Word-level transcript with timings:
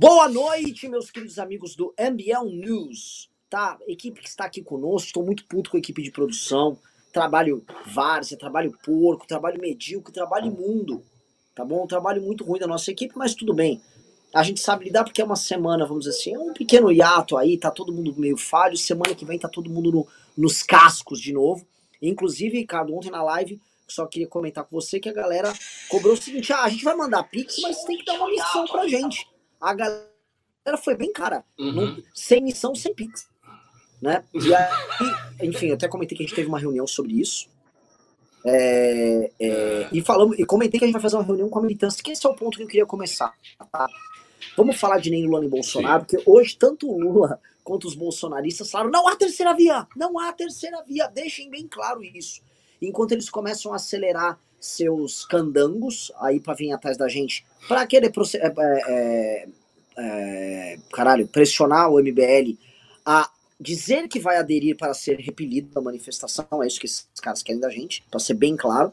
Boa 0.00 0.28
noite, 0.28 0.88
meus 0.88 1.10
queridos 1.10 1.40
amigos 1.40 1.74
do 1.74 1.92
MBL 1.98 2.48
News. 2.52 3.28
Tá, 3.50 3.76
equipe 3.88 4.20
que 4.20 4.28
está 4.28 4.44
aqui 4.44 4.62
conosco, 4.62 5.08
estou 5.08 5.24
muito 5.24 5.44
puto 5.46 5.70
com 5.70 5.76
a 5.76 5.80
equipe 5.80 6.00
de 6.00 6.12
produção. 6.12 6.78
Trabalho 7.12 7.64
várzea, 7.84 8.38
trabalho 8.38 8.72
porco, 8.84 9.26
trabalho 9.26 9.60
medíocre, 9.60 10.12
trabalho 10.12 10.46
imundo. 10.46 11.02
Tá 11.52 11.64
bom? 11.64 11.84
Trabalho 11.84 12.22
muito 12.22 12.44
ruim 12.44 12.60
da 12.60 12.66
nossa 12.68 12.92
equipe, 12.92 13.18
mas 13.18 13.34
tudo 13.34 13.52
bem. 13.52 13.82
A 14.32 14.44
gente 14.44 14.60
sabe 14.60 14.84
lidar 14.84 15.02
porque 15.02 15.20
é 15.20 15.24
uma 15.24 15.34
semana, 15.34 15.84
vamos 15.84 16.04
dizer 16.04 16.16
assim, 16.16 16.32
é 16.32 16.38
um 16.38 16.52
pequeno 16.52 16.92
hiato 16.92 17.36
aí, 17.36 17.58
tá 17.58 17.68
todo 17.68 17.92
mundo 17.92 18.14
meio 18.16 18.36
falho. 18.36 18.76
Semana 18.76 19.16
que 19.16 19.24
vem 19.24 19.36
tá 19.36 19.48
todo 19.48 19.68
mundo 19.68 19.90
no, 19.90 20.06
nos 20.36 20.62
cascos 20.62 21.20
de 21.20 21.32
novo. 21.32 21.66
Inclusive, 22.00 22.56
Ricardo, 22.56 22.94
ontem 22.94 23.10
na 23.10 23.24
live, 23.24 23.60
só 23.88 24.06
queria 24.06 24.28
comentar 24.28 24.62
com 24.62 24.80
você 24.80 25.00
que 25.00 25.08
a 25.08 25.12
galera 25.12 25.52
cobrou 25.88 26.12
o 26.12 26.16
seguinte: 26.16 26.52
ah, 26.52 26.62
a 26.62 26.68
gente 26.68 26.84
vai 26.84 26.94
mandar 26.94 27.24
Pix, 27.24 27.58
mas 27.62 27.82
tem 27.82 27.98
que 27.98 28.04
dar 28.04 28.14
uma 28.14 28.30
missão 28.30 28.64
pra 28.64 28.86
gente. 28.86 29.26
A 29.60 29.74
galera 29.74 30.06
foi 30.82 30.96
bem 30.96 31.12
cara. 31.12 31.44
Uhum. 31.58 31.72
Não- 31.72 32.02
sem 32.14 32.42
missão, 32.42 32.74
sem 32.74 32.94
Pix. 32.94 33.28
Né? 34.00 34.22
E 34.32 34.54
aí, 34.54 34.68
enfim, 35.42 35.66
eu 35.66 35.74
até 35.74 35.88
comentei 35.88 36.16
que 36.16 36.22
a 36.22 36.26
gente 36.26 36.36
teve 36.36 36.48
uma 36.48 36.58
reunião 36.58 36.86
sobre 36.86 37.20
isso. 37.20 37.48
É, 38.44 39.30
é, 39.40 39.88
e 39.92 40.00
falamos, 40.00 40.38
e 40.38 40.44
comentei 40.46 40.78
que 40.78 40.84
a 40.84 40.86
gente 40.86 40.92
vai 40.94 41.02
fazer 41.02 41.16
uma 41.16 41.24
reunião 41.24 41.48
com 41.48 41.58
a 41.58 41.62
militância, 41.62 42.02
que 42.02 42.12
esse 42.12 42.24
é 42.24 42.30
o 42.30 42.34
ponto 42.34 42.56
que 42.56 42.62
eu 42.62 42.68
queria 42.68 42.86
começar. 42.86 43.34
tá? 43.72 43.88
Vamos 44.56 44.76
falar 44.76 44.98
de 44.98 45.10
nem 45.10 45.26
Lula 45.26 45.40
nem 45.40 45.48
Bolsonaro, 45.48 46.04
porque 46.04 46.22
hoje 46.24 46.56
tanto 46.56 46.88
o 46.88 46.98
Lula 47.00 47.40
quanto 47.64 47.86
os 47.86 47.94
bolsonaristas 47.94 48.70
falaram: 48.70 48.90
não 48.90 49.08
há 49.08 49.16
terceira 49.16 49.52
via, 49.54 49.86
não 49.96 50.18
há 50.18 50.32
terceira 50.32 50.82
via, 50.86 51.08
deixem 51.08 51.50
bem 51.50 51.66
claro 51.66 52.02
isso. 52.02 52.40
Enquanto 52.80 53.12
eles 53.12 53.28
começam 53.28 53.72
a 53.72 53.76
acelerar 53.76 54.38
seus 54.60 55.24
candangos 55.24 56.12
aí 56.20 56.40
para 56.40 56.54
vir 56.54 56.72
atrás 56.72 56.96
da 56.96 57.08
gente, 57.08 57.44
para 57.66 57.86
querer 57.86 58.10
proce- 58.10 58.38
é, 58.38 58.52
é, 58.86 59.48
é, 59.98 60.78
caralho, 60.92 61.26
pressionar 61.28 61.90
o 61.90 61.98
MBL 62.00 62.56
a 63.04 63.30
dizer 63.60 64.08
que 64.08 64.20
vai 64.20 64.36
aderir 64.36 64.76
para 64.76 64.94
ser 64.94 65.18
repelido 65.18 65.70
da 65.74 65.80
manifestação, 65.80 66.62
é 66.62 66.66
isso 66.66 66.78
que 66.78 66.86
esses 66.86 67.06
caras 67.20 67.42
querem 67.42 67.60
da 67.60 67.70
gente, 67.70 68.04
para 68.10 68.20
ser 68.20 68.34
bem 68.34 68.56
claro. 68.56 68.92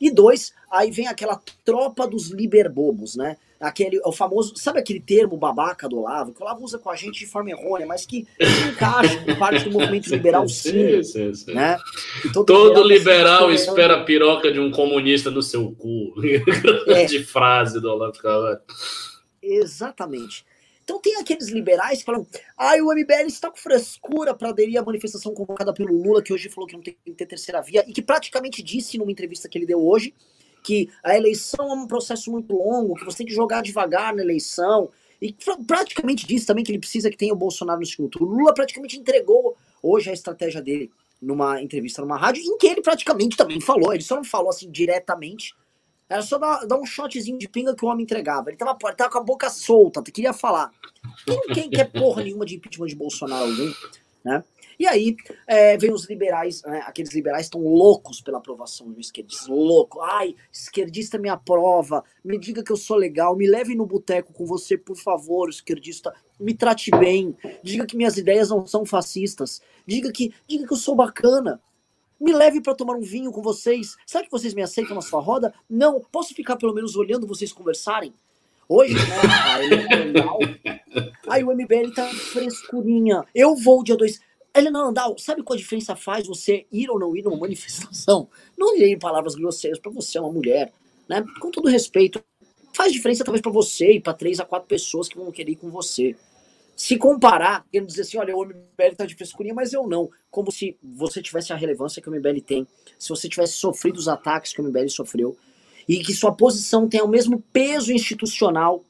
E 0.00 0.10
dois, 0.10 0.52
aí 0.70 0.90
vem 0.90 1.08
aquela 1.08 1.40
tropa 1.64 2.06
dos 2.06 2.28
liberbobos, 2.28 3.16
né? 3.16 3.36
Aquele, 3.60 4.00
o 4.04 4.12
famoso, 4.12 4.54
sabe 4.56 4.78
aquele 4.78 5.00
termo 5.00 5.36
babaca 5.36 5.88
do 5.88 5.98
Olavo, 5.98 6.32
que 6.32 6.40
o 6.40 6.44
Olavo 6.44 6.64
usa 6.64 6.78
com 6.78 6.90
a 6.90 6.94
gente 6.94 7.18
de 7.18 7.26
forma 7.26 7.50
errônea, 7.50 7.86
mas 7.86 8.06
que 8.06 8.24
se 8.40 8.68
encaixa 8.68 9.24
com 9.24 9.34
parte 9.34 9.64
do 9.64 9.72
movimento 9.72 10.08
liberal, 10.08 10.46
sim, 10.48 11.02
Sim, 11.02 11.02
sim, 11.02 11.34
sim. 11.34 11.54
né? 11.54 11.76
E 12.24 12.32
Todo 12.32 12.82
liberal 12.84 13.48
se 13.48 13.66
espera 13.66 13.96
a 13.96 14.04
piroca 14.04 14.52
de 14.52 14.60
um 14.60 14.70
comunista 14.70 15.30
no 15.30 15.42
seu 15.42 15.72
cu. 15.72 16.14
É. 16.88 17.04
De 17.04 17.22
frase 17.24 17.80
do 17.80 17.90
Olavo 17.90 18.18
Carvalho. 18.18 18.60
Exatamente. 19.42 20.44
Então 20.88 20.98
tem 21.00 21.16
aqueles 21.16 21.48
liberais 21.48 21.98
que 21.98 22.04
falam, 22.06 22.26
ai, 22.56 22.80
o 22.80 22.86
MBL 22.86 23.26
está 23.26 23.50
com 23.50 23.58
frescura 23.58 24.32
para 24.32 24.48
aderir 24.48 24.80
à 24.80 24.82
manifestação 24.82 25.34
convocada 25.34 25.72
pelo 25.72 25.92
Lula, 25.92 26.22
que 26.22 26.32
hoje 26.32 26.48
falou 26.48 26.66
que 26.66 26.74
não 26.74 26.82
tem 26.82 26.96
que 27.04 27.12
ter 27.12 27.26
terceira 27.26 27.60
via, 27.60 27.84
e 27.86 27.92
que 27.92 28.00
praticamente 28.00 28.62
disse 28.62 28.96
numa 28.96 29.12
entrevista 29.12 29.48
que 29.48 29.58
ele 29.58 29.66
deu 29.66 29.86
hoje 29.86 30.14
que 30.68 30.90
a 31.02 31.16
eleição 31.16 31.66
é 31.70 31.72
um 31.72 31.86
processo 31.86 32.30
muito 32.30 32.54
longo, 32.54 32.94
que 32.94 33.04
você 33.06 33.16
tem 33.16 33.26
que 33.26 33.32
jogar 33.32 33.62
devagar 33.62 34.14
na 34.14 34.20
eleição, 34.20 34.90
e 35.18 35.32
pra- 35.32 35.56
praticamente 35.66 36.26
disse 36.26 36.44
também 36.44 36.62
que 36.62 36.70
ele 36.70 36.78
precisa 36.78 37.08
que 37.08 37.16
tenha 37.16 37.32
o 37.32 37.36
Bolsonaro 37.36 37.80
no 37.80 37.86
segundo 37.86 38.10
turno. 38.10 38.36
Lula 38.36 38.52
praticamente 38.52 38.98
entregou 38.98 39.56
hoje 39.82 40.10
a 40.10 40.12
estratégia 40.12 40.60
dele 40.60 40.90
numa 41.22 41.62
entrevista 41.62 42.02
numa 42.02 42.18
rádio, 42.18 42.42
em 42.42 42.58
que 42.58 42.66
ele 42.66 42.82
praticamente 42.82 43.34
também 43.34 43.62
falou, 43.62 43.94
ele 43.94 44.02
só 44.02 44.16
não 44.16 44.24
falou 44.24 44.50
assim 44.50 44.70
diretamente, 44.70 45.54
era 46.06 46.20
só 46.20 46.36
dar, 46.38 46.66
dar 46.66 46.78
um 46.78 46.84
shotzinho 46.84 47.38
de 47.38 47.48
pinga 47.48 47.74
que 47.74 47.84
o 47.84 47.88
homem 47.88 48.02
entregava. 48.02 48.50
Ele 48.50 48.58
tava, 48.58 48.76
tava 48.94 49.10
com 49.10 49.18
a 49.18 49.22
boca 49.22 49.48
solta, 49.48 50.02
queria 50.02 50.34
falar. 50.34 50.70
Quem 51.24 51.36
não 51.36 51.70
quer, 51.70 51.90
porra 51.90 52.22
nenhuma 52.22 52.44
de 52.44 52.56
impeachment 52.56 52.88
de 52.88 52.94
Bolsonaro 52.94 53.50
né? 54.22 54.44
E 54.78 54.86
aí, 54.86 55.16
é, 55.46 55.76
vem 55.76 55.92
os 55.92 56.08
liberais, 56.08 56.62
né, 56.62 56.84
aqueles 56.86 57.12
liberais 57.12 57.46
estão 57.46 57.60
loucos 57.60 58.20
pela 58.20 58.38
aprovação 58.38 58.92
do 58.92 59.00
esquerdista, 59.00 59.52
louco. 59.52 60.00
Ai, 60.00 60.36
esquerdista 60.52 61.18
me 61.18 61.28
aprova, 61.28 62.04
me 62.24 62.38
diga 62.38 62.62
que 62.62 62.70
eu 62.70 62.76
sou 62.76 62.96
legal, 62.96 63.36
me 63.36 63.48
leve 63.48 63.74
no 63.74 63.84
boteco 63.84 64.32
com 64.32 64.46
você, 64.46 64.78
por 64.78 64.96
favor, 64.96 65.48
esquerdista, 65.48 66.14
me 66.38 66.54
trate 66.54 66.92
bem, 66.92 67.36
diga 67.60 67.84
que 67.84 67.96
minhas 67.96 68.16
ideias 68.16 68.50
não 68.50 68.64
são 68.66 68.86
fascistas, 68.86 69.60
diga 69.84 70.12
que, 70.12 70.32
diga 70.46 70.64
que 70.64 70.72
eu 70.72 70.76
sou 70.76 70.94
bacana. 70.94 71.60
Me 72.20 72.32
leve 72.32 72.60
para 72.60 72.74
tomar 72.74 72.96
um 72.96 73.00
vinho 73.00 73.30
com 73.30 73.40
vocês. 73.40 73.96
Será 74.04 74.24
que 74.24 74.30
vocês 74.30 74.52
me 74.52 74.60
aceitam 74.60 74.96
na 74.96 75.00
sua 75.00 75.20
roda? 75.20 75.54
Não. 75.70 76.00
Posso 76.10 76.34
ficar 76.34 76.56
pelo 76.56 76.74
menos 76.74 76.96
olhando 76.96 77.28
vocês 77.28 77.52
conversarem? 77.52 78.12
Hoje, 78.68 78.94
né? 78.94 79.64
Helena 79.64 79.96
Landau. 80.04 80.38
Aí 81.28 81.44
o 81.44 81.54
MBL 81.54 81.92
tá 81.94 82.08
frescurinha. 82.08 83.24
Eu 83.32 83.54
vou 83.54 83.84
dia 83.84 83.96
2. 83.96 84.20
Helena 84.54 84.84
Landau, 84.84 85.16
sabe 85.18 85.42
qual 85.42 85.54
a 85.54 85.60
diferença 85.60 85.94
faz 85.94 86.26
você 86.26 86.66
ir 86.72 86.90
ou 86.90 86.98
não 86.98 87.16
ir 87.16 87.22
numa 87.22 87.36
manifestação? 87.36 88.28
Não 88.56 88.76
irei 88.76 88.92
em 88.92 88.98
palavras 88.98 89.34
grosseiras 89.34 89.78
pra 89.78 89.92
você, 89.92 90.18
é 90.18 90.20
uma 90.20 90.32
mulher, 90.32 90.72
né? 91.08 91.24
Com 91.40 91.50
todo 91.50 91.68
respeito. 91.68 92.22
Faz 92.72 92.92
diferença 92.92 93.24
talvez 93.24 93.42
pra 93.42 93.52
você 93.52 93.92
e 93.92 94.00
pra 94.00 94.14
três 94.14 94.40
a 94.40 94.44
quatro 94.44 94.68
pessoas 94.68 95.08
que 95.08 95.16
vão 95.16 95.30
querer 95.30 95.52
ir 95.52 95.56
com 95.56 95.70
você. 95.70 96.16
Se 96.76 96.96
comparar, 96.96 97.66
querendo 97.72 97.88
dizer 97.88 98.02
assim, 98.02 98.18
olha, 98.18 98.36
o 98.36 98.44
MBL 98.44 98.94
tá 98.96 99.04
de 99.04 99.16
frescurinha, 99.16 99.52
mas 99.52 99.72
eu 99.72 99.86
não. 99.88 100.08
Como 100.30 100.52
se 100.52 100.78
você 100.80 101.20
tivesse 101.20 101.52
a 101.52 101.56
relevância 101.56 102.00
que 102.00 102.08
o 102.08 102.12
MBL 102.14 102.40
tem. 102.40 102.68
Se 102.96 103.08
você 103.08 103.28
tivesse 103.28 103.54
sofrido 103.54 103.96
os 103.96 104.06
ataques 104.06 104.52
que 104.52 104.60
o 104.60 104.64
MBL 104.64 104.88
sofreu. 104.88 105.36
E 105.88 105.98
que 106.04 106.14
sua 106.14 106.32
posição 106.32 106.88
tenha 106.88 107.04
o 107.04 107.08
mesmo 107.08 107.42
peso 107.52 107.92
institucional 107.92 108.84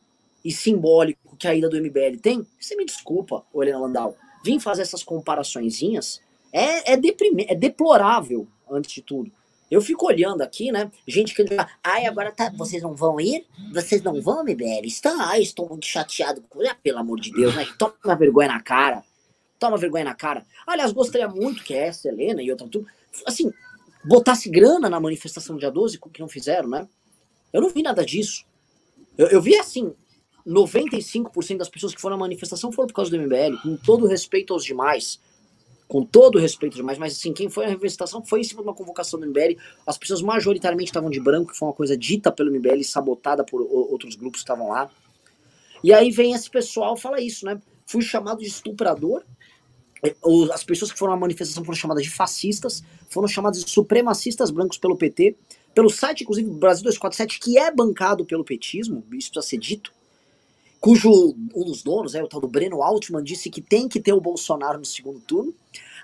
e 0.45 0.53
simbólico 0.53 1.35
que 1.37 1.49
a 1.49 1.55
ida 1.55 1.69
do 1.69 1.81
MBL 1.81 2.19
tem, 2.21 2.47
você 2.61 2.77
me 2.77 2.85
desculpa, 2.85 3.45
Helena 3.55 3.79
Landau. 3.79 4.17
Vim 4.45 4.59
fazer 4.61 4.83
essas 4.83 5.03
comparaçõezinhas 5.03 6.21
é, 6.53 6.93
é, 6.93 6.97
deprime- 6.97 7.47
é 7.49 7.55
deplorável, 7.55 8.47
antes 8.71 8.93
de 8.93 9.03
tudo. 9.03 9.31
Eu 9.71 9.83
fico 9.83 10.07
olhando 10.07 10.41
aqui, 10.41 10.73
né? 10.73 10.91
Gente 11.07 11.35
que 11.35 11.45
ai, 11.85 12.07
agora 12.07 12.33
tá, 12.33 12.51
vocês 12.57 12.83
não 12.83 12.95
vão 12.95 13.21
ir? 13.21 13.47
Vocês 13.73 14.03
não 14.03 14.21
vão, 14.23 14.43
MBL? 14.43 14.85
Estão, 14.87 15.21
ai, 15.21 15.43
estou 15.43 15.69
muito 15.69 15.85
chateado. 15.85 16.43
Ah, 16.67 16.75
pelo 16.83 16.99
amor 16.99 17.21
de 17.21 17.31
Deus, 17.31 17.55
né? 17.55 17.67
Toma 17.79 18.17
vergonha 18.17 18.49
na 18.49 18.63
cara. 18.63 19.05
Toma 19.59 19.77
vergonha 19.77 20.05
na 20.05 20.15
cara. 20.15 20.47
Aliás, 20.67 20.91
gostaria 20.93 21.29
muito 21.29 21.63
que 21.63 21.75
essa, 21.75 22.09
Helena 22.09 22.43
e 22.43 22.51
outra 22.51 22.67
tudo, 22.67 22.87
assim, 23.27 23.53
botasse 24.05 24.49
grana 24.49 24.89
na 24.89 24.99
manifestação 24.99 25.57
do 25.57 25.61
dia 25.61 25.71
12, 25.71 25.99
que 25.99 26.21
não 26.21 26.29
fizeram, 26.29 26.69
né? 26.69 26.89
Eu 27.53 27.61
não 27.61 27.69
vi 27.69 27.83
nada 27.83 28.07
disso. 28.07 28.47
Eu, 29.19 29.27
eu 29.27 29.43
vi 29.43 29.55
assim, 29.59 29.93
95% 30.49 31.59
das 31.59 31.69
pessoas 31.69 31.95
que 31.95 32.01
foram 32.01 32.17
à 32.17 32.19
manifestação 32.19 32.73
foram 32.73 32.87
por 32.89 32.95
causa 32.95 33.11
do 33.11 33.17
MBL, 33.19 33.57
com 33.63 33.77
todo 33.77 34.07
respeito 34.07 34.53
aos 34.55 34.65
demais. 34.65 35.21
Com 35.87 36.05
todo 36.05 36.39
respeito 36.39 36.73
aos 36.73 36.77
demais, 36.77 36.99
mas 36.99 37.13
assim, 37.15 37.33
quem 37.33 37.49
foi 37.49 37.65
à 37.65 37.69
manifestação 37.69 38.25
foi 38.25 38.41
em 38.41 38.45
cima 38.45 38.63
de 38.63 38.69
uma 38.69 38.75
convocação 38.75 39.19
do 39.21 39.27
MBL. 39.27 39.57
As 39.87 39.97
pessoas 39.99 40.21
majoritariamente 40.23 40.91
estavam 40.91 41.11
de 41.11 41.21
branco, 41.21 41.53
que 41.53 41.59
foi 41.59 41.69
uma 41.69 41.75
coisa 41.75 41.97
dita 41.97 42.31
pelo 42.33 42.51
MBL, 42.51 42.83
sabotada 42.83 43.45
por 43.45 43.61
outros 43.63 44.15
grupos 44.15 44.41
que 44.41 44.45
estavam 44.45 44.69
lá. 44.69 44.91
E 45.83 45.93
aí 45.93 46.11
vem 46.11 46.33
esse 46.33 46.51
pessoal 46.51 46.97
fala 46.97 47.21
isso, 47.21 47.45
né? 47.47 47.61
Fui 47.87 48.03
chamado 48.03 48.41
de 48.41 48.47
estuprador. 48.47 49.23
Os- 50.23 50.51
As 50.51 50.63
pessoas 50.63 50.93
que 50.93 50.99
foram 50.99 51.13
à 51.15 51.17
manifestação 51.17 51.65
foram 51.65 51.77
chamadas 51.77 52.03
de 52.05 52.11
fascistas, 52.11 52.83
foram 53.09 53.27
chamadas 53.29 53.65
de 53.65 53.71
supremacistas 53.71 54.51
brancos 54.51 54.79
pelo 54.79 54.97
PT, 54.97 55.37
pelo 55.75 55.89
site, 55.91 56.23
inclusive, 56.23 56.51
Brasil 56.51 56.85
247, 56.85 57.39
que 57.41 57.59
é 57.59 57.71
bancado 57.73 58.25
pelo 58.25 58.45
petismo, 58.45 59.05
isso 59.13 59.31
precisa 59.31 59.43
ser 59.43 59.59
dito, 59.59 59.93
cujo 60.81 61.11
um 61.55 61.65
dos 61.65 61.83
donos, 61.83 62.15
é 62.15 62.23
o 62.23 62.29
tal 62.29 62.41
do 62.41 62.49
Breno 62.49 62.83
Altman, 62.83 63.23
disse 63.23 63.51
que 63.51 63.61
tem 63.61 63.89
que 63.89 64.01
ter 64.01 64.13
o 64.13 64.21
Bolsonaro 64.21 64.79
no 64.79 64.85
segundo 64.85 65.21
turno. 65.21 65.55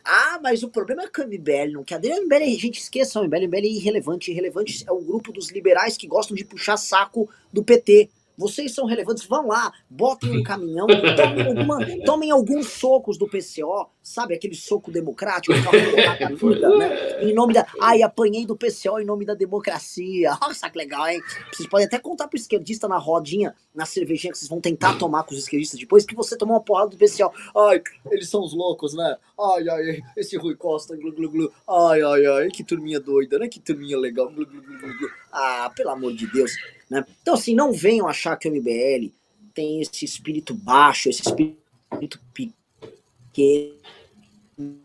Ah, 0.04 0.38
mas 0.42 0.62
o 0.62 0.68
problema 0.68 1.04
é 1.04 1.08
que 1.08 1.20
o 1.20 1.26
MBL 1.26 1.72
não 1.72 1.82
quer. 1.82 1.98
O 1.98 2.24
MBL, 2.24 2.42
a 2.42 2.60
gente 2.60 2.78
esqueça, 2.78 3.20
o 3.20 3.24
MBL, 3.24 3.46
MBL 3.46 3.64
é 3.64 3.68
irrelevante. 3.68 4.30
Irrelevante 4.30 4.84
é 4.86 4.92
o 4.92 5.00
grupo 5.00 5.32
dos 5.32 5.50
liberais 5.50 5.96
que 5.96 6.06
gostam 6.06 6.36
de 6.36 6.44
puxar 6.44 6.76
saco 6.76 7.28
do 7.50 7.64
PT. 7.64 8.10
Vocês 8.36 8.74
são 8.74 8.84
relevantes, 8.86 9.24
vão 9.26 9.46
lá, 9.48 9.72
botem 9.88 10.38
um 10.38 10.42
caminhão, 10.42 10.86
tomem, 10.86 11.46
alguma- 11.46 11.78
tomem 12.04 12.30
alguns 12.30 12.68
socos 12.68 13.16
do 13.16 13.26
PCO, 13.28 13.88
sabe? 14.02 14.34
Aquele 14.34 14.54
soco 14.54 14.90
democrático, 14.90 15.52
aquela 15.56 16.36
porrada 16.36 16.66
amiga, 16.66 16.68
né? 16.78 17.22
Em 17.22 17.32
nome 17.32 17.54
da. 17.54 17.66
Ai, 17.80 18.02
apanhei 18.02 18.44
do 18.44 18.56
PCO 18.56 18.98
em 19.00 19.04
nome 19.04 19.24
da 19.24 19.34
democracia. 19.34 20.36
Nossa, 20.42 20.68
que 20.68 20.78
legal, 20.78 21.06
hein? 21.08 21.20
Vocês 21.52 21.68
podem 21.68 21.86
até 21.86 21.98
contar 21.98 22.28
pro 22.28 22.36
esquerdista 22.38 22.88
na 22.88 22.98
rodinha, 22.98 23.54
na 23.74 23.86
cervejinha 23.86 24.32
que 24.32 24.38
vocês 24.38 24.48
vão 24.48 24.60
tentar 24.60 24.98
tomar 24.98 25.22
com 25.24 25.32
os 25.34 25.40
esquerdistas 25.40 25.78
depois, 25.78 26.04
que 26.04 26.14
você 26.14 26.36
tomou 26.36 26.56
uma 26.56 26.62
porrada 26.62 26.90
do 26.90 26.96
PCO. 26.96 27.30
Ai, 27.68 27.82
eles 28.10 28.28
são 28.28 28.42
os 28.42 28.52
loucos, 28.52 28.94
né? 28.94 29.16
Ai, 29.38 29.68
ai, 29.68 30.00
esse 30.16 30.36
Rui 30.36 30.54
Costa, 30.54 30.96
glu, 30.96 31.12
glu, 31.12 31.28
glu. 31.30 31.52
Ai, 31.68 32.02
ai, 32.02 32.26
ai, 32.26 32.48
que 32.48 32.62
turminha 32.62 33.00
doida, 33.00 33.38
né? 33.38 33.48
Que 33.48 33.60
turminha 33.60 33.98
legal. 33.98 34.28
Glu, 34.28 34.46
glu, 34.46 34.62
glu, 34.62 34.78
glu. 34.78 35.08
Ah, 35.32 35.70
pelo 35.74 35.90
amor 35.90 36.12
de 36.14 36.26
Deus. 36.28 36.52
Né? 36.88 37.04
Então, 37.22 37.34
assim, 37.34 37.54
não 37.54 37.72
venham 37.72 38.08
achar 38.08 38.36
que 38.36 38.48
o 38.48 38.52
MBL 38.52 39.10
tem 39.54 39.80
esse 39.80 40.04
espírito 40.04 40.54
baixo, 40.54 41.08
esse 41.08 41.22
espírito 41.22 42.20
pequeno, 42.32 43.74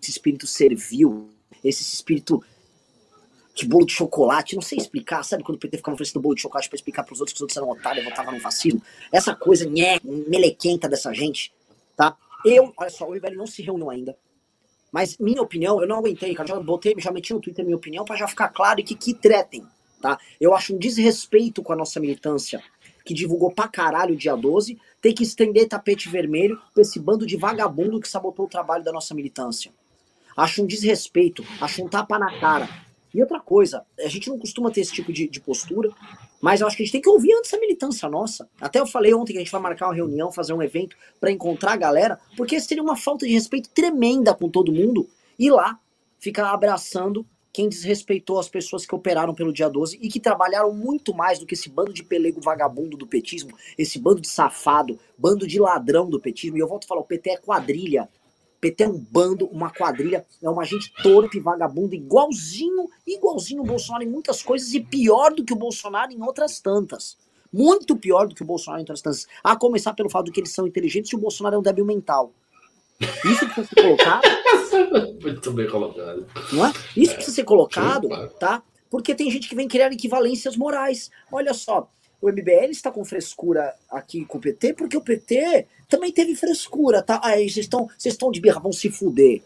esse 0.02 0.12
espírito 0.12 0.48
servil, 0.48 1.30
esse 1.64 1.82
espírito 1.82 2.44
de 3.56 3.68
bolo 3.68 3.86
de 3.86 3.94
chocolate, 3.94 4.56
não 4.56 4.62
sei 4.62 4.78
explicar, 4.78 5.24
sabe 5.24 5.44
quando 5.44 5.58
o 5.58 5.60
PT 5.60 5.78
ficava 5.78 5.96
oferecendo 5.96 6.22
bolo 6.22 6.36
de 6.36 6.42
chocolate 6.42 6.70
pra 6.70 6.78
explicar 6.78 7.04
pros 7.04 7.20
outros 7.20 7.34
que 7.34 7.38
os 7.38 7.42
outros 7.42 7.58
eram 7.58 7.70
otários 7.70 8.06
e 8.06 8.10
votavam 8.10 8.34
no 8.34 8.40
fascismo? 8.40 8.82
Essa 9.12 9.36
coisa 9.36 9.70
nhé, 9.70 10.00
melequenta 10.04 10.88
dessa 10.88 11.14
gente, 11.14 11.52
tá? 11.96 12.16
Eu, 12.46 12.74
olha 12.78 12.90
só, 12.90 13.06
o 13.08 13.14
MBL 13.14 13.36
não 13.36 13.46
se 13.46 13.62
reuniu 13.62 13.90
ainda, 13.90 14.18
mas 14.92 15.18
minha 15.18 15.42
opinião, 15.42 15.82
eu 15.82 15.88
não 15.88 15.98
aguentei, 15.98 16.34
cara, 16.34 16.48
já 16.48 16.60
botei, 16.60 16.96
já 16.98 17.12
meti 17.12 17.34
no 17.34 17.42
Twitter 17.42 17.66
minha 17.66 17.76
opinião 17.76 18.06
para 18.06 18.16
já 18.16 18.28
ficar 18.28 18.48
claro 18.48 18.80
e 18.80 18.84
que 18.84 18.96
que 18.96 19.14
tretem, 19.14 19.66
tá? 20.02 20.20
Eu 20.40 20.54
acho 20.54 20.76
um 20.76 20.78
desrespeito 20.78 21.62
com 21.62 21.74
a 21.74 21.76
nossa 21.76 22.00
militância, 22.00 22.62
que 23.06 23.14
divulgou 23.14 23.52
pra 23.52 23.68
caralho 23.68 24.14
o 24.14 24.18
dia 24.18 24.36
12, 24.36 24.80
ter 25.02 25.14
que 25.14 25.24
estender 25.24 25.68
tapete 25.68 26.10
vermelho 26.10 26.60
pra 26.74 26.82
esse 26.82 27.00
bando 27.00 27.26
de 27.26 27.38
vagabundo 27.38 28.00
que 28.00 28.08
sabotou 28.08 28.46
o 28.46 28.50
trabalho 28.50 28.84
da 28.84 28.92
nossa 28.92 29.14
militância. 29.16 29.72
Acho 30.36 30.64
um 30.64 30.68
desrespeito, 30.68 31.44
acho 31.60 31.84
um 31.84 31.88
tapa 31.88 32.18
na 32.18 32.40
cara. 32.40 32.70
E 33.14 33.22
outra 33.22 33.40
coisa, 33.40 33.84
a 34.00 34.08
gente 34.08 34.30
não 34.30 34.38
costuma 34.38 34.70
ter 34.70 34.82
esse 34.82 34.94
tipo 34.94 35.12
de, 35.12 35.28
de 35.28 35.42
postura, 35.42 35.90
mas 36.40 36.62
eu 36.62 36.68
acho 36.68 36.78
que 36.78 36.84
a 36.84 36.86
gente 36.86 36.94
tem 36.94 37.02
que 37.02 37.10
ouvir 37.10 37.34
antes 37.34 37.54
a 37.54 37.60
militância 37.60 38.08
nossa. 38.08 38.48
Até 38.62 38.80
eu 38.80 38.86
falei 38.86 39.14
ontem 39.14 39.34
que 39.34 39.40
a 39.40 39.42
gente 39.42 39.52
vai 39.52 39.62
marcar 39.62 39.88
uma 39.88 39.96
reunião, 39.96 40.32
fazer 40.32 40.54
um 40.54 40.62
evento 40.62 40.96
para 41.20 41.32
encontrar 41.32 41.74
a 41.74 41.78
galera, 41.78 42.20
porque 42.38 42.60
seria 42.60 42.84
uma 42.84 42.96
falta 42.96 43.26
de 43.26 43.34
respeito 43.34 43.70
tremenda 43.70 44.34
com 44.34 44.48
todo 44.50 44.72
mundo 44.72 45.10
ir 45.38 45.52
lá 45.52 45.80
ficar 46.20 46.52
abraçando 46.52 47.26
quem 47.52 47.68
desrespeitou 47.68 48.40
as 48.40 48.48
pessoas 48.48 48.86
que 48.86 48.94
operaram 48.94 49.34
pelo 49.34 49.52
dia 49.52 49.70
12 49.70 49.98
e 50.02 50.08
que 50.08 50.20
trabalharam 50.20 50.74
muito 50.74 51.14
mais 51.14 51.40
do 51.40 51.46
que 51.46 51.56
esse 51.56 51.70
bando 51.70 51.92
de 51.92 52.04
pelego 52.04 52.40
vagabundo 52.40 52.96
do 52.96 53.08
petismo, 53.08 53.58
esse 53.78 54.00
bando 54.00 54.22
de 54.22 54.28
safado, 54.28 55.00
bando 55.18 55.48
de 55.48 55.60
ladrão 55.60 56.10
do 56.10 56.20
petismo. 56.20 56.58
E 56.58 56.60
eu 56.60 56.68
volto 56.68 56.86
a 56.86 56.88
falar, 56.88 57.02
o 57.02 57.06
PT 57.06 57.32
é 57.32 57.38
quadrilha. 57.38 58.08
PT 58.62 58.84
é 58.84 58.90
um 58.90 59.00
bando, 59.00 59.48
uma 59.48 59.72
quadrilha, 59.72 60.26
é 60.42 60.50
uma 60.50 60.66
gente 60.66 60.94
torpe, 61.02 61.40
vagabundo, 61.40 61.96
igualzinho, 61.96 62.90
igualzinho 63.08 63.62
o 63.62 63.66
Bolsonaro 63.66 64.04
em 64.04 64.10
muitas 64.10 64.44
coisas 64.44 64.74
e 64.74 64.82
pior 64.82 65.34
do 65.34 65.46
que 65.46 65.54
o 65.54 65.56
Bolsonaro 65.56 66.12
em 66.12 66.22
outras 66.22 66.60
tantas. 66.60 67.18
Muito 67.52 67.96
pior 67.96 68.28
do 68.28 68.36
que 68.36 68.44
o 68.44 68.46
Bolsonaro 68.46 68.82
em 68.82 68.84
outras 68.84 69.02
tantas. 69.02 69.28
A 69.44 69.56
começar 69.56 69.94
pelo 69.94 70.10
fato 70.10 70.26
de 70.26 70.32
que 70.34 70.42
eles 70.42 70.52
são 70.52 70.68
inteligentes 70.68 71.12
e 71.12 71.16
o 71.16 71.20
Bolsonaro 71.20 71.56
é 71.56 71.60
um 71.60 71.64
débil 71.64 71.86
mental. 71.86 72.34
Isso 73.00 73.46
precisa 73.46 73.68
ser 73.68 73.82
colocado. 73.82 74.28
Muito 75.22 75.52
bem 75.52 75.68
colocado. 75.70 76.26
Não 76.54 76.66
é? 76.66 76.74
Isso 76.96 77.16
precisa 77.16 77.36
ser 77.36 77.44
colocado, 77.44 78.10
tá? 78.40 78.64
Porque 78.90 79.14
tem 79.14 79.30
gente 79.30 79.48
que 79.48 79.56
vem 79.56 79.68
criar 79.68 79.92
equivalências 79.92 80.58
morais. 80.58 81.12
Olha 81.32 81.54
só, 81.54 81.90
o 82.22 82.30
MBL 82.30 82.72
está 82.72 82.92
com 82.92 83.06
frescura 83.06 83.74
aqui 83.90 84.26
com 84.26 84.38
o 84.38 84.42
PT, 84.42 84.74
porque 84.74 84.98
o 84.98 85.02
PT 85.02 85.68
também 85.88 86.12
teve 86.12 86.36
frescura, 86.36 87.02
tá? 87.02 87.20
Aí 87.24 87.50
vocês 87.50 87.66
estão, 87.66 87.88
vocês 87.98 88.14
estão 88.14 88.32
de 88.32 88.42
birra, 88.42 88.60
vão 88.60 88.74
se 88.74 88.90
fuder, 88.90 89.42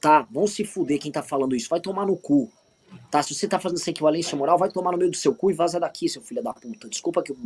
tá? 0.00 0.26
Vão 0.30 0.46
se 0.46 0.64
fuder 0.64 0.98
quem 0.98 1.12
tá 1.12 1.22
falando 1.22 1.54
isso, 1.54 1.68
vai 1.68 1.80
tomar 1.80 2.06
no 2.06 2.16
cu. 2.16 2.50
Tá? 3.10 3.22
Se 3.22 3.34
você 3.34 3.46
tá 3.46 3.58
fazendo 3.58 3.78
essa 3.78 3.90
equivalência 3.90 4.36
moral, 4.36 4.58
vai 4.58 4.70
tomar 4.70 4.92
no 4.92 4.98
meio 4.98 5.10
do 5.10 5.16
seu 5.16 5.34
cu 5.34 5.50
e 5.50 5.54
vaza 5.54 5.78
daqui, 5.78 6.08
seu 6.08 6.22
filho 6.22 6.42
da 6.42 6.52
puta. 6.52 6.88
Desculpa 6.88 7.22
que 7.22 7.32
o, 7.32 7.38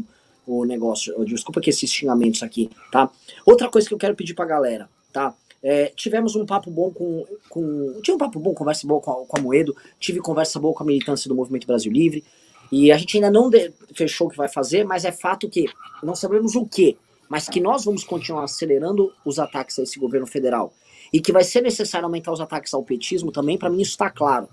o 0.46 0.64
negócio, 0.64 1.22
desculpa 1.24 1.60
que 1.60 1.68
esses 1.68 1.90
xingamentos 1.90 2.42
aqui, 2.42 2.70
tá? 2.90 3.10
Outra 3.44 3.68
coisa 3.68 3.86
que 3.86 3.92
eu 3.92 3.98
quero 3.98 4.14
pedir 4.14 4.34
pra 4.34 4.46
galera, 4.46 4.88
tá? 5.12 5.34
É, 5.66 5.86
tivemos 5.96 6.36
um 6.36 6.44
papo 6.44 6.70
bom 6.70 6.90
com, 6.90 7.24
com. 7.48 7.98
Um 8.06 8.18
papo 8.18 8.38
bom, 8.38 8.52
conversa 8.52 8.86
boa 8.86 9.00
com 9.00 9.10
a, 9.10 9.24
com 9.24 9.38
a 9.38 9.40
Moedo, 9.40 9.74
tive 9.98 10.20
conversa 10.20 10.60
boa 10.60 10.74
com 10.74 10.82
a 10.82 10.86
militância 10.86 11.26
do 11.26 11.34
Movimento 11.34 11.66
Brasil 11.66 11.90
Livre. 11.90 12.22
E 12.70 12.92
a 12.92 12.98
gente 12.98 13.16
ainda 13.16 13.30
não 13.30 13.48
de, 13.48 13.72
fechou 13.94 14.26
o 14.26 14.30
que 14.30 14.36
vai 14.36 14.48
fazer, 14.48 14.84
mas 14.84 15.06
é 15.06 15.12
fato 15.12 15.48
que 15.48 15.66
não 16.02 16.14
sabemos 16.14 16.54
o 16.54 16.66
que, 16.66 16.98
mas 17.30 17.48
que 17.48 17.60
nós 17.60 17.86
vamos 17.86 18.04
continuar 18.04 18.44
acelerando 18.44 19.10
os 19.24 19.38
ataques 19.38 19.78
a 19.78 19.84
esse 19.84 19.98
governo 19.98 20.26
federal. 20.26 20.70
E 21.10 21.18
que 21.18 21.32
vai 21.32 21.44
ser 21.44 21.62
necessário 21.62 22.04
aumentar 22.04 22.32
os 22.32 22.42
ataques 22.42 22.74
ao 22.74 22.82
petismo 22.82 23.32
também, 23.32 23.56
para 23.56 23.70
mim 23.70 23.80
isso 23.80 23.92
está 23.92 24.10
claro. 24.10 24.48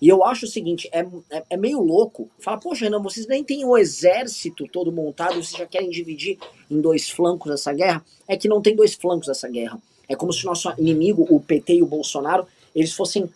E 0.00 0.08
eu 0.08 0.24
acho 0.24 0.46
o 0.46 0.48
seguinte, 0.48 0.88
é, 0.90 1.00
é, 1.30 1.44
é, 1.50 1.56
meio 1.56 1.82
louco. 1.82 2.30
Fala, 2.38 2.58
poxa, 2.58 2.84
Renan, 2.84 3.02
vocês 3.02 3.26
nem 3.26 3.44
têm 3.44 3.64
o 3.64 3.76
exército 3.76 4.66
todo 4.68 4.92
montado, 4.92 5.34
vocês 5.34 5.58
já 5.58 5.66
querem 5.66 5.90
dividir 5.90 6.38
em 6.70 6.80
dois 6.80 7.10
flancos 7.10 7.50
essa 7.50 7.72
guerra? 7.74 8.02
É 8.26 8.36
que 8.36 8.48
não 8.48 8.62
tem 8.62 8.74
dois 8.74 8.94
flancos 8.94 9.28
essa 9.28 9.48
guerra. 9.48 9.78
É 10.08 10.14
como 10.14 10.32
se 10.32 10.44
o 10.44 10.48
nosso 10.48 10.72
inimigo, 10.78 11.26
o 11.28 11.40
PT 11.40 11.74
e 11.74 11.82
o 11.82 11.86
Bolsonaro, 11.86 12.46
eles 12.74 12.92
fossem 12.92 13.28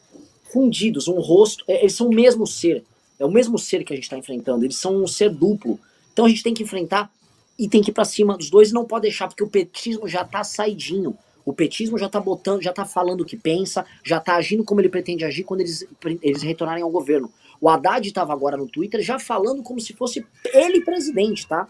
fundidos, 0.53 1.09
um 1.09 1.21
rosto, 1.21 1.65
é, 1.67 1.81
eles 1.81 1.95
são 1.95 2.09
o 2.09 2.15
mesmo 2.15 2.47
ser. 2.47 2.85
É 3.19 3.25
o 3.25 3.31
mesmo 3.31 3.59
ser 3.59 3.85
que 3.85 3.93
a 3.93 3.97
gente 3.97 4.05
está 4.05 4.17
enfrentando. 4.17 4.65
Eles 4.65 4.77
são 4.77 5.03
um 5.03 5.07
ser 5.07 5.31
duplo. 5.31 5.79
Então 6.13 6.25
a 6.25 6.29
gente 6.29 6.43
tem 6.43 6.55
que 6.55 6.63
enfrentar 6.63 7.11
e 7.59 7.69
tem 7.69 7.83
que 7.83 7.91
ir 7.91 7.95
para 7.95 8.05
cima 8.05 8.37
dos 8.37 8.49
dois 8.49 8.71
e 8.71 8.75
não 8.75 8.85
pode 8.85 9.03
deixar, 9.03 9.29
porque 9.29 9.45
o 9.45 9.49
petismo 9.49 10.09
já 10.09 10.25
tá 10.25 10.43
saidinho. 10.43 11.17
O 11.45 11.53
petismo 11.53 11.99
já 11.99 12.09
tá 12.09 12.21
botando, 12.21 12.63
já 12.63 12.73
tá 12.73 12.85
falando 12.85 13.23
o 13.23 13.25
que 13.25 13.37
pensa, 13.37 13.85
já 14.05 14.21
tá 14.21 14.37
agindo 14.37 14.65
como 14.65 14.81
ele 14.81 14.89
pretende 14.89 15.25
agir 15.25 15.45
quando 15.45 15.61
eles, 15.61 15.87
eles 16.23 16.43
retornarem 16.43 16.83
ao 16.83 16.91
governo. 16.91 17.31
O 17.61 17.69
Haddad 17.69 18.07
estava 18.07 18.33
agora 18.33 18.57
no 18.57 18.67
Twitter 18.67 19.03
já 19.03 19.19
falando 19.19 19.63
como 19.63 19.81
se 19.81 19.93
fosse 19.93 20.25
ele 20.55 20.81
presidente, 20.81 21.47
tá? 21.47 21.69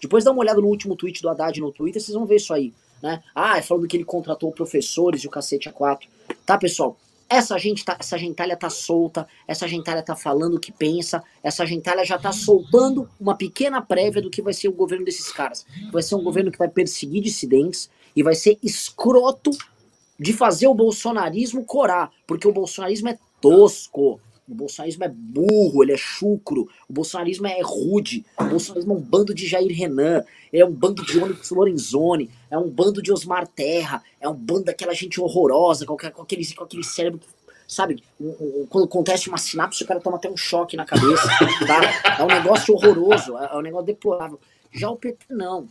Depois 0.00 0.22
dá 0.22 0.30
uma 0.30 0.40
olhada 0.40 0.60
no 0.60 0.68
último 0.68 0.94
tweet 0.94 1.20
do 1.20 1.28
Haddad 1.28 1.60
no 1.60 1.72
Twitter, 1.72 2.00
vocês 2.00 2.14
vão 2.14 2.26
ver 2.26 2.36
isso 2.36 2.54
aí. 2.54 2.72
Né? 3.04 3.22
Ah, 3.34 3.58
é 3.58 3.60
falando 3.60 3.86
que 3.86 3.94
ele 3.94 4.04
contratou 4.04 4.50
professores 4.50 5.22
e 5.22 5.26
o 5.26 5.30
cacete 5.30 5.68
a 5.68 5.72
quatro. 5.72 6.08
Tá, 6.46 6.56
pessoal? 6.56 6.96
Essa 7.28 7.58
gente 7.58 7.84
tá, 7.84 7.94
essa 8.00 8.16
gentalha 8.16 8.56
tá 8.56 8.70
solta, 8.70 9.28
essa 9.46 9.68
gentalha 9.68 10.02
tá 10.02 10.16
falando 10.16 10.54
o 10.54 10.60
que 10.60 10.72
pensa, 10.72 11.22
essa 11.42 11.66
gentalha 11.66 12.02
já 12.02 12.18
tá 12.18 12.32
soltando 12.32 13.06
uma 13.20 13.36
pequena 13.36 13.82
prévia 13.82 14.22
do 14.22 14.30
que 14.30 14.40
vai 14.40 14.54
ser 14.54 14.68
o 14.68 14.72
governo 14.72 15.04
desses 15.04 15.30
caras. 15.30 15.66
Vai 15.92 16.02
ser 16.02 16.14
um 16.14 16.22
governo 16.22 16.50
que 16.50 16.56
vai 16.56 16.68
perseguir 16.68 17.22
dissidentes 17.22 17.90
e 18.16 18.22
vai 18.22 18.34
ser 18.34 18.58
escroto 18.62 19.50
de 20.18 20.32
fazer 20.32 20.66
o 20.66 20.74
bolsonarismo 20.74 21.62
corar, 21.62 22.10
porque 22.26 22.48
o 22.48 22.52
bolsonarismo 22.52 23.10
é 23.10 23.18
tosco, 23.38 24.18
o 24.46 24.54
bolsonarismo 24.54 25.04
é 25.04 25.08
burro, 25.08 25.82
ele 25.82 25.92
é 25.92 25.96
chucro. 25.96 26.68
O 26.88 26.92
bolsonarismo 26.92 27.46
é 27.46 27.60
rude. 27.62 28.24
O 28.38 28.44
bolsonarismo 28.44 28.92
é 28.92 28.96
um 28.96 29.00
bando 29.00 29.34
de 29.34 29.46
Jair 29.46 29.74
Renan. 29.74 30.22
É 30.58 30.64
um 30.64 30.72
bando 30.72 31.04
de 31.04 31.18
Onyx 31.18 31.50
Lorenzoni. 31.50 32.30
É 32.50 32.56
um 32.56 32.68
bando 32.68 33.02
de 33.02 33.12
Osmar 33.12 33.46
Terra. 33.46 34.02
É 34.20 34.28
um 34.28 34.34
bando 34.34 34.64
daquela 34.64 34.94
gente 34.94 35.20
horrorosa, 35.20 35.84
com, 35.84 35.94
aquele, 35.94 36.54
com 36.54 36.64
aquele 36.64 36.84
cérebro 36.84 37.20
sabe, 37.66 38.04
quando 38.68 38.84
acontece 38.84 39.28
uma 39.28 39.38
sinapse, 39.38 39.82
o 39.82 39.86
cara 39.86 39.98
toma 39.98 40.16
até 40.16 40.30
um 40.30 40.36
choque 40.36 40.76
na 40.76 40.84
cabeça, 40.84 41.26
tá? 41.66 42.18
É 42.18 42.22
um 42.22 42.26
negócio 42.26 42.74
horroroso, 42.74 43.36
é 43.38 43.56
um 43.56 43.62
negócio 43.62 43.86
deplorável. 43.86 44.38
Já 44.70 44.90
o 44.90 44.96
PT 44.96 45.26
não. 45.30 45.66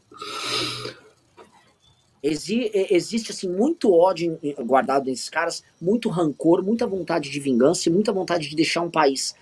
Exi 2.22 2.72
existe 2.74 3.32
assim 3.32 3.50
muito 3.50 3.94
ódio 3.94 4.40
guardado 4.66 5.06
nesses 5.06 5.30
caras, 5.30 5.64
muito 5.82 6.10
rancor, 6.10 6.64
muita 6.64 6.88
vontade 6.88 7.30
de 7.30 7.40
vingança 7.40 7.90
e 7.90 7.92
muita 7.92 8.14
vontade 8.14 8.50
de 8.50 8.56
deixar 8.56 8.82
um 8.82 8.90
país 8.90 9.36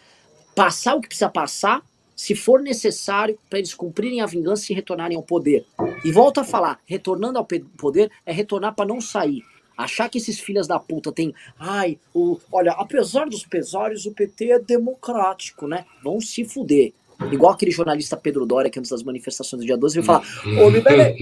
passar 0.55 0.95
o 0.95 1.01
que 1.01 1.07
precisa 1.07 1.29
passar, 1.29 1.81
se 2.21 2.35
for 2.35 2.62
necessário, 2.62 3.35
para 3.50 3.57
eles 3.57 3.73
cumprirem 3.73 4.21
a 4.21 4.27
vingança 4.27 4.71
e 4.71 4.75
retornarem 4.75 5.18
ao 5.18 5.23
poder. 5.23 5.65
E 6.06 6.12
volto 6.12 6.39
a 6.39 6.44
falar, 6.44 6.79
retornando 6.85 7.39
ao 7.39 7.47
poder 7.75 8.12
é 8.23 8.31
retornar 8.31 8.75
para 8.75 8.85
não 8.85 9.01
sair. 9.01 9.42
Achar 9.75 10.07
que 10.07 10.19
esses 10.19 10.40
filhos 10.40 10.68
da 10.68 10.80
puta 10.80 11.11
têm. 11.11 11.33
Ai, 11.57 11.97
o, 12.13 12.40
olha, 12.51 12.73
apesar 12.73 13.28
dos 13.28 13.44
pesares, 13.44 14.06
o 14.06 14.11
PT 14.11 14.51
é 14.51 14.59
democrático, 14.59 15.66
né? 15.66 15.83
Vão 16.04 16.21
se 16.21 16.45
fuder. 16.45 16.94
Igual 17.31 17.54
aquele 17.54 17.71
jornalista 17.71 18.16
Pedro 18.16 18.45
Doria, 18.45 18.69
que 18.69 18.78
antes 18.78 18.92
das 18.92 19.01
manifestações 19.01 19.59
do 19.59 19.66
dia 19.66 19.78
12 19.78 19.95
veio 19.95 20.06
falar: 20.06 20.23
Ô, 20.63 20.69
Mibele, 20.69 21.16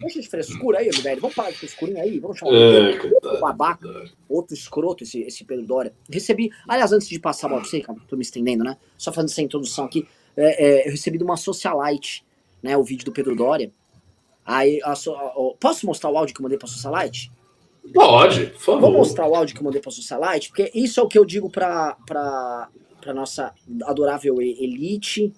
deixa 0.00 0.20
de 0.20 0.28
frescura 0.28 0.78
aí, 0.78 0.90
Mibele, 0.92 1.20
vamos 1.20 1.36
parar 1.36 1.50
de 1.50 1.58
frescurinha 1.58 2.02
aí, 2.02 2.18
vamos 2.18 2.38
chamar 2.38 2.54
é, 2.54 3.00
outro 3.14 3.40
babaca, 3.40 3.88
outro 4.28 4.54
escroto, 4.54 5.04
esse, 5.04 5.20
esse 5.22 5.44
Pedro 5.44 5.64
Doria. 5.64 5.92
Recebi, 6.08 6.50
aliás, 6.68 6.92
antes 6.92 7.08
de 7.08 7.20
passar 7.20 7.48
você, 7.48 7.80
cara, 7.80 7.98
tô 8.08 8.16
me 8.16 8.22
estendendo, 8.22 8.64
né? 8.64 8.76
Só 8.98 9.12
fazendo 9.12 9.30
essa 9.30 9.42
introdução 9.42 9.84
aqui, 9.84 10.06
é, 10.40 10.64
é, 10.64 10.86
eu 10.88 10.90
recebi 10.90 11.18
de 11.18 11.24
uma 11.24 11.36
socialite, 11.36 12.24
né, 12.62 12.76
o 12.76 12.82
vídeo 12.82 13.04
do 13.04 13.12
Pedro 13.12 13.34
Doria. 13.34 13.72
Aí, 14.44 14.80
a, 14.82 14.92
a, 14.92 14.94
a, 14.94 15.54
posso 15.58 15.86
mostrar 15.86 16.10
o 16.10 16.18
áudio 16.18 16.34
que 16.34 16.40
eu 16.40 16.42
mandei 16.42 16.58
pra 16.58 16.68
socialite? 16.68 17.30
Pode, 17.94 18.46
por 18.46 18.60
favor. 18.60 18.80
Vou 18.80 18.92
mostrar 18.92 19.26
o 19.26 19.34
áudio 19.34 19.54
que 19.54 19.60
eu 19.60 19.64
mandei 19.64 19.80
pra 19.80 19.90
socialite, 19.90 20.48
porque 20.48 20.70
isso 20.74 21.00
é 21.00 21.02
o 21.02 21.08
que 21.08 21.18
eu 21.18 21.24
digo 21.24 21.50
pra, 21.50 21.96
pra, 22.06 22.68
para 23.00 23.14
nossa 23.14 23.54
adorável 23.84 24.40
elite, 24.40 25.32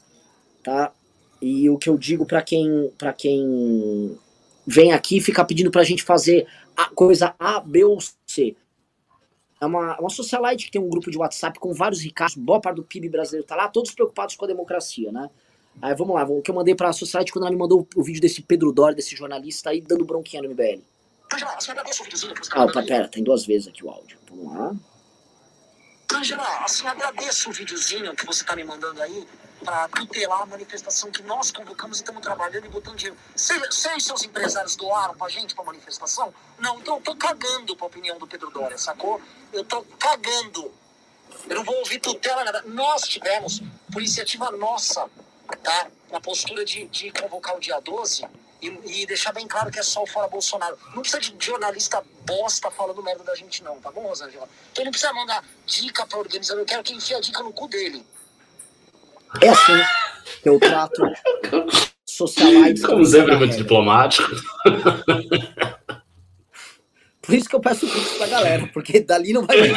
tá? 0.62 0.92
E 1.40 1.68
o 1.70 1.78
que 1.78 1.88
eu 1.88 1.96
digo 1.96 2.24
para 2.24 2.42
quem 2.42 2.92
para 2.96 3.12
quem 3.12 4.16
vem 4.66 4.92
aqui 4.92 5.20
ficar 5.20 5.44
pedindo 5.44 5.70
para 5.70 5.80
a 5.80 5.84
gente 5.84 6.02
fazer 6.02 6.46
a 6.76 6.86
coisa 6.86 7.34
A, 7.38 7.60
B 7.60 7.84
ou 7.84 7.98
C. 8.26 8.56
É 9.62 9.66
uma, 9.66 9.96
uma 10.00 10.10
socialite 10.10 10.66
que 10.66 10.72
tem 10.72 10.80
um 10.80 10.88
grupo 10.88 11.08
de 11.08 11.16
WhatsApp 11.16 11.56
com 11.60 11.72
vários 11.72 12.00
ricaços, 12.00 12.36
boa 12.36 12.60
parte 12.60 12.78
do 12.78 12.82
PIB 12.82 13.08
brasileiro 13.08 13.46
tá 13.46 13.54
lá, 13.54 13.68
todos 13.68 13.92
preocupados 13.92 14.34
com 14.34 14.44
a 14.44 14.48
democracia, 14.48 15.12
né? 15.12 15.30
Aí 15.80 15.94
vamos 15.94 16.16
lá, 16.16 16.24
o 16.24 16.42
que 16.42 16.50
eu 16.50 16.54
mandei 16.56 16.74
pra 16.74 16.92
socialite 16.92 17.32
quando 17.32 17.44
ela 17.44 17.52
me 17.52 17.58
mandou 17.58 17.86
o 17.94 18.02
vídeo 18.02 18.20
desse 18.20 18.42
Pedro 18.42 18.72
Dória, 18.72 18.96
desse 18.96 19.14
jornalista 19.14 19.70
aí, 19.70 19.80
dando 19.80 20.04
bronquinha 20.04 20.42
no 20.42 20.48
MBL. 20.48 20.82
Ah, 22.50 22.64
opa, 22.64 22.82
pera, 22.82 23.06
tem 23.06 23.22
duas 23.22 23.46
vezes 23.46 23.68
aqui 23.68 23.84
o 23.84 23.88
áudio. 23.88 24.18
Vamos 24.28 24.52
lá. 24.52 24.74
Angela, 26.12 26.64
assim, 26.64 26.86
agradeço 26.86 27.50
o 27.50 27.52
videozinho 27.52 28.14
que 28.14 28.26
você 28.26 28.42
está 28.42 28.54
me 28.54 28.64
mandando 28.64 29.00
aí 29.02 29.26
para 29.64 29.88
tutelar 29.88 30.42
a 30.42 30.46
manifestação 30.46 31.10
que 31.10 31.22
nós 31.22 31.50
convocamos 31.50 31.98
e 31.98 32.00
estamos 32.02 32.20
trabalhando 32.20 32.66
e 32.66 32.68
botando 32.68 32.96
dinheiro. 32.96 33.18
Vocês 33.34 34.04
seus 34.04 34.24
empresários 34.24 34.76
doaram 34.76 35.14
pra 35.14 35.28
gente 35.28 35.54
pra 35.54 35.64
manifestação? 35.64 36.34
Não, 36.58 36.78
então 36.80 36.96
eu 36.96 37.02
tô 37.02 37.16
cagando 37.16 37.76
pra 37.76 37.86
opinião 37.86 38.18
do 38.18 38.26
Pedro 38.26 38.50
Dória, 38.50 38.76
sacou? 38.76 39.20
Eu 39.52 39.64
tô 39.64 39.82
cagando. 39.98 40.72
Eu 41.48 41.56
não 41.56 41.64
vou 41.64 41.76
ouvir 41.76 42.00
tutela, 42.00 42.44
nada. 42.44 42.62
Nós 42.66 43.02
tivemos, 43.02 43.62
por 43.90 44.02
iniciativa 44.02 44.50
nossa, 44.52 45.08
tá? 45.62 45.86
Na 46.10 46.20
postura 46.20 46.64
de, 46.64 46.86
de 46.88 47.10
convocar 47.12 47.56
o 47.56 47.60
dia 47.60 47.80
12 47.80 48.26
e, 48.62 49.02
e 49.02 49.06
deixar 49.06 49.32
bem 49.32 49.46
claro 49.48 49.70
que 49.70 49.78
é 49.78 49.82
só 49.82 50.02
o 50.02 50.06
fora 50.06 50.28
Bolsonaro. 50.28 50.78
Não 50.94 51.02
precisa 51.02 51.20
de 51.20 51.34
jornalista 51.44 52.02
bosta 52.24 52.70
falando 52.70 53.02
merda 53.02 53.24
da 53.24 53.34
gente, 53.34 53.62
não, 53.62 53.80
tá 53.80 53.90
bom, 53.90 54.06
Rosângela? 54.06 54.48
Então 54.70 54.84
não 54.84 54.92
precisa 54.92 55.12
mandar 55.12 55.44
dica 55.66 56.06
pra 56.06 56.18
organizador, 56.18 56.62
eu 56.62 56.66
quero 56.66 56.82
que 56.82 56.94
enfie 56.94 57.14
a 57.14 57.20
dica 57.20 57.42
no 57.42 57.52
cu 57.52 57.66
dele. 57.68 58.04
É 59.40 59.48
assim 59.48 59.82
que 60.42 60.48
eu 60.48 60.60
trato 60.60 61.02
socialites. 62.06 62.84
Como 62.84 63.04
sempre, 63.04 63.36
muito 63.36 63.56
diplomático. 63.56 64.30
Por 67.20 67.34
isso 67.34 67.48
que 67.48 67.56
eu 67.56 67.60
peço 67.60 67.88
pix 67.88 68.16
pra 68.18 68.26
galera, 68.26 68.68
porque 68.72 69.00
dali 69.00 69.32
não 69.32 69.46
vai 69.46 69.56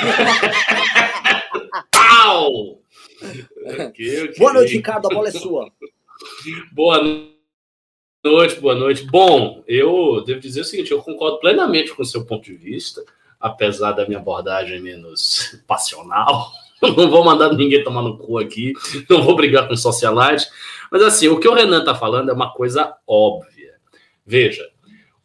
Pau! 1.91 2.79
Okay, 3.65 4.25
okay. 4.25 4.37
Boa 4.37 4.53
noite, 4.53 4.73
Ricardo. 4.73 5.07
A 5.07 5.09
bola 5.09 5.29
é 5.29 5.31
sua. 5.31 5.71
Boa 6.71 7.01
noite, 7.01 7.34
boa 8.59 8.73
noite. 8.73 9.03
Bom, 9.03 9.63
eu 9.67 10.23
devo 10.25 10.39
dizer 10.39 10.61
o 10.61 10.65
seguinte: 10.65 10.91
eu 10.91 10.99
concordo 10.99 11.39
plenamente 11.39 11.93
com 11.93 12.01
o 12.01 12.05
seu 12.05 12.25
ponto 12.25 12.43
de 12.43 12.55
vista, 12.55 13.03
apesar 13.39 13.91
da 13.91 14.07
minha 14.07 14.17
abordagem 14.17 14.81
menos 14.81 15.61
passional. 15.67 16.51
Não 16.81 17.09
vou 17.09 17.23
mandar 17.23 17.53
ninguém 17.53 17.83
tomar 17.83 18.01
no 18.01 18.17
cu 18.17 18.37
aqui, 18.37 18.73
não 19.09 19.23
vou 19.23 19.33
brigar 19.35 19.65
com 19.67 19.75
socialite. 19.77 20.45
Mas 20.91 21.01
assim, 21.01 21.29
o 21.29 21.39
que 21.39 21.47
o 21.47 21.53
Renan 21.53 21.79
está 21.79 21.95
falando 21.95 22.29
é 22.29 22.33
uma 22.33 22.51
coisa 22.51 22.93
óbvia. 23.07 23.75
Veja, 24.25 24.69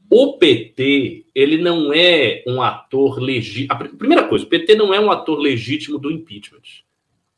o 0.09 0.38
PT, 0.38 1.26
ele 1.35 1.59
não 1.59 1.92
é 1.92 2.45
um 2.47 2.62
ator 2.62 3.19
legítimo. 3.19 3.75
A 3.75 3.76
primeira 3.76 4.28
coisa, 4.28 4.45
o 4.45 4.49
PT 4.49 4.76
não 4.76 4.95
é 4.95 5.00
um 5.00 5.11
ator 5.11 5.38
legítimo 5.38 5.99
do 5.99 6.11
impeachment. 6.11 6.62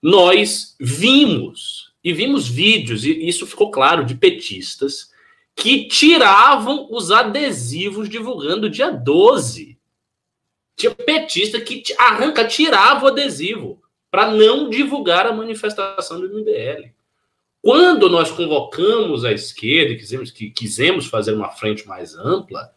Nós 0.00 0.76
vimos, 0.78 1.92
e 2.04 2.12
vimos 2.12 2.47
vídeos, 2.47 3.07
e 3.07 3.26
isso 3.26 3.47
ficou 3.47 3.71
claro, 3.71 4.04
de 4.04 4.14
petistas 4.14 5.12
que 5.54 5.87
tiravam 5.87 6.88
os 6.90 7.11
adesivos 7.11 8.09
divulgando 8.09 8.71
dia 8.71 8.90
12. 8.90 9.78
Tinha 10.76 10.94
petista 10.94 11.61
que 11.61 11.82
arranca, 11.99 12.47
tirava 12.47 13.04
o 13.04 13.09
adesivo 13.09 13.82
para 14.11 14.30
não 14.30 14.68
divulgar 14.68 15.26
a 15.26 15.32
manifestação 15.32 16.21
do 16.21 16.28
MBL. 16.28 16.90
Quando 17.62 18.11
nós 18.11 18.30
convocamos 18.30 19.25
a 19.25 19.32
esquerda 19.32 19.92
e 19.92 19.97
quisemos, 19.97 20.30
que 20.30 20.50
quisemos 20.50 21.06
fazer 21.06 21.32
uma 21.32 21.50
frente 21.50 21.87
mais 21.87 22.16
ampla, 22.16 22.73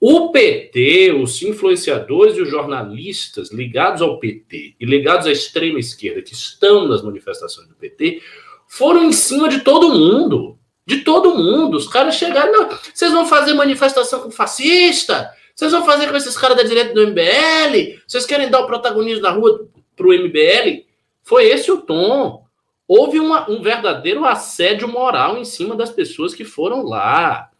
o 0.00 0.30
PT, 0.30 1.12
os 1.12 1.40
influenciadores 1.42 2.36
e 2.36 2.42
os 2.42 2.50
jornalistas 2.50 3.50
ligados 3.50 4.02
ao 4.02 4.18
PT 4.18 4.74
e 4.78 4.84
ligados 4.84 5.26
à 5.26 5.32
extrema 5.32 5.78
esquerda 5.78 6.20
que 6.20 6.34
estão 6.34 6.86
nas 6.86 7.02
manifestações 7.02 7.68
do 7.68 7.74
PT 7.74 8.20
foram 8.68 9.04
em 9.04 9.12
cima 9.12 9.48
de 9.48 9.60
todo 9.60 9.94
mundo. 9.94 10.58
De 10.86 10.98
todo 10.98 11.34
mundo. 11.34 11.76
Os 11.76 11.88
caras 11.88 12.14
chegaram, 12.14 12.52
não, 12.52 12.78
vocês 12.94 13.12
vão 13.12 13.26
fazer 13.26 13.54
manifestação 13.54 14.20
com 14.20 14.30
fascista? 14.30 15.30
Vocês 15.54 15.72
vão 15.72 15.84
fazer 15.84 16.08
com 16.08 16.16
esses 16.16 16.36
caras 16.36 16.56
da 16.56 16.62
direita 16.62 16.94
do 16.94 17.06
MBL? 17.08 18.00
Vocês 18.06 18.24
querem 18.24 18.50
dar 18.50 18.60
o 18.60 18.66
protagonismo 18.66 19.22
na 19.22 19.30
rua 19.30 19.66
para 19.96 20.06
o 20.06 20.12
MBL? 20.12 20.84
Foi 21.22 21.46
esse 21.46 21.72
o 21.72 21.78
tom 21.78 22.46
houve 22.88 23.18
uma, 23.18 23.50
um 23.50 23.60
verdadeiro 23.60 24.24
assédio 24.24 24.86
moral 24.86 25.36
em 25.36 25.44
cima 25.44 25.74
das 25.74 25.90
pessoas 25.90 26.34
que 26.34 26.44
foram 26.44 26.82
lá. 26.82 27.50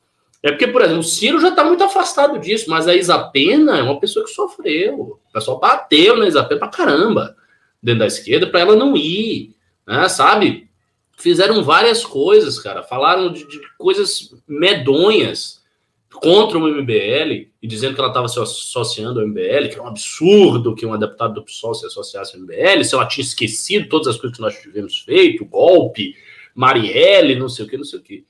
É 0.42 0.50
porque, 0.50 0.68
por 0.68 0.83
exemplo, 0.83 1.00
o 1.00 1.04
Ciro 1.04 1.40
já 1.40 1.49
está 1.49 1.64
muito 1.64 1.83
afastado 1.83 2.38
disso, 2.38 2.71
mas 2.71 2.87
a 2.87 2.95
Isapena 2.95 3.78
é 3.78 3.83
uma 3.83 3.99
pessoa 3.99 4.25
que 4.25 4.30
sofreu. 4.30 5.18
O 5.28 5.33
pessoal 5.33 5.59
bateu 5.59 6.16
na 6.16 6.28
Isapena 6.28 6.61
pra 6.61 6.68
caramba 6.68 7.37
dentro 7.83 8.00
da 8.00 8.06
esquerda 8.06 8.47
para 8.47 8.61
ela 8.61 8.76
não 8.76 8.97
ir, 8.97 9.54
né, 9.87 10.09
sabe? 10.09 10.68
Fizeram 11.16 11.64
várias 11.64 12.04
coisas, 12.04 12.58
cara. 12.58 12.82
Falaram 12.82 13.32
de, 13.32 13.46
de 13.46 13.61
coisas 13.78 14.35
medonhas 14.46 15.64
contra 16.12 16.58
o 16.58 16.68
MBL 16.68 17.50
e 17.61 17.66
dizendo 17.66 17.94
que 17.94 18.00
ela 18.00 18.08
estava 18.08 18.28
se 18.28 18.38
associando 18.38 19.20
ao 19.20 19.26
MBL, 19.26 19.68
que 19.70 19.78
é 19.78 19.82
um 19.82 19.87
absurdo 19.87 20.75
que 20.75 20.87
uma 20.87 20.99
deputada 20.99 21.35
do 21.35 21.42
PSOL 21.42 21.75
se 21.75 21.87
associasse 21.87 22.35
ao 22.35 22.42
MBL, 22.42 22.85
se 22.85 22.94
ela 22.94 23.06
tinha 23.06 23.25
esquecido 23.25 23.88
todas 23.88 24.08
as 24.08 24.16
coisas 24.16 24.37
que 24.37 24.42
nós 24.42 24.58
tivemos 24.61 24.99
feito, 24.99 25.44
golpe, 25.44 26.14
Marielle, 26.54 27.35
não 27.35 27.49
sei 27.49 27.64
o 27.64 27.68
que, 27.68 27.76
não 27.76 27.85
sei 27.85 27.99
o 27.99 28.02
que. 28.02 28.25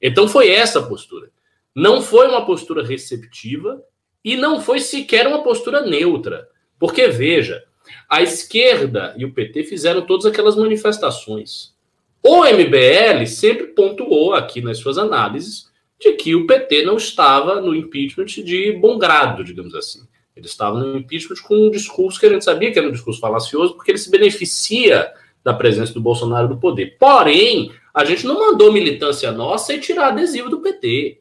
Então 0.00 0.28
foi 0.28 0.50
essa 0.50 0.80
a 0.80 0.82
postura. 0.82 1.30
Não 1.74 2.02
foi 2.02 2.26
uma 2.26 2.44
postura 2.44 2.84
receptiva 2.84 3.82
e 4.24 4.36
não 4.36 4.60
foi 4.60 4.80
sequer 4.80 5.26
uma 5.26 5.42
postura 5.42 5.82
neutra. 5.82 6.48
Porque, 6.78 7.08
veja, 7.08 7.62
a 8.08 8.22
esquerda 8.22 9.14
e 9.16 9.24
o 9.24 9.32
PT 9.32 9.64
fizeram 9.64 10.02
todas 10.02 10.26
aquelas 10.26 10.56
manifestações. 10.56 11.74
O 12.22 12.44
MBL 12.44 13.26
sempre 13.26 13.68
pontuou 13.68 14.34
aqui 14.34 14.60
nas 14.60 14.78
suas 14.78 14.98
análises 14.98 15.70
de 15.98 16.12
que 16.12 16.34
o 16.34 16.46
PT 16.46 16.84
não 16.84 16.96
estava 16.96 17.60
no 17.60 17.74
impeachment 17.74 18.26
de 18.26 18.72
bom 18.72 18.98
grado, 18.98 19.44
digamos 19.44 19.74
assim. 19.74 20.00
Ele 20.34 20.46
estava 20.46 20.78
no 20.78 20.96
impeachment 20.98 21.36
com 21.42 21.54
um 21.54 21.70
discurso 21.70 22.18
que 22.18 22.26
a 22.26 22.30
gente 22.30 22.44
sabia 22.44 22.72
que 22.72 22.78
era 22.78 22.88
um 22.88 22.92
discurso 22.92 23.20
falacioso, 23.20 23.74
porque 23.74 23.90
ele 23.90 23.98
se 23.98 24.10
beneficia 24.10 25.12
da 25.44 25.52
presença 25.52 25.92
do 25.92 26.00
Bolsonaro 26.00 26.48
no 26.48 26.58
poder. 26.58 26.96
Porém, 26.98 27.72
a 27.92 28.04
gente 28.04 28.26
não 28.26 28.38
mandou 28.38 28.72
militância 28.72 29.32
nossa 29.32 29.74
e 29.74 29.80
tirar 29.80 30.08
adesivo 30.08 30.48
do 30.48 30.60
PT. 30.60 31.20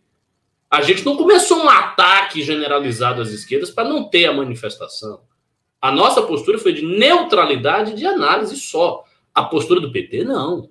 A 0.70 0.82
gente 0.82 1.04
não 1.06 1.18
começou 1.18 1.58
um 1.58 1.70
ataque 1.70 2.42
generalizado 2.44 3.22
às 3.22 3.30
esquerdas 3.30 3.72
para 3.72 3.90
não 3.90 4.04
ter 4.10 4.26
a 4.26 4.34
manifestação. 4.34 5.22
A 5.82 5.92
nossa 5.92 6.22
postura 6.22 6.60
foi 6.60 6.74
de 6.74 6.86
neutralidade 6.86 7.96
de 7.96 8.06
análise 8.06 8.58
só. 8.58 9.04
A 9.34 9.44
postura 9.44 9.80
do 9.80 9.92
PT, 9.92 10.24
não. 10.24 10.70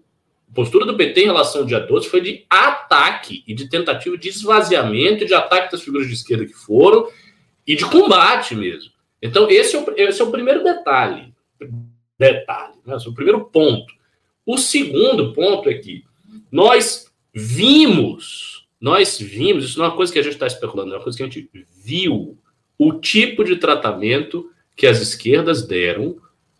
A 0.51 0.55
postura 0.55 0.87
do 0.87 0.97
PT 0.97 1.23
em 1.23 1.27
relação 1.27 1.61
ao 1.61 1.67
dia 1.67 1.81
12 1.81 2.09
foi 2.09 2.21
de 2.21 2.45
ataque 2.49 3.45
e 3.47 3.55
de 3.55 3.69
tentativa 3.69 4.17
de 4.17 4.29
esvaziamento, 4.29 5.27
de 5.27 5.35
ataque 5.35 5.71
das 5.73 5.83
figuras 5.83 6.07
de 6.07 6.15
esquerda 6.15 6.47
que 6.47 6.55
foram 6.55 7.09
e 7.67 7.77
de 7.77 7.85
combate 7.85 8.55
mesmo. 8.55 8.91
Então, 9.21 9.49
esse 9.51 9.77
é 9.77 9.81
o, 9.81 9.95
esse 9.97 10.21
é 10.21 10.25
o 10.25 10.31
primeiro 10.31 10.65
detalhe. 10.65 11.35
Detalhe, 12.19 12.75
né? 12.87 12.97
esse 12.97 13.07
é 13.07 13.11
o 13.11 13.15
primeiro 13.15 13.45
ponto. 13.45 13.93
O 14.47 14.57
segundo 14.57 15.33
ponto 15.33 15.69
é 15.69 15.75
que 15.75 16.05
nós 16.51 17.13
vimos, 17.35 18.67
nós 18.81 19.19
vimos, 19.19 19.65
isso 19.65 19.79
não 19.79 19.87
é 19.87 19.89
uma 19.89 19.97
coisa 19.97 20.13
que 20.13 20.19
a 20.19 20.23
gente 20.23 20.33
está 20.33 20.47
especulando, 20.47 20.93
é 20.93 20.97
uma 20.97 21.03
coisa 21.03 21.19
que 21.19 21.23
a 21.23 21.27
gente 21.27 21.51
viu 21.85 22.39
o 22.79 22.95
tipo 22.95 23.45
de 23.45 23.57
tratamento 23.57 24.51
que 24.75 24.87
as 24.87 25.01
esquerdas 25.01 25.67
deram 25.67 26.17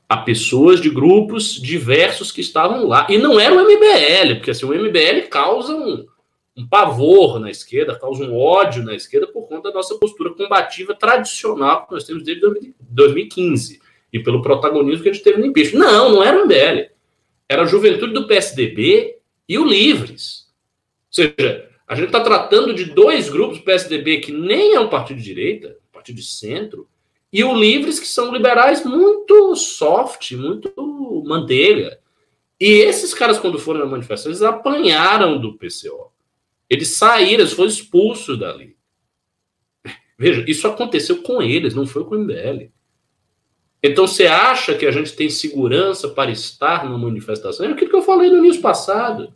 a 0.09 0.17
pessoas 0.17 0.81
de 0.81 0.89
grupos 0.89 1.61
diversos 1.61 2.33
que 2.33 2.41
estavam 2.41 2.87
lá. 2.87 3.07
E 3.11 3.19
não 3.19 3.39
era 3.39 3.55
o 3.55 3.61
MBL, 3.61 4.37
porque 4.37 4.53
assim, 4.53 4.65
o 4.65 4.73
MBL 4.73 5.29
causa 5.29 5.75
um, 5.75 6.07
um 6.57 6.67
pavor 6.67 7.39
na 7.39 7.51
esquerda, 7.51 7.99
causa 7.99 8.25
um 8.25 8.35
ódio 8.35 8.83
na 8.83 8.95
esquerda 8.95 9.27
por 9.27 9.47
conta 9.47 9.69
da 9.69 9.75
nossa 9.75 9.97
postura 9.97 10.31
combativa 10.31 10.95
tradicional 10.95 11.87
que 11.87 11.93
nós 11.93 12.05
temos 12.05 12.25
desde 12.25 12.43
2015 12.81 13.81
e 14.11 14.19
pelo 14.19 14.41
protagonismo 14.41 15.03
que 15.03 15.11
a 15.11 15.13
gente 15.13 15.23
teve 15.23 15.39
no 15.39 15.47
impeachment. 15.47 15.81
Não, 15.81 16.13
não 16.13 16.23
era 16.23 16.39
o 16.39 16.47
MBL. 16.47 16.91
Era 17.47 17.63
a 17.63 17.67
juventude 17.67 18.15
do 18.15 18.27
PSDB 18.27 19.19
e 19.47 19.59
o 19.59 19.65
Livres. 19.65 20.49
Ou 21.09 21.13
seja, 21.13 21.69
a 21.87 21.95
gente 21.95 22.07
está 22.07 22.21
tratando 22.21 22.75
de 22.75 22.87
dois 22.87 23.29
grupos, 23.29 23.61
PSDB, 23.61 24.19
que 24.19 24.33
nem 24.33 24.75
é 24.75 24.81
um 24.81 24.89
partido 24.89 25.19
de 25.19 25.25
direita, 25.25 25.77
um 25.89 25.93
partido 25.93 26.17
de 26.17 26.25
centro, 26.27 26.89
e 27.33 27.45
o 27.45 27.55
Livres, 27.55 28.01
que 28.01 28.07
são 28.07 28.33
liberais 28.33 28.85
muito 28.85 29.55
soft, 29.55 30.33
muito 30.33 30.73
manteiga. 31.27 31.99
E 32.59 32.67
esses 32.67 33.13
caras, 33.15 33.39
quando 33.39 33.59
foram 33.59 33.81
na 33.81 33.87
manifestação, 33.87 34.33
eles 34.33 34.43
apanharam 34.43 35.39
do 35.39 35.55
PCO. 35.55 36.11
Eles 36.69 36.97
saíram, 36.97 37.41
eles 37.41 37.53
foram 37.53 37.69
expulsos 37.69 38.39
dali. 38.39 38.77
Veja, 40.19 40.45
isso 40.49 40.67
aconteceu 40.67 41.23
com 41.23 41.41
eles, 41.41 41.75
não 41.75 41.87
foi 41.87 42.05
com 42.05 42.17
o 42.17 42.19
MBL. 42.19 42.71
Então 43.81 44.07
você 44.07 44.27
acha 44.27 44.75
que 44.75 44.85
a 44.85 44.91
gente 44.91 45.15
tem 45.15 45.31
segurança 45.31 46.09
para 46.09 46.31
estar 46.33 46.85
numa 46.85 46.99
manifestação? 46.99 47.65
É 47.65 47.71
aquilo 47.71 47.91
que 47.91 47.97
eu 47.97 48.03
falei 48.03 48.29
no 48.29 48.39
início 48.39 48.61
passado. 48.61 49.33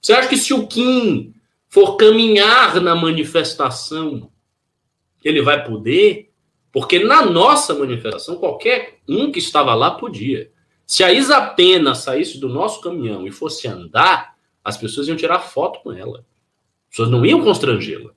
Você 0.00 0.14
acha 0.14 0.28
que 0.28 0.36
se 0.36 0.54
o 0.54 0.66
Kim 0.66 1.34
for 1.68 1.96
caminhar 1.96 2.80
na 2.80 2.94
manifestação, 2.94 4.30
ele 5.22 5.42
vai 5.42 5.62
poder? 5.64 6.31
Porque 6.72 6.98
na 6.98 7.24
nossa 7.24 7.74
manifestação, 7.74 8.36
qualquer 8.36 8.98
um 9.06 9.30
que 9.30 9.38
estava 9.38 9.74
lá 9.74 9.90
podia. 9.90 10.50
Se 10.86 11.04
a 11.04 11.12
Isa 11.12 11.40
Pena 11.40 11.94
saísse 11.94 12.38
do 12.38 12.48
nosso 12.48 12.80
caminhão 12.80 13.26
e 13.26 13.30
fosse 13.30 13.68
andar, 13.68 14.34
as 14.64 14.76
pessoas 14.76 15.06
iam 15.06 15.16
tirar 15.16 15.40
foto 15.40 15.80
com 15.80 15.92
ela. 15.92 16.24
As 16.88 16.90
pessoas 16.90 17.10
não 17.10 17.24
iam 17.26 17.42
constrangê-la. 17.42 18.10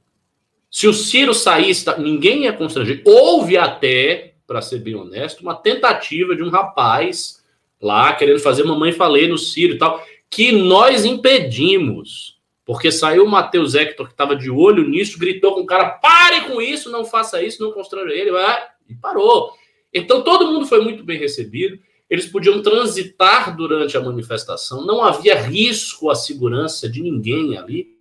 Se 0.72 0.88
o 0.88 0.94
Ciro 0.94 1.34
saísse, 1.34 1.86
ninguém 2.00 2.44
ia 2.44 2.54
constranger. 2.54 3.02
Houve 3.06 3.58
até, 3.58 4.36
para 4.46 4.62
ser 4.62 4.80
bem 4.80 4.96
honesto, 4.96 5.42
uma 5.42 5.56
tentativa 5.56 6.36
de 6.36 6.44
um 6.44 6.50
rapaz 6.50 7.44
lá 7.82 8.14
querendo 8.14 8.40
fazer 8.40 8.64
mamãe 8.64 8.92
falei 8.92 9.28
no 9.28 9.38
Ciro 9.38 9.76
e 9.76 9.78
tal, 9.78 10.04
que 10.30 10.52
nós 10.52 11.06
impedimos. 11.06 12.35
Porque 12.66 12.92
saiu 12.92 13.26
o 13.26 13.30
Matheus 13.30 13.76
Hector, 13.76 14.08
que 14.08 14.14
estava 14.14 14.36
de 14.36 14.50
olho 14.50 14.88
nisso, 14.88 15.20
gritou 15.20 15.54
com 15.54 15.62
o 15.62 15.66
cara: 15.66 15.90
pare 15.90 16.42
com 16.42 16.60
isso, 16.60 16.92
não 16.92 17.06
faça 17.06 17.42
isso, 17.44 17.64
não 17.64 17.72
constranja 17.72 18.14
ele, 18.14 18.32
vai, 18.32 18.64
e 18.90 18.96
parou. 18.96 19.52
Então 19.94 20.24
todo 20.24 20.52
mundo 20.52 20.66
foi 20.66 20.82
muito 20.82 21.04
bem 21.04 21.20
recebido. 21.20 21.80
eles 22.10 22.26
podiam 22.26 22.62
transitar 22.62 23.56
durante 23.56 23.96
a 23.96 24.02
manifestação, 24.02 24.86
não 24.86 25.04
havia 25.04 25.36
risco 25.36 26.10
à 26.10 26.16
segurança 26.16 26.90
de 26.90 27.02
ninguém 27.02 27.58
ali. 27.58 27.96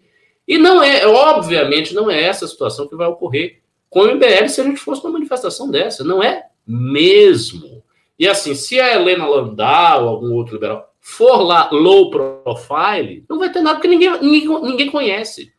E 0.47 0.59
não 0.59 0.83
é, 0.83 1.07
obviamente, 1.07 1.95
não 1.95 2.11
é 2.11 2.23
essa 2.23 2.45
a 2.45 2.49
situação 2.49 2.87
que 2.89 2.97
vai 2.97 3.07
ocorrer 3.07 3.63
com 3.89 4.01
o 4.01 4.15
MBL 4.15 4.49
se 4.49 4.61
a 4.61 4.65
gente 4.65 4.81
fosse 4.81 5.03
uma 5.03 5.13
manifestação 5.13 5.71
dessa. 5.71 6.05
Não 6.05 6.23
é 6.23 6.47
mesmo. 6.67 7.83
E 8.19 8.27
assim, 8.29 8.55
se 8.55 8.79
a 8.79 8.95
Helena 8.95 9.27
Landau 9.27 10.05
ou 10.05 10.09
algum 10.09 10.33
outro 10.33 10.55
liberal 10.55 10.94
for 11.07 11.43
lá 11.43 11.69
low 11.71 12.11
profile, 12.11 13.27
não 13.29 13.39
vai 13.39 13.53
ter 13.53 13.61
nada, 13.61 13.77
porque 13.77 13.89
ninguém, 13.89 14.11
ninguém, 14.23 14.63
ninguém 14.63 14.91
conhece. 14.91 15.53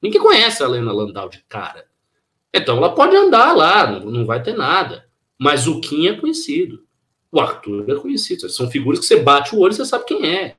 Ninguém 0.00 0.20
conhece 0.20 0.62
a 0.62 0.66
Helena 0.66 0.92
Landau 0.92 1.28
de 1.28 1.42
cara. 1.48 1.84
Então 2.54 2.76
ela 2.76 2.94
pode 2.94 3.16
andar 3.16 3.56
lá, 3.56 3.90
não, 3.90 4.08
não 4.08 4.24
vai 4.24 4.40
ter 4.40 4.56
nada. 4.56 5.08
Mas 5.36 5.66
o 5.66 5.80
Kim 5.80 6.06
é 6.06 6.14
conhecido. 6.14 6.84
O 7.32 7.40
Arthur 7.40 7.90
é 7.90 7.96
conhecido. 7.96 8.48
São 8.48 8.70
figuras 8.70 9.00
que 9.00 9.06
você 9.06 9.16
bate 9.16 9.52
o 9.52 9.58
olho 9.58 9.72
e 9.72 9.74
você 9.74 9.84
sabe 9.84 10.04
quem 10.04 10.24
é. 10.24 10.54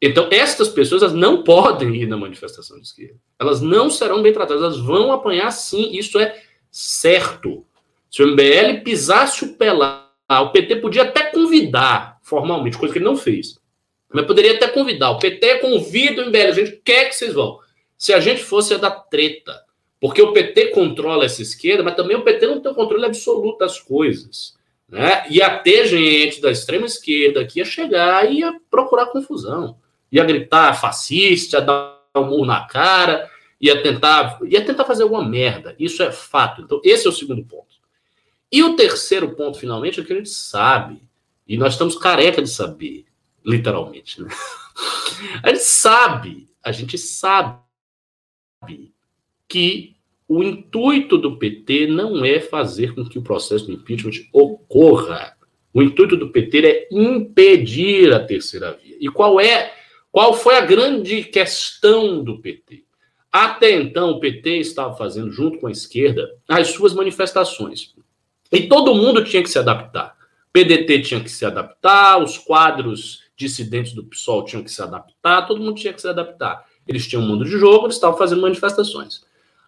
Então, 0.00 0.28
estas 0.30 0.68
pessoas 0.68 1.12
não 1.12 1.42
podem 1.42 1.92
ir 1.96 2.06
na 2.06 2.16
manifestação 2.16 2.76
de 2.76 2.86
esquerda. 2.86 3.18
Elas 3.36 3.60
não 3.60 3.90
serão 3.90 4.22
bem 4.22 4.32
tratadas, 4.32 4.62
elas 4.62 4.78
vão 4.78 5.10
apanhar 5.10 5.50
sim, 5.50 5.90
isso 5.96 6.20
é 6.20 6.40
certo. 6.70 7.66
Se 8.08 8.22
o 8.22 8.28
MBL 8.28 8.84
pisasse 8.84 9.44
o 9.44 9.56
pé 9.56 9.72
lá, 9.72 10.08
o 10.30 10.50
PT 10.50 10.76
podia 10.76 11.02
até 11.02 11.32
convidar 11.32 12.15
formalmente, 12.26 12.76
coisa 12.76 12.92
que 12.92 12.98
ele 12.98 13.06
não 13.06 13.16
fez. 13.16 13.58
Mas 14.12 14.26
poderia 14.26 14.54
até 14.54 14.68
convidar. 14.68 15.10
O 15.10 15.18
PT 15.18 15.58
convida 15.58 16.22
o 16.22 16.26
MBL, 16.26 16.48
a 16.48 16.52
gente 16.52 16.80
quer 16.84 17.06
que 17.06 17.14
vocês 17.14 17.32
vão. 17.34 17.58
Se 17.96 18.12
a 18.12 18.20
gente 18.20 18.42
fosse 18.42 18.74
a 18.74 18.78
da 18.78 18.90
treta. 18.90 19.64
Porque 20.00 20.20
o 20.20 20.32
PT 20.32 20.66
controla 20.68 21.24
essa 21.24 21.42
esquerda, 21.42 21.82
mas 21.82 21.94
também 21.94 22.16
o 22.16 22.22
PT 22.22 22.46
não 22.46 22.60
tem 22.60 22.70
o 22.70 22.74
controle 22.74 23.06
absoluto 23.06 23.58
das 23.58 23.80
coisas. 23.80 24.54
Né? 24.88 25.26
Ia 25.30 25.58
ter 25.58 25.86
gente 25.86 26.40
da 26.40 26.50
extrema 26.50 26.86
esquerda 26.86 27.44
que 27.44 27.58
ia 27.58 27.64
chegar 27.64 28.30
e 28.30 28.40
ia 28.40 28.52
procurar 28.70 29.06
confusão 29.06 29.76
ia 30.10 30.24
gritar 30.24 30.74
fascista, 30.74 31.58
ia 31.58 31.62
dar 31.62 32.00
um 32.16 32.24
murro 32.24 32.46
na 32.46 32.66
cara, 32.66 33.30
ia 33.60 33.82
tentar, 33.82 34.38
ia 34.44 34.64
tentar 34.64 34.84
fazer 34.84 35.02
alguma 35.02 35.24
merda. 35.24 35.74
Isso 35.78 36.02
é 36.02 36.12
fato. 36.12 36.62
Então, 36.62 36.80
esse 36.84 37.06
é 37.06 37.10
o 37.10 37.12
segundo 37.12 37.44
ponto. 37.44 37.76
E 38.50 38.62
o 38.62 38.76
terceiro 38.76 39.34
ponto, 39.34 39.58
finalmente, 39.58 40.00
é 40.00 40.04
que 40.04 40.12
a 40.12 40.16
gente 40.16 40.30
sabe, 40.30 41.02
e 41.46 41.56
nós 41.56 41.74
estamos 41.74 41.96
careca 41.96 42.42
de 42.42 42.48
saber, 42.48 43.06
literalmente, 43.44 44.20
né? 44.20 44.28
A 45.42 45.48
gente 45.48 45.62
sabe, 45.62 46.48
a 46.62 46.72
gente 46.72 46.98
sabe 46.98 47.58
que 49.48 49.96
o 50.28 50.42
intuito 50.42 51.16
do 51.16 51.38
PT 51.38 51.86
não 51.86 52.24
é 52.24 52.40
fazer 52.40 52.94
com 52.94 53.04
que 53.04 53.18
o 53.18 53.22
processo 53.22 53.66
de 53.66 53.72
impeachment 53.72 54.26
ocorra. 54.32 55.36
O 55.72 55.82
intuito 55.82 56.16
do 56.16 56.30
PT 56.30 56.66
é 56.66 56.88
impedir 56.90 58.12
a 58.12 58.24
terceira 58.24 58.72
via. 58.72 58.96
E 59.00 59.08
qual 59.08 59.40
é 59.40 59.72
qual 60.16 60.32
foi 60.32 60.56
a 60.56 60.62
grande 60.62 61.24
questão 61.24 62.24
do 62.24 62.38
PT? 62.40 62.84
Até 63.30 63.72
então, 63.72 64.12
o 64.12 64.18
PT 64.18 64.56
estava 64.56 64.96
fazendo, 64.96 65.30
junto 65.30 65.58
com 65.58 65.66
a 65.66 65.70
esquerda, 65.70 66.26
as 66.48 66.68
suas 66.68 66.94
manifestações. 66.94 67.94
E 68.50 68.66
todo 68.66 68.94
mundo 68.94 69.22
tinha 69.22 69.42
que 69.42 69.50
se 69.50 69.58
adaptar. 69.58 70.15
PDT 70.56 71.02
tinha 71.02 71.20
que 71.20 71.28
se 71.28 71.44
adaptar, 71.44 72.16
os 72.16 72.38
quadros 72.38 73.24
dissidentes 73.36 73.92
do 73.92 74.02
PSOL 74.02 74.42
tinham 74.42 74.64
que 74.64 74.70
se 74.70 74.80
adaptar, 74.80 75.46
todo 75.46 75.60
mundo 75.60 75.76
tinha 75.76 75.92
que 75.92 76.00
se 76.00 76.08
adaptar. 76.08 76.64
Eles 76.88 77.06
tinham 77.06 77.22
um 77.22 77.26
mundo 77.26 77.44
de 77.44 77.50
jogo, 77.50 77.84
eles 77.84 77.96
estavam 77.96 78.16
fazendo 78.16 78.40
manifestações. 78.40 79.20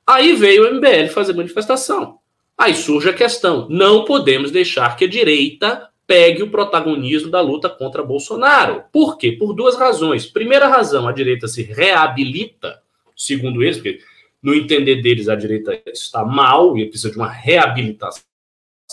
Aí 0.06 0.34
veio 0.34 0.64
o 0.64 0.74
MBL 0.74 1.08
fazer 1.12 1.34
manifestação. 1.34 2.20
Aí 2.56 2.74
surge 2.74 3.10
a 3.10 3.12
questão: 3.12 3.68
não 3.68 4.06
podemos 4.06 4.50
deixar 4.50 4.96
que 4.96 5.04
a 5.04 5.08
direita 5.08 5.90
pegue 6.06 6.42
o 6.42 6.50
protagonismo 6.50 7.30
da 7.30 7.42
luta 7.42 7.68
contra 7.68 8.02
Bolsonaro. 8.02 8.84
Por 8.90 9.18
quê? 9.18 9.32
Por 9.32 9.52
duas 9.52 9.76
razões. 9.76 10.24
Primeira 10.24 10.68
razão, 10.68 11.06
a 11.06 11.12
direita 11.12 11.46
se 11.46 11.62
reabilita, 11.62 12.80
segundo 13.14 13.62
eles, 13.62 13.76
porque 13.76 14.00
no 14.42 14.54
entender 14.54 15.02
deles 15.02 15.28
a 15.28 15.34
direita 15.34 15.82
está 15.92 16.24
mal 16.24 16.78
e 16.78 16.86
precisa 16.86 17.10
de 17.10 17.18
uma 17.18 17.28
reabilitação, 17.28 18.22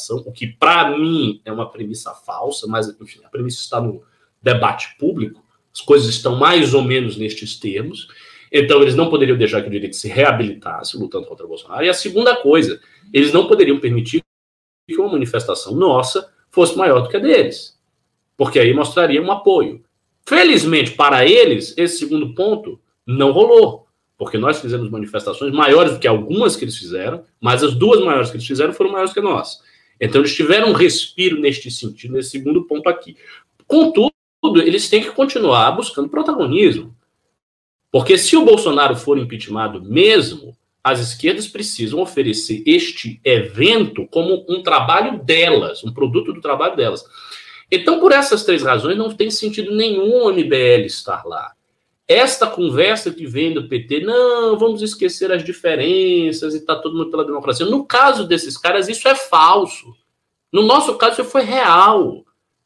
o 0.10 0.32
que 0.32 0.48
para 0.48 0.98
mim 0.98 1.42
é 1.46 1.52
uma 1.52 1.70
premissa 1.70 2.14
falsa, 2.14 2.68
mas 2.68 2.90
enfim, 3.00 3.22
a 3.24 3.30
premissa 3.30 3.62
está 3.62 3.80
no 3.80 4.04
debate 4.42 4.96
público, 5.00 5.44
as 5.74 5.82
coisas 5.82 6.10
estão 6.10 6.36
mais 6.36 6.74
ou 6.74 6.84
menos 6.84 7.18
nestes 7.18 7.58
termos. 7.58 8.08
Então, 8.52 8.82
eles 8.82 8.96
não 8.96 9.10
poderiam 9.10 9.38
deixar 9.38 9.62
que 9.62 9.68
a 9.68 9.72
direita 9.72 9.98
se 9.98 10.08
reabilitasse 10.08 10.98
lutando 10.98 11.26
contra 11.26 11.48
Bolsonaro. 11.48 11.84
E 11.84 11.90
a 11.90 11.94
segunda 11.94 12.36
coisa, 12.36 12.80
eles 13.14 13.34
não 13.34 13.48
poderiam 13.48 13.80
permitir 13.80 14.22
que 14.88 14.98
uma 14.98 15.12
manifestação 15.12 15.74
nossa 15.74 16.32
fosse 16.52 16.78
maior 16.78 17.02
do 17.02 17.10
que 17.10 17.18
a 17.18 17.20
deles, 17.20 17.78
porque 18.38 18.60
aí 18.60 18.74
mostraria 18.74 19.22
um 19.22 19.32
apoio. 19.32 19.84
Felizmente 20.26 20.92
para 20.92 21.26
eles, 21.26 21.74
esse 21.78 22.00
segundo 22.00 22.34
ponto 22.34 22.80
não 23.06 23.32
rolou, 23.32 23.88
porque 24.18 24.38
nós 24.38 24.60
fizemos 24.60 24.90
manifestações 24.90 25.54
maiores 25.54 25.94
do 25.94 26.00
que 26.00 26.08
algumas 26.08 26.56
que 26.56 26.64
eles 26.64 26.78
fizeram, 26.78 27.24
mas 27.40 27.64
as 27.64 27.74
duas 27.74 28.00
maiores 28.02 28.30
que 28.30 28.38
eles 28.38 28.48
fizeram 28.48 28.74
foram 28.74 28.92
maiores 28.92 29.14
que 29.14 29.22
nós. 29.22 29.60
Então 30.00 30.22
eles 30.22 30.36
tiveram 30.36 30.70
um 30.70 30.74
respiro 30.74 31.40
neste 31.40 31.72
sentido, 31.72 32.14
nesse 32.14 32.32
segundo 32.32 32.66
ponto 32.66 32.88
aqui. 32.90 33.16
Contudo, 33.68 34.12
eles 34.58 34.90
têm 34.90 35.02
que 35.02 35.12
continuar 35.12 35.72
buscando 35.72 36.10
protagonismo. 36.10 36.96
Porque 37.92 38.18
se 38.18 38.36
o 38.36 38.44
Bolsonaro 38.44 38.96
for 38.96 39.18
impeachmentado 39.18 39.82
mesmo, 39.82 40.56
as 40.84 41.00
esquerdas 41.00 41.48
precisam 41.48 42.00
oferecer 42.00 42.62
este 42.66 43.20
evento 43.24 44.06
como 44.08 44.46
um 44.48 44.62
trabalho 44.62 45.24
delas, 45.24 45.84
um 45.84 45.92
produto 45.92 46.32
do 46.32 46.42
trabalho 46.42 46.76
delas. 46.76 47.04
Então, 47.72 48.00
por 48.00 48.12
essas 48.12 48.44
três 48.44 48.62
razões, 48.62 48.96
não 48.96 49.12
tem 49.12 49.32
sentido 49.32 49.76
nenhum 49.76 50.26
o 50.26 50.32
MBL 50.32 50.86
estar 50.86 51.26
lá. 51.26 51.55
Esta 52.08 52.46
conversa 52.46 53.12
que 53.12 53.26
vem 53.26 53.54
do 53.54 53.68
PT, 53.68 54.02
não, 54.02 54.58
vamos 54.60 54.82
esquecer 54.84 55.32
as 55.32 55.44
diferenças 55.44 56.54
e 56.54 56.58
está 56.58 56.76
todo 56.76 56.96
mundo 56.96 57.10
pela 57.10 57.26
democracia. 57.26 57.66
No 57.66 57.84
caso 57.84 58.28
desses 58.28 58.58
caras, 58.58 58.88
isso 58.88 59.08
é 59.08 59.16
falso. 59.16 59.96
No 60.54 60.62
nosso 60.62 60.96
caso, 60.96 61.22
isso 61.22 61.32
foi 61.32 61.42
real. 61.42 62.24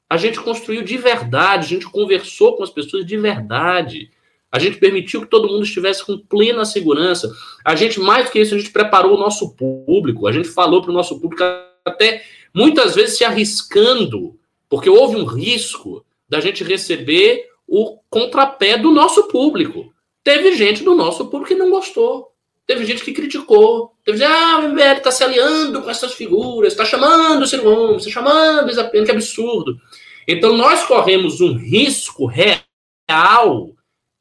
A 0.10 0.18
gente 0.18 0.42
construiu 0.42 0.84
de 0.84 0.98
verdade, 0.98 1.66
a 1.66 1.70
gente 1.70 1.86
conversou 1.86 2.58
com 2.58 2.64
as 2.64 2.70
pessoas 2.70 3.06
de 3.06 3.16
verdade. 3.16 4.12
A 4.52 4.60
gente 4.60 4.78
permitiu 4.78 5.22
que 5.22 5.28
todo 5.28 5.48
mundo 5.48 5.64
estivesse 5.64 6.06
com 6.06 6.18
plena 6.18 6.66
segurança. 6.66 7.32
A 7.64 7.76
gente, 7.76 8.00
mais 8.00 8.26
do 8.26 8.32
que 8.32 8.40
isso, 8.40 8.56
a 8.56 8.58
gente 8.58 8.72
preparou 8.72 9.16
o 9.16 9.20
nosso 9.20 9.56
público. 9.56 10.28
A 10.28 10.32
gente 10.32 10.50
falou 10.50 10.82
para 10.82 10.92
o 10.92 10.94
nosso 10.94 11.20
público 11.20 11.44
até 11.86 12.24
muitas 12.54 12.96
vezes 12.96 13.18
se 13.18 13.24
arriscando, 13.24 14.38
porque 14.68 14.90
houve 14.90 15.16
um 15.16 15.26
risco 15.26 16.04
da 16.28 16.40
gente 16.40 16.64
receber 16.64 17.49
o 17.70 18.00
contrapé 18.10 18.78
do 18.78 18.92
nosso 18.92 19.28
público. 19.28 19.94
Teve 20.24 20.56
gente 20.56 20.84
do 20.84 20.96
nosso 20.96 21.26
público 21.26 21.54
que 21.54 21.60
não 21.60 21.70
gostou. 21.70 22.34
Teve 22.66 22.86
gente 22.86 23.04
que 23.04 23.14
criticou. 23.14 23.94
Teve 24.04 24.18
gente, 24.18 24.32
ah, 24.32 24.60
o 24.60 24.70
MBL 24.70 24.98
está 24.98 25.12
se 25.12 25.24
aliando 25.24 25.82
com 25.82 25.90
essas 25.90 26.14
figuras, 26.14 26.74
está 26.74 26.86
chamando 26.86 27.44
o 27.44 27.48
Ciro 27.48 27.64
Gomes, 27.64 28.06
está 28.06 28.20
chamando 28.20 28.70
o 28.70 29.06
que 29.06 29.12
absurdo. 29.12 29.80
Então, 30.28 30.56
nós 30.56 30.84
corremos 30.86 31.42
um 31.42 31.56
risco 31.56 32.26
real 32.26 33.72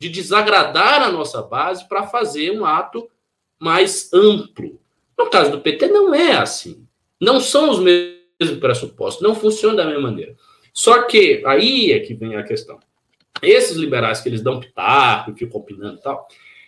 de 0.01 0.09
desagradar 0.09 1.03
a 1.03 1.11
nossa 1.11 1.43
base 1.43 1.87
para 1.87 2.05
fazer 2.05 2.51
um 2.53 2.65
ato 2.65 3.09
mais 3.59 4.13
amplo. 4.13 4.81
No 5.19 5.29
caso 5.29 5.51
do 5.51 5.61
PT, 5.61 5.89
não 5.89 6.15
é 6.15 6.33
assim. 6.33 6.87
Não 7.21 7.41
são 7.41 7.71
os 7.71 7.81
mesmos 7.81 8.61
pressupostos, 8.61 9.23
não 9.23 9.35
funciona 9.35 9.77
da 9.77 9.85
mesma 9.85 10.03
maneira. 10.03 10.37
Só 10.73 11.03
que 11.03 11.43
aí 11.45 11.91
é 11.91 11.99
que 11.99 12.15
vem 12.15 12.37
a 12.37 12.45
questão. 12.45 12.79
Esses 13.43 13.77
liberais 13.77 14.21
que 14.21 14.29
eles 14.29 14.43
dão 14.43 14.61
pitaco, 14.61 15.35
ficam 15.35 15.61
opinando 15.61 15.99
e 15.99 16.03
tal, 16.03 16.27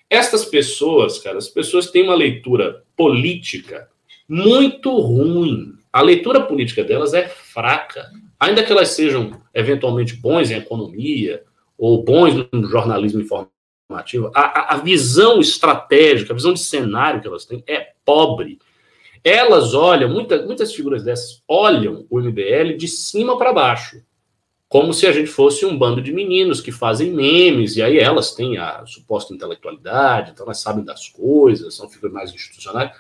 estas 0.09 0.45
pessoas, 0.45 1.19
cara, 1.19 1.39
as 1.39 1.49
pessoas 1.49 1.91
têm 1.91 2.03
uma 2.03 2.15
leitura 2.15 2.83
política 2.97 3.89
muito 4.29 4.97
ruim. 4.99 5.75
A 5.93 6.03
leitura 6.03 6.41
política 6.41 6.85
delas 6.85 7.15
é 7.15 7.29
fraca. 7.29 8.11
Ainda 8.39 8.63
que 8.63 8.73
elas 8.73 8.91
sejam 8.91 9.41
eventualmente 9.55 10.15
bons 10.15 10.51
em 10.51 10.55
economia, 10.55 11.43
ou 11.77 12.05
bons 12.05 12.35
no 12.53 12.69
jornalismo 12.69 13.21
informativo, 13.21 14.31
a, 14.35 14.75
a, 14.75 14.77
visão 14.77 15.41
estratégica, 15.41 16.33
a 16.33 16.37
visão 16.37 16.53
de 16.53 16.61
cenário 16.61 17.21
que 17.21 17.27
elas 17.27 17.45
têm 17.45 17.65
é 17.67 17.93
pobre. 18.05 18.59
Elas 19.25 19.75
olham, 19.75 20.09
muita, 20.09 20.43
muitas 20.45 20.75
figuras 20.75 21.03
dessas 21.03 21.43
olham 21.49 22.07
o 22.11 22.21
MBL 22.21 22.77
de 22.77 22.87
cima 22.87 23.37
para 23.37 23.53
baixo, 23.53 24.03
como 24.71 24.95
se 24.95 25.07
a 25.07 25.13
gente 25.13 25.29
fosse 25.29 25.67
um 25.67 25.77
bando 25.77 26.01
de 26.01 26.13
meninos 26.13 26.63
que 26.63 26.73
fazem 26.73 27.13
memes, 27.13 27.77
e 27.77 27.83
aí 27.83 27.99
elas 27.99 28.35
têm 28.35 28.57
a 28.57 28.87
suposta 28.87 29.35
intelectualidade, 29.35 30.31
então 30.31 30.47
elas 30.47 30.61
sabem 30.61 30.83
das 30.83 31.09
coisas, 31.09 31.75
são 31.75 31.91
figuras 31.91 32.15
mais 32.15 32.33
institucionais. 32.33 32.93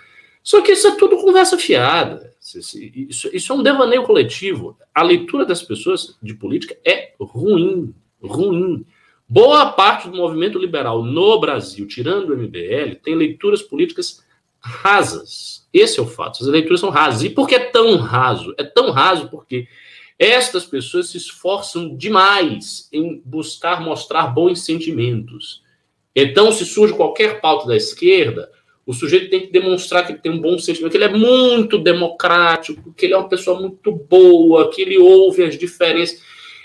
Só 0.42 0.60
que 0.60 0.72
isso 0.72 0.86
é 0.88 0.96
tudo 0.96 1.16
conversa 1.16 1.56
fiada. 1.56 2.34
Isso, 2.42 3.30
isso 3.32 3.52
é 3.52 3.54
um 3.54 3.62
devaneio 3.62 4.02
coletivo. 4.02 4.76
A 4.94 5.02
leitura 5.02 5.46
das 5.46 5.62
pessoas 5.62 6.18
de 6.20 6.34
política 6.34 6.76
é 6.84 7.12
ruim 7.20 7.94
ruim. 8.22 8.84
Boa 9.28 9.72
parte 9.72 10.08
do 10.08 10.16
movimento 10.16 10.58
liberal 10.58 11.04
no 11.04 11.38
Brasil, 11.38 11.86
tirando 11.86 12.30
o 12.30 12.36
MBL, 12.36 12.96
tem 13.02 13.14
leituras 13.14 13.62
políticas 13.62 14.24
rasas. 14.60 15.68
Esse 15.72 16.00
é 16.00 16.02
o 16.02 16.06
fato. 16.06 16.42
As 16.42 16.48
leituras 16.48 16.80
são 16.80 16.90
rasas. 16.90 17.22
E 17.22 17.30
por 17.30 17.46
que 17.46 17.54
é 17.54 17.60
tão 17.60 17.96
raso? 17.96 18.54
É 18.58 18.64
tão 18.64 18.90
raso 18.90 19.28
porque 19.28 19.68
estas 20.20 20.66
pessoas 20.66 21.08
se 21.08 21.16
esforçam 21.16 21.96
demais 21.96 22.90
em 22.92 23.22
buscar 23.24 23.80
mostrar 23.80 24.26
bons 24.26 24.60
sentimentos. 24.60 25.62
Então, 26.14 26.52
se 26.52 26.66
surge 26.66 26.92
qualquer 26.92 27.40
pauta 27.40 27.66
da 27.66 27.74
esquerda, 27.74 28.52
o 28.84 28.92
sujeito 28.92 29.30
tem 29.30 29.40
que 29.40 29.50
demonstrar 29.52 30.04
que 30.04 30.12
ele 30.12 30.18
tem 30.18 30.32
um 30.32 30.40
bom 30.40 30.58
sentimento, 30.58 30.90
que 30.90 30.98
ele 30.98 31.04
é 31.04 31.16
muito 31.16 31.78
democrático, 31.78 32.92
que 32.92 33.06
ele 33.06 33.14
é 33.14 33.16
uma 33.16 33.30
pessoa 33.30 33.58
muito 33.58 33.92
boa, 33.92 34.70
que 34.70 34.82
ele 34.82 34.98
ouve 34.98 35.42
as 35.42 35.56
diferenças. 35.56 36.20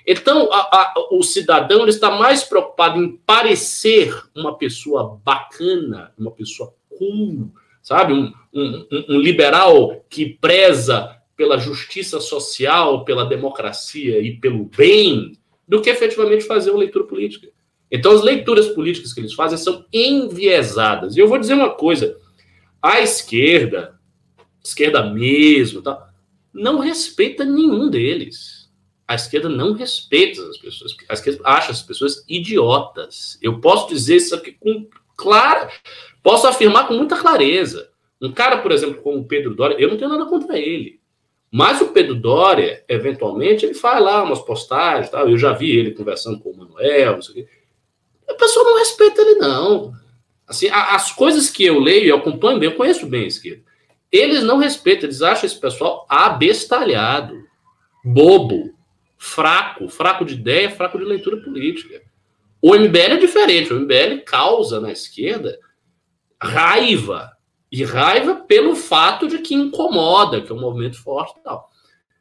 Então, 0.05 0.51
a, 0.51 0.57
a, 0.57 0.93
o 1.11 1.23
cidadão 1.23 1.81
ele 1.81 1.91
está 1.91 2.11
mais 2.11 2.43
preocupado 2.43 3.01
em 3.01 3.15
parecer 3.25 4.13
uma 4.35 4.57
pessoa 4.57 5.17
bacana, 5.23 6.11
uma 6.17 6.31
pessoa 6.31 6.73
cool, 6.89 7.51
sabe? 7.81 8.11
Um, 8.11 8.33
um, 8.53 9.05
um 9.09 9.19
liberal 9.19 10.03
que 10.09 10.25
preza 10.25 11.15
pela 11.35 11.57
justiça 11.57 12.19
social, 12.19 13.03
pela 13.03 13.25
democracia 13.25 14.19
e 14.19 14.37
pelo 14.37 14.65
bem, 14.65 15.33
do 15.67 15.81
que 15.81 15.89
efetivamente 15.89 16.45
fazer 16.45 16.71
uma 16.71 16.79
leitura 16.79 17.05
política. 17.05 17.49
Então, 17.91 18.11
as 18.11 18.21
leituras 18.21 18.67
políticas 18.69 19.13
que 19.13 19.19
eles 19.19 19.33
fazem 19.33 19.57
são 19.57 19.85
enviesadas. 19.91 21.15
E 21.15 21.19
eu 21.19 21.27
vou 21.27 21.37
dizer 21.37 21.53
uma 21.53 21.69
coisa: 21.71 22.17
a 22.81 22.99
esquerda, 23.01 23.99
esquerda 24.63 25.03
mesmo, 25.11 25.81
tá, 25.81 26.09
não 26.53 26.79
respeita 26.79 27.43
nenhum 27.43 27.89
deles 27.89 28.65
a 29.07 29.15
esquerda 29.15 29.47
não 29.47 29.73
respeita 29.73 30.41
as 30.49 30.57
pessoas, 30.57 30.95
a 31.07 31.13
esquerda 31.13 31.41
acha 31.45 31.71
as 31.71 31.81
pessoas 31.81 32.25
idiotas. 32.27 33.37
Eu 33.41 33.59
posso 33.59 33.87
dizer 33.87 34.15
isso 34.15 34.33
aqui 34.33 34.53
com 34.53 34.87
clara, 35.15 35.69
posso 36.23 36.47
afirmar 36.47 36.87
com 36.87 36.95
muita 36.95 37.17
clareza. 37.17 37.89
Um 38.21 38.31
cara, 38.31 38.57
por 38.57 38.71
exemplo, 38.71 39.01
como 39.01 39.19
o 39.19 39.25
Pedro 39.25 39.53
Dória, 39.53 39.75
eu 39.77 39.89
não 39.89 39.97
tenho 39.97 40.09
nada 40.09 40.25
contra 40.25 40.57
ele. 40.57 40.99
Mas 41.55 41.79
o 41.79 41.87
Pedro 41.87 42.15
Dória, 42.15 42.83
eventualmente, 42.85 43.65
ele 43.65 43.73
faz 43.73 44.03
lá 44.03 44.21
umas 44.21 44.41
postagens, 44.41 45.09
tal. 45.09 45.29
eu 45.29 45.37
já 45.37 45.53
vi 45.53 45.71
ele 45.71 45.93
conversando 45.93 46.37
com 46.41 46.49
o 46.49 46.57
Manuel, 46.57 47.13
não 47.13 47.21
sei 47.21 47.31
o 47.31 47.35
quê. 47.35 47.51
A 48.29 48.33
pessoa 48.33 48.65
não 48.65 48.77
respeita 48.77 49.21
ele, 49.21 49.35
não. 49.35 49.93
Assim, 50.45 50.67
as 50.69 51.13
coisas 51.13 51.49
que 51.49 51.63
eu 51.63 51.79
leio 51.79 52.07
e 52.07 52.11
acompanho 52.11 52.59
bem, 52.59 52.69
eu 52.69 52.75
conheço 52.75 53.07
bem 53.07 53.23
a 53.23 53.27
esquerda. 53.27 53.63
Eles 54.11 54.43
não 54.43 54.57
respeitam, 54.57 55.07
eles 55.07 55.21
acham 55.21 55.45
esse 55.45 55.57
pessoal 55.57 56.05
abestalhado, 56.09 57.41
bobo, 58.03 58.73
fraco, 59.17 59.87
fraco 59.87 60.25
de 60.25 60.33
ideia, 60.33 60.69
fraco 60.69 60.97
de 60.97 61.05
leitura 61.05 61.37
política. 61.37 62.01
O 62.61 62.75
MBL 62.75 63.13
é 63.13 63.17
diferente, 63.17 63.71
o 63.71 63.79
MBL 63.79 64.23
causa 64.25 64.81
na 64.81 64.91
esquerda 64.91 65.57
raiva, 66.37 67.31
e 67.71 67.83
raiva 67.83 68.35
pelo 68.35 68.75
fato 68.75 69.27
de 69.27 69.39
que 69.39 69.53
incomoda, 69.53 70.41
que 70.41 70.51
é 70.51 70.55
um 70.55 70.59
movimento 70.59 71.01
forte 71.01 71.39
e 71.39 71.43
tal. 71.43 71.69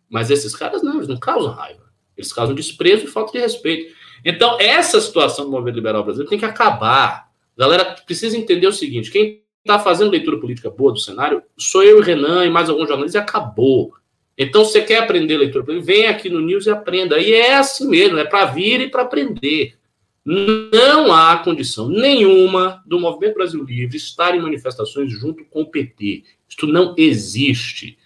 Mas 0.09 0.31
esses 0.31 0.55
caras 0.55 0.83
não, 0.83 0.97
eles 0.97 1.09
não 1.09 1.17
causam 1.17 1.53
raiva. 1.53 1.85
Eles 2.17 2.33
causam 2.33 2.55
desprezo 2.55 3.05
e 3.05 3.09
falta 3.09 3.33
de 3.33 3.39
respeito. 3.39 3.95
Então, 4.25 4.59
essa 4.61 5.01
situação 5.01 5.45
do 5.45 5.51
movimento 5.51 5.77
liberal 5.77 6.03
brasileiro 6.03 6.31
tem 6.31 6.39
que 6.39 6.45
acabar. 6.45 7.29
A 7.57 7.61
galera 7.61 7.85
precisa 8.07 8.37
entender 8.37 8.67
o 8.67 8.73
seguinte: 8.73 9.11
quem 9.11 9.43
está 9.61 9.79
fazendo 9.79 10.11
leitura 10.11 10.39
política 10.39 10.71
boa 10.71 10.93
do 10.93 10.99
cenário 10.99 11.43
sou 11.59 11.83
eu 11.83 12.01
e 12.01 12.03
Renan 12.03 12.45
e 12.45 12.51
mais 12.51 12.69
alguns 12.69 12.89
jornalistas, 12.89 13.21
e 13.21 13.25
acabou. 13.25 13.93
Então, 14.37 14.65
você 14.65 14.83
quer 14.83 14.99
aprender 14.99 15.37
leitura? 15.37 15.81
Vem 15.81 16.07
aqui 16.07 16.29
no 16.29 16.41
News 16.41 16.67
e 16.67 16.71
aprenda. 16.71 17.19
E 17.19 17.33
é 17.33 17.55
assim 17.55 17.89
mesmo, 17.89 18.19
é 18.19 18.25
para 18.25 18.47
vir 18.47 18.81
e 18.81 18.91
para 18.91 19.03
aprender. 19.03 19.77
Não 20.25 21.13
há 21.13 21.37
condição 21.39 21.89
nenhuma 21.89 22.83
do 22.87 22.99
Movimento 22.99 23.35
Brasil 23.35 23.63
Livre 23.63 23.97
estar 23.97 24.35
em 24.35 24.41
manifestações 24.41 25.13
junto 25.13 25.45
com 25.45 25.63
o 25.63 25.71
PT. 25.71 26.25
Isto 26.49 26.67
não 26.67 26.95
existe. 26.97 27.99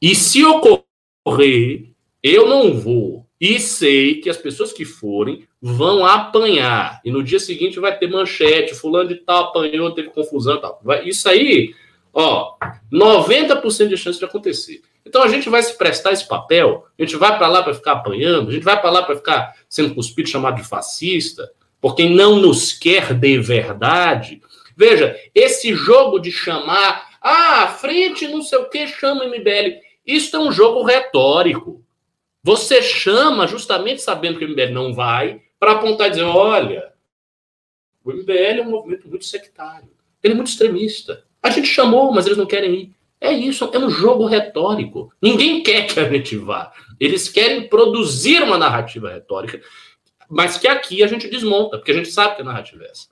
E 0.00 0.14
se 0.14 0.42
ocorrer, 0.44 1.90
eu 2.22 2.48
não 2.48 2.72
vou. 2.72 3.26
E 3.40 3.60
sei 3.60 4.20
que 4.20 4.30
as 4.30 4.36
pessoas 4.36 4.72
que 4.72 4.84
forem 4.84 5.46
vão 5.60 6.06
apanhar. 6.06 7.00
E 7.04 7.10
no 7.10 7.22
dia 7.22 7.38
seguinte 7.38 7.78
vai 7.78 7.96
ter 7.96 8.08
manchete, 8.08 8.74
fulano 8.74 9.08
de 9.08 9.16
tal 9.16 9.44
apanhou, 9.44 9.92
teve 9.92 10.08
confusão 10.08 10.60
tal. 10.60 10.80
Isso 11.04 11.28
aí, 11.28 11.74
ó, 12.12 12.56
90% 12.92 13.88
de 13.88 13.96
chance 13.96 14.18
de 14.18 14.24
acontecer. 14.24 14.80
Então 15.04 15.22
a 15.22 15.28
gente 15.28 15.48
vai 15.48 15.62
se 15.62 15.76
prestar 15.76 16.12
esse 16.12 16.26
papel, 16.26 16.86
a 16.98 17.02
gente 17.02 17.16
vai 17.16 17.36
para 17.36 17.48
lá 17.48 17.62
para 17.62 17.74
ficar 17.74 17.92
apanhando, 17.92 18.50
a 18.50 18.52
gente 18.52 18.64
vai 18.64 18.80
para 18.80 18.90
lá 18.90 19.02
para 19.02 19.16
ficar 19.16 19.54
sendo 19.68 19.94
cuspido, 19.94 20.28
chamado 20.28 20.56
de 20.56 20.68
fascista, 20.68 21.50
porque 21.80 22.08
não 22.08 22.36
nos 22.36 22.72
quer 22.72 23.14
de 23.14 23.38
verdade. 23.38 24.42
Veja, 24.76 25.18
esse 25.34 25.74
jogo 25.74 26.18
de 26.18 26.30
chamar, 26.30 27.18
ah, 27.20 27.66
frente 27.68 28.28
não 28.28 28.42
sei 28.42 28.58
o 28.58 28.68
que, 28.68 28.86
chama 28.86 29.26
MBL, 29.26 29.80
isso 30.06 30.36
é 30.36 30.38
um 30.38 30.52
jogo 30.52 30.82
retórico. 30.82 31.84
Você 32.42 32.80
chama 32.80 33.46
justamente 33.46 34.00
sabendo 34.00 34.38
que 34.38 34.44
o 34.44 34.48
MBL 34.48 34.72
não 34.72 34.94
vai, 34.94 35.42
para 35.58 35.72
apontar 35.72 36.06
e 36.06 36.10
dizer: 36.10 36.22
olha, 36.22 36.92
o 38.04 38.12
MBL 38.12 38.60
é 38.60 38.62
um 38.62 38.70
movimento 38.70 39.08
muito 39.08 39.24
sectário, 39.24 39.90
ele 40.22 40.32
é 40.32 40.36
muito 40.36 40.48
extremista. 40.48 41.24
A 41.42 41.50
gente 41.50 41.68
chamou, 41.68 42.12
mas 42.12 42.26
eles 42.26 42.38
não 42.38 42.46
querem 42.46 42.74
ir. 42.74 42.98
É 43.20 43.32
isso, 43.32 43.68
é 43.72 43.78
um 43.78 43.90
jogo 43.90 44.26
retórico. 44.26 45.12
Ninguém 45.20 45.62
quer 45.62 45.86
que 45.86 45.98
a 45.98 46.08
gente 46.08 46.36
vá. 46.36 46.72
Eles 47.00 47.28
querem 47.28 47.68
produzir 47.68 48.42
uma 48.42 48.56
narrativa 48.56 49.12
retórica, 49.12 49.60
mas 50.28 50.58
que 50.58 50.68
aqui 50.68 51.02
a 51.02 51.06
gente 51.06 51.28
desmonta, 51.28 51.78
porque 51.78 51.92
a 51.92 51.94
gente 51.94 52.10
sabe 52.10 52.36
que 52.36 52.42
a 52.42 52.44
narrativa 52.44 52.84
é 52.84 52.90
essa. 52.90 53.08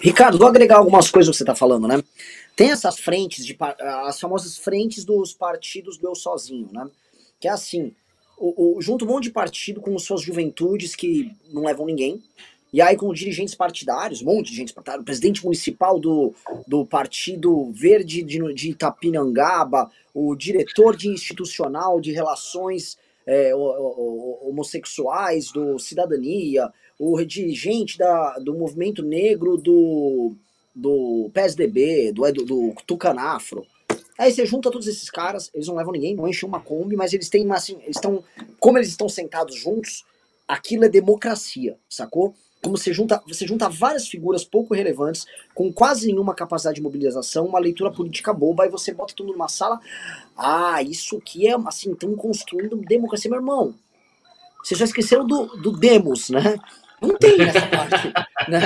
Ricardo, 0.00 0.36
vou 0.36 0.48
agregar 0.48 0.78
algumas 0.78 1.10
coisas 1.10 1.30
que 1.32 1.38
você 1.38 1.44
está 1.44 1.54
falando, 1.54 1.86
né? 1.86 2.02
Tem 2.56 2.70
essas 2.70 2.98
frentes, 2.98 3.46
de, 3.46 3.56
as 4.06 4.20
famosas 4.20 4.58
frentes 4.58 5.04
dos 5.04 5.32
partidos 5.32 5.96
do 5.96 6.08
eu 6.08 6.14
sozinho, 6.14 6.68
né? 6.72 6.90
Que 7.40 7.48
é 7.48 7.50
assim, 7.52 7.94
o, 8.36 8.76
o, 8.76 8.82
junto 8.82 9.04
um 9.04 9.08
monte 9.08 9.24
de 9.24 9.30
partido 9.30 9.80
com 9.80 9.96
suas 9.98 10.20
juventudes 10.20 10.94
que 10.94 11.32
não 11.50 11.64
levam 11.64 11.86
ninguém, 11.86 12.22
e 12.72 12.80
aí 12.80 12.96
com 12.96 13.12
dirigentes 13.12 13.54
partidários, 13.54 14.22
um 14.22 14.26
monte 14.26 14.50
de 14.50 14.56
gente 14.56 14.72
partidária, 14.72 15.02
o 15.02 15.04
presidente 15.04 15.44
municipal 15.44 15.98
do, 15.98 16.34
do 16.66 16.84
Partido 16.84 17.70
Verde 17.70 18.22
de, 18.22 18.54
de 18.54 18.70
Itapinangaba, 18.70 19.90
o 20.12 20.34
diretor 20.34 20.96
de 20.96 21.08
institucional 21.08 22.00
de 22.00 22.12
relações 22.12 22.98
é, 23.26 23.54
homossexuais 23.54 25.50
do 25.52 25.78
Cidadania, 25.78 26.72
o 26.98 27.22
dirigente 27.24 27.98
da, 27.98 28.38
do 28.38 28.54
movimento 28.54 29.02
negro 29.02 29.56
do, 29.56 30.34
do 30.74 31.30
PSDB, 31.32 32.12
do, 32.12 32.32
do, 32.32 32.44
do 32.44 32.74
Tucanafro. 32.86 33.66
Aí 34.18 34.32
você 34.32 34.46
junta 34.46 34.70
todos 34.70 34.86
esses 34.86 35.10
caras, 35.10 35.50
eles 35.54 35.66
não 35.66 35.74
levam 35.74 35.92
ninguém, 35.92 36.14
não 36.14 36.28
enchem 36.28 36.48
uma 36.48 36.60
Kombi, 36.60 36.94
mas 36.96 37.12
eles 37.12 37.28
têm 37.28 37.44
uma 37.44 37.56
assim, 37.56 37.74
eles 37.82 37.96
estão, 37.96 38.22
como 38.60 38.78
eles 38.78 38.88
estão 38.88 39.08
sentados 39.08 39.56
juntos, 39.56 40.04
aquilo 40.46 40.84
é 40.84 40.88
democracia, 40.88 41.76
sacou? 41.88 42.34
Como 42.62 42.78
você 42.78 42.92
junta, 42.92 43.20
você 43.26 43.44
junta 43.44 43.68
várias 43.68 44.06
figuras 44.06 44.44
pouco 44.44 44.72
relevantes, 44.72 45.26
com 45.52 45.72
quase 45.72 46.06
nenhuma 46.06 46.32
capacidade 46.32 46.76
de 46.76 46.82
mobilização, 46.82 47.44
uma 47.44 47.58
leitura 47.58 47.90
política 47.90 48.32
boba, 48.32 48.64
e 48.64 48.70
você 48.70 48.94
bota 48.94 49.14
tudo 49.14 49.32
numa 49.32 49.48
sala. 49.48 49.80
Ah, 50.36 50.80
isso 50.80 51.16
aqui 51.16 51.48
é 51.48 51.56
assim, 51.66 51.92
estão 51.92 52.14
construindo 52.14 52.76
democracia, 52.76 53.28
meu 53.28 53.40
irmão. 53.40 53.74
Vocês 54.62 54.78
já 54.78 54.84
esqueceram 54.84 55.26
do, 55.26 55.46
do 55.56 55.72
demos, 55.72 56.30
né? 56.30 56.56
Não 57.00 57.18
tem 57.18 57.36
nessa 57.36 57.66
parte, 57.66 58.12
né? 58.48 58.60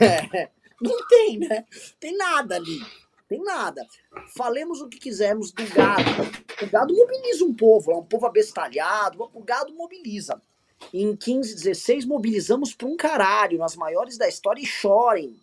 É, 0.00 0.48
não 0.80 1.06
tem, 1.08 1.38
né? 1.40 1.64
Tem 1.98 2.16
nada 2.16 2.54
ali. 2.54 2.80
Tem 3.28 3.42
nada. 3.42 3.84
Falemos 4.36 4.80
o 4.80 4.88
que 4.88 5.00
quisermos 5.00 5.50
do 5.50 5.66
gado. 5.74 6.02
O 6.62 6.70
gado 6.70 6.94
mobiliza 6.94 7.44
um 7.44 7.52
povo, 7.52 7.90
é 7.90 7.96
um 7.96 8.04
povo 8.04 8.24
abestalhado, 8.24 9.28
o 9.34 9.42
gado 9.42 9.74
mobiliza 9.74 10.40
em 10.92 11.16
15, 11.16 11.54
16, 11.54 12.04
mobilizamos 12.04 12.74
para 12.74 12.86
um 12.86 12.96
caralho, 12.96 13.58
nas 13.58 13.76
maiores 13.76 14.16
da 14.16 14.28
história, 14.28 14.60
e 14.60 14.66
chorem. 14.66 15.36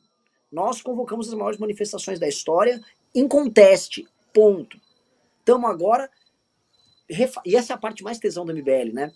Nós 0.51 0.81
convocamos 0.81 1.27
as 1.27 1.33
maiores 1.33 1.59
manifestações 1.59 2.19
da 2.19 2.27
história 2.27 2.81
em 3.13 3.27
conteste. 3.27 4.07
Ponto. 4.33 4.79
Estamos 5.39 5.69
agora. 5.69 6.09
E 7.45 7.55
essa 7.55 7.73
é 7.73 7.75
a 7.75 7.77
parte 7.77 8.03
mais 8.03 8.19
tesão 8.19 8.45
do 8.45 8.53
MBL, 8.53 8.93
né? 8.93 9.11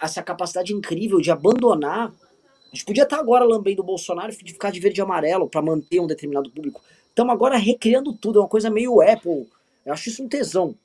Essa 0.00 0.22
capacidade 0.22 0.72
incrível 0.74 1.20
de 1.20 1.30
abandonar. 1.30 2.12
A 2.12 2.74
gente 2.74 2.84
podia 2.84 3.02
estar 3.02 3.18
agora 3.18 3.44
lambendo 3.44 3.82
o 3.82 3.84
Bolsonaro 3.84 4.30
e 4.30 4.34
ficar 4.34 4.70
de 4.70 4.80
verde 4.80 5.00
e 5.00 5.02
amarelo 5.02 5.48
para 5.48 5.62
manter 5.62 6.00
um 6.00 6.06
determinado 6.06 6.50
público. 6.50 6.80
Estamos 7.08 7.32
agora 7.32 7.56
recriando 7.56 8.12
tudo, 8.12 8.38
é 8.38 8.42
uma 8.42 8.48
coisa 8.48 8.70
meio 8.70 9.00
Apple. 9.00 9.48
Eu 9.84 9.92
acho 9.92 10.08
isso 10.08 10.22
um 10.22 10.28
tesão. 10.28 10.76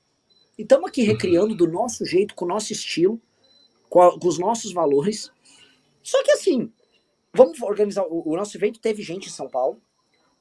E 0.57 0.63
estamos 0.63 0.87
aqui 0.87 1.03
recriando 1.03 1.53
do 1.55 1.67
nosso 1.67 2.05
jeito, 2.05 2.33
com 2.33 2.45
o 2.45 2.47
nosso 2.47 2.71
estilo 2.73 3.21
com, 3.89 4.19
com 4.19 4.27
os 4.27 4.39
nossos 4.39 4.71
valores. 4.73 5.31
Só 6.03 6.21
que 6.23 6.31
assim, 6.31 6.71
vamos 7.33 7.61
organizar. 7.61 8.03
O, 8.03 8.31
o, 8.31 8.35
nosso 8.35 8.55
evento 8.57 8.79
teve 8.79 9.01
gente 9.01 9.27
em 9.27 9.31
São 9.31 9.47
Paulo. 9.47 9.77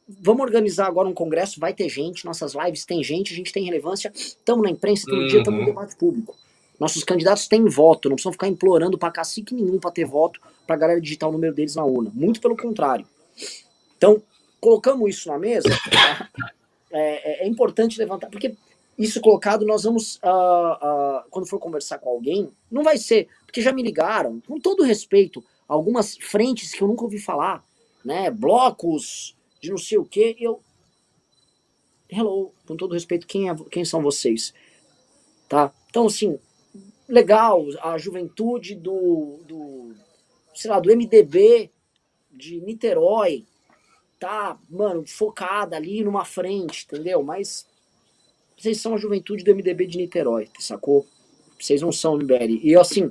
Vamos 0.07 0.43
organizar 0.43 0.87
agora 0.87 1.09
um 1.09 1.15
congresso, 1.15 1.59
vai 1.59 1.73
ter 1.73 1.89
gente, 1.89 2.27
nossas 2.27 2.55
lives 2.55 2.85
tem 2.85 3.03
gente, 3.03 3.33
a 3.33 3.37
gente 3.37 3.51
tem 3.51 3.65
relevância, 3.65 4.13
estamos 4.15 4.63
na 4.63 4.71
imprensa 4.71 5.07
todo 5.07 5.19
uhum. 5.19 5.29
dia, 5.29 5.39
estamos 5.39 5.61
no 5.61 5.67
debate 5.67 5.97
público. 5.97 6.37
Nossos 6.79 7.03
candidatos 7.05 7.49
têm 7.49 7.65
voto, 7.65 8.11
não 8.11 8.17
precisam 8.17 8.33
ficar 8.33 8.49
implorando 8.49 8.99
para 8.99 9.11
cacique 9.11 9.55
nenhum 9.55 9.79
para 9.79 9.91
ter 9.91 10.05
voto, 10.05 10.41
para 10.67 10.77
a 10.77 10.79
galera 10.79 11.01
digitar 11.01 11.29
o 11.29 11.33
número 11.33 11.55
deles 11.55 11.75
na 11.75 11.85
urna. 11.85 12.11
Muito 12.13 12.39
pelo 12.39 12.55
contrário. 12.55 13.07
Então, 13.97 14.23
colocamos 14.61 15.09
isso 15.09 15.29
na 15.29 15.39
mesa, 15.39 15.69
é, 16.93 17.43
é, 17.43 17.47
é 17.47 17.49
importante 17.49 17.99
levantar, 17.99 18.29
porque 18.29 18.55
isso 18.99 19.21
colocado, 19.21 19.67
nós 19.67 19.83
vamos, 19.83 20.17
uh, 20.17 21.21
uh, 21.21 21.31
quando 21.31 21.49
for 21.49 21.59
conversar 21.59 21.99
com 21.99 22.11
alguém, 22.11 22.51
não 22.71 22.83
vai 22.83 22.97
ser, 22.97 23.29
porque 23.45 23.61
já 23.61 23.73
me 23.73 23.83
ligaram, 23.83 24.41
com 24.47 24.59
todo 24.61 24.83
respeito, 24.85 25.43
algumas 25.67 26.17
frentes 26.17 26.73
que 26.73 26.83
eu 26.83 26.89
nunca 26.89 27.05
ouvi 27.05 27.19
falar, 27.19 27.65
né? 28.05 28.31
Blocos 28.31 29.37
de 29.61 29.71
não 29.71 29.79
sei 29.79 29.99
o 29.99 30.05
quê. 30.05 30.37
Eu. 30.39 30.61
Hello, 32.09 32.53
com 32.67 32.77
todo 32.77 32.93
respeito, 32.93 33.27
quem, 33.27 33.49
é, 33.49 33.57
quem 33.71 33.85
são 33.85 34.03
vocês? 34.03 34.53
Tá? 35.49 35.73
Então, 35.89 36.07
assim, 36.07 36.39
legal, 37.09 37.65
a 37.83 37.99
juventude 37.99 38.75
do, 38.75 39.41
do 39.47 39.95
sei 40.55 40.71
lá, 40.71 40.79
do 40.79 40.95
MDB 40.95 41.71
de 42.31 42.61
Niterói 42.61 43.45
tá, 44.19 44.59
mano, 44.71 45.07
focada 45.07 45.77
ali 45.77 46.03
numa 46.05 46.25
frente, 46.25 46.87
entendeu? 46.87 47.23
Mas 47.23 47.67
vocês 48.57 48.81
são 48.81 48.95
a 48.95 48.99
juventude 48.99 49.45
do 49.45 49.55
MDB 49.55 49.87
de 49.87 49.99
Niterói, 49.99 50.49
sacou? 50.59 51.07
Vocês 51.59 51.83
não 51.83 51.93
são 51.93 52.17
MBL. 52.17 52.61
E 52.63 52.73
eu, 52.73 52.81
assim, 52.81 53.11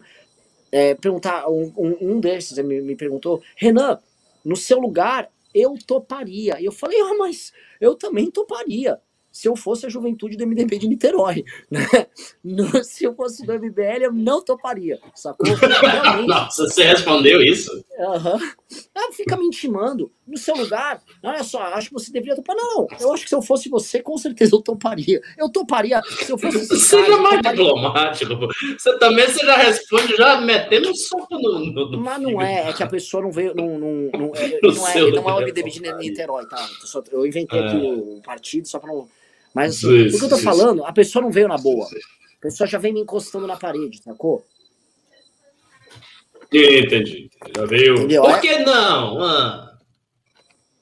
é, 0.72 0.96
perguntar, 0.96 1.48
um, 1.50 1.72
um, 1.78 2.20
desses 2.20 2.58
me, 2.60 2.82
me 2.82 2.96
perguntou, 2.96 3.42
Renan, 3.56 4.00
no 4.44 4.56
seu 4.56 4.80
lugar, 4.80 5.30
eu 5.54 5.76
toparia. 5.86 6.60
E 6.60 6.66
eu 6.66 6.72
falei, 6.72 7.00
ah, 7.00 7.16
mas 7.18 7.54
eu 7.80 7.96
também 7.96 8.32
toparia 8.32 9.00
se 9.32 9.48
eu 9.48 9.56
fosse 9.56 9.88
a 9.88 9.90
juventude 9.90 10.38
do 10.38 10.46
MDB 10.46 10.78
de 10.78 10.88
Niterói. 10.88 11.44
Né? 11.70 11.88
No, 12.44 12.84
se 12.84 13.04
eu 13.04 13.16
fosse 13.16 13.44
do 13.46 13.54
MBL, 13.54 14.04
eu 14.04 14.14
não 14.14 14.44
toparia, 14.44 15.00
sacou? 15.16 15.48
Nossa, 16.28 16.66
você 16.66 16.84
respondeu 16.84 17.42
isso? 17.42 17.84
Uhum. 17.96 18.40
Ah, 18.96 19.12
fica 19.12 19.38
me 19.38 19.46
intimando. 19.46 20.12
No 20.26 20.38
seu 20.38 20.56
lugar, 20.56 21.02
olha 21.22 21.44
só, 21.44 21.62
acho 21.62 21.90
que 21.90 21.94
você 21.94 22.12
deveria 22.12 22.36
topar. 22.36 22.56
Não, 22.56 22.88
eu 23.00 23.14
acho 23.14 23.24
que 23.24 23.30
se 23.30 23.36
eu 23.36 23.42
fosse 23.42 23.70
você, 23.70 24.02
com 24.02 24.18
certeza 24.18 24.56
eu 24.56 24.62
toparia. 24.62 25.22
Eu 25.38 25.50
toparia 25.50 26.02
se 26.04 26.32
eu 26.32 26.38
fosse. 26.38 26.66
Seja 26.80 27.06
cara, 27.06 27.22
mais 27.22 27.42
diplomático. 27.42 28.34
Você 28.78 28.98
também 28.98 29.28
você 29.28 29.46
já 29.46 29.58
responde, 29.58 30.16
já 30.16 30.42
metendo 30.42 30.90
um 30.90 30.96
soco 30.96 31.38
no, 31.38 31.60
no, 31.60 31.92
no. 31.92 31.98
Mas 32.00 32.22
não 32.22 32.42
é, 32.42 32.70
é 32.70 32.74
que 32.74 32.82
a 32.82 32.88
pessoa 32.88 33.22
não 33.22 33.32
veio. 33.32 33.54
Não, 33.54 33.78
não, 33.78 34.10
não, 34.12 34.32
é, 34.38 34.60
não, 34.62 34.88
é, 34.88 35.12
não 35.12 35.30
é 35.30 35.34
o 35.34 35.42
MDB 35.42 35.70
de 35.70 35.82
Niterói, 35.82 36.48
tá? 36.48 36.68
Eu 37.12 37.26
inventei 37.28 37.60
aqui 37.60 37.76
é. 37.76 37.80
o 37.80 38.22
partido 38.24 38.68
só 38.68 38.80
pra 38.80 38.92
não 38.92 39.08
mas 39.54 39.78
assim, 39.78 40.08
isso, 40.08 40.16
o 40.16 40.20
que 40.20 40.26
eu 40.26 40.30
tô 40.30 40.36
isso. 40.36 40.44
falando, 40.44 40.84
a 40.84 40.92
pessoa 40.92 41.22
não 41.22 41.32
veio 41.32 41.48
na 41.48 41.58
boa. 41.58 41.86
A 41.86 42.42
pessoa 42.42 42.68
já 42.68 42.80
vem 42.80 42.92
me 42.92 43.02
encostando 43.02 43.46
na 43.46 43.56
parede, 43.56 44.02
sacou? 44.02 44.44
Entendi. 46.52 47.30
Já. 47.56 47.64
Entendeu? 47.64 48.22
Por 48.24 48.42
que 48.42 48.48
é... 48.50 48.66
não? 48.66 49.24
Ah. 49.24 49.78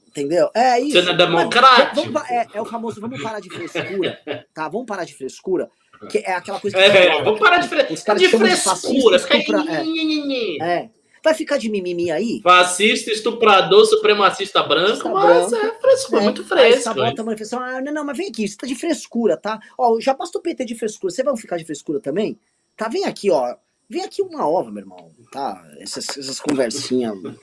Entendeu? 0.08 0.50
É 0.54 0.80
isso. 0.80 1.00
Você 1.00 1.02
não 1.04 1.14
é 1.14 1.18
democrático? 1.18 2.12
Vamos, 2.12 2.30
é, 2.30 2.48
é, 2.54 2.62
o 2.62 2.66
famoso, 2.66 3.00
vamos 3.00 3.22
parar 3.22 3.40
de 3.40 3.50
frescura, 3.50 4.20
tá? 4.54 4.68
Vamos 4.68 4.86
parar 4.86 5.06
de 5.06 5.16
frescura. 5.16 5.70
Que 6.10 6.18
é 6.18 6.34
aquela 6.34 6.60
coisa 6.60 6.76
que. 6.76 6.84
É, 6.84 7.24
vamos 7.24 7.40
parar 7.40 7.60
de, 7.60 7.68
fre... 7.68 7.84
de 7.84 7.96
frescura. 8.28 9.18
De 9.18 9.24
frescura. 9.24 9.64
É. 9.70 10.80
é. 10.80 10.90
Vai 11.24 11.36
ficar 11.36 11.58
de 11.58 11.70
mimimi 11.70 12.10
aí? 12.10 12.42
Fascista, 12.42 13.12
estuprador, 13.12 13.86
supremacista 13.86 14.64
branco, 14.64 15.08
mas 15.10 15.52
branco, 15.52 15.66
é 15.68 15.80
frescura, 15.80 16.20
é, 16.20 16.24
muito 16.24 16.44
fresco. 16.44 17.00
Aí 17.00 17.14
a 17.16 17.24
manifestação, 17.24 17.64
ah, 17.64 17.80
não, 17.80 17.94
não, 17.94 18.04
mas 18.04 18.18
vem 18.18 18.30
aqui, 18.30 18.48
você 18.48 18.58
tá 18.58 18.66
de 18.66 18.74
frescura, 18.74 19.38
tá? 19.38 19.60
Ó, 19.78 20.00
já 20.00 20.16
basta 20.16 20.40
o 20.40 20.42
PT 20.42 20.66
de 20.66 20.74
frescura, 20.74 21.14
você 21.14 21.24
vai 21.24 21.38
ficar 21.38 21.58
de 21.58 21.66
frescura 21.66 22.00
também? 22.00 22.40
Tá, 22.76 22.88
vem 22.88 23.06
aqui, 23.06 23.30
ó, 23.30 23.56
vem 23.92 24.04
aqui 24.04 24.22
uma 24.22 24.48
ova, 24.48 24.72
meu 24.72 24.82
irmão, 24.82 25.12
tá? 25.32 25.62
Essas, 25.80 26.18
essas 26.18 26.40
conversinhas, 26.40 27.22
né? 27.22 27.36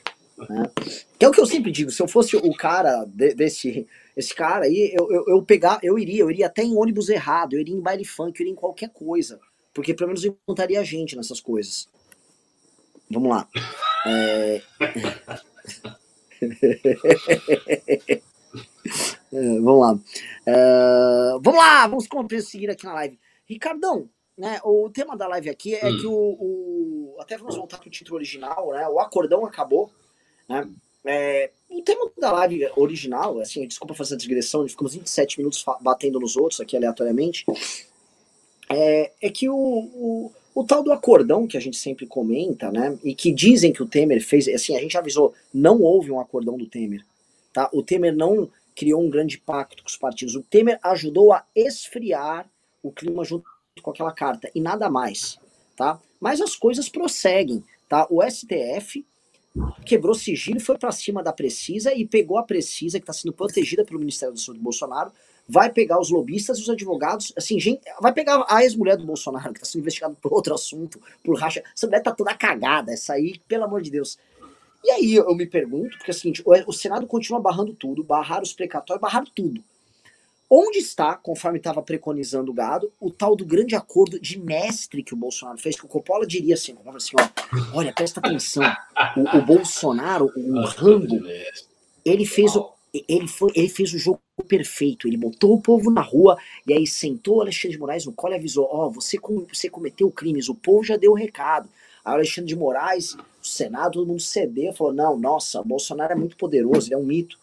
Que 1.17 1.25
é 1.25 1.29
o 1.29 1.31
que 1.31 1.39
eu 1.39 1.45
sempre 1.45 1.71
digo, 1.71 1.91
se 1.91 2.01
eu 2.01 2.07
fosse 2.07 2.35
o 2.35 2.53
cara 2.55 3.05
de, 3.05 3.35
desse 3.35 3.87
esse 4.17 4.33
cara 4.33 4.65
aí, 4.65 4.91
eu, 4.93 5.09
eu, 5.11 5.25
eu, 5.27 5.43
pegar, 5.43 5.79
eu 5.83 5.97
iria, 5.97 6.21
eu 6.21 6.31
iria 6.31 6.47
até 6.47 6.63
em 6.63 6.75
ônibus 6.75 7.07
errado, 7.07 7.53
eu 7.53 7.61
iria 7.61 7.75
em 7.75 7.81
baile 7.81 8.03
funk, 8.03 8.39
eu 8.39 8.43
iria 8.43 8.53
em 8.53 8.55
qualquer 8.55 8.89
coisa, 8.89 9.39
porque 9.73 9.93
pelo 9.93 10.07
menos 10.07 10.25
encontraria 10.25 10.83
gente 10.83 11.15
nessas 11.15 11.39
coisas. 11.39 11.87
Vamos 13.09 13.29
lá. 13.29 13.47
É... 14.05 14.61
é, 19.31 19.59
vamos 19.61 19.79
lá. 19.79 19.99
É, 20.45 21.31
vamos 21.41 21.59
lá, 21.59 21.87
vamos 21.87 22.07
seguir 22.45 22.69
aqui 22.69 22.85
na 22.85 22.93
live. 22.93 23.19
Ricardão, 23.45 24.09
né, 24.39 24.61
o 24.63 24.89
tema 24.89 25.17
da 25.17 25.27
live 25.27 25.49
aqui 25.49 25.75
é 25.75 25.85
hum. 25.85 25.97
que 25.97 26.07
o, 26.07 26.13
o, 26.13 27.15
Até 27.19 27.37
vamos 27.37 27.57
voltar 27.57 27.77
para 27.77 27.89
o 27.89 27.91
título 27.91 28.15
original, 28.15 28.71
né? 28.71 28.87
O 28.87 28.97
acordão 28.97 29.45
acabou. 29.45 29.91
Né? 30.47 30.65
É, 31.03 31.51
o 31.69 31.81
tema 31.81 32.09
da 32.17 32.31
live 32.31 32.71
original, 32.77 33.39
assim, 33.39 33.67
desculpa 33.67 33.93
fazer 33.93 34.15
a 34.15 34.17
digressão, 34.17 34.65
ficamos 34.65 34.93
27 34.93 35.39
minutos 35.39 35.61
batendo 35.81 36.21
nos 36.21 36.37
outros 36.37 36.61
aqui 36.61 36.77
aleatoriamente. 36.77 37.45
É, 38.69 39.11
é 39.21 39.29
que 39.29 39.49
o, 39.49 39.55
o 39.55 40.31
o 40.53 40.63
tal 40.63 40.83
do 40.83 40.91
acordão 40.91 41.47
que 41.47 41.55
a 41.55 41.59
gente 41.59 41.77
sempre 41.77 42.05
comenta, 42.07 42.71
né? 42.71 42.97
E 43.03 43.13
que 43.13 43.31
dizem 43.31 43.71
que 43.71 43.83
o 43.83 43.85
Temer 43.85 44.21
fez, 44.21 44.47
assim, 44.47 44.75
a 44.75 44.79
gente 44.79 44.97
avisou, 44.97 45.33
não 45.53 45.81
houve 45.81 46.11
um 46.11 46.19
acordão 46.19 46.57
do 46.57 46.65
Temer, 46.65 47.05
tá? 47.53 47.69
O 47.71 47.83
Temer 47.83 48.15
não 48.15 48.49
criou 48.75 49.01
um 49.01 49.09
grande 49.09 49.37
pacto 49.37 49.83
com 49.83 49.89
os 49.89 49.97
partidos. 49.97 50.35
O 50.35 50.41
Temer 50.41 50.79
ajudou 50.83 51.31
a 51.31 51.45
esfriar 51.55 52.49
o 52.81 52.91
clima 52.91 53.23
junto 53.23 53.45
com 53.81 53.91
aquela 53.91 54.11
carta 54.11 54.49
e 54.53 54.61
nada 54.61 54.89
mais, 54.89 55.39
tá? 55.75 55.99
Mas 56.19 56.41
as 56.41 56.55
coisas 56.55 56.89
prosseguem, 56.89 57.63
tá? 57.87 58.07
O 58.09 58.21
STF 58.23 59.05
quebrou 59.85 60.13
sigilo 60.13 60.59
foi 60.59 60.77
para 60.77 60.91
cima 60.91 61.23
da 61.23 61.33
Precisa 61.33 61.93
e 61.93 62.05
pegou 62.05 62.37
a 62.37 62.43
Precisa 62.43 62.99
que 62.99 63.03
está 63.03 63.13
sendo 63.13 63.33
protegida 63.33 63.83
pelo 63.83 63.99
Ministério 63.99 64.35
da 64.35 64.39
Saúde 64.39 64.59
do 64.59 64.63
Bolsonaro 64.63 65.11
vai 65.49 65.71
pegar 65.71 65.99
os 65.99 66.11
lobistas 66.11 66.59
e 66.59 66.61
os 66.61 66.69
advogados, 66.69 67.33
assim, 67.35 67.59
gente, 67.59 67.81
vai 67.99 68.13
pegar 68.13 68.45
a 68.47 68.63
ex-mulher 68.63 68.95
do 68.95 69.05
Bolsonaro, 69.05 69.51
que 69.51 69.57
está 69.57 69.65
sendo 69.65 69.81
investigada 69.81 70.15
por 70.21 70.31
outro 70.31 70.53
assunto, 70.53 71.01
por 71.23 71.35
racha. 71.39 71.63
Essa 71.75 71.87
mulher 71.87 72.03
tá 72.03 72.11
toda 72.11 72.35
cagada, 72.35 72.93
essa 72.93 73.13
aí, 73.13 73.41
pelo 73.47 73.63
amor 73.63 73.81
de 73.81 73.89
Deus. 73.89 74.19
E 74.83 74.91
aí 74.91 75.15
eu 75.15 75.35
me 75.35 75.47
pergunto, 75.47 75.97
porque 75.97 76.11
é 76.11 76.13
o 76.13 76.17
seguinte, 76.17 76.43
o, 76.45 76.71
Senado 76.71 77.07
continua 77.07 77.41
barrando 77.41 77.73
tudo, 77.73 78.03
barrar 78.03 78.43
os 78.43 78.53
precatórios, 78.53 79.01
barrar 79.01 79.25
tudo. 79.35 79.63
Onde 80.49 80.79
está, 80.79 81.15
conforme 81.15 81.59
estava 81.59 81.81
preconizando 81.83 82.51
o 82.51 82.53
gado, 82.53 82.91
o 82.99 83.11
tal 83.11 83.35
do 83.35 83.45
grande 83.45 83.75
acordo 83.75 84.19
de 84.19 84.39
mestre 84.39 85.03
que 85.03 85.13
o 85.13 85.17
Bolsonaro 85.17 85.59
fez, 85.59 85.79
que 85.79 85.85
o 85.85 85.89
Coppola 85.89 86.25
diria 86.25 86.55
assim, 86.55 86.75
assim 86.95 87.11
ó, 87.19 87.77
olha, 87.77 87.93
presta 87.93 88.19
atenção, 88.19 88.63
o, 89.15 89.37
o 89.37 89.45
Bolsonaro, 89.45 90.31
o 90.35 90.61
Rambo, 90.65 91.21
ele 92.03 92.25
fez 92.25 92.55
o, 92.55 92.71
ele, 93.07 93.27
foi, 93.27 93.51
ele 93.55 93.69
fez 93.69 93.93
o 93.93 93.99
jogo 93.99 94.19
perfeito. 94.47 95.07
Ele 95.07 95.17
botou 95.17 95.53
o 95.53 95.61
povo 95.61 95.91
na 95.91 96.01
rua 96.01 96.37
e 96.65 96.73
aí 96.73 96.87
sentou 96.87 97.37
o 97.37 97.41
Alexandre 97.41 97.71
de 97.71 97.79
Moraes 97.79 98.05
no 98.05 98.13
colo 98.13 98.33
e 98.33 98.37
avisou: 98.37 98.67
Ó, 98.71 98.87
oh, 98.87 98.91
você, 98.91 99.17
você 99.47 99.69
cometeu 99.69 100.09
crimes, 100.09 100.49
o 100.49 100.55
povo 100.55 100.83
já 100.83 100.97
deu 100.97 101.11
o 101.11 101.15
recado. 101.15 101.69
Aí 102.03 102.13
o 102.13 102.15
Alexandre 102.15 102.47
de 102.47 102.55
Moraes, 102.55 103.13
o 103.13 103.45
Senado, 103.47 103.93
todo 103.93 104.07
mundo 104.07 104.21
cedeu, 104.21 104.73
falou: 104.73 104.93
não, 104.93 105.19
nossa, 105.19 105.61
o 105.61 105.65
Bolsonaro 105.65 106.13
é 106.13 106.15
muito 106.15 106.35
poderoso, 106.35 106.87
ele 106.87 106.95
é 106.95 106.97
um 106.97 107.05
mito. 107.05 107.37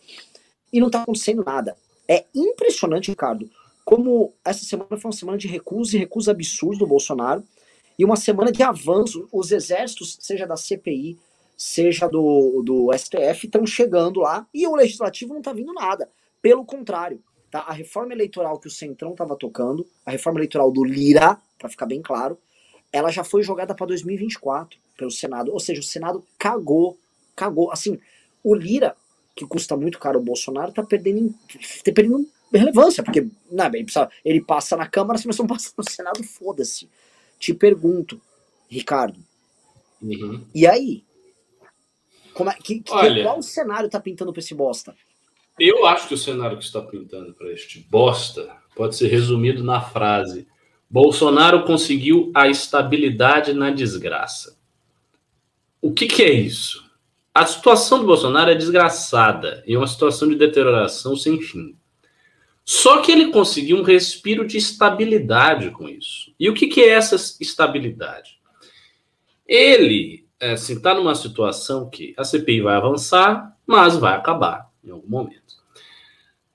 E 0.73 0.81
não 0.81 0.91
tá 0.91 1.03
acontecendo 1.03 1.45
nada. 1.45 1.77
É 2.09 2.25
impressionante, 2.35 3.11
Ricardo, 3.11 3.51
como 3.85 4.33
essa 4.45 4.65
semana 4.65 4.97
foi 4.97 5.09
uma 5.09 5.17
semana 5.17 5.39
de 5.39 5.49
recursos 5.49 5.95
e 5.95 5.99
recursos 5.99 6.29
absurdos 6.29 6.79
do 6.79 6.87
Bolsonaro 6.87 7.45
e 7.99 8.05
uma 8.05 8.17
semana 8.17 8.51
de 8.51 8.63
avanço. 8.63 9.29
Os 9.33 9.53
exércitos, 9.53 10.19
seja 10.21 10.47
da 10.47 10.57
CPI, 10.57 11.19
seja 11.57 12.09
do, 12.09 12.63
do 12.65 12.91
STF, 12.97 13.47
estão 13.47 13.67
chegando 13.67 14.21
lá 14.21 14.47
e 14.53 14.67
o 14.67 14.75
legislativo 14.75 15.33
não 15.33 15.41
está 15.41 15.53
vindo 15.53 15.73
nada. 15.73 16.09
Pelo 16.43 16.65
contrário, 16.65 17.23
tá? 17.51 17.61
a 17.61 17.73
reforma 17.73 18.13
eleitoral 18.13 18.59
que 18.59 18.69
o 18.69 18.71
Centrão 18.71 19.13
estava 19.13 19.37
tocando, 19.37 19.87
a 20.05 20.11
reforma 20.11 20.39
eleitoral 20.39 20.71
do 20.71 20.85
Lira, 20.85 21.39
para 21.59 21.69
ficar 21.69 21.87
bem 21.87 22.03
claro, 22.03 22.39
ela 22.93 23.11
já 23.11 23.25
foi 23.25 23.43
jogada 23.43 23.75
para 23.75 23.87
2024 23.87 24.79
pelo 24.97 25.11
Senado. 25.11 25.53
Ou 25.53 25.61
seja, 25.61 25.81
o 25.81 25.85
Senado 25.85 26.25
cagou, 26.39 26.99
cagou. 27.35 27.71
Assim, 27.71 27.99
o 28.43 28.55
Lira, 28.55 28.97
que 29.37 29.47
custa 29.47 29.77
muito 29.77 29.99
caro 29.99 30.19
o 30.19 30.25
Bolsonaro, 30.25 30.73
tá 30.73 30.83
perdendo, 30.83 31.33
tá 31.85 31.93
perdendo 31.93 32.27
relevância, 32.53 33.05
porque 33.05 33.29
não, 33.51 33.67
é 33.67 33.71
ele, 34.25 34.41
passa 34.41 34.77
na 34.77 34.87
Câmara, 34.87 35.21
mas 35.27 35.39
não 35.39 35.47
passa 35.47 35.71
no 35.77 35.85
Senado, 35.89 36.25
foda-se. 36.25 36.89
Te 37.39 37.53
pergunto, 37.53 38.19
Ricardo, 38.67 39.21
uhum. 40.01 40.43
e 40.55 40.67
aí? 40.67 41.05
Como 42.33 42.49
é, 42.49 42.55
que, 42.55 42.83
Olha, 42.89 43.23
qual 43.23 43.43
cenário 43.43 43.91
tá 43.91 44.01
pintando 44.01 44.33
pra 44.33 44.41
esse 44.41 44.55
bosta? 44.55 44.97
Eu 45.59 45.87
acho 45.87 46.09
que 46.09 46.15
o 46.15 46.19
cenário 46.19 46.59
que 46.59 46.65
está 46.65 46.81
pintando 46.81 47.35
para 47.35 47.53
este 47.53 47.81
bosta 47.91 48.57
pode 48.75 48.97
ser 48.97 49.09
resumido 49.09 49.63
na 49.63 49.83
frase: 49.83 50.47
Bolsonaro 50.89 51.65
conseguiu 51.65 52.31
a 52.35 52.49
estabilidade 52.49 53.53
na 53.53 53.71
desgraça. 53.71 54.59
O 55.81 55.93
que, 55.93 56.07
que 56.07 56.23
é 56.23 56.33
isso? 56.33 56.86
A 57.37 57.45
situação 57.45 57.99
do 57.99 58.07
Bolsonaro 58.07 58.51
é 58.51 58.55
desgraçada 58.55 59.63
e 59.67 59.75
é 59.75 59.77
uma 59.77 59.87
situação 59.87 60.27
de 60.27 60.37
deterioração 60.37 61.15
sem 61.15 61.39
fim. 61.39 61.77
Só 62.65 63.03
que 63.03 63.13
ele 63.13 63.31
conseguiu 63.31 63.77
um 63.77 63.83
respiro 63.83 64.47
de 64.47 64.57
estabilidade 64.57 65.71
com 65.71 65.87
isso. 65.87 66.33
E 66.41 66.49
o 66.49 66.55
que, 66.55 66.67
que 66.67 66.81
é 66.81 66.89
essa 66.89 67.15
estabilidade? 67.39 68.41
Ele 69.47 70.25
é, 70.41 70.53
assim, 70.53 70.77
está 70.77 70.95
numa 70.95 71.15
situação 71.15 71.91
que 71.91 72.15
a 72.17 72.25
CPI 72.25 72.63
vai 72.63 72.75
avançar, 72.75 73.55
mas 73.67 73.99
vai 73.99 74.17
acabar 74.17 74.71
em 74.83 74.91
algum 74.91 75.07
momento. 75.07 75.57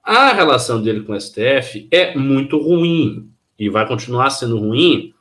A 0.04 0.34
relação 0.34 0.82
dele 0.82 1.02
com 1.02 1.14
o 1.14 1.22
STF 1.22 1.88
é 1.92 2.18
muito 2.18 2.58
ruim. 2.58 3.30
e 3.60 3.70
vai 3.70 3.88
continuar 3.88 4.32
sendo 4.32 4.58
ruim, 4.58 5.14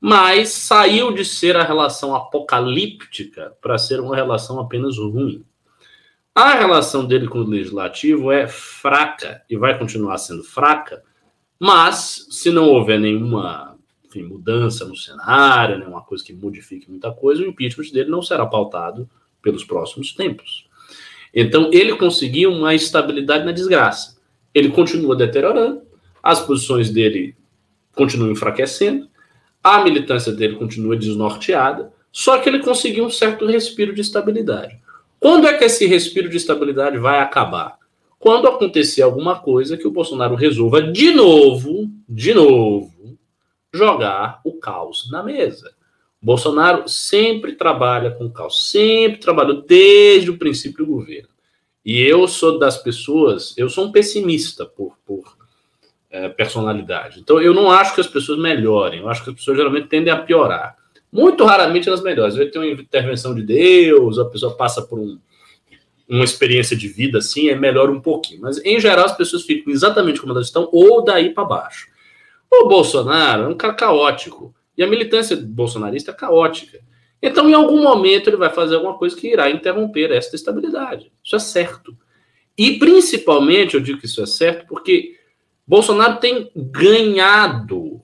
mas 0.00 0.48
saiu 0.48 1.12
de 1.12 1.24
ser 1.24 1.56
a 1.56 1.62
relação 1.62 2.14
apocalíptica 2.14 3.52
para 3.60 3.76
ser 3.76 4.00
uma 4.00 4.16
relação 4.16 4.58
apenas 4.58 4.96
ruim. 4.96 5.44
A 6.34 6.54
relação 6.54 7.04
dele 7.04 7.28
com 7.28 7.40
o 7.40 7.46
legislativo 7.46 8.32
é 8.32 8.48
fraca 8.48 9.42
e 9.50 9.56
vai 9.56 9.78
continuar 9.78 10.16
sendo 10.18 10.42
fraca, 10.42 11.02
mas 11.58 12.26
se 12.30 12.50
não 12.50 12.68
houver 12.68 12.98
nenhuma 12.98 13.70
enfim, 14.06 14.22
mudança 14.24 14.84
no 14.84 14.96
cenário, 14.96 15.78
nenhuma 15.78 16.02
coisa 16.02 16.24
que 16.24 16.32
modifique 16.32 16.90
muita 16.90 17.12
coisa, 17.12 17.42
o 17.42 17.46
impeachment 17.46 17.92
dele 17.92 18.10
não 18.10 18.22
será 18.22 18.44
pautado 18.44 19.08
pelos 19.40 19.64
próximos 19.64 20.12
tempos. 20.12 20.68
Então, 21.32 21.70
ele 21.72 21.96
conseguiu 21.96 22.50
uma 22.50 22.74
estabilidade 22.74 23.44
na 23.44 23.52
desgraça. 23.52 24.18
Ele 24.52 24.70
continua 24.70 25.14
deteriorando, 25.14 25.82
as 26.20 26.40
posições 26.40 26.90
dele 26.90 27.36
continuam 27.94 28.32
enfraquecendo, 28.32 29.08
a 29.62 29.82
militância 29.82 30.32
dele 30.32 30.56
continua 30.56 30.96
desnorteada, 30.96 31.92
só 32.12 32.38
que 32.38 32.48
ele 32.48 32.60
conseguiu 32.60 33.04
um 33.04 33.10
certo 33.10 33.46
respiro 33.46 33.94
de 33.94 34.00
estabilidade. 34.00 34.78
Quando 35.18 35.46
é 35.46 35.56
que 35.56 35.64
esse 35.64 35.86
respiro 35.86 36.28
de 36.28 36.36
estabilidade 36.36 36.98
vai 36.98 37.20
acabar? 37.20 37.78
Quando 38.18 38.48
acontecer 38.48 39.02
alguma 39.02 39.38
coisa 39.38 39.76
que 39.76 39.86
o 39.86 39.90
Bolsonaro 39.90 40.34
resolva 40.34 40.82
de 40.82 41.12
novo, 41.12 41.90
de 42.08 42.34
novo, 42.34 43.18
jogar 43.72 44.40
o 44.44 44.52
caos 44.54 45.08
na 45.10 45.22
mesa. 45.22 45.72
Bolsonaro 46.20 46.86
sempre 46.88 47.52
trabalha 47.52 48.10
com 48.10 48.30
caos, 48.30 48.70
sempre 48.70 49.18
trabalhou 49.18 49.62
desde 49.62 50.30
o 50.30 50.38
princípio 50.38 50.84
do 50.84 50.92
governo. 50.92 51.28
E 51.84 51.98
eu 52.02 52.28
sou 52.28 52.58
das 52.58 52.76
pessoas, 52.76 53.54
eu 53.56 53.70
sou 53.70 53.86
um 53.86 53.92
pessimista 53.92 54.66
por, 54.66 54.98
por 55.06 55.39
é, 56.10 56.28
personalidade. 56.28 57.20
Então, 57.20 57.40
eu 57.40 57.54
não 57.54 57.70
acho 57.70 57.94
que 57.94 58.00
as 58.00 58.06
pessoas 58.06 58.38
melhorem, 58.38 59.00
eu 59.00 59.08
acho 59.08 59.22
que 59.22 59.30
as 59.30 59.36
pessoas 59.36 59.56
geralmente 59.56 59.86
tendem 59.86 60.12
a 60.12 60.16
piorar. 60.16 60.76
Muito 61.12 61.44
raramente 61.44 61.88
elas 61.88 62.02
melhoram. 62.02 62.34
Vai 62.34 62.46
ter 62.46 62.58
uma 62.58 62.66
intervenção 62.66 63.34
de 63.34 63.42
Deus, 63.42 64.18
a 64.18 64.24
pessoa 64.24 64.56
passa 64.56 64.82
por 64.82 64.98
um, 64.98 65.18
uma 66.08 66.24
experiência 66.24 66.76
de 66.76 66.88
vida 66.88 67.18
assim, 67.18 67.48
é 67.48 67.54
melhor 67.54 67.90
um 67.90 68.00
pouquinho. 68.00 68.42
Mas, 68.42 68.64
em 68.64 68.80
geral, 68.80 69.06
as 69.06 69.16
pessoas 69.16 69.42
ficam 69.42 69.72
exatamente 69.72 70.20
como 70.20 70.32
elas 70.32 70.46
estão, 70.46 70.68
ou 70.72 71.02
daí 71.04 71.30
para 71.30 71.44
baixo. 71.44 71.88
O 72.50 72.68
Bolsonaro 72.68 73.44
é 73.44 73.48
um 73.48 73.56
cara 73.56 73.74
caótico. 73.74 74.54
E 74.76 74.82
a 74.82 74.86
militância 74.86 75.36
bolsonarista 75.36 76.10
é 76.10 76.14
caótica. 76.14 76.80
Então, 77.22 77.48
em 77.50 77.54
algum 77.54 77.82
momento, 77.82 78.28
ele 78.28 78.36
vai 78.36 78.50
fazer 78.50 78.76
alguma 78.76 78.96
coisa 78.96 79.14
que 79.14 79.28
irá 79.28 79.50
interromper 79.50 80.10
esta 80.10 80.36
estabilidade. 80.36 81.12
Isso 81.22 81.36
é 81.36 81.38
certo. 81.38 81.96
E, 82.56 82.78
principalmente, 82.78 83.74
eu 83.74 83.80
digo 83.80 84.00
que 84.00 84.06
isso 84.06 84.22
é 84.22 84.26
certo 84.26 84.66
porque 84.66 85.19
Bolsonaro 85.70 86.18
tem 86.18 86.50
ganhado 86.56 88.02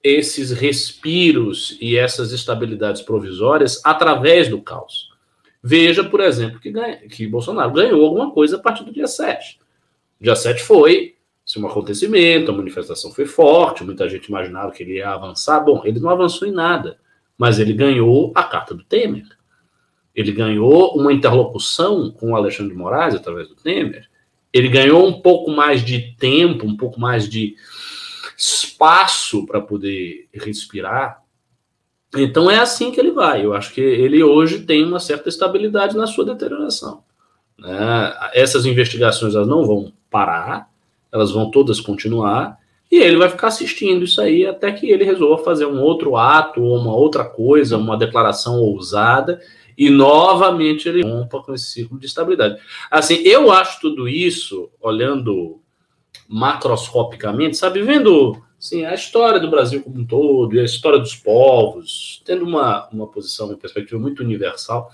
esses 0.00 0.52
respiros 0.52 1.76
e 1.80 1.96
essas 1.96 2.30
estabilidades 2.30 3.02
provisórias 3.02 3.80
através 3.84 4.46
do 4.46 4.62
caos. 4.62 5.10
Veja, 5.60 6.04
por 6.04 6.20
exemplo, 6.20 6.60
que, 6.60 6.70
ganha, 6.70 6.98
que 7.08 7.26
Bolsonaro 7.26 7.72
ganhou 7.72 8.04
alguma 8.04 8.30
coisa 8.30 8.58
a 8.58 8.60
partir 8.60 8.84
do 8.84 8.92
dia 8.92 9.08
7. 9.08 9.58
O 10.20 10.22
dia 10.22 10.36
7 10.36 10.62
foi 10.62 11.16
um 11.58 11.66
acontecimento, 11.66 12.52
a 12.52 12.54
manifestação 12.56 13.10
foi 13.10 13.26
forte, 13.26 13.82
muita 13.82 14.08
gente 14.08 14.26
imaginava 14.26 14.70
que 14.70 14.84
ele 14.84 14.98
ia 14.98 15.10
avançar. 15.10 15.58
Bom, 15.64 15.82
ele 15.84 15.98
não 15.98 16.10
avançou 16.10 16.46
em 16.46 16.52
nada, 16.52 16.96
mas 17.36 17.58
ele 17.58 17.72
ganhou 17.72 18.30
a 18.36 18.44
carta 18.44 18.72
do 18.72 18.84
Temer. 18.84 19.26
Ele 20.14 20.30
ganhou 20.30 20.96
uma 20.96 21.12
interlocução 21.12 22.08
com 22.12 22.30
o 22.30 22.36
Alexandre 22.36 22.72
de 22.72 22.78
Moraes 22.78 23.16
através 23.16 23.48
do 23.48 23.56
Temer 23.56 24.08
ele 24.52 24.68
ganhou 24.68 25.06
um 25.06 25.20
pouco 25.20 25.50
mais 25.50 25.84
de 25.84 26.14
tempo, 26.18 26.66
um 26.66 26.76
pouco 26.76 27.00
mais 27.00 27.28
de 27.28 27.54
espaço 28.36 29.46
para 29.46 29.60
poder 29.60 30.28
respirar. 30.32 31.22
Então 32.16 32.50
é 32.50 32.58
assim 32.58 32.90
que 32.90 32.98
ele 32.98 33.12
vai. 33.12 33.44
Eu 33.44 33.54
acho 33.54 33.72
que 33.72 33.80
ele 33.80 34.22
hoje 34.22 34.60
tem 34.60 34.84
uma 34.84 34.98
certa 34.98 35.28
estabilidade 35.28 35.96
na 35.96 36.06
sua 36.06 36.24
deterioração. 36.24 37.04
Né? 37.58 38.14
Essas 38.32 38.66
investigações 38.66 39.34
elas 39.34 39.46
não 39.46 39.64
vão 39.64 39.92
parar, 40.10 40.68
elas 41.12 41.30
vão 41.30 41.50
todas 41.50 41.80
continuar, 41.80 42.58
e 42.90 42.96
ele 42.96 43.16
vai 43.16 43.28
ficar 43.28 43.48
assistindo 43.48 44.04
isso 44.04 44.20
aí 44.20 44.44
até 44.44 44.72
que 44.72 44.90
ele 44.90 45.04
resolva 45.04 45.44
fazer 45.44 45.66
um 45.66 45.80
outro 45.80 46.16
ato, 46.16 46.60
ou 46.60 46.76
uma 46.76 46.92
outra 46.92 47.24
coisa, 47.24 47.76
uma 47.76 47.96
declaração 47.96 48.60
ousada 48.60 49.40
e 49.80 49.88
novamente 49.88 50.86
ele 50.86 51.02
rompa 51.02 51.40
com 51.40 51.54
esse 51.54 51.70
ciclo 51.70 51.98
de 51.98 52.04
estabilidade. 52.04 52.60
Assim, 52.90 53.14
eu 53.24 53.50
acho 53.50 53.80
tudo 53.80 54.06
isso, 54.06 54.70
olhando 54.78 55.58
macroscopicamente, 56.28 57.56
sabe, 57.56 57.80
vendo 57.80 58.42
assim, 58.58 58.84
a 58.84 58.92
história 58.92 59.40
do 59.40 59.48
Brasil 59.48 59.82
como 59.82 59.98
um 59.98 60.04
todo, 60.04 60.54
e 60.54 60.60
a 60.60 60.64
história 60.64 60.98
dos 60.98 61.16
povos, 61.16 62.20
tendo 62.26 62.44
uma, 62.44 62.90
uma 62.90 63.06
posição, 63.06 63.46
uma 63.46 63.56
perspectiva 63.56 63.98
muito 63.98 64.22
universal, 64.22 64.90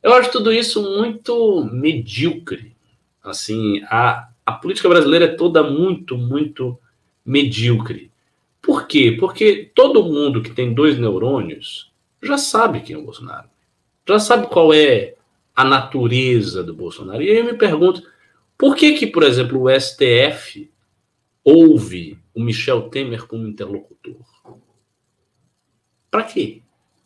eu 0.00 0.14
acho 0.14 0.30
tudo 0.30 0.52
isso 0.52 0.80
muito 0.80 1.68
medíocre. 1.72 2.76
Assim, 3.24 3.82
a, 3.90 4.28
a 4.46 4.52
política 4.52 4.88
brasileira 4.88 5.24
é 5.24 5.34
toda 5.34 5.64
muito, 5.64 6.16
muito 6.16 6.78
medíocre. 7.24 8.12
Por 8.62 8.86
quê? 8.86 9.16
Porque 9.18 9.68
todo 9.74 10.04
mundo 10.04 10.40
que 10.40 10.50
tem 10.50 10.72
dois 10.72 10.96
neurônios 10.96 11.90
já 12.22 12.38
sabe 12.38 12.82
quem 12.82 12.94
é 12.94 12.98
o 12.98 13.04
Bolsonaro 13.04 13.48
já 14.08 14.18
sabe 14.18 14.46
qual 14.46 14.72
é 14.72 15.14
a 15.54 15.64
natureza 15.64 16.62
do 16.62 16.74
Bolsonaro. 16.74 17.22
E 17.22 17.30
aí 17.30 17.38
eu 17.38 17.44
me 17.44 17.54
pergunto, 17.54 18.02
por 18.58 18.76
que 18.76 18.92
que, 18.92 19.06
por 19.06 19.22
exemplo, 19.22 19.62
o 19.62 19.80
STF 19.80 20.70
ouve 21.44 22.18
o 22.34 22.40
Michel 22.40 22.82
Temer 22.90 23.26
como 23.26 23.46
interlocutor? 23.46 24.16
Para 26.10 26.22
quê? 26.24 26.62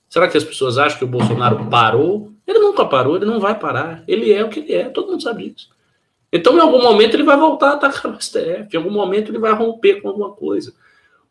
Será 0.09 0.29
que 0.29 0.37
as 0.37 0.45
pessoas 0.45 0.77
acham 0.77 0.99
que 0.99 1.05
o 1.05 1.09
Bolsonaro 1.09 1.67
parou? 1.71 2.33
Ele 2.47 2.59
nunca 2.59 2.85
parou, 2.85 3.17
ele 3.17 3.25
não 3.25 3.39
vai 3.39 3.59
parar. 3.59 4.03
Ele 4.09 4.33
é 4.33 4.45
o 4.45 4.49
que 4.49 4.61
ele 4.61 4.75
é, 4.75 4.89
todo 4.89 5.11
mundo 5.11 5.23
sabe 5.23 5.51
disso. 5.51 5.71
Então, 6.33 6.57
em 6.57 6.61
algum 6.61 6.83
momento, 6.83 7.15
ele 7.15 7.23
vai 7.23 7.37
voltar 7.37 7.71
a 7.71 7.75
atacar 7.75 8.13
o 8.13 8.21
STF. 8.21 8.69
Em 8.73 8.77
algum 8.77 8.91
momento, 8.91 9.31
ele 9.31 9.39
vai 9.39 9.53
romper 9.53 10.01
com 10.01 10.09
alguma 10.09 10.33
coisa. 10.33 10.75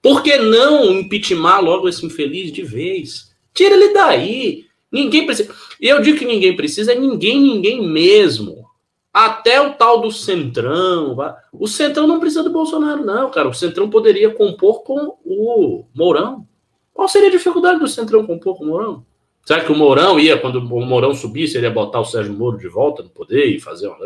Por 0.01 0.23
que 0.23 0.38
não 0.38 0.91
impeachment 0.91 1.60
logo 1.60 1.88
esse 1.88 2.05
infeliz 2.05 2.51
de 2.51 2.63
vez? 2.63 3.34
Tira 3.53 3.75
ele 3.75 3.93
daí. 3.93 4.68
Ninguém 4.91 5.25
precisa. 5.25 5.54
E 5.80 5.88
eu 5.88 6.02
digo 6.02 6.17
que 6.17 6.25
ninguém 6.25 6.56
precisa, 6.56 6.93
é 6.93 6.95
ninguém, 6.95 7.39
ninguém 7.39 7.88
mesmo. 7.88 8.65
Até 9.13 9.62
o 9.62 9.73
tal 9.73 10.02
do 10.02 10.12
Centrão. 10.12 11.17
O 11.52 11.67
Centrão 11.67 12.08
não 12.08 12.19
precisa 12.19 12.43
do 12.43 12.52
Bolsonaro, 12.52 13.06
não, 13.06 13.30
cara. 13.30 13.47
O 13.47 13.54
Centrão 13.54 13.89
poderia 13.89 14.32
compor 14.32 14.84
com 14.84 15.17
o 15.23 15.86
Mourão. 15.93 16.47
Qual 16.93 17.08
seria 17.08 17.30
a 17.30 17.32
dificuldade 17.32 17.80
do 17.80 17.88
Centrão 17.88 18.25
compor 18.25 18.58
com 18.58 18.65
o 18.65 18.67
Mourão? 18.67 19.06
Será 19.45 19.63
que 19.63 19.71
o 19.71 19.75
Mourão 19.75 20.19
ia, 20.19 20.38
quando 20.38 20.58
o 20.58 20.86
Mourão 20.86 21.13
subisse, 21.13 21.58
ele 21.58 21.65
ia 21.65 21.71
botar 21.71 21.99
o 21.99 22.06
Sérgio 22.06 22.34
Moro 22.34 22.58
de 22.58 22.67
volta 22.67 23.02
no 23.02 23.10
poder 23.10 23.45
e 23.45 23.60
fazer 23.60 23.88
uma. 23.88 23.97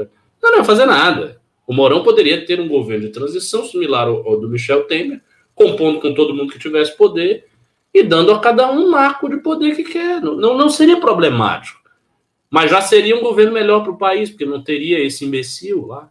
Não, 0.41 0.51
não 0.51 0.57
ia 0.57 0.63
fazer 0.63 0.85
nada. 0.85 1.41
O 1.65 1.73
Mourão 1.73 2.03
poderia 2.03 2.45
ter 2.45 2.59
um 2.59 2.67
governo 2.67 3.05
de 3.05 3.11
transição 3.11 3.65
similar 3.65 4.07
ao, 4.07 4.25
ao 4.27 4.39
do 4.39 4.49
Michel 4.49 4.83
Temer, 4.83 5.21
compondo 5.55 5.99
com 5.99 6.13
todo 6.13 6.33
mundo 6.33 6.51
que 6.51 6.59
tivesse 6.59 6.95
poder 6.95 7.45
e 7.93 8.01
dando 8.01 8.31
a 8.31 8.39
cada 8.39 8.71
um 8.71 8.87
um 8.87 8.89
marco 8.89 9.29
de 9.29 9.37
poder 9.37 9.75
que 9.75 9.83
quer. 9.83 10.19
Não, 10.21 10.57
não 10.57 10.69
seria 10.69 10.99
problemático. 10.99 11.81
Mas 12.49 12.71
já 12.71 12.81
seria 12.81 13.15
um 13.15 13.21
governo 13.21 13.53
melhor 13.53 13.83
para 13.83 13.91
o 13.91 13.97
país, 13.97 14.29
porque 14.29 14.45
não 14.45 14.63
teria 14.63 14.99
esse 14.99 15.25
imbecil 15.25 15.87
lá. 15.87 16.09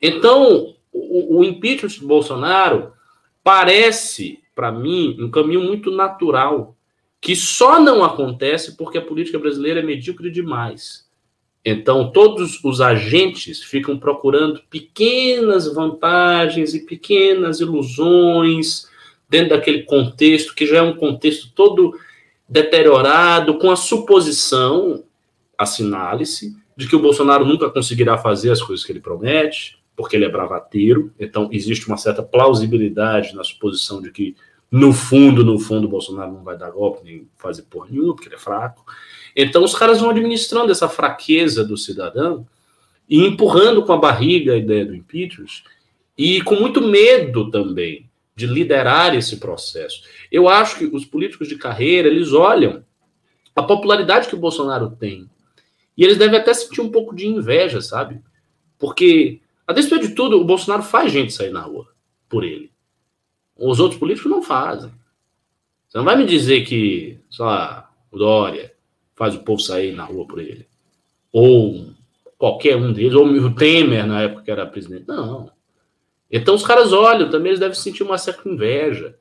Então, 0.00 0.74
o, 0.92 1.38
o 1.38 1.44
impeachment 1.44 1.88
de 1.88 2.04
Bolsonaro 2.04 2.92
parece, 3.42 4.40
para 4.54 4.70
mim, 4.70 5.16
um 5.18 5.30
caminho 5.30 5.62
muito 5.62 5.90
natural, 5.90 6.76
que 7.20 7.34
só 7.34 7.80
não 7.80 8.04
acontece 8.04 8.76
porque 8.76 8.98
a 8.98 9.02
política 9.02 9.38
brasileira 9.38 9.80
é 9.80 9.82
medíocre 9.82 10.30
demais. 10.30 11.08
Então, 11.64 12.12
todos 12.12 12.62
os 12.62 12.82
agentes 12.82 13.62
ficam 13.62 13.98
procurando 13.98 14.60
pequenas 14.68 15.72
vantagens 15.72 16.74
e 16.74 16.84
pequenas 16.84 17.60
ilusões 17.60 18.86
dentro 19.28 19.50
daquele 19.50 19.82
contexto, 19.82 20.54
que 20.54 20.66
já 20.66 20.78
é 20.78 20.82
um 20.82 20.96
contexto 20.96 21.50
todo 21.54 21.98
deteriorado, 22.48 23.58
com 23.58 23.70
a 23.70 23.76
suposição, 23.76 25.04
assinale-se, 25.56 26.54
de 26.76 26.88
que 26.88 26.96
o 26.96 27.00
Bolsonaro 27.00 27.44
nunca 27.44 27.70
conseguirá 27.70 28.18
fazer 28.18 28.50
as 28.50 28.62
coisas 28.62 28.84
que 28.84 28.92
ele 28.92 29.00
promete, 29.00 29.78
porque 29.96 30.16
ele 30.16 30.24
é 30.24 30.28
bravateiro. 30.28 31.12
Então, 31.18 31.48
existe 31.52 31.86
uma 31.86 31.96
certa 31.96 32.22
plausibilidade 32.22 33.34
na 33.34 33.44
suposição 33.44 34.02
de 34.02 34.10
que, 34.10 34.36
no 34.70 34.92
fundo, 34.92 35.44
no 35.44 35.58
fundo, 35.58 35.86
o 35.86 35.90
Bolsonaro 35.90 36.32
não 36.32 36.42
vai 36.42 36.56
dar 36.56 36.70
golpe 36.70 37.04
nem 37.04 37.28
fazer 37.36 37.62
porra 37.62 37.88
nenhuma, 37.90 38.14
porque 38.14 38.28
ele 38.28 38.34
é 38.34 38.38
fraco. 38.38 38.84
Então, 39.36 39.62
os 39.62 39.74
caras 39.74 40.00
vão 40.00 40.10
administrando 40.10 40.72
essa 40.72 40.88
fraqueza 40.88 41.64
do 41.64 41.76
cidadão 41.76 42.46
e 43.08 43.24
empurrando 43.24 43.84
com 43.84 43.92
a 43.92 43.98
barriga 43.98 44.52
a 44.52 44.56
ideia 44.56 44.84
do 44.84 44.94
impeachment 44.94 45.62
e 46.16 46.40
com 46.42 46.56
muito 46.56 46.80
medo 46.80 47.50
também 47.50 48.03
de 48.36 48.46
liderar 48.46 49.14
esse 49.14 49.36
processo. 49.36 50.02
Eu 50.30 50.48
acho 50.48 50.78
que 50.78 50.84
os 50.86 51.04
políticos 51.04 51.48
de 51.48 51.56
carreira, 51.56 52.08
eles 52.08 52.32
olham 52.32 52.84
a 53.54 53.62
popularidade 53.62 54.28
que 54.28 54.34
o 54.34 54.40
Bolsonaro 54.40 54.90
tem. 54.90 55.30
E 55.96 56.02
eles 56.02 56.18
devem 56.18 56.38
até 56.38 56.52
sentir 56.52 56.80
um 56.80 56.90
pouco 56.90 57.14
de 57.14 57.26
inveja, 57.26 57.80
sabe? 57.80 58.20
Porque, 58.78 59.40
a 59.66 59.72
despeito 59.72 60.08
de 60.08 60.14
tudo, 60.14 60.40
o 60.40 60.44
Bolsonaro 60.44 60.82
faz 60.82 61.12
gente 61.12 61.32
sair 61.32 61.50
na 61.50 61.60
rua 61.60 61.86
por 62.28 62.42
ele. 62.42 62.72
Os 63.56 63.78
outros 63.78 64.00
políticos 64.00 64.30
não 64.30 64.42
fazem. 64.42 64.90
Você 65.88 65.98
não 65.98 66.04
vai 66.04 66.16
me 66.16 66.26
dizer 66.26 66.64
que, 66.64 67.20
sei 67.30 67.44
lá, 67.44 67.88
o 68.10 68.18
Dória 68.18 68.74
faz 69.14 69.36
o 69.36 69.44
povo 69.44 69.60
sair 69.60 69.92
na 69.92 70.04
rua 70.04 70.26
por 70.26 70.40
ele. 70.40 70.66
Ou 71.30 71.90
qualquer 72.36 72.76
um 72.76 72.92
deles, 72.92 73.14
ou 73.14 73.24
o 73.26 73.54
Temer 73.54 74.04
na 74.04 74.22
época 74.22 74.42
que 74.42 74.50
era 74.50 74.66
presidente. 74.66 75.04
Não. 75.06 75.53
Então 76.36 76.56
os 76.56 76.66
caras 76.66 76.92
olham, 76.92 77.30
também 77.30 77.50
eles 77.50 77.60
devem 77.60 77.76
sentir 77.76 78.02
uma 78.02 78.18
certa 78.18 78.48
inveja. 78.48 79.14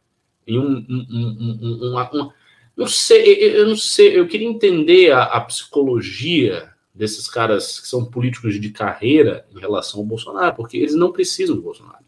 E 0.47 0.57
um, 0.57 0.83
um, 0.89 1.05
um, 1.11 1.89
uma, 1.91 2.09
uma, 2.09 2.33
não 2.75 2.87
sei, 2.87 3.55
eu 3.55 3.67
não 3.67 3.75
sei, 3.75 4.17
eu 4.17 4.27
queria 4.27 4.47
entender 4.47 5.11
a, 5.11 5.21
a, 5.21 5.41
psicologia 5.41 6.69
desses 6.91 7.29
caras 7.29 7.79
que 7.79 7.87
são 7.87 8.03
políticos 8.03 8.59
de 8.59 8.71
carreira 8.71 9.45
em 9.55 9.59
relação 9.59 9.99
ao 9.99 10.05
Bolsonaro, 10.07 10.55
porque 10.55 10.75
eles 10.75 10.95
não 10.95 11.11
precisam 11.11 11.55
do 11.55 11.61
Bolsonaro. 11.61 12.03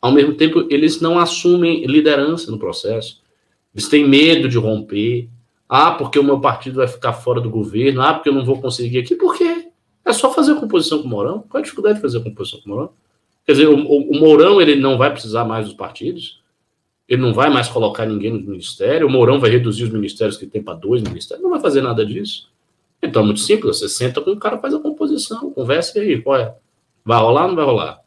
Ao 0.00 0.10
mesmo 0.10 0.34
tempo, 0.34 0.66
eles 0.70 1.02
não 1.02 1.18
assumem 1.18 1.84
liderança 1.84 2.50
no 2.50 2.58
processo. 2.58 3.20
Eles 3.74 3.88
têm 3.88 4.08
medo 4.08 4.48
de 4.48 4.56
romper. 4.56 5.28
Ah, 5.68 5.90
porque 5.90 6.18
o 6.18 6.24
meu 6.24 6.40
partido 6.40 6.76
vai 6.76 6.88
ficar 6.88 7.12
fora 7.12 7.42
do 7.42 7.50
governo. 7.50 8.00
Ah, 8.00 8.14
porque 8.14 8.30
eu 8.30 8.34
não 8.34 8.44
vou 8.44 8.58
conseguir 8.58 9.00
aqui. 9.00 9.14
Por 9.14 9.36
quê? 9.36 9.68
É 10.02 10.14
só 10.14 10.32
fazer 10.32 10.54
composição 10.54 11.02
com 11.02 11.08
o 11.08 11.10
Mourão. 11.10 11.44
Qual 11.46 11.60
a 11.60 11.62
dificuldade 11.62 11.96
de 11.96 12.00
fazer 12.00 12.24
composição 12.24 12.58
com 12.60 12.70
o 12.70 12.74
Mourão? 12.74 12.99
Quer 13.50 13.54
dizer, 13.54 13.68
o, 13.68 13.74
o, 13.74 14.14
Mourão 14.14 14.62
ele 14.62 14.76
não 14.76 14.96
vai 14.96 15.10
precisar 15.10 15.44
mais 15.44 15.64
dos 15.64 15.74
partidos. 15.74 16.40
Ele 17.08 17.20
não 17.20 17.34
vai 17.34 17.50
mais 17.50 17.66
colocar 17.66 18.06
ninguém 18.06 18.30
no 18.30 18.38
ministério. 18.38 19.08
O 19.08 19.10
Mourão 19.10 19.40
vai 19.40 19.50
reduzir 19.50 19.82
os 19.82 19.90
ministérios 19.90 20.36
que 20.36 20.46
tem 20.46 20.62
para 20.62 20.74
dois 20.74 21.02
ministérios. 21.02 21.42
Não 21.42 21.50
vai 21.50 21.58
fazer 21.58 21.82
nada 21.82 22.06
disso. 22.06 22.48
Então 23.02 23.22
é 23.22 23.24
muito 23.24 23.40
simples. 23.40 23.76
Você 23.76 23.88
senta 23.88 24.20
com 24.20 24.30
o 24.30 24.38
cara, 24.38 24.56
faz 24.58 24.72
a 24.72 24.78
composição, 24.78 25.50
conversa 25.50 25.98
e 25.98 26.02
aí, 26.02 26.22
qual 26.22 26.38
é? 26.38 26.54
Vai 27.04 27.18
rolar 27.18 27.42
ou 27.42 27.48
não 27.48 27.56
vai 27.56 27.64
rolar? 27.64 27.98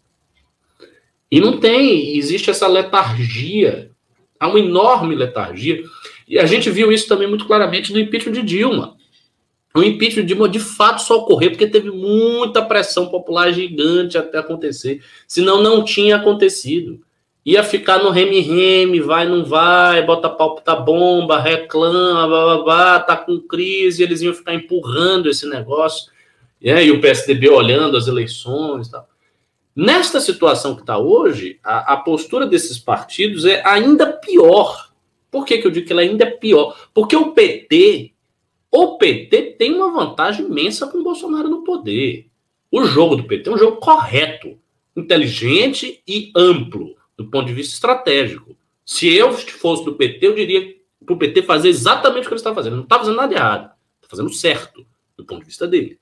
E 1.29 1.41
não 1.41 1.59
tem, 1.59 2.15
existe 2.15 2.49
essa 2.49 2.65
letargia. 2.65 3.91
Há 4.39 4.47
uma 4.47 4.61
enorme 4.61 5.13
letargia. 5.13 5.83
E 6.25 6.39
a 6.39 6.45
gente 6.45 6.69
viu 6.69 6.89
isso 6.89 7.09
também 7.09 7.27
muito 7.27 7.45
claramente 7.45 7.91
no 7.91 7.99
impeachment 7.99 8.31
de 8.31 8.43
Dilma. 8.43 8.95
O 9.75 9.81
impeachment 9.81 10.25
de 10.25 10.35
de 10.49 10.59
fato 10.59 11.01
só 11.01 11.17
ocorreu 11.17 11.49
porque 11.49 11.65
teve 11.65 11.89
muita 11.89 12.61
pressão 12.61 13.07
popular 13.07 13.51
gigante 13.51 14.17
até 14.17 14.37
acontecer. 14.37 15.03
Senão 15.27 15.63
não 15.63 15.83
tinha 15.83 16.17
acontecido. 16.17 17.01
Ia 17.45 17.63
ficar 17.63 18.01
no 18.01 18.09
reme-reme, 18.09 19.01
vai, 19.01 19.27
não 19.27 19.43
vai, 19.43 20.05
bota 20.05 20.29
pau 20.29 20.55
tá 20.55 20.75
bomba, 20.75 21.39
reclama, 21.39 22.27
blá, 22.27 22.45
blá, 22.45 22.63
blá, 22.63 22.99
tá 22.99 23.17
com 23.17 23.37
crise, 23.39 24.01
eles 24.01 24.21
iam 24.21 24.33
ficar 24.33 24.53
empurrando 24.53 25.27
esse 25.27 25.45
negócio. 25.49 26.11
E 26.61 26.91
o 26.91 27.01
PSDB 27.01 27.49
olhando 27.49 27.97
as 27.97 28.07
eleições 28.07 28.87
e 28.87 28.91
tal. 28.91 29.09
Nesta 29.75 30.21
situação 30.21 30.75
que 30.75 30.81
está 30.81 30.97
hoje, 30.97 31.59
a, 31.63 31.93
a, 31.93 31.97
postura 31.97 32.45
desses 32.45 32.77
partidos 32.77 33.43
é 33.43 33.61
ainda 33.65 34.13
pior. 34.13 34.91
Por 35.31 35.45
que, 35.45 35.57
que 35.57 35.65
eu 35.65 35.71
digo 35.71 35.87
que 35.87 35.91
ela 35.91 36.03
ainda 36.03 36.23
é 36.25 36.29
pior? 36.29 36.77
Porque 36.93 37.15
o 37.15 37.31
PT, 37.31 38.12
o 38.75 38.97
PT 38.97 39.55
tem 39.59 39.75
uma 39.75 39.91
vantagem 39.91 40.47
imensa 40.47 40.87
com 40.87 40.97
o 40.97 41.03
Bolsonaro 41.03 41.47
no 41.47 41.63
poder. 41.63 42.27
O 42.71 42.83
jogo 42.85 43.15
do 43.15 43.23
PT 43.25 43.47
é 43.47 43.53
um 43.53 43.57
jogo 43.57 43.77
correto, 43.77 44.57
inteligente 44.97 46.01
e 46.07 46.31
amplo, 46.35 46.95
do 47.15 47.29
ponto 47.29 47.45
de 47.45 47.53
vista 47.53 47.75
estratégico. 47.75 48.57
Se 48.83 49.13
eu 49.13 49.31
fosse 49.31 49.85
do 49.85 49.93
PT, 49.93 50.25
eu 50.25 50.33
diria 50.33 50.75
para 51.05 51.13
o 51.13 51.17
PT 51.19 51.43
fazer 51.43 51.69
exatamente 51.69 52.23
o 52.25 52.27
que 52.29 52.33
ele 52.33 52.39
está 52.39 52.55
fazendo. 52.55 52.77
Não 52.77 52.83
está 52.83 52.97
fazendo 52.97 53.15
nada 53.15 53.35
errado, 53.35 53.71
está 53.97 54.09
fazendo 54.09 54.33
certo, 54.33 54.83
do 55.15 55.23
ponto 55.23 55.41
de 55.41 55.45
vista 55.45 55.67
dele. 55.67 55.99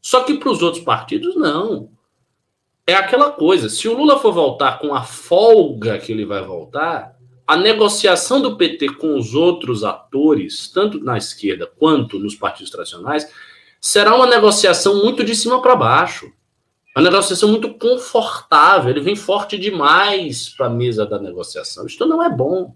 Só 0.00 0.22
que 0.22 0.34
para 0.34 0.50
os 0.50 0.62
outros 0.62 0.84
partidos, 0.84 1.34
não. 1.34 1.90
É 2.86 2.94
aquela 2.94 3.32
coisa: 3.32 3.68
se 3.68 3.88
o 3.88 3.96
Lula 3.96 4.20
for 4.20 4.32
voltar 4.32 4.78
com 4.78 4.94
a 4.94 5.02
folga 5.02 5.98
que 5.98 6.12
ele 6.12 6.24
vai 6.24 6.44
voltar, 6.44 7.13
a 7.46 7.56
negociação 7.56 8.40
do 8.40 8.56
PT 8.56 8.94
com 8.94 9.16
os 9.16 9.34
outros 9.34 9.84
atores, 9.84 10.68
tanto 10.68 10.98
na 11.02 11.18
esquerda 11.18 11.66
quanto 11.66 12.18
nos 12.18 12.34
partidos 12.34 12.70
tradicionais, 12.70 13.30
será 13.80 14.14
uma 14.14 14.26
negociação 14.26 15.02
muito 15.02 15.22
de 15.22 15.34
cima 15.34 15.60
para 15.60 15.76
baixo. 15.76 16.32
Uma 16.96 17.10
negociação 17.10 17.50
muito 17.50 17.74
confortável. 17.74 18.90
Ele 18.90 19.00
vem 19.00 19.16
forte 19.16 19.58
demais 19.58 20.48
para 20.48 20.66
a 20.66 20.70
mesa 20.70 21.04
da 21.04 21.18
negociação. 21.18 21.86
Isto 21.86 22.06
não 22.06 22.22
é 22.22 22.30
bom. 22.30 22.74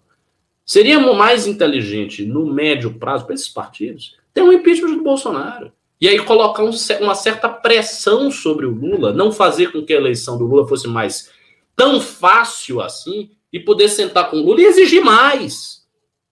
Seria 0.66 1.00
mais 1.00 1.46
inteligente, 1.46 2.26
no 2.26 2.44
médio 2.44 2.98
prazo, 2.98 3.24
para 3.24 3.34
esses 3.34 3.48
partidos, 3.48 4.18
ter 4.34 4.42
um 4.42 4.52
impeachment 4.52 4.96
do 4.96 5.02
Bolsonaro. 5.02 5.72
E 6.00 6.06
aí 6.06 6.18
colocar 6.18 6.62
um, 6.62 6.70
uma 7.00 7.14
certa 7.14 7.48
pressão 7.48 8.30
sobre 8.30 8.66
o 8.66 8.70
Lula, 8.70 9.12
não 9.12 9.32
fazer 9.32 9.72
com 9.72 9.82
que 9.82 9.94
a 9.94 9.96
eleição 9.96 10.36
do 10.36 10.44
Lula 10.44 10.68
fosse 10.68 10.86
mais 10.86 11.30
tão 11.74 12.00
fácil 12.00 12.80
assim, 12.80 13.30
e 13.52 13.60
poder 13.60 13.88
sentar 13.88 14.30
com 14.30 14.36
o 14.36 14.42
Lula 14.42 14.60
e 14.60 14.64
exigir 14.64 15.02
mais. 15.02 15.86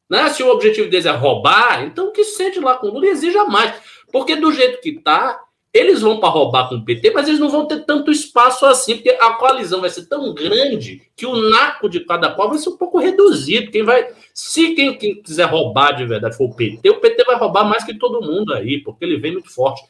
Né? 0.09 0.29
Se 0.31 0.43
o 0.43 0.51
objetivo 0.51 0.89
deles 0.89 1.07
é 1.07 1.11
roubar, 1.11 1.85
então 1.85 2.13
que 2.13 2.25
sente 2.25 2.61
lá 2.61 2.77
com 2.77 2.89
o 2.89 2.93
Lula 2.93 3.07
e 3.07 3.11
exija 3.11 3.45
mais. 3.45 3.75
Porque 4.13 4.37
do 4.37 4.53
jeito 4.53 4.81
que 4.81 4.91
está, 4.91 5.41
eles 5.77 6.01
vão 6.01 6.19
para 6.19 6.29
roubar 6.29 6.69
com 6.69 6.77
o 6.77 6.85
PT, 6.85 7.11
mas 7.11 7.29
eles 7.29 7.41
não 7.41 7.51
vão 7.51 7.67
ter 7.67 7.85
tanto 7.85 8.11
espaço 8.11 8.65
assim, 8.65 8.95
porque 8.95 9.11
a 9.11 9.35
coalizão 9.35 9.81
vai 9.81 9.91
ser 9.91 10.07
tão 10.07 10.33
grande 10.33 11.03
que 11.15 11.27
o 11.27 11.37
naco 11.51 11.89
de 11.89 12.01
cada 12.01 12.31
qual 12.31 12.49
vai 12.49 12.59
ser 12.59 12.71
um 12.71 12.77
pouco 12.77 12.99
reduzido. 12.99 13.71
Quem 13.71 13.83
vai, 13.83 14.09
se 14.33 14.75
quem, 14.75 14.97
quem 14.97 15.21
quiser 15.21 15.45
roubar 15.45 15.93
de 15.93 16.07
verdade 16.07 16.37
for 16.37 16.45
o 16.45 16.55
PT, 16.55 16.89
o 16.89 17.01
PT 17.01 17.25
vai 17.25 17.37
roubar 17.37 17.65
mais 17.65 17.85
que 17.85 17.99
todo 17.99 18.25
mundo 18.25 18.55
aí, 18.55 18.83
porque 18.83 19.05
ele 19.05 19.19
vem 19.19 19.33
muito 19.33 19.53
forte. 19.53 19.83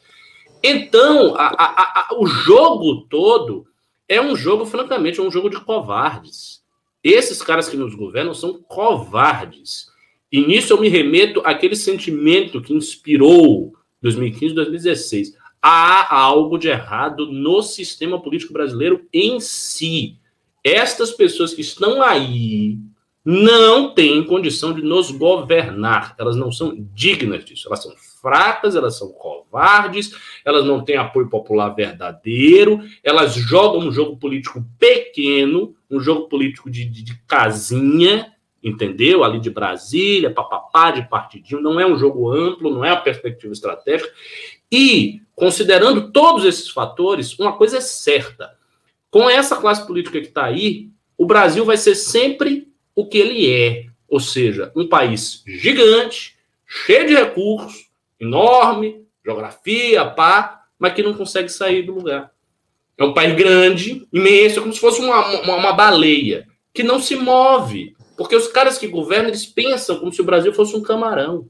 Então, 0.61 1.35
a, 1.37 1.47
a, 1.47 2.07
a, 2.09 2.15
o 2.17 2.25
jogo 2.25 3.05
todo 3.09 3.65
é 4.09 4.21
um 4.21 4.35
jogo, 4.35 4.65
francamente, 4.65 5.19
é 5.19 5.23
um 5.23 5.31
jogo 5.31 5.49
de 5.49 5.59
covardes. 5.61 6.56
Esses 7.03 7.41
caras 7.41 7.69
que 7.69 7.77
nos 7.77 7.95
governam 7.95 8.33
são 8.33 8.61
covardes. 8.61 9.87
E 10.31 10.45
nisso 10.45 10.73
eu 10.73 10.81
me 10.81 10.89
remeto 10.89 11.41
àquele 11.45 11.75
sentimento 11.75 12.61
que 12.61 12.73
inspirou 12.73 13.73
2015 14.01 14.53
2016. 14.53 15.37
Há 15.61 16.15
algo 16.15 16.57
de 16.57 16.67
errado 16.67 17.31
no 17.31 17.61
sistema 17.61 18.21
político 18.21 18.53
brasileiro 18.53 19.05
em 19.11 19.39
si. 19.39 20.17
Estas 20.63 21.11
pessoas 21.11 21.53
que 21.53 21.61
estão 21.61 22.01
aí 22.01 22.77
não 23.23 23.93
têm 23.93 24.23
condição 24.23 24.73
de 24.73 24.81
nos 24.81 25.11
governar. 25.11 26.15
Elas 26.17 26.35
não 26.35 26.51
são 26.51 26.75
dignas 26.93 27.43
disso. 27.43 27.67
Elas 27.67 27.83
são 27.83 27.93
fracas, 28.27 28.75
elas 28.75 28.97
são 28.97 29.07
covardes, 29.13 30.11
elas 30.43 30.65
não 30.65 30.83
têm 30.83 30.97
apoio 30.97 31.29
popular 31.29 31.69
verdadeiro, 31.69 32.81
elas 33.01 33.35
jogam 33.35 33.79
um 33.79 33.91
jogo 33.91 34.17
político 34.17 34.61
pequeno, 34.77 35.73
um 35.89 35.97
jogo 36.01 36.27
político 36.27 36.69
de, 36.69 36.83
de, 36.83 37.03
de 37.03 37.17
casinha, 37.25 38.33
entendeu? 38.61 39.23
Ali 39.23 39.39
de 39.39 39.49
Brasília, 39.49 40.29
papapá, 40.29 40.91
de 40.91 41.07
partidinho, 41.07 41.61
não 41.61 41.79
é 41.79 41.87
um 41.87 41.97
jogo 41.97 42.29
amplo, 42.29 42.69
não 42.69 42.83
é 42.83 42.91
a 42.91 42.97
perspectiva 42.97 43.53
estratégica. 43.53 44.11
E, 44.69 45.21
considerando 45.33 46.11
todos 46.11 46.43
esses 46.43 46.69
fatores, 46.69 47.39
uma 47.39 47.53
coisa 47.53 47.77
é 47.77 47.81
certa: 47.81 48.57
com 49.09 49.29
essa 49.29 49.55
classe 49.55 49.87
política 49.87 50.19
que 50.19 50.27
está 50.27 50.43
aí, 50.43 50.89
o 51.17 51.25
Brasil 51.25 51.63
vai 51.63 51.77
ser 51.77 51.95
sempre 51.95 52.67
o 52.93 53.07
que 53.07 53.17
ele 53.17 53.49
é, 53.49 53.85
ou 54.05 54.19
seja, 54.19 54.69
um 54.75 54.85
país 54.85 55.43
gigante, 55.47 56.35
cheio 56.67 57.07
de 57.07 57.15
recursos, 57.15 57.86
enorme, 58.19 59.05
geografia, 59.25 60.05
pá, 60.05 60.63
mas 60.79 60.93
que 60.93 61.03
não 61.03 61.13
consegue 61.13 61.49
sair 61.49 61.83
do 61.83 61.95
lugar. 61.95 62.31
É 62.97 63.03
um 63.03 63.13
país 63.13 63.35
grande, 63.35 64.07
imenso, 64.11 64.61
como 64.61 64.73
se 64.73 64.79
fosse 64.79 64.99
uma, 65.01 65.41
uma, 65.41 65.55
uma 65.55 65.73
baleia, 65.73 66.47
que 66.73 66.81
não 66.81 66.99
se 66.99 67.15
move. 67.15 67.95
Porque 68.17 68.35
os 68.35 68.47
caras 68.47 68.77
que 68.77 68.87
governam, 68.87 69.29
eles 69.29 69.45
pensam 69.45 69.99
como 69.99 70.11
se 70.11 70.21
o 70.21 70.25
Brasil 70.25 70.51
fosse 70.53 70.75
um 70.75 70.81
camarão. 70.81 71.47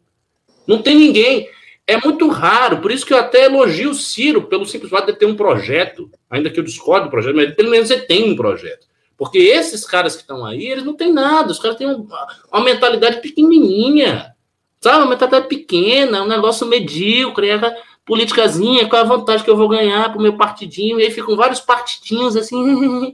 Não 0.67 0.81
tem 0.81 0.95
ninguém. 0.95 1.49
É 1.87 1.95
muito 1.95 2.27
raro, 2.27 2.81
por 2.81 2.91
isso 2.91 3.05
que 3.05 3.13
eu 3.13 3.17
até 3.17 3.45
elogio 3.45 3.91
o 3.91 3.95
Ciro 3.95 4.43
pelo 4.43 4.65
simples 4.65 4.91
fato 4.91 5.05
de 5.05 5.17
ter 5.17 5.25
um 5.25 5.37
projeto, 5.37 6.11
ainda 6.29 6.49
que 6.49 6.59
eu 6.59 6.63
discordo 6.63 7.05
do 7.05 7.09
projeto, 7.09 7.37
mas 7.37 7.55
pelo 7.55 7.69
menos 7.69 7.89
ele 7.89 8.01
tem 8.01 8.29
um 8.29 8.35
projeto. 8.35 8.85
Porque 9.17 9.37
esses 9.37 9.85
caras 9.85 10.15
que 10.15 10.21
estão 10.21 10.45
aí, 10.45 10.67
eles 10.67 10.83
não 10.83 10.95
têm 10.95 11.13
nada, 11.13 11.49
os 11.51 11.59
caras 11.59 11.77
têm 11.77 11.87
uma, 11.87 12.27
uma 12.51 12.63
mentalidade 12.63 13.21
pequenininha. 13.21 14.35
Sabe? 14.79 14.97
Uma 14.97 15.09
mentalidade 15.09 15.47
pequena, 15.47 16.23
um 16.23 16.27
negócio 16.27 16.67
medíocre, 16.67 17.49
é 17.49 17.83
politicazinha, 18.05 18.87
qual 18.87 19.01
é 19.01 19.05
a 19.05 19.07
vantagem 19.07 19.43
que 19.43 19.49
eu 19.49 19.57
vou 19.57 19.67
ganhar 19.67 20.11
pro 20.11 20.21
meu 20.21 20.37
partidinho? 20.37 20.99
E 20.99 21.03
aí 21.03 21.11
ficam 21.11 21.35
vários 21.35 21.59
partidinhos 21.59 22.35
assim. 22.35 23.13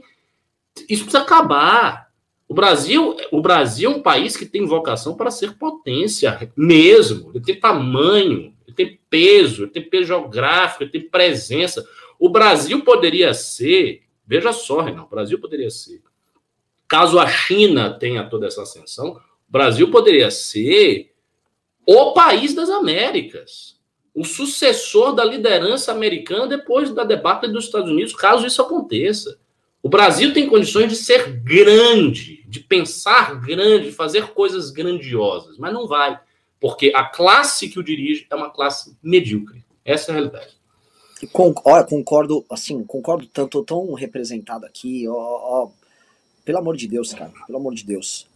Isso 0.88 1.04
precisa 1.04 1.20
acabar. 1.20 2.04
O 2.48 2.54
Brasil, 2.54 3.16
o 3.32 3.40
Brasil 3.40 3.90
é 3.90 3.94
um 3.94 4.02
país 4.02 4.36
que 4.36 4.44
tem 4.44 4.66
vocação 4.66 5.16
para 5.16 5.30
ser 5.30 5.54
potência 5.54 6.52
mesmo. 6.56 7.30
Ele 7.34 7.42
tem 7.42 7.58
tamanho, 7.58 8.54
ele 8.66 8.76
tem 8.76 9.00
peso, 9.08 9.64
ele 9.64 9.70
tem 9.70 9.82
peso 9.82 10.04
geográfico, 10.04 10.84
ele 10.84 10.90
tem 10.90 11.00
presença. 11.00 11.86
O 12.18 12.28
Brasil 12.28 12.84
poderia 12.84 13.32
ser, 13.32 14.02
veja 14.26 14.52
só, 14.52 14.80
Renan, 14.80 15.04
o 15.04 15.08
Brasil 15.08 15.40
poderia 15.40 15.70
ser, 15.70 16.02
caso 16.86 17.18
a 17.18 17.26
China 17.26 17.98
tenha 17.98 18.28
toda 18.28 18.46
essa 18.46 18.62
ascensão, 18.62 19.12
o 19.48 19.52
Brasil 19.52 19.90
poderia 19.90 20.30
ser 20.30 21.13
o 21.86 22.12
país 22.12 22.54
das 22.54 22.70
Américas, 22.70 23.74
o 24.14 24.24
sucessor 24.24 25.14
da 25.14 25.24
liderança 25.24 25.90
americana 25.90 26.46
depois 26.46 26.92
da 26.94 27.04
debacle 27.04 27.52
dos 27.52 27.64
Estados 27.64 27.90
Unidos, 27.90 28.14
caso 28.14 28.46
isso 28.46 28.62
aconteça. 28.62 29.38
O 29.82 29.88
Brasil 29.88 30.32
tem 30.32 30.48
condições 30.48 30.88
de 30.88 30.96
ser 30.96 31.30
grande, 31.40 32.42
de 32.46 32.60
pensar 32.60 33.40
grande, 33.40 33.86
de 33.86 33.92
fazer 33.92 34.28
coisas 34.28 34.70
grandiosas, 34.70 35.58
mas 35.58 35.74
não 35.74 35.86
vai, 35.86 36.18
porque 36.60 36.92
a 36.94 37.04
classe 37.04 37.68
que 37.68 37.78
o 37.78 37.82
dirige 37.82 38.26
é 38.30 38.34
uma 38.34 38.50
classe 38.50 38.96
medíocre. 39.02 39.64
Essa 39.84 40.10
é 40.10 40.12
a 40.12 40.14
realidade. 40.14 40.54
Olha, 41.64 41.84
concordo, 41.84 42.44
assim, 42.50 42.82
concordo 42.84 43.26
tanto, 43.26 43.62
tão 43.64 43.92
representado 43.94 44.64
aqui, 44.64 45.06
ó, 45.08 45.14
ó, 45.14 45.70
pelo 46.44 46.58
amor 46.58 46.76
de 46.76 46.86
Deus, 46.86 47.12
cara, 47.12 47.32
pelo 47.46 47.58
amor 47.58 47.74
de 47.74 47.84
Deus. 47.84 48.26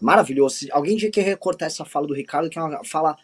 Maravilhoso. 0.00 0.66
Alguém 0.70 0.96
tinha 0.96 1.10
que 1.10 1.20
recortar 1.20 1.66
essa 1.66 1.84
fala 1.84 2.06
do 2.06 2.14
Ricardo, 2.14 2.48
que 2.48 2.58
é 2.58 2.62
uma 2.62 2.84
fala 2.84 3.16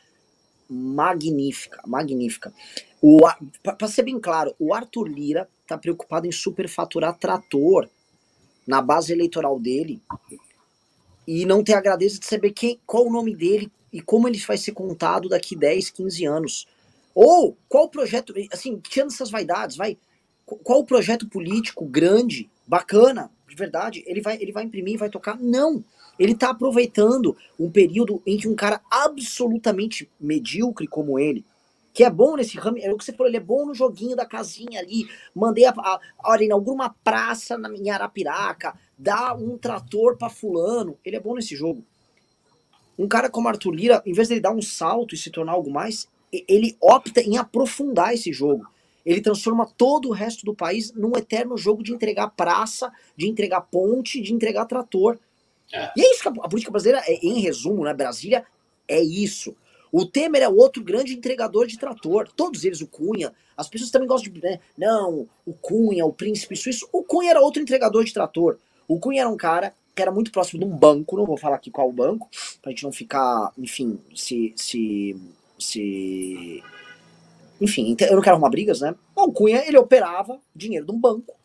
magnífica, 0.68 1.80
magnífica. 1.86 2.52
Para 3.62 3.88
ser 3.88 4.02
bem 4.02 4.18
claro, 4.18 4.54
o 4.58 4.74
Arthur 4.74 5.06
Lira 5.06 5.48
tá 5.66 5.78
preocupado 5.78 6.26
em 6.26 6.32
superfaturar 6.32 7.18
trator 7.18 7.88
na 8.66 8.80
base 8.80 9.12
eleitoral 9.12 9.60
dele 9.60 10.00
e 11.26 11.44
não 11.44 11.62
ter 11.62 11.74
a 11.74 11.80
grandeza 11.80 12.18
de 12.18 12.26
saber 12.26 12.52
quem, 12.52 12.80
qual 12.86 13.06
o 13.06 13.12
nome 13.12 13.34
dele 13.34 13.70
e 13.92 14.00
como 14.00 14.26
ele 14.26 14.38
vai 14.38 14.58
ser 14.58 14.72
contado 14.72 15.28
daqui 15.28 15.54
10, 15.54 15.90
15 15.90 16.24
anos. 16.24 16.66
Ou 17.14 17.56
qual 17.68 17.84
o 17.84 17.88
projeto, 17.90 18.34
assim, 18.52 18.80
tirando 18.80 19.12
essas 19.12 19.30
vaidades, 19.30 19.76
vai, 19.76 19.96
qual 20.44 20.80
o 20.80 20.84
projeto 20.84 21.28
político 21.28 21.84
grande, 21.84 22.50
bacana, 22.66 23.30
de 23.48 23.54
verdade, 23.54 24.02
ele 24.06 24.20
vai, 24.20 24.36
ele 24.40 24.50
vai 24.50 24.64
imprimir, 24.64 24.98
vai 24.98 25.08
tocar? 25.08 25.38
Não. 25.38 25.84
Ele 26.18 26.32
está 26.32 26.50
aproveitando 26.50 27.36
um 27.58 27.70
período 27.70 28.22
em 28.26 28.36
que 28.36 28.48
um 28.48 28.54
cara 28.54 28.80
absolutamente 28.90 30.10
medíocre 30.20 30.86
como 30.86 31.18
ele, 31.18 31.44
que 31.92 32.02
é 32.02 32.10
bom 32.10 32.36
nesse 32.36 32.58
ramo, 32.58 32.78
é 32.78 32.92
o 32.92 32.96
que 32.96 33.04
você 33.04 33.12
falou, 33.12 33.28
ele 33.28 33.36
é 33.36 33.40
bom 33.40 33.66
no 33.66 33.74
joguinho 33.74 34.16
da 34.16 34.26
casinha 34.26 34.80
ali, 34.80 35.08
mandei 35.34 35.64
a 35.64 36.00
olha, 36.24 36.44
inaugura 36.44 36.74
uma 36.74 36.90
praça 37.04 37.56
na 37.56 37.68
minha 37.68 37.94
Arapiraca, 37.94 38.76
dá 38.98 39.32
um 39.34 39.56
trator 39.56 40.16
para 40.16 40.28
fulano, 40.28 40.98
ele 41.04 41.16
é 41.16 41.20
bom 41.20 41.34
nesse 41.34 41.54
jogo. 41.54 41.84
Um 42.98 43.08
cara 43.08 43.30
como 43.30 43.48
Arthur 43.48 43.72
Lira, 43.72 44.02
em 44.04 44.12
vez 44.12 44.28
de 44.28 44.34
ele 44.34 44.40
dar 44.40 44.52
um 44.52 44.62
salto 44.62 45.14
e 45.14 45.18
se 45.18 45.30
tornar 45.30 45.52
algo 45.52 45.70
mais, 45.70 46.08
ele 46.48 46.76
opta 46.80 47.20
em 47.20 47.38
aprofundar 47.38 48.14
esse 48.14 48.32
jogo. 48.32 48.66
Ele 49.04 49.20
transforma 49.20 49.66
todo 49.66 50.08
o 50.08 50.12
resto 50.12 50.44
do 50.44 50.54
país 50.54 50.92
num 50.94 51.16
eterno 51.16 51.56
jogo 51.56 51.82
de 51.82 51.92
entregar 51.92 52.28
praça, 52.30 52.90
de 53.16 53.28
entregar 53.28 53.60
ponte, 53.60 54.20
de 54.20 54.32
entregar 54.32 54.64
trator. 54.64 55.18
É. 55.72 55.92
E 55.96 56.02
é 56.02 56.12
isso 56.12 56.22
que 56.22 56.28
a, 56.28 56.48
política 56.48 56.70
brasileira, 56.70 57.02
é, 57.06 57.14
em 57.14 57.40
resumo, 57.40 57.84
né? 57.84 57.94
Brasília 57.94 58.44
é 58.88 59.00
isso. 59.00 59.56
O 59.96 60.04
Temer 60.04 60.42
é 60.42 60.48
outro 60.48 60.82
grande 60.82 61.14
entregador 61.14 61.66
de 61.66 61.78
trator. 61.78 62.28
Todos 62.34 62.64
eles, 62.64 62.80
o 62.80 62.86
Cunha. 62.86 63.32
As 63.56 63.68
pessoas 63.68 63.92
também 63.92 64.08
gostam 64.08 64.32
de. 64.32 64.42
Né? 64.42 64.58
Não, 64.76 65.28
o 65.46 65.54
Cunha, 65.54 66.04
o 66.04 66.12
príncipe 66.12 66.56
suíço. 66.56 66.88
O 66.92 67.04
Cunha 67.04 67.30
era 67.30 67.40
outro 67.40 67.62
entregador 67.62 68.04
de 68.04 68.12
trator. 68.12 68.58
O 68.88 68.98
Cunha 68.98 69.20
era 69.20 69.30
um 69.30 69.36
cara 69.36 69.72
que 69.94 70.02
era 70.02 70.10
muito 70.10 70.32
próximo 70.32 70.58
de 70.58 70.66
um 70.66 70.76
banco, 70.76 71.16
não 71.16 71.24
vou 71.24 71.36
falar 71.36 71.54
aqui 71.54 71.70
qual 71.70 71.92
banco, 71.92 72.28
pra 72.60 72.70
gente 72.70 72.82
não 72.82 72.92
ficar, 72.92 73.52
enfim, 73.56 74.00
se. 74.14 74.52
se. 74.56 75.16
se. 75.58 76.62
Enfim, 77.60 77.96
eu 78.00 78.16
não 78.16 78.22
quero 78.22 78.34
arrumar 78.34 78.50
brigas, 78.50 78.80
né? 78.80 78.96
O 79.14 79.32
Cunha, 79.32 79.64
ele 79.64 79.78
operava 79.78 80.40
dinheiro 80.54 80.86
de 80.86 80.92
um 80.92 80.98
banco 80.98 81.36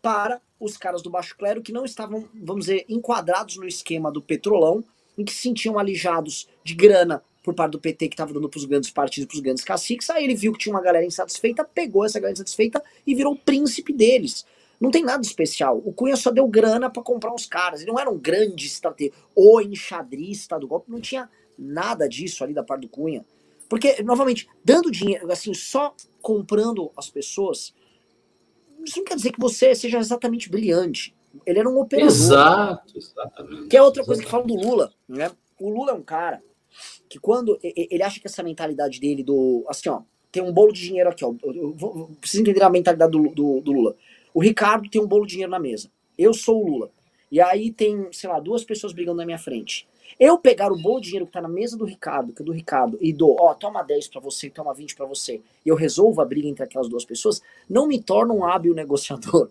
para 0.00 0.40
os 0.60 0.76
caras 0.76 1.02
do 1.02 1.10
baixo 1.10 1.36
clero 1.36 1.62
que 1.62 1.72
não 1.72 1.84
estavam, 1.84 2.28
vamos 2.34 2.66
dizer, 2.66 2.84
enquadrados 2.88 3.56
no 3.56 3.66
esquema 3.66 4.10
do 4.10 4.20
petrolão, 4.20 4.84
em 5.16 5.24
que 5.24 5.32
se 5.32 5.42
sentiam 5.42 5.78
alijados 5.78 6.48
de 6.62 6.74
grana 6.74 7.22
por 7.42 7.54
parte 7.54 7.72
do 7.72 7.80
PT 7.80 8.08
que 8.08 8.14
estava 8.14 8.32
dando 8.32 8.48
para 8.48 8.58
os 8.58 8.64
grandes 8.64 8.90
partidos, 8.90 9.26
para 9.26 9.36
os 9.36 9.40
grandes 9.40 9.64
caciques. 9.64 10.10
Aí 10.10 10.24
ele 10.24 10.34
viu 10.34 10.52
que 10.52 10.58
tinha 10.58 10.74
uma 10.74 10.82
galera 10.82 11.04
insatisfeita, 11.04 11.64
pegou 11.64 12.04
essa 12.04 12.20
galera 12.20 12.34
insatisfeita 12.34 12.82
e 13.06 13.14
virou 13.14 13.32
o 13.32 13.38
príncipe 13.38 13.92
deles. 13.92 14.44
Não 14.80 14.90
tem 14.90 15.02
nada 15.02 15.22
especial. 15.22 15.80
O 15.84 15.92
Cunha 15.92 16.14
só 16.14 16.30
deu 16.30 16.46
grana 16.46 16.88
para 16.88 17.02
comprar 17.02 17.32
uns 17.32 17.46
caras. 17.46 17.80
Ele 17.80 17.90
não 17.90 17.98
era 17.98 18.10
um 18.10 18.18
grande 18.18 18.66
estratega, 18.66 19.14
ou 19.34 19.60
enxadrista 19.60 20.58
do 20.58 20.68
golpe. 20.68 20.90
Não 20.90 21.00
tinha 21.00 21.28
nada 21.58 22.08
disso 22.08 22.44
ali 22.44 22.54
da 22.54 22.62
parte 22.62 22.82
do 22.82 22.88
Cunha. 22.88 23.24
Porque, 23.68 24.02
novamente, 24.02 24.48
dando 24.64 24.90
dinheiro, 24.90 25.30
assim, 25.30 25.52
só 25.52 25.94
comprando 26.22 26.90
as 26.96 27.10
pessoas, 27.10 27.74
isso 28.84 28.98
não 28.98 29.04
quer 29.04 29.16
dizer 29.16 29.32
que 29.32 29.40
você 29.40 29.74
seja 29.74 29.98
exatamente 29.98 30.50
brilhante. 30.50 31.14
Ele 31.44 31.58
era 31.58 31.68
um 31.68 31.78
operador. 31.78 32.10
Exato, 32.10 32.96
exatamente. 32.96 33.68
Que 33.68 33.76
é 33.76 33.82
outra 33.82 34.04
coisa 34.04 34.22
que 34.22 34.30
falam 34.30 34.46
do 34.46 34.54
Lula, 34.54 34.92
né? 35.08 35.30
O 35.58 35.70
Lula 35.70 35.92
é 35.92 35.94
um 35.94 36.02
cara 36.02 36.42
que 37.08 37.18
quando 37.18 37.58
ele 37.62 38.02
acha 38.02 38.20
que 38.20 38.26
essa 38.26 38.42
mentalidade 38.42 39.00
dele 39.00 39.22
do 39.22 39.64
assim, 39.68 39.88
ó, 39.88 40.02
tem 40.30 40.42
um 40.42 40.52
bolo 40.52 40.72
de 40.72 40.80
dinheiro 40.80 41.08
aqui, 41.08 41.24
ó. 41.24 41.34
Eu 41.42 41.74
vou, 41.74 42.10
preciso 42.20 42.42
entender 42.42 42.62
a 42.62 42.70
mentalidade 42.70 43.10
do, 43.10 43.28
do, 43.30 43.60
do, 43.60 43.72
Lula. 43.72 43.96
O 44.32 44.40
Ricardo 44.40 44.88
tem 44.88 45.00
um 45.00 45.06
bolo 45.06 45.26
de 45.26 45.32
dinheiro 45.32 45.50
na 45.50 45.58
mesa. 45.58 45.90
Eu 46.16 46.34
sou 46.34 46.62
o 46.62 46.68
Lula. 46.68 46.90
E 47.30 47.40
aí 47.40 47.70
tem, 47.70 48.08
sei 48.12 48.28
lá, 48.28 48.38
duas 48.40 48.64
pessoas 48.64 48.92
brigando 48.92 49.18
na 49.18 49.26
minha 49.26 49.38
frente. 49.38 49.86
Eu 50.18 50.38
pegar 50.38 50.72
o 50.72 50.76
de 50.76 51.06
dinheiro 51.06 51.26
que 51.26 51.32
tá 51.32 51.40
na 51.40 51.48
mesa 51.48 51.76
do 51.76 51.84
Ricardo, 51.84 52.32
que 52.32 52.42
é 52.42 52.44
do 52.44 52.52
Ricardo, 52.52 52.98
e 53.00 53.12
dou, 53.12 53.36
ó, 53.38 53.54
toma 53.54 53.82
10 53.82 54.08
para 54.08 54.20
você, 54.20 54.48
toma 54.50 54.74
20 54.74 54.94
para 54.94 55.06
você, 55.06 55.40
e 55.64 55.68
eu 55.68 55.74
resolvo 55.74 56.20
a 56.20 56.24
briga 56.24 56.48
entre 56.48 56.64
aquelas 56.64 56.88
duas 56.88 57.04
pessoas, 57.04 57.42
não 57.68 57.86
me 57.86 58.00
torna 58.00 58.32
um 58.32 58.44
hábil 58.44 58.74
negociador. 58.74 59.50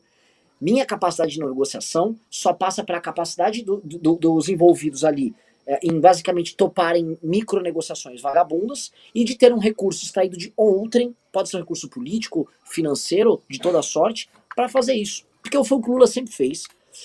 Minha 0.60 0.86
capacidade 0.86 1.34
de 1.34 1.40
negociação 1.40 2.16
só 2.30 2.52
passa 2.52 2.84
pela 2.84 3.00
capacidade 3.00 3.64
do, 3.64 3.78
do, 3.78 4.16
dos 4.16 4.50
envolvidos 4.50 5.04
ali 5.04 5.36
é, 5.68 5.80
em 5.84 6.00
basicamente 6.00 6.56
toparem 6.56 7.18
micro 7.22 7.62
negociações 7.62 8.22
vagabundas 8.22 8.92
e 9.14 9.26
de 9.26 9.36
ter 9.36 9.54
um 9.54 9.60
recurso 9.60 10.06
extraído 10.06 10.38
de 10.38 10.54
outrem, 10.56 11.14
pode 11.32 11.50
ser 11.50 11.58
um 11.58 11.60
recurso 11.60 11.90
político, 11.90 12.50
financeiro, 12.64 13.42
de 13.50 13.60
toda 13.60 13.82
sorte, 13.82 14.30
para 14.56 14.70
fazer 14.70 14.94
isso. 14.94 15.26
Porque 15.42 15.62
foi 15.64 15.78
o 15.78 15.82
que 15.82 15.90
o 15.90 15.94
Lula 15.94 16.08
sempre 16.08 16.32
fez. 16.32 16.64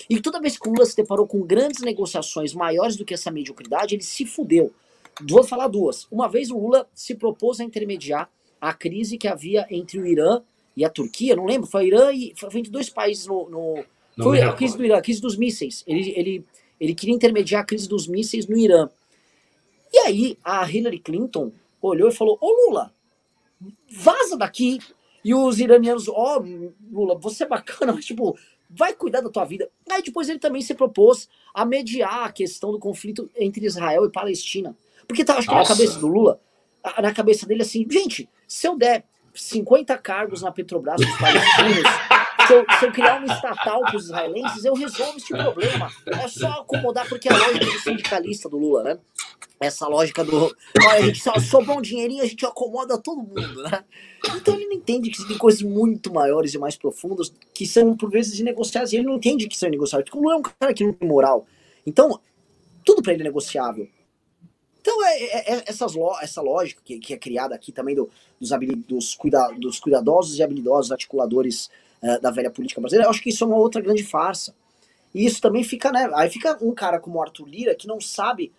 E 0.09 0.19
toda 0.21 0.39
vez 0.39 0.57
que 0.57 0.67
o 0.67 0.71
Lula 0.71 0.85
se 0.85 0.95
deparou 0.95 1.27
com 1.27 1.41
grandes 1.41 1.81
negociações 1.81 2.53
maiores 2.53 2.95
do 2.95 3.05
que 3.05 3.13
essa 3.13 3.31
mediocridade, 3.31 3.95
ele 3.95 4.03
se 4.03 4.25
fudeu. 4.25 4.73
Vou 5.27 5.43
falar 5.43 5.67
duas. 5.67 6.07
Uma 6.11 6.27
vez 6.27 6.49
o 6.49 6.57
Lula 6.57 6.87
se 6.93 7.15
propôs 7.15 7.59
a 7.59 7.63
intermediar 7.63 8.29
a 8.59 8.73
crise 8.73 9.17
que 9.17 9.27
havia 9.27 9.67
entre 9.69 9.99
o 9.99 10.05
Irã 10.05 10.41
e 10.75 10.83
a 10.83 10.89
Turquia, 10.89 11.35
não 11.35 11.45
lembro, 11.45 11.69
foi 11.69 11.83
o 11.83 11.87
Irã 11.87 12.11
e 12.11 12.33
foi 12.35 12.49
entre 12.59 12.71
dois 12.71 12.89
países 12.89 13.27
no. 13.27 13.49
no 13.49 13.83
foi 14.21 14.41
a 14.41 14.53
crise 14.53 14.77
do 14.77 14.85
Irã, 14.85 14.97
a 14.97 15.01
crise 15.01 15.21
dos 15.21 15.35
mísseis. 15.35 15.83
Ele, 15.85 16.13
ele, 16.15 16.45
ele 16.79 16.95
queria 16.95 17.15
intermediar 17.15 17.61
a 17.61 17.65
crise 17.65 17.87
dos 17.87 18.07
mísseis 18.07 18.47
no 18.47 18.57
Irã. 18.57 18.89
E 19.91 19.97
aí 19.99 20.37
a 20.43 20.69
Hillary 20.69 20.99
Clinton 20.99 21.51
olhou 21.81 22.09
e 22.09 22.11
falou: 22.11 22.37
Ô 22.41 22.67
Lula, 22.67 22.93
vaza 23.89 24.37
daqui. 24.37 24.79
E 25.25 25.33
os 25.33 25.57
iranianos, 25.57 26.09
ó, 26.09 26.37
oh, 26.37 26.71
Lula, 26.91 27.15
você 27.17 27.45
é 27.45 27.47
bacana, 27.47 27.93
mas 27.95 28.05
tipo, 28.05 28.37
vai 28.75 28.93
cuidar 28.93 29.21
da 29.21 29.29
tua 29.29 29.45
vida. 29.45 29.69
Aí 29.89 30.01
depois 30.01 30.29
ele 30.29 30.39
também 30.39 30.61
se 30.61 30.73
propôs 30.73 31.29
a 31.53 31.65
mediar 31.65 32.25
a 32.25 32.31
questão 32.31 32.71
do 32.71 32.79
conflito 32.79 33.29
entre 33.35 33.65
Israel 33.65 34.05
e 34.05 34.11
Palestina. 34.11 34.75
Porque 35.07 35.23
tá, 35.23 35.37
acho 35.37 35.47
que 35.47 35.53
na 35.53 35.65
cabeça 35.65 35.99
do 35.99 36.07
Lula, 36.07 36.39
na 37.01 37.13
cabeça 37.13 37.45
dele 37.45 37.61
assim, 37.61 37.85
gente, 37.89 38.29
se 38.47 38.67
eu 38.67 38.77
der 38.77 39.05
50 39.33 39.97
cargos 39.97 40.41
na 40.41 40.51
Petrobras 40.51 41.01
para 41.01 41.11
os 41.11 41.19
palestinos, 41.19 41.83
se 42.47 42.53
eu, 42.53 42.65
se 42.79 42.85
eu, 42.85 42.91
criar 42.91 43.17
uma 43.17 43.33
estatal 43.33 43.81
para 43.81 43.95
os 43.95 44.05
israelenses, 44.05 44.65
eu 44.65 44.73
resolvo 44.73 45.17
esse 45.17 45.29
problema. 45.29 45.89
É 46.07 46.27
só 46.27 46.61
acomodar, 46.61 47.07
porque 47.07 47.29
é 47.29 47.33
a 47.33 47.37
lógica 47.37 47.65
do 47.65 47.79
sindicalista 47.79 48.49
do 48.49 48.57
Lula, 48.57 48.83
né? 48.83 48.99
Essa 49.59 49.87
lógica 49.87 50.23
do. 50.23 50.45
Olha, 50.85 50.99
a 50.99 51.01
gente 51.01 51.21
só 51.21 51.39
sobrou 51.39 51.77
um 51.77 51.81
dinheirinho, 51.81 52.23
a 52.23 52.27
gente 52.27 52.45
acomoda 52.45 52.97
todo 52.97 53.21
mundo, 53.21 53.63
né? 53.63 53.83
Então 54.35 54.55
ele 54.55 54.65
não 54.65 54.73
entende 54.73 55.09
que 55.09 55.25
tem 55.27 55.37
coisas 55.37 55.61
muito 55.61 56.13
maiores 56.13 56.53
e 56.53 56.57
mais 56.57 56.75
profundas 56.75 57.33
que 57.53 57.65
são, 57.65 57.95
por 57.95 58.09
vezes, 58.09 58.39
negociáveis. 58.39 58.91
E 58.91 58.97
ele 58.97 59.05
não 59.05 59.15
entende 59.15 59.47
que 59.47 59.57
são 59.57 59.69
negociáveis, 59.69 60.09
porque 60.09 60.17
o 60.17 60.21
Lula 60.21 60.35
é 60.35 60.37
um 60.37 60.41
cara 60.41 60.73
que 60.73 60.83
não 60.83 60.93
tem 60.93 61.07
moral. 61.07 61.45
Então, 61.85 62.19
tudo 62.83 63.01
para 63.01 63.13
ele 63.13 63.21
é 63.21 63.25
negociável. 63.25 63.87
Então, 64.81 65.05
é, 65.05 65.23
é, 65.23 65.53
é 65.53 65.63
essas, 65.65 65.93
essa 66.21 66.41
lógica 66.41 66.81
que, 66.83 66.99
que, 66.99 67.13
é 67.13 67.17
criada 67.17 67.55
aqui 67.55 67.71
também 67.71 67.95
do, 67.95 68.09
dos, 68.39 68.49
dos, 68.85 69.15
cuida, 69.15 69.47
dos 69.57 69.79
cuidadosos 69.79 70.37
e 70.37 70.43
habilidosos 70.43 70.91
articuladores 70.91 71.69
uh, 72.01 72.19
da 72.21 72.31
velha 72.31 72.51
política 72.51 72.81
brasileira, 72.81 73.07
eu 73.07 73.09
acho 73.09 73.23
que 73.23 73.29
isso 73.29 73.45
é 73.45 73.47
uma 73.47 73.55
outra 73.55 73.81
grande 73.81 74.03
farsa. 74.03 74.53
E 75.15 75.25
isso 75.25 75.39
também 75.39 75.63
fica, 75.63 75.89
né? 75.91 76.09
Aí 76.15 76.29
fica 76.29 76.57
um 76.61 76.73
cara 76.73 76.99
como 76.99 77.17
o 77.17 77.21
Arthur 77.21 77.47
Lira 77.47 77.75
que 77.75 77.87
não 77.87 78.01
sabe 78.01 78.51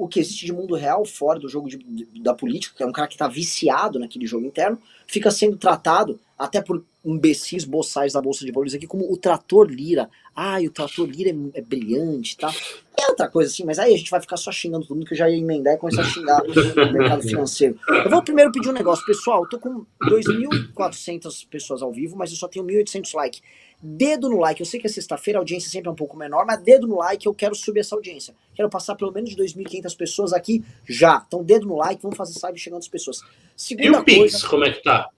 o 0.00 0.08
que 0.08 0.18
existe 0.18 0.46
de 0.46 0.52
mundo 0.52 0.74
real 0.74 1.04
fora 1.04 1.38
do 1.38 1.46
jogo 1.46 1.68
de, 1.68 1.76
de, 1.76 2.22
da 2.22 2.32
política, 2.32 2.74
que 2.74 2.82
é 2.82 2.86
um 2.86 2.92
cara 2.92 3.06
que 3.06 3.14
está 3.14 3.28
viciado 3.28 3.98
naquele 3.98 4.26
jogo 4.26 4.46
interno, 4.46 4.78
fica 5.06 5.30
sendo 5.30 5.58
tratado, 5.58 6.18
até 6.38 6.62
por 6.62 6.82
imbecis 7.04 7.64
boçais 7.64 8.14
da 8.14 8.22
Bolsa 8.22 8.44
de 8.44 8.50
Valores 8.50 8.72
aqui, 8.72 8.86
como 8.86 9.12
o 9.12 9.16
trator 9.16 9.70
Lira. 9.70 10.08
Ai, 10.34 10.66
o 10.66 10.70
trator 10.70 11.06
Lira 11.06 11.30
é, 11.30 11.58
é, 11.58 11.60
brilhante, 11.60 12.36
tá? 12.38 12.50
É 12.98 13.10
outra 13.10 13.28
coisa 13.28 13.50
assim, 13.50 13.64
mas 13.64 13.78
aí 13.78 13.92
a 13.92 13.96
gente 13.96 14.10
vai 14.10 14.22
ficar 14.22 14.38
só 14.38 14.50
xingando 14.50 14.86
todo 14.86 14.96
mundo, 14.96 15.06
que 15.06 15.12
eu 15.12 15.18
já 15.18 15.28
ia 15.28 15.36
emendar 15.36 15.74
e 15.74 15.78
começar 15.78 16.00
a 16.00 16.04
xingar 16.04 16.42
o 16.42 16.92
mercado 16.92 17.22
financeiro. 17.22 17.78
Eu 17.86 18.10
vou 18.10 18.22
primeiro 18.22 18.50
pedir 18.50 18.70
um 18.70 18.72
negócio, 18.72 19.04
pessoal, 19.04 19.42
eu 19.42 19.48
tô 19.50 19.58
com 19.58 19.84
2.400 20.04 21.46
pessoas 21.50 21.82
ao 21.82 21.92
vivo, 21.92 22.16
mas 22.16 22.30
eu 22.30 22.36
só 22.36 22.48
tenho 22.48 22.64
1.800 22.64 23.14
likes 23.14 23.42
dedo 23.82 24.28
no 24.28 24.38
like. 24.38 24.60
Eu 24.60 24.66
sei 24.66 24.80
que 24.80 24.86
é 24.86 24.90
sexta-feira, 24.90 25.38
a 25.38 25.40
audiência 25.40 25.70
sempre 25.70 25.88
é 25.88 25.92
um 25.92 25.96
pouco 25.96 26.16
menor, 26.16 26.44
mas 26.46 26.62
dedo 26.62 26.86
no 26.86 26.98
like, 26.98 27.26
eu 27.26 27.34
quero 27.34 27.54
subir 27.54 27.80
essa 27.80 27.94
audiência. 27.94 28.34
Quero 28.54 28.68
passar 28.68 28.94
pelo 28.94 29.12
menos 29.12 29.30
de 29.30 29.36
2.500 29.36 29.96
pessoas 29.96 30.32
aqui 30.32 30.64
já. 30.88 31.24
Então, 31.26 31.42
dedo 31.42 31.66
no 31.66 31.76
like, 31.76 32.02
vamos 32.02 32.16
fazer 32.16 32.38
live 32.42 32.58
chegando 32.58 32.80
as 32.80 32.88
pessoas. 32.88 33.22
Segunda 33.56 33.86
e 33.86 33.90
o 33.90 34.04
coisa, 34.04 34.04
Pix, 34.04 34.44
como 34.44 34.64
é 34.64 34.72
que 34.72 34.82
tá? 34.82 35.08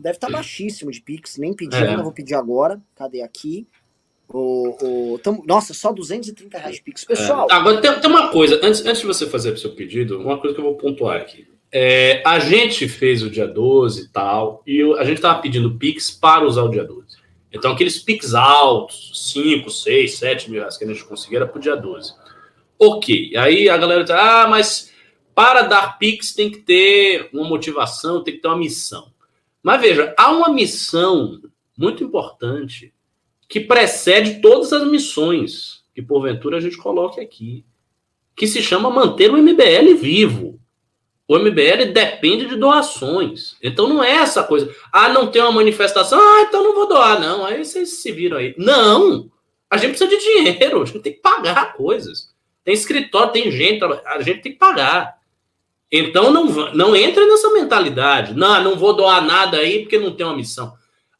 Deve 0.00 0.16
estar 0.16 0.28
tá 0.28 0.32
baixíssimo 0.32 0.90
de 0.90 1.00
Pix, 1.00 1.36
nem 1.38 1.52
pedi 1.52 1.76
é. 1.76 1.88
ainda, 1.88 2.02
vou 2.02 2.12
pedir 2.12 2.34
agora. 2.34 2.80
Cadê 2.94 3.22
aqui? 3.22 3.66
O, 4.28 5.14
o, 5.14 5.18
tamo, 5.18 5.44
nossa, 5.46 5.72
só 5.72 5.92
230 5.92 6.58
reais 6.58 6.76
de 6.76 6.82
Pix. 6.82 7.04
Pessoal. 7.04 7.46
É, 7.50 7.54
agora 7.54 7.80
tem, 7.80 8.00
tem, 8.00 8.10
uma 8.10 8.28
coisa, 8.28 8.58
antes, 8.62 8.84
antes 8.84 9.00
de 9.00 9.06
você 9.06 9.26
fazer 9.26 9.52
o 9.52 9.58
seu 9.58 9.74
pedido, 9.74 10.20
uma 10.20 10.38
coisa 10.38 10.54
que 10.54 10.60
eu 10.60 10.64
vou 10.64 10.76
pontuar 10.76 11.20
aqui. 11.20 11.46
É, 11.70 12.22
a 12.24 12.38
gente 12.38 12.88
fez 12.88 13.22
o 13.22 13.30
dia 13.30 13.46
12 13.46 14.02
e 14.02 14.08
tal, 14.08 14.62
e 14.66 14.82
a 14.98 15.04
gente 15.04 15.16
estava 15.16 15.40
pedindo 15.40 15.76
Pix 15.76 16.10
para 16.10 16.44
usar 16.44 16.62
o 16.62 16.70
dia 16.70 16.84
12. 16.84 17.15
Então, 17.56 17.72
aqueles 17.72 17.98
Pix 17.98 18.34
altos, 18.34 19.32
5, 19.32 19.70
6, 19.70 20.14
7 20.14 20.50
mil 20.50 20.60
reais 20.60 20.76
que 20.76 20.84
a 20.84 20.86
gente 20.86 21.04
conseguia 21.04 21.38
era 21.38 21.46
para 21.46 21.58
o 21.58 21.60
dia 21.60 21.74
12. 21.74 22.14
Ok. 22.78 23.36
Aí 23.36 23.68
a 23.68 23.76
galera 23.76 24.04
diz, 24.04 24.10
ah, 24.10 24.46
mas 24.48 24.92
para 25.34 25.62
dar 25.62 25.98
Pix 25.98 26.34
tem 26.34 26.50
que 26.50 26.58
ter 26.58 27.30
uma 27.32 27.48
motivação, 27.48 28.22
tem 28.22 28.34
que 28.34 28.40
ter 28.40 28.48
uma 28.48 28.56
missão. 28.56 29.12
Mas 29.62 29.80
veja, 29.80 30.14
há 30.16 30.30
uma 30.30 30.48
missão 30.48 31.40
muito 31.76 32.04
importante 32.04 32.92
que 33.48 33.60
precede 33.60 34.40
todas 34.40 34.72
as 34.72 34.86
missões 34.86 35.84
que 35.94 36.02
porventura 36.02 36.58
a 36.58 36.60
gente 36.60 36.76
coloque 36.76 37.20
aqui, 37.20 37.64
que 38.34 38.46
se 38.46 38.62
chama 38.62 38.90
manter 38.90 39.30
o 39.30 39.38
MBL 39.38 39.94
vivo. 39.98 40.60
O 41.28 41.38
MBL 41.38 41.92
depende 41.92 42.46
de 42.46 42.56
doações. 42.56 43.56
Então 43.62 43.88
não 43.88 44.02
é 44.02 44.12
essa 44.12 44.44
coisa. 44.44 44.72
Ah, 44.92 45.08
não 45.08 45.26
tem 45.26 45.42
uma 45.42 45.50
manifestação. 45.50 46.18
Ah, 46.20 46.42
então 46.42 46.62
não 46.62 46.74
vou 46.74 46.88
doar, 46.88 47.20
não. 47.20 47.44
Aí 47.44 47.64
vocês 47.64 48.00
se 48.00 48.12
viram 48.12 48.36
aí. 48.36 48.54
Não! 48.56 49.28
A 49.68 49.76
gente 49.76 49.90
precisa 49.90 50.10
de 50.10 50.18
dinheiro. 50.18 50.82
A 50.82 50.84
gente 50.84 51.00
tem 51.00 51.12
que 51.12 51.20
pagar 51.20 51.74
coisas. 51.74 52.28
Tem 52.64 52.72
escritório, 52.72 53.32
tem 53.32 53.50
gente. 53.50 53.84
A 53.84 54.22
gente 54.22 54.42
tem 54.42 54.52
que 54.52 54.58
pagar. 54.58 55.16
Então 55.90 56.30
não, 56.30 56.46
não 56.72 56.94
entra 56.94 57.26
nessa 57.26 57.52
mentalidade. 57.52 58.34
Não, 58.34 58.62
não 58.62 58.76
vou 58.76 58.92
doar 58.92 59.24
nada 59.24 59.58
aí 59.58 59.80
porque 59.80 59.98
não 59.98 60.12
tem 60.12 60.24
uma 60.24 60.36
missão. 60.36 60.74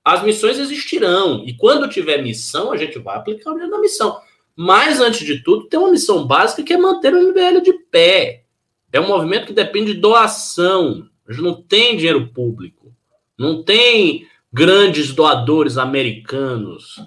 As 0.05 0.23
missões 0.23 0.57
existirão. 0.59 1.43
E 1.45 1.57
quando 1.57 1.89
tiver 1.89 2.23
missão, 2.23 2.73
a 2.73 2.77
gente 2.77 2.97
vai 3.01 3.17
aplicar 3.17 3.51
o 3.51 3.55
dinheiro 3.55 3.73
da 3.73 3.81
missão. 3.81 4.21
Mas, 4.55 5.01
antes 5.01 5.27
de 5.27 5.43
tudo, 5.43 5.69
tem 5.69 5.79
uma 5.79 5.91
missão 5.91 6.25
básica 6.27 6.63
que 6.63 6.73
é 6.73 6.79
manter 6.79 7.13
o 7.13 7.21
MBL 7.21 7.61
de 7.61 7.73
pé. 7.91 8.46
É 8.93 9.01
um 9.01 9.09
movimento 9.09 9.47
que 9.47 9.53
depende 9.53 9.95
de 9.95 10.01
doação. 10.01 11.09
A 11.29 11.33
gente 11.33 11.43
não 11.43 11.55
tem 11.55 11.97
dinheiro 11.97 12.29
público. 12.29 12.93
Não 13.39 13.63
tem 13.63 14.27
grandes 14.53 15.13
doadores 15.13 15.77
americanos. 15.77 17.03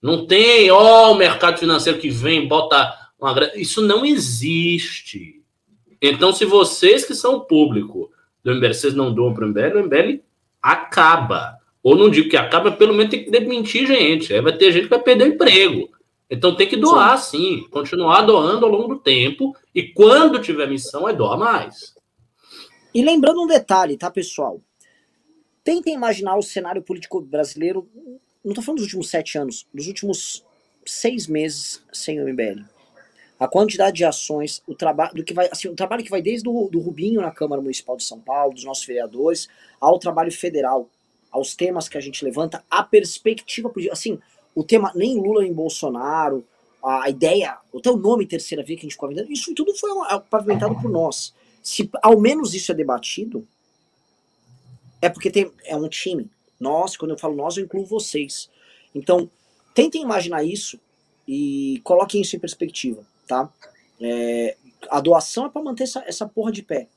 Não 0.00 0.26
tem, 0.26 0.70
ó, 0.70 1.12
o 1.12 1.16
mercado 1.16 1.58
financeiro 1.58 1.98
que 1.98 2.10
vem, 2.10 2.46
bota 2.46 2.92
uma 3.18 3.34
Isso 3.54 3.80
não 3.80 4.04
existe. 4.04 5.40
Então, 6.00 6.32
se 6.32 6.44
vocês 6.44 7.04
que 7.04 7.14
são 7.14 7.36
o 7.36 7.40
público 7.40 8.10
do 8.42 8.54
MBL, 8.54 8.74
vocês 8.74 8.94
não 8.94 9.14
doam 9.14 9.32
para 9.32 9.46
o 9.46 9.48
MBL, 9.48 9.78
o 9.78 9.84
MBL 9.84 10.20
acaba. 10.60 11.56
Ou 11.82 11.96
não 11.96 12.10
digo 12.10 12.28
que 12.28 12.36
acaba, 12.36 12.72
pelo 12.72 12.94
menos 12.94 13.10
tem 13.10 13.24
que 13.24 13.30
demitir 13.30 13.86
gente. 13.86 14.32
Aí 14.32 14.40
vai 14.40 14.52
ter 14.52 14.72
gente 14.72 14.84
que 14.84 14.90
vai 14.90 15.00
perder 15.00 15.24
o 15.24 15.28
emprego. 15.28 15.88
Então 16.32 16.56
tem 16.56 16.66
que 16.66 16.78
doar, 16.78 17.18
sim. 17.18 17.60
sim. 17.60 17.68
Continuar 17.68 18.22
doando 18.22 18.64
ao 18.64 18.72
longo 18.72 18.94
do 18.94 18.98
tempo. 18.98 19.54
E 19.74 19.82
quando 19.82 20.40
tiver 20.40 20.66
missão, 20.66 21.06
é 21.06 21.12
doar 21.12 21.38
mais. 21.38 21.94
E 22.94 23.02
lembrando 23.02 23.42
um 23.42 23.46
detalhe, 23.46 23.98
tá, 23.98 24.10
pessoal? 24.10 24.58
Tentem 25.62 25.94
imaginar 25.94 26.38
o 26.38 26.42
cenário 26.42 26.80
político 26.80 27.20
brasileiro, 27.20 27.86
não 28.42 28.52
estou 28.52 28.64
falando 28.64 28.78
dos 28.78 28.86
últimos 28.86 29.10
sete 29.10 29.36
anos, 29.36 29.66
dos 29.74 29.86
últimos 29.86 30.42
seis 30.86 31.26
meses 31.26 31.84
sem 31.92 32.18
o 32.18 32.26
MBL. 32.26 32.64
A 33.38 33.46
quantidade 33.46 33.96
de 33.98 34.04
ações, 34.04 34.62
o 34.66 34.74
trabalho 34.74 35.14
do 35.14 35.24
que 35.24 35.34
vai, 35.34 35.50
assim, 35.52 35.68
o 35.68 35.74
trabalho 35.74 36.02
que 36.02 36.10
vai 36.10 36.22
desde 36.22 36.48
o 36.48 36.68
do 36.70 36.80
Rubinho 36.80 37.20
na 37.20 37.30
Câmara 37.30 37.60
Municipal 37.60 37.96
de 37.96 38.04
São 38.04 38.18
Paulo, 38.18 38.54
dos 38.54 38.64
nossos 38.64 38.86
vereadores, 38.86 39.48
ao 39.78 39.98
trabalho 39.98 40.32
federal, 40.32 40.88
aos 41.30 41.54
temas 41.54 41.88
que 41.88 41.98
a 41.98 42.00
gente 42.00 42.24
levanta, 42.24 42.64
a 42.70 42.82
perspectiva, 42.82 43.70
assim, 43.90 44.18
o 44.54 44.62
tema 44.62 44.92
nem 44.94 45.18
Lula 45.18 45.42
nem 45.42 45.52
Bolsonaro, 45.52 46.44
a 46.82 47.08
ideia, 47.08 47.58
até 47.74 47.90
o 47.90 47.96
nome 47.96 48.26
terceira 48.26 48.62
via 48.62 48.76
que 48.76 48.80
a 48.80 48.88
gente 48.88 48.94
ficou 48.94 49.10
isso 49.30 49.54
tudo 49.54 49.74
foi 49.74 49.90
pavimentado 50.28 50.74
por 50.80 50.90
nós. 50.90 51.32
Se 51.62 51.88
ao 52.02 52.18
menos 52.20 52.54
isso 52.54 52.72
é 52.72 52.74
debatido, 52.74 53.46
é 55.00 55.08
porque 55.08 55.30
tem, 55.30 55.50
é 55.64 55.76
um 55.76 55.88
time. 55.88 56.28
Nós, 56.58 56.96
quando 56.96 57.12
eu 57.12 57.18
falo 57.18 57.36
nós, 57.36 57.56
eu 57.56 57.64
incluo 57.64 57.84
vocês. 57.84 58.50
Então, 58.94 59.30
tentem 59.74 60.02
imaginar 60.02 60.42
isso 60.42 60.78
e 61.26 61.80
coloquem 61.84 62.20
isso 62.20 62.34
em 62.34 62.40
perspectiva, 62.40 63.04
tá? 63.28 63.52
É, 64.00 64.56
a 64.90 65.00
doação 65.00 65.46
é 65.46 65.48
para 65.48 65.62
manter 65.62 65.84
essa, 65.84 66.02
essa 66.06 66.26
porra 66.26 66.50
de 66.50 66.62
pé. 66.62 66.88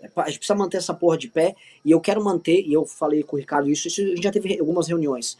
É 0.00 0.08
pra, 0.08 0.24
a 0.24 0.26
gente 0.26 0.38
precisa 0.38 0.58
manter 0.58 0.78
essa 0.78 0.92
porra 0.92 1.16
de 1.16 1.28
pé 1.28 1.54
e 1.84 1.92
eu 1.92 2.00
quero 2.00 2.22
manter, 2.22 2.60
e 2.66 2.72
eu 2.72 2.84
falei 2.84 3.22
com 3.22 3.36
o 3.36 3.38
Ricardo 3.38 3.70
isso, 3.70 3.86
isso 3.86 4.00
a 4.02 4.06
gente 4.06 4.22
já 4.22 4.32
teve 4.32 4.58
algumas 4.58 4.88
reuniões 4.88 5.38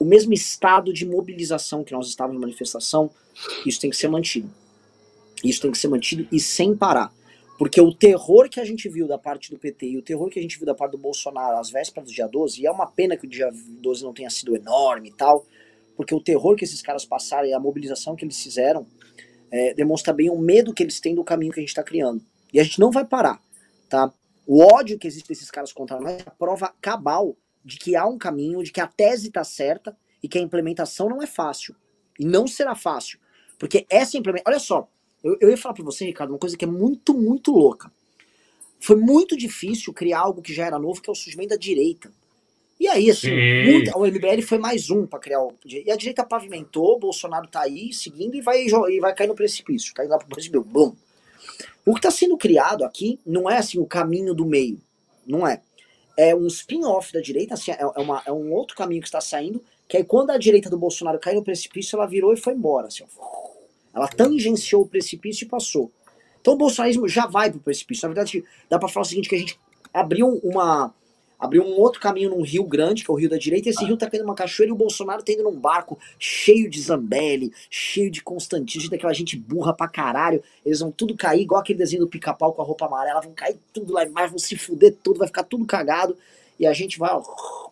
o 0.00 0.04
mesmo 0.04 0.32
estado 0.32 0.94
de 0.94 1.04
mobilização 1.04 1.84
que 1.84 1.92
nós 1.92 2.08
estávamos 2.08 2.40
na 2.40 2.46
manifestação, 2.46 3.10
isso 3.66 3.78
tem 3.78 3.90
que 3.90 3.96
ser 3.96 4.08
mantido. 4.08 4.50
Isso 5.44 5.60
tem 5.60 5.70
que 5.70 5.76
ser 5.76 5.88
mantido 5.88 6.26
e 6.32 6.40
sem 6.40 6.74
parar. 6.74 7.12
Porque 7.58 7.78
o 7.78 7.92
terror 7.92 8.48
que 8.48 8.58
a 8.58 8.64
gente 8.64 8.88
viu 8.88 9.06
da 9.06 9.18
parte 9.18 9.50
do 9.50 9.58
PT 9.58 9.90
e 9.90 9.98
o 9.98 10.02
terror 10.02 10.30
que 10.30 10.38
a 10.38 10.42
gente 10.42 10.56
viu 10.56 10.64
da 10.64 10.74
parte 10.74 10.92
do 10.92 10.98
Bolsonaro 10.98 11.58
às 11.58 11.68
vésperas 11.70 12.08
do 12.08 12.14
dia 12.14 12.26
12, 12.26 12.62
e 12.62 12.66
é 12.66 12.70
uma 12.70 12.86
pena 12.86 13.14
que 13.14 13.26
o 13.26 13.28
dia 13.28 13.50
12 13.52 14.02
não 14.02 14.14
tenha 14.14 14.30
sido 14.30 14.56
enorme 14.56 15.10
e 15.10 15.12
tal, 15.12 15.44
porque 15.94 16.14
o 16.14 16.20
terror 16.20 16.56
que 16.56 16.64
esses 16.64 16.80
caras 16.80 17.04
passaram 17.04 17.46
e 17.46 17.52
a 17.52 17.60
mobilização 17.60 18.16
que 18.16 18.24
eles 18.24 18.42
fizeram 18.42 18.86
é, 19.50 19.74
demonstra 19.74 20.14
bem 20.14 20.30
o 20.30 20.38
medo 20.38 20.72
que 20.72 20.82
eles 20.82 20.98
têm 20.98 21.14
do 21.14 21.22
caminho 21.22 21.52
que 21.52 21.60
a 21.60 21.62
gente 21.62 21.68
está 21.68 21.82
criando. 21.82 22.24
E 22.54 22.58
a 22.58 22.62
gente 22.62 22.80
não 22.80 22.90
vai 22.90 23.04
parar, 23.04 23.38
tá? 23.86 24.10
O 24.46 24.62
ódio 24.62 24.98
que 24.98 25.06
existe 25.06 25.28
desses 25.28 25.50
caras 25.50 25.74
contra 25.74 26.00
nós 26.00 26.22
é 26.26 26.30
prova 26.38 26.72
cabal 26.80 27.36
de 27.64 27.76
que 27.76 27.96
há 27.96 28.06
um 28.06 28.18
caminho, 28.18 28.62
de 28.62 28.72
que 28.72 28.80
a 28.80 28.86
tese 28.86 29.28
está 29.28 29.44
certa 29.44 29.96
e 30.22 30.28
que 30.28 30.38
a 30.38 30.42
implementação 30.42 31.08
não 31.08 31.22
é 31.22 31.26
fácil. 31.26 31.74
E 32.18 32.24
não 32.24 32.46
será 32.46 32.74
fácil. 32.74 33.18
Porque 33.58 33.86
essa 33.88 34.16
implementação. 34.16 34.52
Olha 34.52 34.60
só, 34.60 34.88
eu, 35.22 35.36
eu 35.40 35.50
ia 35.50 35.56
falar 35.56 35.74
para 35.74 35.84
você, 35.84 36.04
Ricardo, 36.04 36.30
uma 36.30 36.38
coisa 36.38 36.56
que 36.56 36.64
é 36.64 36.68
muito, 36.68 37.14
muito 37.14 37.52
louca. 37.52 37.90
Foi 38.80 38.96
muito 38.96 39.36
difícil 39.36 39.92
criar 39.92 40.20
algo 40.20 40.40
que 40.40 40.54
já 40.54 40.64
era 40.66 40.78
novo, 40.78 41.02
que 41.02 41.10
é 41.10 41.12
o 41.12 41.16
surgimento 41.16 41.50
da 41.50 41.56
direita. 41.56 42.10
E 42.78 42.88
aí, 42.88 43.10
assim, 43.10 43.30
muita, 43.70 43.96
o 43.98 44.06
MBL 44.06 44.40
foi 44.42 44.56
mais 44.56 44.88
um 44.88 45.06
para 45.06 45.18
criar 45.18 45.42
o. 45.42 45.52
E 45.66 45.90
a 45.90 45.96
direita 45.96 46.24
pavimentou, 46.24 46.98
Bolsonaro 46.98 47.46
tá 47.46 47.60
aí 47.60 47.92
seguindo 47.92 48.34
e 48.34 48.40
vai, 48.40 48.64
e 48.64 49.00
vai 49.00 49.14
cair 49.14 49.28
no 49.28 49.34
precipício, 49.34 49.92
cair 49.92 50.08
lá 50.08 50.16
pro 50.16 50.28
precipício. 50.28 50.64
Bum. 50.64 50.94
O 51.84 51.92
que 51.92 51.98
está 51.98 52.10
sendo 52.10 52.38
criado 52.38 52.82
aqui 52.82 53.20
não 53.26 53.50
é 53.50 53.58
assim 53.58 53.78
o 53.78 53.84
caminho 53.84 54.32
do 54.32 54.46
meio. 54.46 54.80
Não 55.26 55.46
é 55.46 55.60
é 56.16 56.34
um 56.34 56.46
spin-off 56.46 57.12
da 57.12 57.20
direita, 57.20 57.54
assim, 57.54 57.70
é, 57.70 57.78
é, 57.80 58.00
uma, 58.00 58.22
é 58.26 58.32
um 58.32 58.52
outro 58.52 58.76
caminho 58.76 59.00
que 59.00 59.08
está 59.08 59.20
saindo, 59.20 59.62
que 59.88 59.96
aí 59.96 60.04
quando 60.04 60.30
a 60.30 60.38
direita 60.38 60.68
do 60.68 60.78
Bolsonaro 60.78 61.18
caiu 61.18 61.36
no 61.36 61.44
precipício, 61.44 61.96
ela 61.96 62.06
virou 62.06 62.32
e 62.32 62.36
foi 62.36 62.52
embora. 62.52 62.88
Assim, 62.88 63.04
ela 63.94 64.08
tangenciou 64.08 64.82
o 64.82 64.88
precipício 64.88 65.44
e 65.44 65.48
passou. 65.48 65.90
Então 66.40 66.54
o 66.54 66.56
bolsonarismo 66.56 67.08
já 67.08 67.26
vai 67.26 67.50
pro 67.50 67.60
precipício. 67.60 68.08
Na 68.08 68.14
verdade, 68.14 68.44
dá 68.68 68.78
para 68.78 68.88
falar 68.88 69.02
o 69.04 69.08
seguinte, 69.08 69.28
que 69.28 69.34
a 69.34 69.38
gente 69.38 69.58
abriu 69.92 70.40
uma, 70.42 70.94
abriu 71.40 71.64
um 71.64 71.80
outro 71.80 72.00
caminho 72.00 72.28
num 72.30 72.42
rio 72.42 72.64
grande, 72.64 73.02
que 73.02 73.10
é 73.10 73.14
o 73.14 73.16
rio 73.16 73.30
da 73.30 73.38
direita, 73.38 73.68
e 73.68 73.70
esse 73.70 73.82
rio 73.84 73.96
tá 73.96 74.08
caindo 74.08 74.24
uma 74.24 74.34
cachoeira 74.34 74.70
e 74.70 74.74
o 74.74 74.76
Bolsonaro 74.76 75.22
tá 75.22 75.32
indo 75.32 75.42
num 75.42 75.58
barco 75.58 75.98
cheio 76.18 76.68
de 76.68 76.80
Zambelli, 76.82 77.50
cheio 77.70 78.10
de 78.10 78.22
Constantino, 78.22 78.90
daquela 78.90 79.14
gente 79.14 79.36
burra 79.36 79.72
pra 79.72 79.88
caralho. 79.88 80.42
Eles 80.64 80.80
vão 80.80 80.92
tudo 80.92 81.16
cair, 81.16 81.40
igual 81.40 81.62
aquele 81.62 81.78
desenho 81.78 82.02
do 82.02 82.08
pica-pau 82.08 82.52
com 82.52 82.60
a 82.60 82.64
roupa 82.64 82.84
amarela, 82.84 83.22
vão 83.22 83.32
cair 83.32 83.58
tudo 83.72 83.94
lá 83.94 84.04
embaixo, 84.04 84.30
vão 84.30 84.38
se 84.38 84.54
fuder 84.56 84.94
tudo, 85.02 85.18
vai 85.18 85.28
ficar 85.28 85.44
tudo 85.44 85.64
cagado. 85.64 86.14
E 86.58 86.66
a 86.66 86.74
gente 86.74 86.98
vai 86.98 87.10
ó, 87.10 87.22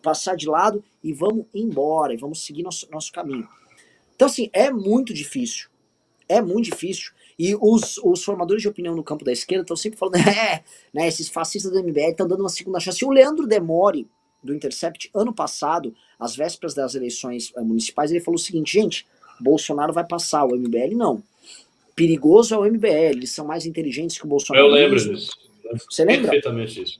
passar 0.01 0.35
de 0.35 0.47
lado 0.47 0.83
e 1.03 1.13
vamos 1.13 1.45
embora, 1.53 2.11
e 2.11 2.17
vamos 2.17 2.43
seguir 2.43 2.63
nosso, 2.63 2.89
nosso 2.91 3.11
caminho. 3.11 3.47
Então, 4.15 4.27
assim, 4.27 4.49
é 4.51 4.71
muito 4.71 5.13
difícil. 5.13 5.69
É 6.27 6.41
muito 6.41 6.71
difícil. 6.71 7.11
E 7.39 7.55
os, 7.55 7.97
os 8.03 8.21
formadores 8.21 8.61
de 8.61 8.67
opinião 8.67 8.93
no 8.93 9.01
campo 9.01 9.23
da 9.23 9.31
esquerda 9.31 9.61
estão 9.61 9.77
sempre 9.77 9.97
falando, 9.97 10.17
é, 10.27 10.61
né, 10.93 11.07
esses 11.07 11.29
fascistas 11.29 11.71
do 11.71 11.81
MBL 11.81 12.09
estão 12.09 12.27
dando 12.27 12.41
uma 12.41 12.49
segunda 12.49 12.81
chance. 12.81 13.01
E 13.01 13.07
o 13.07 13.11
Leandro 13.11 13.47
Demore, 13.47 14.05
do 14.43 14.53
Intercept, 14.53 15.09
ano 15.15 15.33
passado, 15.33 15.95
às 16.19 16.35
vésperas 16.35 16.73
das 16.73 16.95
eleições 16.95 17.53
eh, 17.55 17.61
municipais, 17.61 18.11
ele 18.11 18.19
falou 18.19 18.35
o 18.35 18.41
seguinte, 18.41 18.73
gente, 18.73 19.07
Bolsonaro 19.39 19.93
vai 19.93 20.05
passar, 20.05 20.43
o 20.43 20.55
MBL 20.55 20.95
não. 20.95 21.23
Perigoso 21.95 22.53
é 22.55 22.57
o 22.57 22.65
MBL, 22.65 23.11
eles 23.11 23.31
são 23.31 23.45
mais 23.45 23.65
inteligentes 23.65 24.17
que 24.17 24.25
o 24.25 24.27
Bolsonaro. 24.27 24.65
Eu 24.65 24.71
lembro 24.71 24.97
disso. 24.97 25.31
Você 25.89 26.03
lembra? 26.03 26.31
Perfeitamente 26.31 26.73
disso. 26.73 26.99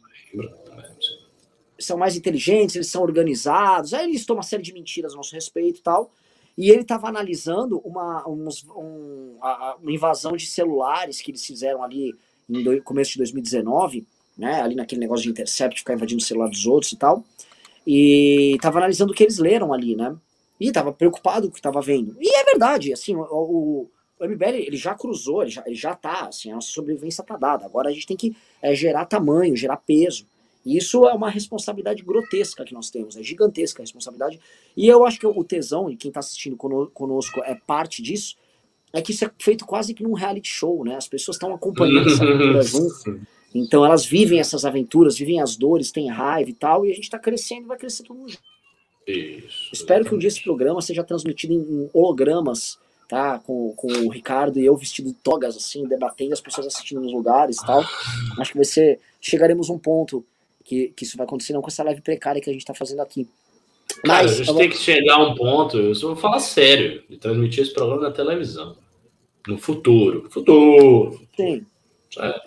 São 1.78 1.98
mais 1.98 2.16
inteligentes, 2.16 2.76
eles 2.76 2.88
são 2.88 3.02
organizados. 3.02 3.94
Aí 3.94 4.10
eles 4.10 4.26
tomam 4.26 4.40
uma 4.40 4.48
série 4.48 4.64
de 4.64 4.74
mentiras 4.74 5.14
a 5.14 5.16
nosso 5.18 5.34
respeito 5.34 5.80
e 5.80 5.82
tal. 5.82 6.14
E 6.60 6.70
ele 6.70 6.82
estava 6.82 7.08
analisando 7.08 7.80
uma, 7.86 8.28
um, 8.28 9.38
a, 9.42 9.78
uma 9.82 9.92
invasão 9.94 10.36
de 10.36 10.46
celulares 10.46 11.22
que 11.22 11.32
eles 11.32 11.46
fizeram 11.46 11.82
ali 11.82 12.14
no 12.50 12.84
começo 12.84 13.14
de 13.14 13.20
2019, 13.20 14.06
né? 14.38 14.62
Ali 14.62 14.76
naquele 14.76 15.00
negócio 15.00 15.24
de 15.24 15.30
intercept, 15.30 15.80
ficar 15.80 15.94
invadindo 15.94 16.22
o 16.22 16.26
celular 16.26 16.50
dos 16.50 16.66
outros 16.66 16.92
e 16.92 16.98
tal. 16.98 17.24
E 17.88 18.56
estava 18.56 18.78
analisando 18.80 19.14
o 19.14 19.16
que 19.16 19.24
eles 19.24 19.38
leram 19.38 19.72
ali, 19.72 19.96
né? 19.96 20.14
E 20.60 20.68
estava 20.68 20.92
preocupado 20.92 21.44
com 21.44 21.52
o 21.52 21.54
que 21.54 21.60
estava 21.60 21.82
vendo. 21.82 22.18
E 22.20 22.28
é 22.28 22.44
verdade, 22.44 22.92
assim, 22.92 23.16
o, 23.16 23.22
o, 23.22 23.90
o 24.20 24.28
MBL 24.28 24.58
ele 24.58 24.76
já 24.76 24.94
cruzou, 24.94 25.44
ele 25.44 25.52
já, 25.52 25.64
ele 25.66 25.76
já 25.76 25.96
tá, 25.96 26.28
assim, 26.28 26.52
a 26.52 26.56
nossa 26.56 26.68
sobrevivência 26.68 27.24
tá 27.24 27.38
dada. 27.38 27.66
Agora 27.66 27.88
a 27.88 27.94
gente 27.94 28.06
tem 28.06 28.18
que 28.18 28.36
é, 28.62 28.76
gerar 28.76 29.06
tamanho, 29.06 29.56
gerar 29.56 29.78
peso. 29.78 30.26
E 30.66 30.78
isso 30.78 31.08
é 31.08 31.14
uma 31.14 31.30
responsabilidade 31.30 32.04
grotesca 32.04 32.66
que 32.66 32.74
nós 32.74 32.90
temos, 32.90 33.16
é 33.16 33.24
gigantesca 33.24 33.82
a 33.82 33.84
responsabilidade. 33.84 34.40
E 34.76 34.88
eu 34.88 35.06
acho 35.06 35.20
que 35.20 35.26
o 35.26 35.44
tesão, 35.44 35.90
e 35.90 35.96
quem 35.96 36.10
está 36.10 36.20
assistindo 36.20 36.58
conosco 36.58 37.42
é 37.44 37.56
parte 37.56 38.02
disso, 38.02 38.36
é 38.92 39.02
que 39.02 39.12
isso 39.12 39.24
é 39.24 39.32
feito 39.40 39.66
quase 39.66 39.94
que 39.94 40.04
num 40.04 40.14
reality 40.14 40.50
show, 40.50 40.84
né? 40.84 40.96
As 40.96 41.08
pessoas 41.08 41.36
estão 41.36 41.54
acompanhando 41.54 42.10
essa 42.10 42.24
aventura 42.24 42.62
junto. 42.64 43.22
Então 43.54 43.86
elas 43.86 44.06
vivem 44.06 44.40
essas 44.40 44.66
aventuras, 44.66 45.18
vivem 45.18 45.42
as 45.42 45.56
dores, 45.56 45.92
têm 45.92 46.10
raiva 46.10 46.50
e 46.50 46.54
tal, 46.54 46.86
e 46.86 46.92
a 46.92 46.94
gente 46.94 47.06
está 47.06 47.18
crescendo 47.18 47.64
e 47.64 47.68
vai 47.68 47.78
crescer 47.78 48.04
todo 48.04 48.18
mundo 48.18 48.30
junto. 48.30 48.44
Isso, 49.08 49.70
Espero 49.74 50.06
que 50.06 50.14
um 50.14 50.20
dia 50.20 50.28
esse 50.28 50.44
programa 50.44 50.82
seja 50.82 51.04
transmitido 51.04 51.54
em 51.54 51.90
hologramas, 51.94 52.78
tá? 53.08 53.40
Com, 53.40 53.74
com 53.76 53.88
o 53.88 54.10
Ricardo 54.10 54.60
e 54.60 54.66
eu 54.66 54.76
vestido 54.76 55.10
de 55.10 55.16
togas, 55.16 55.58
assim, 55.58 55.88
debatendo, 55.88 56.34
as 56.34 56.42
pessoas 56.42 56.68
assistindo 56.68 57.02
nos 57.02 57.12
lugares 57.12 57.58
e 57.58 57.66
tal. 57.66 57.84
Acho 58.38 58.52
que 58.52 58.58
vai 58.58 58.66
ser. 58.66 59.00
Chegaremos 59.20 59.70
a 59.70 59.74
um 59.74 59.80
ponto 59.80 60.24
que, 60.70 60.94
que 60.96 61.04
isso 61.04 61.18
vai 61.18 61.26
acontecer, 61.26 61.54
não 61.54 61.64
com 61.64 61.68
essa 61.68 61.84
live 61.84 62.02
precária 62.02 62.40
que 62.40 62.48
a 62.48 62.54
gente 62.54 62.62
está 62.62 62.76
fazendo 62.76 63.02
aqui. 63.02 63.28
Mas, 64.06 64.06
Cara, 64.06 64.26
a 64.26 64.44
gente 64.44 64.56
tem 64.56 64.70
que 64.70 64.78
chegar 64.78 65.16
a 65.16 65.28
um 65.28 65.34
ponto, 65.34 65.80
eu 65.80 65.96
só 65.96 66.08
vou 66.08 66.16
falar 66.16 66.40
sério, 66.40 67.04
de 67.10 67.18
transmitir 67.18 67.64
esse 67.64 67.74
programa 67.74 68.04
na 68.04 68.12
televisão. 68.12 68.78
No 69.48 69.58
futuro. 69.58 70.30
Futuro. 70.30 71.20
Sim. 71.36 71.66
É. 72.20 72.42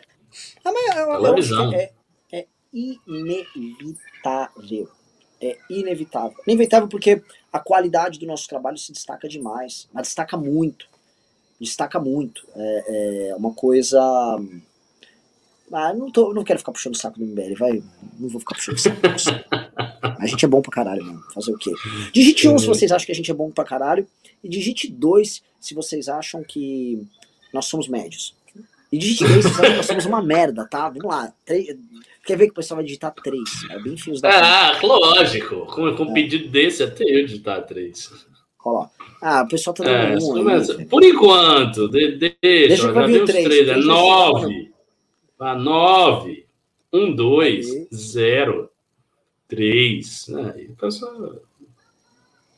Ah, 0.64 0.72
mas 0.72 0.96
eu, 0.96 1.20
televisão. 1.20 1.74
é, 1.74 1.90
é 2.32 2.46
inevitável. 2.72 4.88
É 5.40 5.58
inevitável. 5.68 6.38
Inevitável 6.46 6.88
porque 6.88 7.20
a 7.52 7.58
qualidade 7.58 8.20
do 8.20 8.26
nosso 8.26 8.46
trabalho 8.46 8.78
se 8.78 8.92
destaca 8.92 9.28
demais. 9.28 9.88
Mas 9.92 10.06
destaca 10.06 10.36
muito. 10.36 10.86
Destaca 11.60 11.98
muito. 11.98 12.46
É, 12.54 13.30
é 13.30 13.34
uma 13.34 13.52
coisa 13.52 14.00
ah, 15.72 15.94
não, 15.94 16.10
tô, 16.10 16.34
não 16.34 16.44
quero 16.44 16.58
ficar 16.58 16.72
puxando 16.72 16.94
o 16.94 16.98
saco 16.98 17.18
do 17.18 17.24
MBL, 17.24 17.54
vai. 17.58 17.82
Não 18.18 18.28
vou 18.28 18.40
ficar 18.40 18.54
puxando 18.54 18.76
o 18.76 19.18
saco. 19.18 19.48
a 20.18 20.26
gente 20.26 20.44
é 20.44 20.48
bom 20.48 20.60
pra 20.60 20.70
caralho, 20.70 21.04
mano. 21.04 21.22
Fazer 21.34 21.52
o 21.52 21.58
quê? 21.58 21.72
Digite 22.12 22.48
1 22.48 22.54
um, 22.54 22.58
se 22.58 22.66
vocês 22.66 22.92
acham 22.92 23.06
que 23.06 23.12
a 23.12 23.14
gente 23.14 23.30
é 23.30 23.34
bom 23.34 23.50
pra 23.50 23.64
caralho. 23.64 24.06
E 24.42 24.48
digite 24.48 24.90
2 24.90 25.42
se 25.60 25.74
vocês 25.74 26.08
acham 26.08 26.42
que 26.42 27.02
nós 27.52 27.66
somos 27.66 27.88
médios. 27.88 28.34
E 28.90 28.98
digite 28.98 29.24
3 29.24 29.36
se 29.36 29.42
vocês 29.42 29.58
acham 29.60 29.70
que 29.70 29.76
nós 29.76 29.86
somos 29.86 30.06
uma 30.06 30.22
merda, 30.22 30.66
tá? 30.66 30.88
Vamos 30.88 31.04
lá. 31.04 31.32
Quer 31.46 32.36
ver 32.36 32.46
que 32.46 32.52
o 32.52 32.56
pessoal 32.56 32.76
vai 32.76 32.84
digitar 32.84 33.12
3? 33.12 33.42
É 33.70 33.78
bem 33.80 33.96
fios 33.96 34.20
da. 34.20 34.30
Ah, 34.30 34.80
lógico. 34.82 35.66
Com, 35.66 35.94
com 35.96 36.04
um 36.04 36.10
é. 36.10 36.14
pedido 36.14 36.48
desse, 36.48 36.82
até 36.82 37.04
eu 37.04 37.24
digitar 37.24 37.64
3. 37.66 38.10
Olha. 38.64 38.90
Ah, 39.20 39.42
o 39.42 39.48
pessoal 39.48 39.74
tá 39.74 39.84
dando 39.84 39.96
é, 39.96 40.18
um 40.18 40.48
aí, 40.48 40.84
Por 40.86 41.02
enquanto, 41.02 41.88
de, 41.88 42.16
deixa, 42.18 42.36
deixa 42.42 42.92
já 42.92 43.06
vi 43.06 43.20
os 43.20 43.30
3, 43.30 43.68
é 43.68 43.76
9. 43.76 44.71
Tá? 45.42 45.56
9, 45.56 46.46
1, 46.92 47.16
2, 47.16 47.88
0, 47.92 48.70
3. 49.48 50.28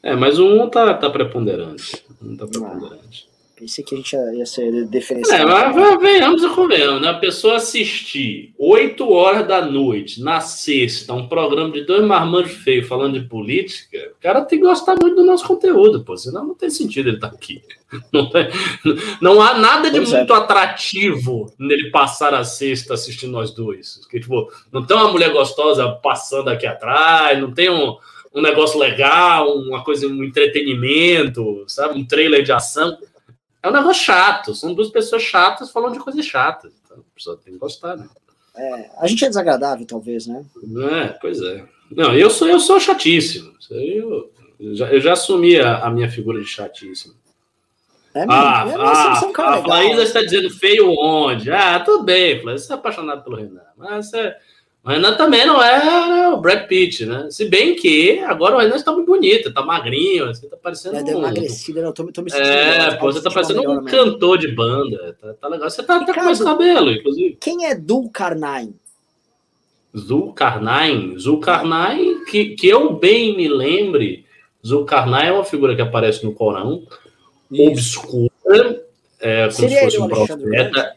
É, 0.02 0.14
mas 0.14 0.38
o 0.38 0.46
1 0.46 0.68
tá, 0.68 0.92
tá 0.92 1.08
preponderante. 1.08 2.04
Um 2.20 2.36
tá 2.36 2.46
preponderante. 2.46 3.26
Pensei 3.56 3.84
que 3.84 3.94
a 3.94 3.98
gente 3.98 4.16
ia 4.16 4.46
ser 4.46 4.84
diferenciado. 4.86 5.42
É, 5.42 5.46
mas 5.46 6.00
venhamos 6.00 6.42
e 6.42 6.48
convenhamos, 6.48 7.00
né? 7.00 7.08
A 7.08 7.14
pessoa 7.14 7.56
assistir 7.56 8.52
8 8.58 9.08
horas 9.12 9.46
da 9.46 9.64
noite, 9.64 10.20
na 10.20 10.40
sexta, 10.40 11.12
um 11.12 11.28
programa 11.28 11.70
de 11.70 11.82
dois 11.82 12.04
marmanjos 12.04 12.52
feios 12.52 12.88
falando 12.88 13.20
de 13.20 13.28
política, 13.28 13.96
o 14.18 14.20
cara 14.20 14.42
tem 14.42 14.58
que 14.58 14.64
gostar 14.64 14.96
muito 15.00 15.14
do 15.14 15.24
nosso 15.24 15.46
conteúdo, 15.46 16.02
pô, 16.02 16.16
senão 16.16 16.44
não 16.44 16.54
tem 16.54 16.68
sentido 16.68 17.08
ele 17.08 17.16
estar 17.16 17.28
tá 17.28 17.36
aqui. 17.36 17.62
Não, 18.12 18.28
não 19.20 19.40
há 19.40 19.56
nada 19.56 19.88
de 19.88 19.98
pois 19.98 20.12
é. 20.12 20.16
muito 20.16 20.32
é. 20.32 20.36
atrativo 20.36 21.54
nele 21.56 21.92
passar 21.92 22.34
a 22.34 22.42
sexta 22.42 22.94
assistindo 22.94 23.30
nós 23.30 23.52
dois. 23.52 23.98
Porque, 24.02 24.18
tipo, 24.18 24.50
não 24.72 24.84
tem 24.84 24.96
uma 24.96 25.12
mulher 25.12 25.30
gostosa 25.30 25.88
passando 26.02 26.48
aqui 26.48 26.66
atrás, 26.66 27.38
não 27.38 27.52
tem 27.52 27.70
um, 27.70 27.96
um 28.34 28.42
negócio 28.42 28.80
legal, 28.80 29.48
uma 29.58 29.84
coisa, 29.84 30.08
um 30.08 30.24
entretenimento, 30.24 31.62
sabe? 31.68 31.96
Um 31.96 32.04
trailer 32.04 32.42
de 32.42 32.50
ação. 32.50 32.98
É 33.64 33.68
um 33.68 33.72
negócio 33.72 34.04
chato. 34.04 34.54
São 34.54 34.74
duas 34.74 34.90
pessoas 34.90 35.22
chatas 35.22 35.70
falando 35.70 35.94
de 35.94 35.98
coisas 35.98 36.22
chatas. 36.26 36.70
Então, 36.84 36.98
a 36.98 37.14
pessoa 37.14 37.40
tem 37.42 37.54
que 37.54 37.58
gostar, 37.58 37.96
né? 37.96 38.06
É, 38.54 38.90
a 38.98 39.06
gente 39.06 39.24
é 39.24 39.28
desagradável, 39.28 39.86
talvez, 39.86 40.26
né? 40.26 40.44
É, 40.92 41.08
pois 41.18 41.40
é. 41.40 41.64
Não, 41.90 42.14
eu 42.14 42.28
sou, 42.28 42.46
eu 42.46 42.60
sou 42.60 42.78
chatíssimo. 42.78 43.54
Eu, 43.70 44.30
eu, 44.60 44.74
já, 44.76 44.92
eu 44.92 45.00
já 45.00 45.14
assumi 45.14 45.58
a, 45.58 45.78
a, 45.78 45.90
minha 45.90 46.10
figura 46.10 46.38
de 46.38 46.46
chatíssimo. 46.46 47.14
É, 48.14 48.26
ah, 48.28 48.66
é, 48.68 48.74
ah, 48.76 49.20
a 49.48 49.62
Flaísa 49.62 50.02
está 50.02 50.20
dizendo 50.20 50.50
feio 50.50 50.90
onde? 50.90 51.50
Ah, 51.50 51.80
tudo 51.80 52.04
bem, 52.04 52.42
Flaísa, 52.42 52.66
você 52.66 52.72
é 52.74 52.76
apaixonado 52.76 53.24
pelo 53.24 53.36
Renan. 53.36 53.62
Mas 53.78 54.10
você, 54.10 54.36
o 54.84 54.88
Renan 54.90 55.16
também 55.16 55.46
não 55.46 55.62
é 55.62 56.28
o 56.28 56.36
Brad 56.36 56.66
Pitt, 56.66 57.06
né? 57.06 57.28
Se 57.30 57.46
bem 57.46 57.74
que 57.74 58.18
agora 58.20 58.56
o 58.56 58.58
Renan 58.58 58.76
está 58.76 58.92
muito 58.92 59.06
bonito, 59.06 59.52
tá 59.52 59.62
magrinho, 59.62 60.26
você 60.26 60.46
tá 60.46 60.56
parecendo. 60.56 60.96
É, 60.96 61.02
um... 61.02 61.20
emagrecida, 61.20 61.80
né? 61.80 61.88
eu 61.88 61.92
tô, 61.92 62.04
tô 62.12 62.20
me 62.20 62.30
sentindo. 62.30 62.48
É, 62.48 62.94
pô, 62.96 63.10
você 63.10 63.22
tá 63.22 63.30
parecendo 63.30 63.62
um 63.62 63.80
mesmo. 63.80 63.88
cantor 63.88 64.36
de 64.36 64.48
banda. 64.48 65.16
Tá, 65.20 65.32
tá 65.32 65.48
legal. 65.48 65.70
Você 65.70 65.82
tá 65.82 65.96
até 65.96 66.12
com 66.12 66.24
mais 66.24 66.42
cabelo, 66.42 66.90
inclusive. 66.90 67.38
Quem 67.40 67.66
é 67.66 67.74
Dulcarnain? 67.74 68.74
Zulkarnain? 69.96 71.16
Zulkarnain, 71.18 72.24
que, 72.24 72.56
que 72.56 72.68
eu 72.68 72.92
bem 72.94 73.36
me 73.36 73.48
lembre, 73.48 74.26
Zulkarnain 74.66 75.28
é 75.28 75.32
uma 75.32 75.44
figura 75.44 75.74
que 75.74 75.82
aparece 75.82 76.24
no 76.24 76.32
Corão, 76.32 76.86
Isso. 77.50 78.00
obscura, 78.00 78.84
é, 79.20 79.42
como 79.44 79.52
Seria 79.52 79.78
se 79.78 79.84
fosse 79.84 80.00
um 80.00 80.08
profeta. 80.08 80.96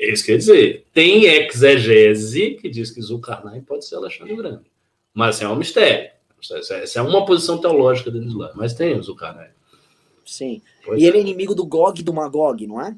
É 0.00 0.10
isso 0.10 0.24
quer 0.24 0.38
dizer, 0.38 0.86
tem 0.94 1.26
exegese 1.26 2.52
que 2.52 2.70
diz 2.70 2.90
que 2.90 3.02
Zulkarnain 3.02 3.60
pode 3.60 3.84
ser 3.84 3.96
Alexandre 3.96 4.34
Grande. 4.34 4.70
Mas 5.12 5.36
assim, 5.36 5.44
é 5.44 5.48
um 5.48 5.56
mistério. 5.56 6.10
Essa 6.50 6.98
é 6.98 7.02
uma 7.02 7.26
posição 7.26 7.58
teológica 7.58 8.10
do 8.10 8.22
Islã. 8.22 8.50
Mas 8.54 8.72
tem 8.72 8.98
o 8.98 9.02
Zulkarnain. 9.02 9.50
Sim. 10.24 10.62
Pois 10.82 11.02
e 11.02 11.04
é. 11.04 11.08
ele 11.08 11.18
é 11.18 11.20
inimigo 11.20 11.54
do 11.54 11.66
Gog 11.66 12.00
e 12.00 12.02
do 12.02 12.14
Magog, 12.14 12.66
não 12.66 12.80
é? 12.80 12.96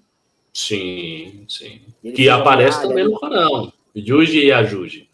Sim, 0.53 1.45
sim. 1.49 1.81
Ele 2.05 2.15
que 2.15 2.29
aparece 2.29 2.81
também 2.81 3.05
no 3.05 3.19
Corão. 3.19 3.73
Juji 3.97 4.45
e 4.45 4.53
Ajuji. 4.53 5.09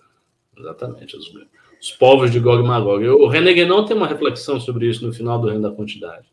Exatamente. 0.59 1.17
Os, 1.17 1.33
os, 1.81 1.91
povos 1.93 2.31
de 2.31 2.39
Gog 2.39 2.63
e 2.63 2.67
Magog. 2.67 3.07
O 3.09 3.29
René 3.29 3.55
Guénon 3.55 3.87
tem 3.87 3.97
uma 3.97 4.07
reflexão 4.07 4.61
sobre 4.61 4.91
isso 4.91 5.07
no 5.07 5.13
final 5.13 5.41
do 5.41 5.49
Reino 5.49 5.63
da 5.63 5.75
Quantidade. 5.75 6.27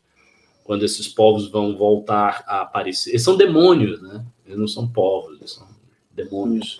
Quando 0.64 0.84
esses 0.84 1.08
povos 1.08 1.48
vão 1.48 1.74
voltar 1.78 2.44
a 2.46 2.60
aparecer. 2.60 3.10
Eles 3.10 3.22
são 3.22 3.38
demônios, 3.38 4.02
né? 4.02 4.22
Eles 4.46 4.58
não 4.58 4.68
são 4.68 4.86
povos, 4.86 5.38
eles 5.38 5.52
são 5.52 5.66
demônios. 6.12 6.78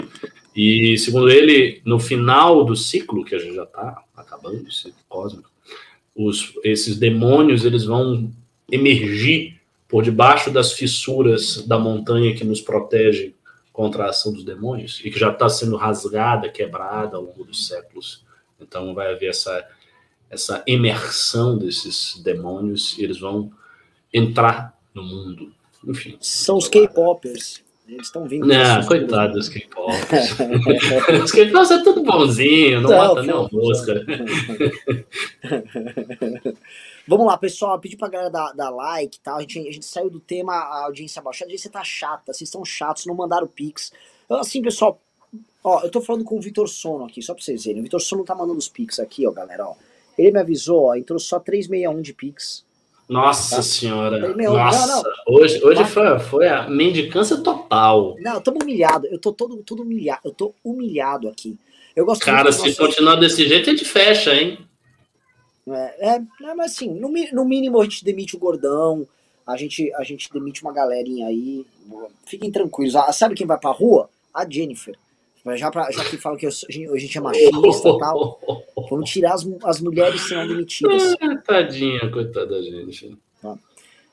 E, 0.54 0.96
segundo 0.98 1.28
ele, 1.28 1.82
no 1.84 1.98
final 1.98 2.64
do 2.64 2.74
ciclo, 2.74 3.24
que 3.24 3.34
a 3.34 3.38
gente 3.38 3.54
já 3.54 3.64
está 3.64 4.02
acabando, 4.16 4.66
o 4.66 4.72
ciclo 4.72 4.94
cósmico, 5.08 5.50
os, 6.14 6.54
esses 6.64 6.96
demônios 6.96 7.64
eles 7.64 7.84
vão 7.84 8.32
emergir 8.70 9.60
por 9.86 10.02
debaixo 10.02 10.50
das 10.50 10.72
fissuras 10.72 11.62
da 11.66 11.78
montanha 11.78 12.34
que 12.34 12.44
nos 12.44 12.60
protege 12.60 13.34
contra 13.72 14.04
a 14.04 14.08
ação 14.08 14.32
dos 14.32 14.42
demônios 14.42 15.00
e 15.04 15.10
que 15.10 15.18
já 15.18 15.30
está 15.30 15.48
sendo 15.48 15.76
rasgada, 15.76 16.48
quebrada 16.48 17.16
ao 17.18 17.22
longo 17.22 17.44
dos 17.44 17.66
séculos. 17.66 18.24
Então 18.58 18.94
vai 18.94 19.12
haver 19.12 19.28
essa, 19.28 19.68
essa 20.30 20.64
imersão 20.66 21.58
desses 21.58 22.18
demônios 22.22 22.96
e 22.98 23.04
eles 23.04 23.20
vão 23.20 23.52
entrar 24.12 24.74
no 24.94 25.02
mundo 25.02 25.52
enfim. 25.84 26.16
São 26.20 26.56
os 26.56 26.68
K-popers. 26.68 27.64
Eles 27.88 28.06
estão 28.06 28.26
vindo. 28.26 28.46
Não, 28.46 28.84
coitado 28.84 29.34
dos 29.34 29.48
K-popers. 29.48 30.32
os 31.22 31.30
K-popers 31.30 31.70
é 31.70 31.84
tudo 31.84 32.02
bonzinho, 32.02 32.80
não, 32.80 32.90
não 32.90 32.96
mata 32.96 33.22
nem 33.22 33.34
uma 33.34 33.48
mosca. 33.50 34.04
Vamos 37.06 37.26
lá, 37.26 37.38
pessoal. 37.38 37.78
Pedir 37.78 37.96
pra 37.96 38.08
galera 38.08 38.30
dar, 38.30 38.52
dar 38.52 38.70
like 38.70 39.16
e 39.16 39.20
tal. 39.20 39.36
A 39.36 39.40
gente, 39.42 39.60
a 39.60 39.72
gente 39.72 39.86
saiu 39.86 40.10
do 40.10 40.18
tema 40.18 40.52
a 40.52 40.86
audiência 40.86 41.22
baixa. 41.22 41.44
A 41.44 41.46
audiência 41.46 41.70
tá 41.70 41.84
chata, 41.84 42.32
vocês 42.32 42.48
estão 42.48 42.64
chatos, 42.64 43.06
não 43.06 43.14
mandaram 43.14 43.46
pix. 43.46 43.92
Assim, 44.28 44.60
pessoal, 44.60 45.00
ó, 45.62 45.82
eu 45.82 45.90
tô 45.90 46.00
falando 46.00 46.24
com 46.24 46.36
o 46.36 46.40
Vitor 46.40 46.66
Sono 46.66 47.04
aqui, 47.04 47.22
só 47.22 47.34
pra 47.34 47.44
vocês 47.44 47.64
verem. 47.64 47.80
O 47.80 47.84
Vitor 47.84 48.00
Sono 48.00 48.24
tá 48.24 48.34
mandando 48.34 48.58
os 48.58 48.68
pix 48.68 48.98
aqui, 48.98 49.24
ó, 49.24 49.30
galera, 49.30 49.68
ó. 49.68 49.76
Ele 50.18 50.32
me 50.32 50.40
avisou, 50.40 50.86
ó, 50.86 50.96
entrou 50.96 51.20
só 51.20 51.38
361 51.38 52.02
de 52.02 52.12
pix. 52.12 52.65
Nossa 53.08 53.56
tá? 53.56 53.62
senhora. 53.62 54.34
Meu, 54.34 54.52
Nossa. 54.52 54.86
Não, 54.86 55.02
não. 55.02 55.12
Hoje, 55.28 55.64
hoje 55.64 55.84
foi, 55.84 56.18
foi 56.18 56.48
a 56.48 56.68
mendicância 56.68 57.36
total. 57.36 58.16
Não, 58.18 58.38
estamos 58.38 58.62
humilhados. 58.62 59.10
Eu 59.10 59.18
tô 59.18 59.32
todo, 59.32 59.58
todo 59.58 59.82
humilhado. 59.82 60.20
Eu 60.24 60.32
tô 60.32 60.54
humilhado 60.64 61.28
aqui. 61.28 61.56
Eu 61.94 62.04
gosto 62.04 62.24
Cara, 62.24 62.50
se 62.52 62.66
nossa... 62.66 62.76
continuar 62.76 63.16
desse 63.16 63.46
jeito, 63.46 63.70
a 63.70 63.72
gente 63.72 63.84
fecha, 63.84 64.34
hein? 64.34 64.58
É, 65.68 66.10
é, 66.10 66.14
é, 66.16 66.54
mas 66.54 66.72
assim, 66.72 66.92
no, 66.92 67.10
no 67.32 67.44
mínimo 67.44 67.80
a 67.80 67.84
gente 67.84 68.04
demite 68.04 68.36
o 68.36 68.38
gordão, 68.38 69.06
a 69.46 69.56
gente, 69.56 69.92
a 69.94 70.04
gente 70.04 70.32
demite 70.32 70.62
uma 70.62 70.72
galerinha 70.72 71.28
aí. 71.28 71.64
Fiquem 72.26 72.50
tranquilos. 72.50 72.94
Ah, 72.96 73.12
sabe 73.12 73.34
quem 73.34 73.46
vai 73.46 73.58
pra 73.58 73.70
rua? 73.70 74.10
A 74.34 74.48
Jennifer. 74.48 74.96
Já, 75.54 75.70
pra, 75.70 75.90
já 75.92 76.04
que 76.04 76.16
falam 76.16 76.36
que 76.36 76.46
eu, 76.46 76.50
a 76.50 76.98
gente 76.98 77.16
é 77.16 77.20
machista 77.20 77.88
e 77.88 77.98
tal, 77.98 78.40
vamos 78.88 79.10
tirar 79.10 79.34
as, 79.34 79.46
as 79.64 79.80
mulheres 79.80 80.22
serão 80.22 80.46
demitidas. 80.46 81.14
Ah, 81.20 81.36
tadinha, 81.36 82.10
coitada 82.10 82.46
da 82.46 82.62
gente. 82.62 83.16
Tá. 83.42 83.56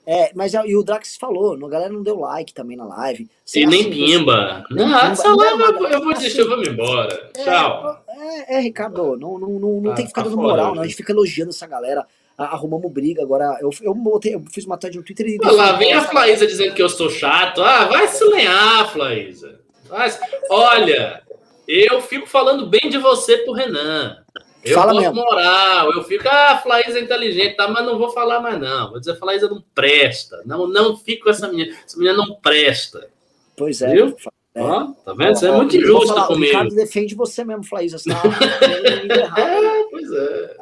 É, 0.06 0.32
mas 0.36 0.54
e 0.54 0.76
o 0.76 0.84
Drax 0.84 1.16
falou, 1.16 1.54
a 1.54 1.70
galera 1.70 1.92
não 1.92 2.04
deu 2.04 2.20
like 2.20 2.54
também 2.54 2.76
na 2.76 2.86
live. 2.86 3.30
e 3.56 3.66
nem 3.66 3.90
pimba. 3.90 4.64
Não, 4.70 5.00
essa 5.00 5.34
live 5.34 5.62
eu, 5.62 5.88
eu 5.88 6.04
vou 6.04 6.14
desistir, 6.14 6.42
eu 6.42 6.50
vou 6.50 6.58
me 6.58 6.68
embora. 6.68 7.32
É, 7.38 7.44
Tchau. 7.44 8.04
É, 8.10 8.56
é, 8.56 8.60
Ricardo, 8.60 9.18
não, 9.18 9.40
não, 9.40 9.50
não, 9.60 9.82
não 9.82 9.92
ah, 9.92 9.96
tem 9.96 10.06
que 10.06 10.10
ficar 10.10 10.24
tá 10.24 10.30
dando 10.30 10.42
moral, 10.42 10.76
não. 10.76 10.82
A 10.82 10.86
gente 10.86 10.98
fica 10.98 11.14
elogiando 11.14 11.52
essa 11.52 11.68
galera. 11.68 12.06
Arrumamos 12.38 12.92
briga 12.92 13.22
agora. 13.22 13.58
Eu, 13.62 13.70
eu, 13.82 13.94
botei, 13.94 14.36
eu 14.36 14.44
fiz 14.52 14.66
uma 14.66 14.78
thread 14.78 14.98
no 14.98 15.04
Twitter 15.04 15.28
e. 15.28 15.38
Olha 15.42 15.52
lá, 15.52 15.72
vem 15.74 15.94
a 15.94 16.02
Flaísa 16.02 16.48
dizendo 16.48 16.74
que 16.74 16.82
eu 16.82 16.90
sou 16.90 17.10
chato. 17.10 17.62
Ah, 17.62 17.86
vai 17.86 18.08
se 18.08 18.24
lenhar, 18.26 18.92
Flaísa. 18.92 19.60
Mas, 19.90 20.20
olha, 20.50 21.22
eu 21.68 22.02
fico 22.02 22.28
falando 22.28 22.68
bem 22.68 22.90
de 22.90 22.98
você 22.98 23.38
pro 23.38 23.54
Renan. 23.54 24.18
Eu 24.64 24.76
Fala 24.76 25.00
mesmo. 25.00 25.16
moral, 25.16 25.92
eu 25.92 26.04
fico, 26.04 26.28
ah, 26.28 26.58
Flaísa 26.64 26.98
é 26.98 27.02
inteligente, 27.02 27.58
tá, 27.58 27.68
mas 27.68 27.86
não 27.86 27.98
vou 27.98 28.10
falar 28.12 28.40
mais, 28.40 28.60
não. 28.60 28.92
Vou 28.92 29.00
dizer, 29.00 29.18
Flaísa 29.18 29.50
não 29.50 29.62
presta. 29.76 30.42
Não, 30.46 30.68
não 30.68 30.96
fico 30.96 31.26
com 31.26 31.30
essa 31.30 31.50
menina. 31.50 31.76
Essa 31.86 31.98
menina 31.98 32.16
não 32.16 32.36
presta. 32.36 33.10
Pois 33.58 33.82
é. 33.82 33.94
Viu? 33.94 34.16
É. 34.56 34.62
Tá 34.62 35.14
vendo? 35.18 35.36
Você 35.36 35.48
é 35.48 35.52
muito 35.52 35.76
injusto 35.76 36.14
comigo. 36.28 36.32
O 36.32 36.46
Ricardo 36.46 36.76
defende 36.76 37.14
você 37.14 37.44
mesmo, 37.44 37.64
Flaísa. 37.64 37.98
Você 37.98 38.10
tá 38.10 38.22
é, 39.42 39.84
pois 39.90 40.12
é. 40.12 40.56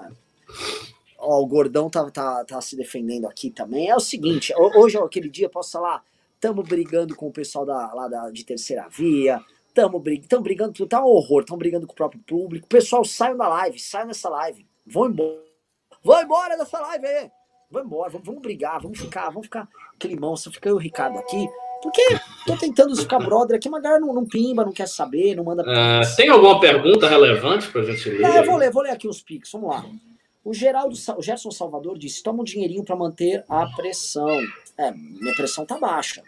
Ó, 1.20 1.39
o 1.39 1.45
Gordão 1.45 1.88
tá, 1.88 2.10
tá, 2.10 2.43
tá 2.43 2.60
se 2.60 2.76
defendendo 2.76 3.28
aqui 3.28 3.52
também. 3.52 3.89
É 3.89 3.95
o 3.95 3.99
seguinte, 3.99 4.52
hoje 4.58 4.97
é 4.97 4.99
aquele 4.99 5.30
dia, 5.30 5.47
posso 5.47 5.74
falar, 5.74 6.04
estamos 6.34 6.68
brigando 6.68 7.16
com 7.16 7.28
o 7.28 7.32
pessoal 7.32 7.66
da, 7.66 7.93
lá 7.93 8.08
da, 8.08 8.32
de 8.32 8.43
terceira 8.43 8.88
via, 8.89 9.39
Estamos 9.72 10.01
brigando, 10.01 10.43
brigando, 10.43 10.86
tá 10.86 11.01
um 11.01 11.07
horror, 11.07 11.39
estão 11.39 11.57
brigando 11.57 11.88
com 11.88 11.93
o 11.93 11.95
próprio 11.95 12.22
público. 12.28 12.67
Pessoal, 12.67 13.05
saiam 13.05 13.38
da 13.38 13.47
live, 13.47 13.80
saiam 13.80 14.07
dessa 14.07 14.28
live. 14.28 14.67
Vão 14.86 15.07
embora. 15.07 15.39
Vão 16.03 16.22
embora 16.22 16.57
dessa 16.57 16.78
live 16.82 17.05
aí. 17.05 17.32
Vão 17.69 17.86
embora, 17.86 18.09
vamos, 18.09 18.28
vamos 18.28 18.41
brigar, 18.41 18.82
vamos 18.82 18.99
ficar, 18.99 19.30
vamos 19.30 19.45
ficar 19.45 19.69
climão. 19.97 20.36
Só 20.36 20.51
fica 20.51 20.67
eu 20.67 20.74
e 20.74 20.76
o 20.76 20.82
Ricardo 20.82 21.17
aqui. 21.19 21.47
Porque 21.82 22.03
tô 22.45 22.57
tentando 22.57 22.95
ficar 22.97 23.19
brother 23.19 23.55
aqui, 23.55 23.69
mas 23.69 23.80
a 23.80 23.84
galera 23.84 24.01
não, 24.01 24.13
não 24.13 24.26
pimba, 24.26 24.65
não 24.65 24.74
quer 24.74 24.89
saber, 24.89 25.36
não 25.36 25.45
manda. 25.45 25.63
Uh, 25.63 26.15
tem 26.17 26.28
alguma 26.28 26.59
pergunta 26.59 27.07
relevante 27.07 27.69
pra 27.69 27.82
gente 27.84 28.09
ler? 28.09 28.45
Vou 28.45 28.57
ler, 28.57 28.72
vou 28.72 28.84
ler 28.84 28.91
aqui 28.91 29.07
os 29.07 29.22
pics, 29.22 29.51
vamos 29.53 29.69
lá. 29.69 29.86
O 30.43 30.53
Geraldo, 30.53 30.95
o 31.17 31.22
Gerson 31.22 31.49
Salvador 31.49 31.97
disse: 31.97 32.22
toma 32.22 32.41
um 32.41 32.43
dinheirinho 32.43 32.84
para 32.84 32.95
manter 32.95 33.45
a 33.47 33.65
pressão. 33.67 34.38
É, 34.78 34.91
minha 34.91 35.34
pressão 35.36 35.65
tá 35.65 35.78
baixa. 35.80 36.22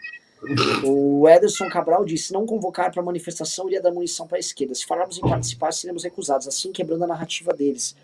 O 0.84 1.28
Ederson 1.28 1.68
Cabral 1.68 2.04
disse: 2.04 2.32
não 2.32 2.46
convocar 2.46 2.92
para 2.92 3.02
manifestação 3.02 3.66
iria 3.66 3.80
dar 3.80 3.92
munição 3.92 4.26
para 4.26 4.36
a 4.36 4.40
esquerda. 4.40 4.74
Se 4.74 4.86
falarmos 4.86 5.18
em 5.18 5.22
participar, 5.22 5.72
seremos 5.72 6.04
recusados, 6.04 6.46
assim 6.46 6.72
quebrando 6.72 7.04
a 7.04 7.06
narrativa 7.06 7.52
deles. 7.52 7.96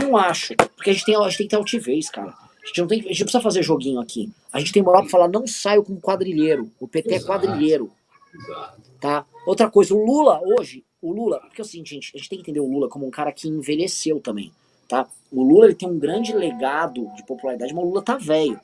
Não 0.00 0.16
acho, 0.16 0.54
porque 0.76 0.90
a 0.90 0.92
gente 0.92 1.04
tem, 1.04 1.16
a 1.16 1.28
gente 1.28 1.38
tem 1.38 1.46
que 1.46 1.50
ter 1.50 1.56
altivez, 1.56 2.10
cara. 2.10 2.34
A 2.62 2.66
gente, 2.66 2.80
não 2.80 2.86
tem, 2.86 3.00
a 3.00 3.02
gente 3.02 3.20
não 3.20 3.24
precisa 3.24 3.42
fazer 3.42 3.62
joguinho 3.62 4.00
aqui. 4.00 4.30
A 4.52 4.58
gente 4.58 4.72
tem 4.72 4.82
moral 4.82 5.02
para 5.02 5.10
falar: 5.10 5.28
não 5.28 5.46
saio 5.46 5.82
com 5.82 5.98
quadrilheiro. 6.00 6.70
O 6.78 6.86
PT 6.86 7.14
Exato. 7.14 7.24
é 7.24 7.26
quadrilheiro. 7.26 7.90
Exato. 8.34 8.82
Tá? 9.00 9.26
Outra 9.46 9.68
coisa, 9.70 9.94
o 9.94 10.04
Lula 10.04 10.40
hoje, 10.44 10.84
o 11.00 11.12
Lula, 11.12 11.40
porque 11.40 11.60
é 11.60 11.64
o 11.64 11.66
seguinte, 11.66 11.94
gente, 11.94 12.12
a 12.14 12.18
gente 12.18 12.28
tem 12.28 12.38
que 12.38 12.44
entender 12.44 12.60
o 12.60 12.70
Lula 12.70 12.88
como 12.88 13.06
um 13.06 13.10
cara 13.10 13.32
que 13.32 13.48
envelheceu 13.48 14.20
também. 14.20 14.52
Tá? 14.86 15.08
O 15.30 15.42
Lula 15.42 15.66
ele 15.66 15.74
tem 15.74 15.88
um 15.88 15.98
grande 15.98 16.32
legado 16.32 17.10
de 17.16 17.26
popularidade, 17.26 17.74
mas 17.74 17.82
o 17.82 17.88
Lula 17.88 18.02
tá 18.02 18.16
velho. 18.16 18.60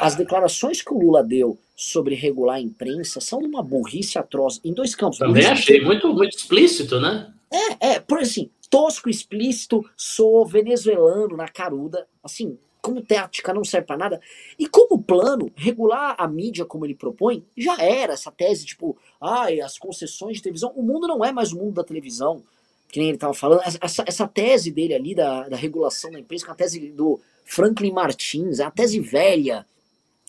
As 0.00 0.14
declarações 0.14 0.82
que 0.82 0.92
o 0.92 0.98
Lula 0.98 1.22
deu 1.22 1.56
sobre 1.80 2.14
regular 2.14 2.56
a 2.56 2.60
imprensa 2.60 3.22
são 3.22 3.38
uma 3.38 3.62
burrice 3.62 4.18
atroz 4.18 4.60
em 4.62 4.70
dois 4.70 4.94
campos. 4.94 5.18
Também 5.18 5.46
achei 5.46 5.82
muito, 5.82 6.12
muito 6.12 6.36
explícito, 6.36 7.00
né? 7.00 7.32
É, 7.50 7.92
é, 7.92 8.00
por 8.00 8.18
assim, 8.18 8.50
tosco, 8.68 9.08
explícito, 9.08 9.82
sou 9.96 10.44
venezuelano 10.44 11.34
na 11.38 11.48
caruda, 11.48 12.06
assim, 12.22 12.58
como 12.82 13.00
tática 13.00 13.54
não 13.54 13.64
serve 13.64 13.86
para 13.86 13.96
nada. 13.96 14.20
E 14.58 14.66
como 14.68 15.02
plano, 15.02 15.50
regular 15.56 16.16
a 16.18 16.28
mídia 16.28 16.66
como 16.66 16.84
ele 16.84 16.94
propõe, 16.94 17.42
já 17.56 17.82
era 17.82 18.12
essa 18.12 18.30
tese, 18.30 18.66
tipo, 18.66 18.94
ai, 19.18 19.62
as 19.62 19.78
concessões 19.78 20.36
de 20.36 20.42
televisão. 20.42 20.74
O 20.76 20.82
mundo 20.82 21.08
não 21.08 21.24
é 21.24 21.32
mais 21.32 21.50
o 21.50 21.56
mundo 21.56 21.76
da 21.76 21.84
televisão, 21.84 22.42
que 22.90 22.98
nem 22.98 23.08
ele 23.08 23.16
estava 23.16 23.32
falando. 23.32 23.62
Essa, 23.80 24.04
essa 24.06 24.28
tese 24.28 24.70
dele 24.70 24.92
ali 24.92 25.14
da, 25.14 25.48
da 25.48 25.56
regulação 25.56 26.10
da 26.10 26.20
imprensa, 26.20 26.44
que 26.44 26.50
é 26.50 26.52
a 26.52 26.56
tese 26.56 26.90
do 26.90 27.18
Franklin 27.46 27.92
Martins, 27.92 28.60
é 28.60 28.64
a 28.64 28.70
tese 28.70 29.00
velha 29.00 29.64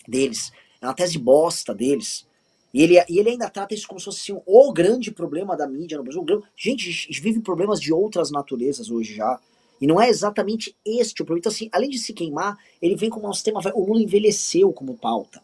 deles. 0.08 0.50
É 0.82 0.86
uma 0.86 0.94
tese 0.94 1.16
bosta 1.16 1.72
deles. 1.72 2.26
E 2.74 2.82
ele, 2.82 2.94
e 3.08 3.18
ele 3.18 3.30
ainda 3.30 3.48
trata 3.48 3.72
isso 3.72 3.86
como 3.86 4.00
se 4.00 4.06
fosse 4.06 4.32
assim, 4.32 4.42
o 4.44 4.72
grande 4.72 5.12
problema 5.12 5.56
da 5.56 5.66
mídia 5.66 5.96
no 5.96 6.02
Brasil. 6.02 6.24
Gente, 6.56 6.88
a 6.88 6.92
gente 6.92 7.20
vive 7.20 7.40
problemas 7.40 7.80
de 7.80 7.92
outras 7.92 8.30
naturezas 8.32 8.90
hoje 8.90 9.14
já. 9.14 9.38
E 9.80 9.86
não 9.86 10.00
é 10.00 10.08
exatamente 10.08 10.76
este 10.84 11.22
o 11.22 11.24
problema. 11.24 11.40
Então, 11.40 11.52
assim, 11.52 11.68
além 11.72 11.90
de 11.90 11.98
se 11.98 12.12
queimar, 12.12 12.58
ele 12.80 12.96
vem 12.96 13.10
com 13.10 13.28
um 13.28 13.32
sistema. 13.32 13.60
O 13.74 13.86
Lula 13.86 14.02
envelheceu 14.02 14.72
como 14.72 14.96
pauta. 14.96 15.40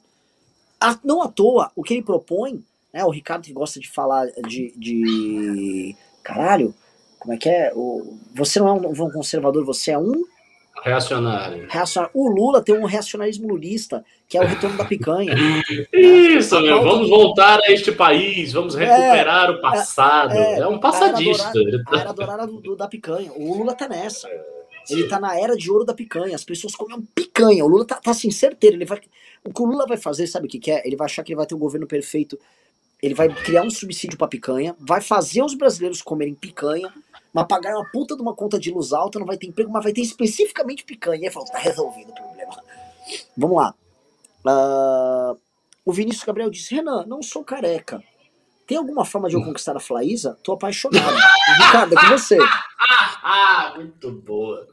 A, 0.80 0.98
não 1.04 1.22
à 1.22 1.28
toa, 1.28 1.70
o 1.74 1.82
que 1.82 1.94
ele 1.94 2.02
propõe, 2.02 2.64
né? 2.92 3.04
O 3.04 3.10
Ricardo 3.10 3.44
que 3.44 3.52
gosta 3.52 3.78
de 3.78 3.88
falar 3.88 4.26
de. 4.46 4.72
de 4.76 5.96
caralho, 6.22 6.74
como 7.18 7.34
é 7.34 7.36
que 7.36 7.48
é? 7.48 7.72
O, 7.74 8.16
você 8.34 8.58
não 8.58 8.68
é 8.68 8.72
um, 8.72 9.06
um 9.06 9.10
conservador, 9.10 9.64
você 9.64 9.90
é 9.90 9.98
um 9.98 10.24
Reacionário. 10.82 11.66
Reacionário. 11.68 12.10
O 12.14 12.28
Lula 12.28 12.62
tem 12.62 12.76
um 12.76 12.84
reacionarismo 12.84 13.48
lulista, 13.48 14.04
que 14.28 14.36
é 14.36 14.40
o 14.40 14.46
retorno 14.46 14.76
da 14.76 14.84
picanha. 14.84 15.34
Isso, 15.92 16.60
meu. 16.60 16.82
Vamos 16.82 17.08
voltar 17.08 17.60
a 17.60 17.72
este 17.72 17.92
país, 17.92 18.52
vamos 18.52 18.76
é, 18.76 18.84
recuperar 18.84 19.48
é, 19.48 19.52
o 19.52 19.60
passado. 19.60 20.32
É, 20.32 20.58
é 20.60 20.66
um 20.66 20.78
passadista. 20.78 21.52
A 21.86 21.98
era 21.98 22.12
dourada, 22.12 22.46
do, 22.46 22.60
do, 22.60 22.76
da 22.76 22.86
picanha. 22.86 23.32
O 23.34 23.56
Lula 23.56 23.74
tá 23.74 23.88
nessa. 23.88 24.28
Ele 24.90 25.06
tá 25.06 25.20
na 25.20 25.38
era 25.38 25.54
de 25.56 25.70
ouro 25.70 25.84
da 25.84 25.92
picanha. 25.92 26.34
As 26.34 26.44
pessoas 26.44 26.74
comiam 26.74 27.02
picanha. 27.14 27.64
O 27.64 27.68
Lula 27.68 27.84
tá, 27.84 27.96
tá 27.96 28.10
assim, 28.10 28.30
certeiro. 28.30 28.76
Ele 28.76 28.84
vai, 28.84 29.00
o 29.44 29.52
que 29.52 29.62
o 29.62 29.66
Lula 29.66 29.86
vai 29.86 29.96
fazer, 29.96 30.26
sabe 30.26 30.46
o 30.46 30.48
que, 30.48 30.58
que 30.58 30.70
é? 30.70 30.82
Ele 30.86 30.96
vai 30.96 31.06
achar 31.06 31.22
que 31.22 31.32
ele 31.32 31.36
vai 31.36 31.46
ter 31.46 31.54
um 31.54 31.58
governo 31.58 31.86
perfeito. 31.86 32.38
Ele 33.02 33.14
vai 33.14 33.28
criar 33.28 33.62
um 33.62 33.70
subsídio 33.70 34.18
para 34.18 34.26
picanha, 34.26 34.74
vai 34.80 35.00
fazer 35.00 35.42
os 35.42 35.54
brasileiros 35.54 36.02
comerem 36.02 36.34
picanha 36.34 36.92
mas 37.38 37.46
pagar 37.46 37.76
uma 37.76 37.84
puta 37.84 38.16
de 38.16 38.22
uma 38.22 38.34
conta 38.34 38.58
de 38.58 38.72
luz 38.72 38.92
alta, 38.92 39.16
não 39.16 39.26
vai 39.26 39.38
ter 39.38 39.46
emprego, 39.46 39.70
mas 39.70 39.84
vai 39.84 39.92
ter 39.92 40.00
especificamente 40.00 40.82
picanha. 40.82 41.22
E 41.22 41.26
aí 41.26 41.32
falou, 41.32 41.48
tá 41.48 41.58
resolvido 41.58 42.10
o 42.10 42.14
problema. 42.14 42.56
Vamos 43.36 43.56
lá. 43.56 43.74
Uh, 44.44 45.38
o 45.84 45.92
Vinícius 45.92 46.24
Gabriel 46.24 46.50
disse, 46.50 46.74
Renan, 46.74 47.06
não 47.06 47.22
sou 47.22 47.44
careca. 47.44 48.02
Tem 48.66 48.76
alguma 48.76 49.04
forma 49.04 49.28
de 49.28 49.36
eu 49.36 49.42
conquistar 49.42 49.76
a 49.76 49.80
Flaísa? 49.80 50.36
Tô 50.42 50.52
apaixonado. 50.52 51.16
Ricardo, 51.58 51.96
é 51.96 52.00
com 52.00 52.08
você. 52.08 52.38
Muito 53.76 54.10
boa. 54.10 54.66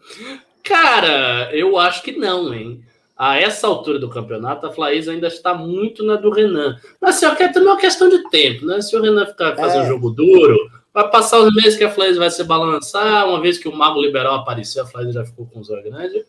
Cara, 0.63 1.55
eu 1.55 1.77
acho 1.77 2.01
que 2.01 2.13
não, 2.13 2.51
hein? 2.51 2.83
A 3.15 3.39
essa 3.39 3.67
altura 3.67 3.99
do 3.99 4.09
campeonato, 4.09 4.65
a 4.65 4.73
Flaísa 4.73 5.11
ainda 5.11 5.27
está 5.27 5.53
muito 5.53 6.03
na 6.03 6.15
do 6.15 6.31
Renan. 6.31 6.77
Mas 6.99 7.23
assim, 7.23 7.43
é 7.43 7.47
também 7.47 7.69
uma 7.69 7.77
questão 7.77 8.09
de 8.09 8.27
tempo, 8.29 8.65
né? 8.65 8.81
Se 8.81 8.97
o 8.97 9.01
Renan 9.01 9.27
ficar 9.27 9.55
fazendo 9.55 9.83
é. 9.83 9.85
um 9.85 9.87
jogo 9.87 10.09
duro, 10.09 10.57
Vai 10.95 11.09
passar 11.09 11.41
os 11.41 11.53
meses 11.53 11.77
que 11.77 11.83
a 11.83 11.91
Flash 11.91 12.15
vai 12.15 12.31
se 12.31 12.41
balançar, 12.45 13.27
uma 13.27 13.41
vez 13.41 13.57
que 13.57 13.67
o 13.67 13.75
Mago 13.75 14.01
Liberal 14.01 14.35
apareceu, 14.35 14.81
a 14.81 14.87
Flash 14.87 15.13
já 15.13 15.25
ficou 15.25 15.45
com 15.45 15.59
os 15.59 15.69
olhos 15.69 15.83
grandes. 15.83 16.23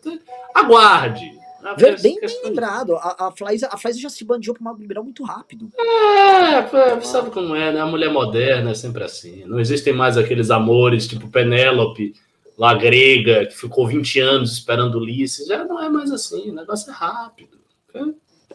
Aguarde. 0.53 1.39
Bem, 1.79 1.97
bem 2.03 2.19
lembrado, 2.45 2.97
a, 2.97 3.29
a, 3.29 3.29
a 3.29 3.93
já 3.93 4.11
se 4.11 4.25
bandiou 4.25 4.55
pro 4.55 4.65
Mago 4.65 4.81
Liberal 4.81 5.05
muito 5.05 5.23
rápido. 5.23 5.71
É, 5.79 7.01
sabe 7.01 7.31
como 7.31 7.55
é, 7.55 7.73
né? 7.73 7.81
A 7.81 7.87
mulher 7.87 8.11
moderna 8.11 8.73
é 8.73 8.75
sempre 8.75 9.05
assim. 9.05 9.45
Não 9.47 9.61
existem 9.61 9.93
mais 9.93 10.19
aqueles 10.19 10.51
amores 10.51 11.07
tipo 11.07 11.29
Penélope, 11.29 12.15
lá 12.59 12.75
grega, 12.75 13.47
que 13.47 13.57
ficou 13.57 13.87
20 13.87 14.19
anos 14.19 14.53
esperando 14.53 14.99
Ulisses. 14.99 15.47
Já 15.47 15.65
não 15.65 15.81
é 15.81 15.89
mais 15.89 16.11
assim, 16.11 16.51
o 16.51 16.55
negócio 16.55 16.91
é 16.91 16.93
rápido. 16.93 17.57
É 17.95 18.03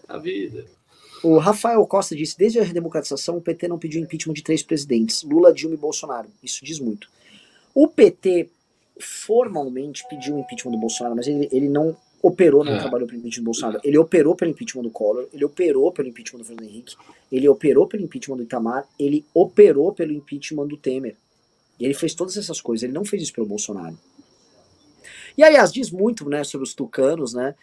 a 0.10 0.18
vida. 0.18 0.66
O 1.24 1.38
Rafael 1.38 1.86
Costa 1.86 2.16
disse: 2.16 2.38
desde 2.38 2.60
a 2.60 2.64
redemocratização, 2.64 3.38
o 3.38 3.42
PT 3.42 3.68
não 3.68 3.78
pediu 3.78 4.02
impeachment 4.02 4.34
de 4.34 4.44
três 4.44 4.64
presidentes: 4.64 5.24
Lula, 5.24 5.54
Dilma 5.54 5.76
e 5.76 5.78
Bolsonaro. 5.78 6.30
Isso 6.42 6.64
diz 6.66 6.80
muito. 6.80 7.10
O 7.74 7.88
PT 7.88 8.50
formalmente 9.00 10.06
pediu 10.10 10.36
o 10.36 10.40
impeachment 10.40 10.72
do 10.72 10.78
Bolsonaro, 10.78 11.16
mas 11.16 11.28
ele, 11.28 11.48
ele 11.52 11.70
não 11.70 11.96
operou, 12.22 12.64
não 12.64 12.74
é. 12.74 12.80
trabalhou 12.80 13.08
pelo 13.08 13.20
impeachment 13.20 13.42
do 13.42 13.46
Bolsonaro. 13.46 13.82
Ele 13.84 13.98
operou 13.98 14.36
pelo 14.36 14.52
impeachment 14.52 14.84
do 14.84 14.90
Collor, 14.90 15.28
ele 15.34 15.44
operou 15.44 15.92
pelo 15.92 16.08
impeachment 16.08 16.40
do 16.40 16.46
Fernando 16.46 16.70
Henrique, 16.70 16.96
ele 17.32 17.50
operou 17.50 17.88
pelo 17.88 18.04
impeachment 18.04 18.38
do 18.38 18.44
Itamar, 18.44 18.88
ele 19.00 19.26
operou 19.34 19.92
pelo 19.92 20.12
impeachment 20.12 20.68
do 20.68 20.78
Temer. 20.78 21.16
E 21.80 21.86
ele 21.86 21.96
fez 21.96 22.14
todas 22.14 22.38
essas 22.38 22.62
coisas, 22.62 22.84
ele 22.84 22.94
não 22.94 23.04
fez 23.04 23.24
isso 23.24 23.34
pelo 23.34 23.48
Bolsonaro. 23.48 23.98
E 25.38 25.44
aliás, 25.44 25.72
diz 25.72 25.90
muito 25.90 26.30
né, 26.30 26.44
sobre 26.44 26.68
os 26.68 26.76
tucanos, 26.76 27.34
né? 27.34 27.56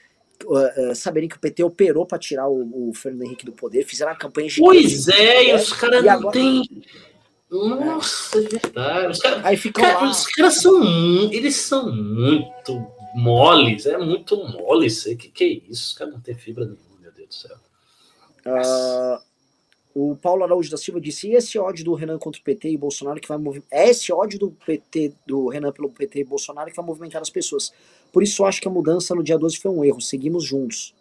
Uh, 0.44 0.94
saberem 0.94 1.28
que 1.28 1.36
o 1.36 1.40
PT 1.40 1.62
operou 1.62 2.06
para 2.06 2.18
tirar 2.18 2.48
o, 2.48 2.88
o, 2.90 2.94
Fernando 2.94 3.24
Henrique 3.24 3.44
do 3.44 3.52
poder, 3.52 3.84
fizeram 3.84 4.12
a 4.12 4.16
campanha 4.16 4.48
gigante. 4.48 4.82
Pois 4.82 5.08
é, 5.08 5.50
e 5.50 5.54
os 5.54 5.72
caras 5.72 6.04
não 6.04 6.12
agora... 6.12 6.32
têm. 6.32 6.62
Nossa, 7.50 8.38
é 8.38 8.42
verdade. 8.42 9.12
Os 9.12 9.18
caras, 9.18 9.44
Aí 9.44 9.56
ficam 9.56 9.82
cara, 9.82 10.00
lá. 10.00 10.10
Os 10.10 10.26
caras 10.26 10.54
são 10.60 10.82
eles 11.32 11.56
são 11.56 11.92
muito 11.92 12.86
moles, 13.14 13.86
é 13.86 13.96
muito 13.96 14.36
mole 14.36 14.86
aí. 14.86 15.16
Que 15.16 15.28
que 15.28 15.44
é 15.44 15.70
isso? 15.70 15.90
Os 15.90 15.92
caras 15.94 16.14
não 16.14 16.20
têm 16.20 16.34
fibra 16.34 16.64
nenhuma, 16.64 17.00
meu 17.00 17.12
Deus 17.12 17.28
do 17.28 17.34
céu. 17.34 17.56
Uh, 18.46 19.27
o 20.00 20.14
Paulo 20.14 20.44
Araújo 20.44 20.70
da 20.70 20.76
Silva 20.76 21.00
disse: 21.00 21.28
e 21.28 21.34
esse 21.34 21.58
ódio 21.58 21.84
do 21.84 21.94
Renan 21.94 22.18
contra 22.18 22.40
o 22.40 22.44
PT 22.44 22.70
e 22.70 22.76
Bolsonaro 22.76 23.20
que 23.20 23.26
vai. 23.26 23.38
É 23.68 23.90
esse 23.90 24.12
ódio 24.12 24.38
do 24.38 24.50
PT, 24.64 25.12
do 25.26 25.48
Renan 25.48 25.72
pelo 25.72 25.90
PT 25.90 26.20
e 26.20 26.24
Bolsonaro 26.24 26.70
que 26.70 26.76
vai 26.76 26.86
movimentar 26.86 27.20
as 27.20 27.30
pessoas. 27.30 27.72
Por 28.12 28.22
isso 28.22 28.44
acho 28.44 28.60
que 28.60 28.68
a 28.68 28.70
mudança 28.70 29.12
no 29.12 29.24
dia 29.24 29.36
12 29.36 29.58
foi 29.58 29.72
um 29.72 29.84
erro. 29.84 30.00
Seguimos 30.00 30.44
juntos. 30.44 30.94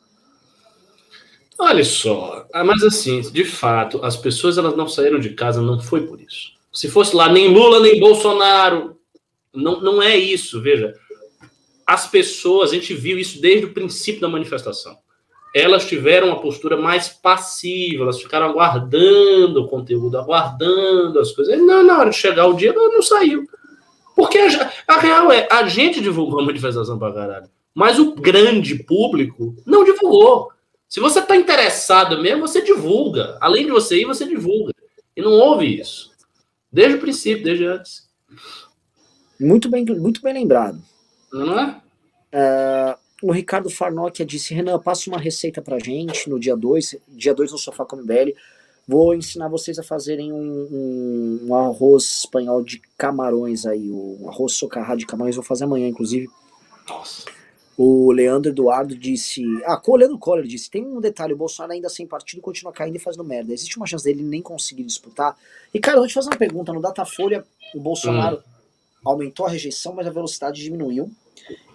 Olha 1.59 1.83
só, 1.83 2.47
ah, 2.53 2.63
mas 2.63 2.83
assim, 2.83 3.21
de 3.21 3.43
fato, 3.43 4.03
as 4.03 4.15
pessoas 4.15 4.57
elas 4.57 4.75
não 4.75 4.87
saíram 4.87 5.19
de 5.19 5.31
casa, 5.31 5.61
não 5.61 5.79
foi 5.79 6.05
por 6.05 6.19
isso. 6.19 6.53
Se 6.73 6.87
fosse 6.87 7.15
lá 7.15 7.31
nem 7.31 7.51
Lula 7.51 7.79
nem 7.79 7.99
Bolsonaro, 7.99 8.97
não, 9.53 9.79
não 9.79 10.01
é 10.01 10.17
isso, 10.17 10.61
veja. 10.61 10.93
As 11.85 12.09
pessoas, 12.09 12.71
a 12.71 12.73
gente 12.75 12.93
viu 12.93 13.17
isso 13.17 13.39
desde 13.39 13.65
o 13.65 13.73
princípio 13.73 14.21
da 14.21 14.29
manifestação. 14.29 14.97
Elas 15.57 15.87
tiveram 15.87 16.27
uma 16.27 16.39
postura 16.39 16.77
mais 16.77 17.09
passiva, 17.09 18.03
elas 18.03 18.21
ficaram 18.21 18.45
aguardando 18.45 19.63
o 19.63 19.67
conteúdo, 19.67 20.15
aguardando 20.15 21.19
as 21.19 21.31
coisas. 21.31 21.55
E 21.55 21.57
não, 21.57 21.83
na 21.83 21.97
hora 21.97 22.11
de 22.11 22.15
chegar 22.15 22.45
o 22.45 22.53
dia, 22.53 22.71
não, 22.71 22.93
não 22.93 23.01
saiu. 23.01 23.43
Porque 24.15 24.37
a, 24.37 24.71
a, 24.87 24.99
real 24.99 25.31
é, 25.31 25.47
a 25.51 25.67
gente 25.67 25.99
divulgou 25.99 26.39
a 26.39 26.45
manifestação 26.45 26.99
pra 26.99 27.11
caralho, 27.11 27.49
mas 27.73 27.97
o 27.97 28.13
grande 28.13 28.83
público 28.83 29.55
não 29.65 29.83
divulgou. 29.83 30.51
Se 30.87 30.99
você 30.99 31.19
está 31.19 31.35
interessado 31.35 32.21
mesmo, 32.21 32.47
você 32.47 32.61
divulga. 32.61 33.35
Além 33.41 33.65
de 33.65 33.71
você 33.71 34.01
ir, 34.01 34.05
você 34.05 34.25
divulga. 34.25 34.71
E 35.15 35.21
não 35.23 35.31
houve 35.31 35.79
isso. 35.79 36.11
Desde 36.71 36.97
o 36.97 37.01
princípio, 37.01 37.43
desde 37.43 37.65
antes. 37.65 38.07
Muito 39.39 39.69
bem, 39.69 39.83
muito 39.85 40.21
bem 40.21 40.33
lembrado. 40.33 40.79
Não 41.33 41.59
é? 41.59 41.81
é 42.31 42.95
o 43.21 43.31
Ricardo 43.31 43.69
Farnock 43.69 44.23
disse: 44.23 44.53
Renan, 44.53 44.79
passa 44.79 45.09
uma 45.09 45.19
receita 45.19 45.61
pra 45.61 45.79
gente 45.79 46.29
no 46.29 46.39
dia 46.39 46.55
2, 46.55 46.97
dia 47.07 47.33
2 47.33 47.51
no 47.51 47.57
Sofá 47.57 47.85
com 47.85 47.95
MBL. 47.97 48.33
Vou 48.87 49.13
ensinar 49.13 49.49
vocês 49.49 49.77
a 49.77 49.83
fazerem 49.83 50.31
um, 50.31 50.37
um, 50.37 51.39
um, 51.47 51.55
arroz 51.55 52.19
espanhol 52.19 52.63
de 52.63 52.81
camarões 52.97 53.65
aí, 53.65 53.89
o 53.89 54.17
um 54.21 54.29
arroz 54.29 54.53
socarrado 54.53 54.99
de 54.99 55.05
camarões. 55.05 55.35
Vou 55.35 55.43
fazer 55.43 55.65
amanhã, 55.65 55.87
inclusive. 55.87 56.29
Nossa. 56.87 57.25
O 57.77 58.11
Leandro 58.11 58.51
Eduardo 58.51 58.95
disse. 58.95 59.43
Ah, 59.65 59.81
o 59.85 59.95
Leandro 59.95 60.17
Coller 60.17 60.45
disse: 60.45 60.69
tem 60.69 60.85
um 60.85 61.01
detalhe, 61.01 61.33
o 61.33 61.37
Bolsonaro 61.37 61.73
ainda 61.73 61.89
sem 61.89 62.07
partido 62.07 62.41
continua 62.41 62.71
caindo 62.71 62.95
e 62.95 62.99
fazendo 62.99 63.23
merda. 63.23 63.53
Existe 63.53 63.77
uma 63.77 63.85
chance 63.85 64.05
dele 64.05 64.23
nem 64.23 64.41
conseguir 64.41 64.83
disputar. 64.83 65.35
E, 65.73 65.79
cara, 65.79 65.97
eu 65.97 66.01
vou 66.01 66.07
te 66.07 66.13
fazer 66.13 66.29
uma 66.29 66.37
pergunta. 66.37 66.71
No 66.71 66.81
Datafolha, 66.81 67.45
o 67.75 67.79
Bolsonaro 67.79 68.37
hum. 68.37 68.41
aumentou 69.03 69.45
a 69.45 69.49
rejeição, 69.49 69.93
mas 69.93 70.07
a 70.07 70.11
velocidade 70.11 70.63
diminuiu. 70.63 71.11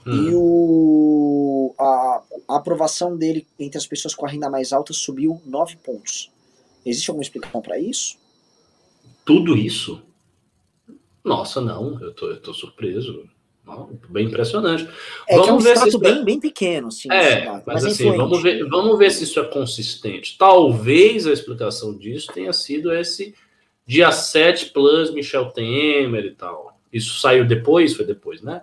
Hum. 0.06 0.28
E 0.28 0.34
o, 0.34 1.74
a, 1.78 2.22
a, 2.48 2.56
aprovação 2.56 3.16
dele 3.16 3.46
entre 3.58 3.78
as 3.78 3.86
pessoas 3.86 4.14
com 4.14 4.26
a 4.26 4.28
renda 4.28 4.50
mais 4.50 4.72
alta 4.72 4.92
subiu 4.92 5.40
9 5.46 5.76
pontos. 5.76 6.30
Existe 6.84 7.10
alguma 7.10 7.22
explicação 7.22 7.62
para 7.62 7.78
isso? 7.78 8.18
Tudo 9.24 9.56
isso? 9.56 10.02
Nossa, 11.24 11.60
não, 11.60 12.00
eu 12.00 12.12
tô, 12.12 12.28
eu 12.28 12.40
tô 12.40 12.52
surpreso. 12.52 13.28
Bem 14.08 14.26
impressionante. 14.26 14.88
É 15.28 15.36
vamos 15.36 15.48
é 15.48 15.52
um 15.52 15.58
ver 15.58 15.78
se 15.78 15.88
isso 15.88 15.98
bem, 15.98 16.18
é... 16.18 16.24
bem 16.24 16.40
pequeno, 16.40 16.88
assim. 16.88 17.08
É, 17.12 17.46
mas, 17.46 17.62
mas 17.64 17.84
assim, 17.84 18.10
vamos 18.16 18.42
ver, 18.42 18.68
vamos 18.68 18.98
ver 18.98 19.10
se 19.12 19.22
isso 19.22 19.38
é 19.38 19.44
consistente. 19.44 20.36
Talvez 20.36 21.28
a 21.28 21.32
explicação 21.32 21.96
disso 21.96 22.32
tenha 22.34 22.52
sido 22.52 22.92
esse 22.92 23.34
dia 23.86 24.10
7 24.10 24.70
plus 24.70 25.12
Michel 25.12 25.50
Temer 25.50 26.24
e 26.24 26.34
tal. 26.34 26.76
Isso 26.92 27.20
saiu 27.20 27.46
depois? 27.46 27.94
Foi 27.94 28.04
depois, 28.04 28.42
né? 28.42 28.62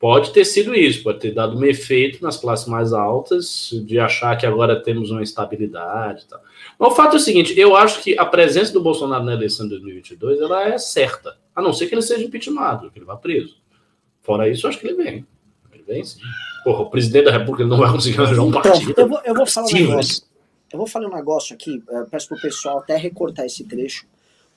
Pode 0.00 0.32
ter 0.32 0.46
sido 0.46 0.74
isso, 0.74 1.02
pode 1.02 1.18
ter 1.18 1.30
dado 1.34 1.58
um 1.58 1.62
efeito 1.62 2.24
nas 2.24 2.38
classes 2.38 2.66
mais 2.66 2.94
altas 2.94 3.68
de 3.84 3.98
achar 3.98 4.34
que 4.34 4.46
agora 4.46 4.82
temos 4.82 5.10
uma 5.10 5.22
estabilidade 5.22 6.24
tal. 6.26 6.40
Mas 6.78 6.92
o 6.92 6.96
fato 6.96 7.12
é 7.12 7.16
o 7.18 7.20
seguinte, 7.20 7.52
eu 7.60 7.76
acho 7.76 8.02
que 8.02 8.18
a 8.18 8.24
presença 8.24 8.72
do 8.72 8.80
Bolsonaro 8.80 9.22
na 9.22 9.34
eleição 9.34 9.66
de 9.66 9.72
2022 9.72 10.40
ela 10.40 10.66
é 10.66 10.78
certa, 10.78 11.36
a 11.54 11.60
não 11.60 11.74
ser 11.74 11.86
que 11.86 11.94
ele 11.94 12.00
seja 12.00 12.24
impeachmentado, 12.24 12.90
que 12.90 12.98
ele 12.98 13.04
vá 13.04 13.14
preso. 13.14 13.56
Fora 14.22 14.48
isso, 14.48 14.64
eu 14.64 14.70
acho 14.70 14.80
que 14.80 14.86
ele 14.86 14.96
vem. 14.96 15.26
Ele 15.70 15.82
vem 15.86 16.02
sim. 16.02 16.18
Porra, 16.64 16.80
o 16.80 16.90
presidente 16.90 17.26
da 17.26 17.32
República 17.32 17.66
não 17.66 17.76
vai 17.76 17.92
conseguir 17.92 18.18
arranjar 18.22 18.42
um 18.42 18.48
então, 18.48 18.62
partido. 18.62 18.94
Eu 18.96 19.06
vou, 19.06 19.20
eu 19.22 19.34
vou 19.34 19.46
falar 19.46 19.66
um 19.66 19.72
negócio. 19.72 20.22
Eu 20.72 20.78
vou 20.78 20.86
falar 20.86 21.08
um 21.08 21.14
negócio 21.14 21.54
aqui, 21.54 21.82
é, 21.90 22.04
peço 22.04 22.28
pro 22.28 22.40
pessoal 22.40 22.78
até 22.78 22.96
recortar 22.96 23.44
esse 23.44 23.64
trecho. 23.64 24.06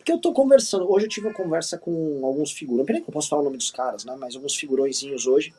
Porque 0.03 0.11
eu 0.11 0.19
tô 0.19 0.33
conversando, 0.33 0.91
hoje 0.91 1.05
eu 1.05 1.09
tive 1.09 1.27
uma 1.27 1.33
conversa 1.33 1.77
com 1.77 2.25
alguns 2.25 2.51
figurões, 2.51 2.85
peraí 2.85 3.01
que 3.01 3.09
eu 3.09 3.13
posso 3.13 3.29
falar 3.29 3.41
o 3.41 3.45
nome 3.45 3.55
dos 3.55 3.71
caras, 3.71 4.03
né? 4.03 4.13
Mas 4.19 4.35
alguns 4.35 4.53
figurõezinhos 4.53 5.25
hoje. 5.25 5.53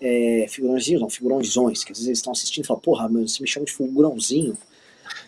É, 0.00 0.46
figurõezinhos, 0.48 1.00
não, 1.00 1.08
figurõezões, 1.08 1.84
que 1.84 1.92
às 1.92 1.98
vezes 1.98 2.08
eles 2.08 2.18
estão 2.18 2.32
assistindo 2.32 2.64
e 2.64 2.66
falam, 2.66 2.80
porra, 2.80 3.08
mano, 3.08 3.28
você 3.28 3.40
me 3.40 3.48
chama 3.48 3.64
de 3.64 3.72
figurãozinho. 3.72 4.58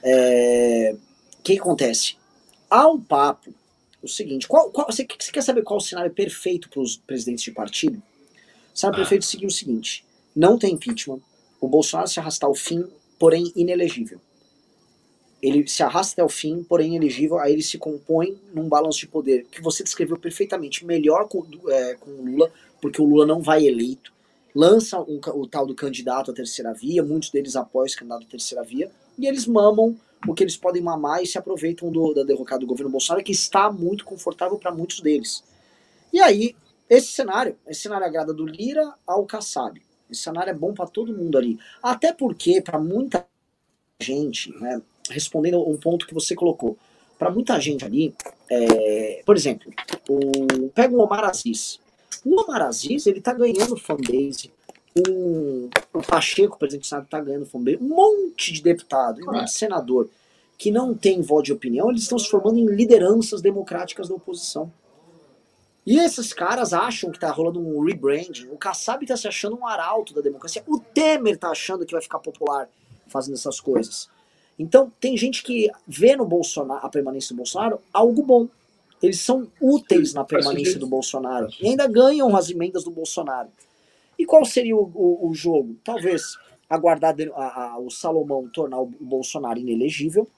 É, 0.03 0.97
o 1.39 1.43
que 1.45 1.57
acontece? 1.57 2.17
Há 2.69 2.89
um 2.89 3.01
papo 3.01 3.55
o 4.03 4.09
seguinte: 4.09 4.49
qual, 4.49 4.73
qual, 4.73 4.91
você, 4.91 5.07
você 5.07 5.31
quer 5.31 5.43
saber 5.43 5.63
qual 5.63 5.79
o 5.79 5.81
cenário 5.81 6.11
perfeito 6.11 6.69
para 6.69 6.81
os 6.81 6.97
presidentes 6.97 7.45
de 7.45 7.53
partido? 7.53 8.03
O 8.75 8.77
cenário 8.77 8.97
ah. 8.97 9.03
perfeito 9.03 9.25
seria 9.25 9.47
o 9.47 9.53
seguinte: 9.53 10.05
não 10.35 10.59
tem 10.59 10.75
impeachment, 10.75 11.21
o 11.61 11.69
Bolsonaro 11.69 12.09
se 12.09 12.19
arrastar 12.19 12.49
ao 12.49 12.57
fim, 12.57 12.85
porém 13.21 13.53
inelegível. 13.55 14.21
Ele 15.43 15.67
se 15.67 15.83
arrasta 15.83 16.15
até 16.15 16.25
o 16.25 16.29
fim, 16.29 16.63
porém 16.63 16.95
inelegível, 16.95 17.39
aí 17.39 17.53
ele 17.53 17.63
se 17.63 17.77
compõe 17.77 18.41
num 18.55 18.69
balanço 18.69 19.01
de 19.01 19.09
poder 19.09 19.45
que 19.51 19.61
você 19.61 19.83
descreveu 19.83 20.17
perfeitamente, 20.17 20.87
melhor 20.87 21.27
com, 21.29 21.45
é, 21.69 21.95
com 21.95 22.11
o 22.11 22.25
Lula, 22.25 22.53
porque 22.81 23.03
o 23.03 23.05
Lula 23.05 23.27
não 23.27 23.43
vai 23.43 23.67
eleito. 23.67 24.13
Lança 24.55 25.01
um, 25.01 25.21
o 25.35 25.47
tal 25.47 25.67
do 25.67 25.75
candidato 25.75 26.31
à 26.31 26.35
terceira 26.35 26.73
via, 26.73 27.03
muitos 27.03 27.31
deles 27.31 27.57
apoiam 27.57 27.87
esse 27.87 27.97
candidato 27.97 28.25
à 28.25 28.31
terceira 28.31 28.63
via, 28.63 28.91
e 29.19 29.27
eles 29.27 29.47
mamam 29.47 29.97
porque 30.23 30.45
eles 30.45 30.57
podem 30.57 30.81
mamar 30.81 31.23
e 31.23 31.27
se 31.27 31.37
aproveitam 31.37 31.91
do, 31.91 32.15
da 32.15 32.23
derrocada 32.23 32.61
do 32.61 32.67
governo 32.67 32.93
Bolsonaro, 32.93 33.25
que 33.25 33.33
está 33.33 33.71
muito 33.71 34.05
confortável 34.05 34.57
para 34.57 34.73
muitos 34.73 35.01
deles. 35.01 35.43
E 36.13 36.21
aí, 36.21 36.55
esse 36.89 37.09
cenário, 37.09 37.57
esse 37.67 37.81
cenário 37.81 38.07
agrada 38.07 38.33
do 38.33 38.47
Lira 38.47 38.95
ao 39.07 39.27
Kassab. 39.27 39.83
Esse 40.11 40.23
cenário 40.23 40.51
é 40.51 40.55
bom 40.55 40.73
para 40.73 40.87
todo 40.87 41.13
mundo 41.13 41.37
ali. 41.37 41.59
Até 41.83 42.13
porque, 42.13 42.61
para 42.61 42.79
muita 42.79 43.27
gente, 44.01 44.53
né, 44.61 44.81
respondendo 45.11 45.69
um 45.69 45.77
ponto 45.77 46.07
que 46.07 46.15
você 46.15 46.35
colocou, 46.35 46.77
para 47.19 47.31
muita 47.31 47.61
gente 47.61 47.85
ali, 47.85 48.15
é, 48.51 49.23
por 49.25 49.37
exemplo, 49.37 49.73
o, 50.09 50.69
pega 50.71 50.95
o 50.95 51.01
Omar 51.01 51.25
Aziz. 51.25 51.81
O 52.25 52.41
Omar 52.41 52.63
Aziz, 52.63 53.07
ele 53.07 53.21
tá 53.21 53.33
ganhando 53.33 53.77
fanbase, 53.77 54.51
um, 55.09 55.69
o 55.93 56.03
Pacheco, 56.03 56.59
presidente 56.59 56.83
do 56.83 56.89
Senado, 56.89 57.05
está 57.05 57.21
ganhando 57.21 57.47
fundo 57.47 57.71
um 57.81 57.89
monte 57.89 58.53
de 58.53 58.63
deputado, 58.63 59.21
um 59.23 59.33
monte 59.33 59.45
de 59.47 59.53
senador 59.53 60.09
que 60.59 60.71
não 60.71 60.95
tem 60.95 61.21
voz 61.21 61.45
de 61.45 61.53
opinião, 61.53 61.91
eles 61.91 62.03
estão 62.03 62.19
se 62.19 62.29
formando 62.29 62.59
em 62.59 62.67
lideranças 62.67 63.43
democráticas 63.43 64.09
da 64.09 64.15
oposição. 64.15 64.73
E 65.85 65.99
esses 65.99 66.33
caras 66.33 66.73
acham 66.73 67.11
que 67.11 67.17
está 67.17 67.31
rolando 67.33 67.59
um 67.59 67.83
rebranding. 67.85 68.47
O 68.53 68.57
Kassab 68.57 69.03
está 69.03 69.17
se 69.17 69.27
achando 69.27 69.57
um 69.57 69.67
arauto 69.67 70.15
da 70.15 70.21
democracia. 70.21 70.63
O 70.69 70.79
Temer 70.79 71.35
está 71.35 71.49
achando 71.49 71.85
que 71.85 71.93
vai 71.93 72.01
ficar 72.01 72.21
popular 72.21 72.69
fazendo 73.09 73.35
essas 73.35 73.61
coisas. 73.61 74.09
Então, 74.59 74.93
tem 75.01 75.17
gente 75.17 75.43
que 75.43 75.71
vê 75.87 76.15
no 76.17 76.25
Bolsonaro, 76.25 76.85
a 76.85 76.89
permanência 76.89 77.35
do 77.35 77.39
Bolsonaro, 77.39 77.81
algo 77.93 78.23
bom. 78.23 78.49
Eles 79.03 79.21
são 79.21 79.49
úteis 79.61 80.15
na 80.15 80.25
permanência 80.25 80.79
do 80.79 80.87
Bolsonaro. 80.87 81.49
E 81.61 81.69
ainda 81.69 81.89
ganham 81.89 82.37
as 82.37 82.51
emendas 82.51 82.85
do 82.85 82.91
Bolsonaro. 82.91 83.49
E 84.19 84.25
qual 84.25 84.45
seria 84.45 84.77
o, 84.77 84.91
o, 84.95 85.31
o 85.31 85.35
jogo? 85.35 85.77
Talvez 85.83 86.37
aguardar 86.69 87.15
a, 87.35 87.65
a, 87.65 87.79
o 87.79 87.91
Salomão 87.91 88.49
tornar 88.49 88.81
o 88.81 88.87
Bolsonaro 88.87 89.59
inelegível, 89.59 90.29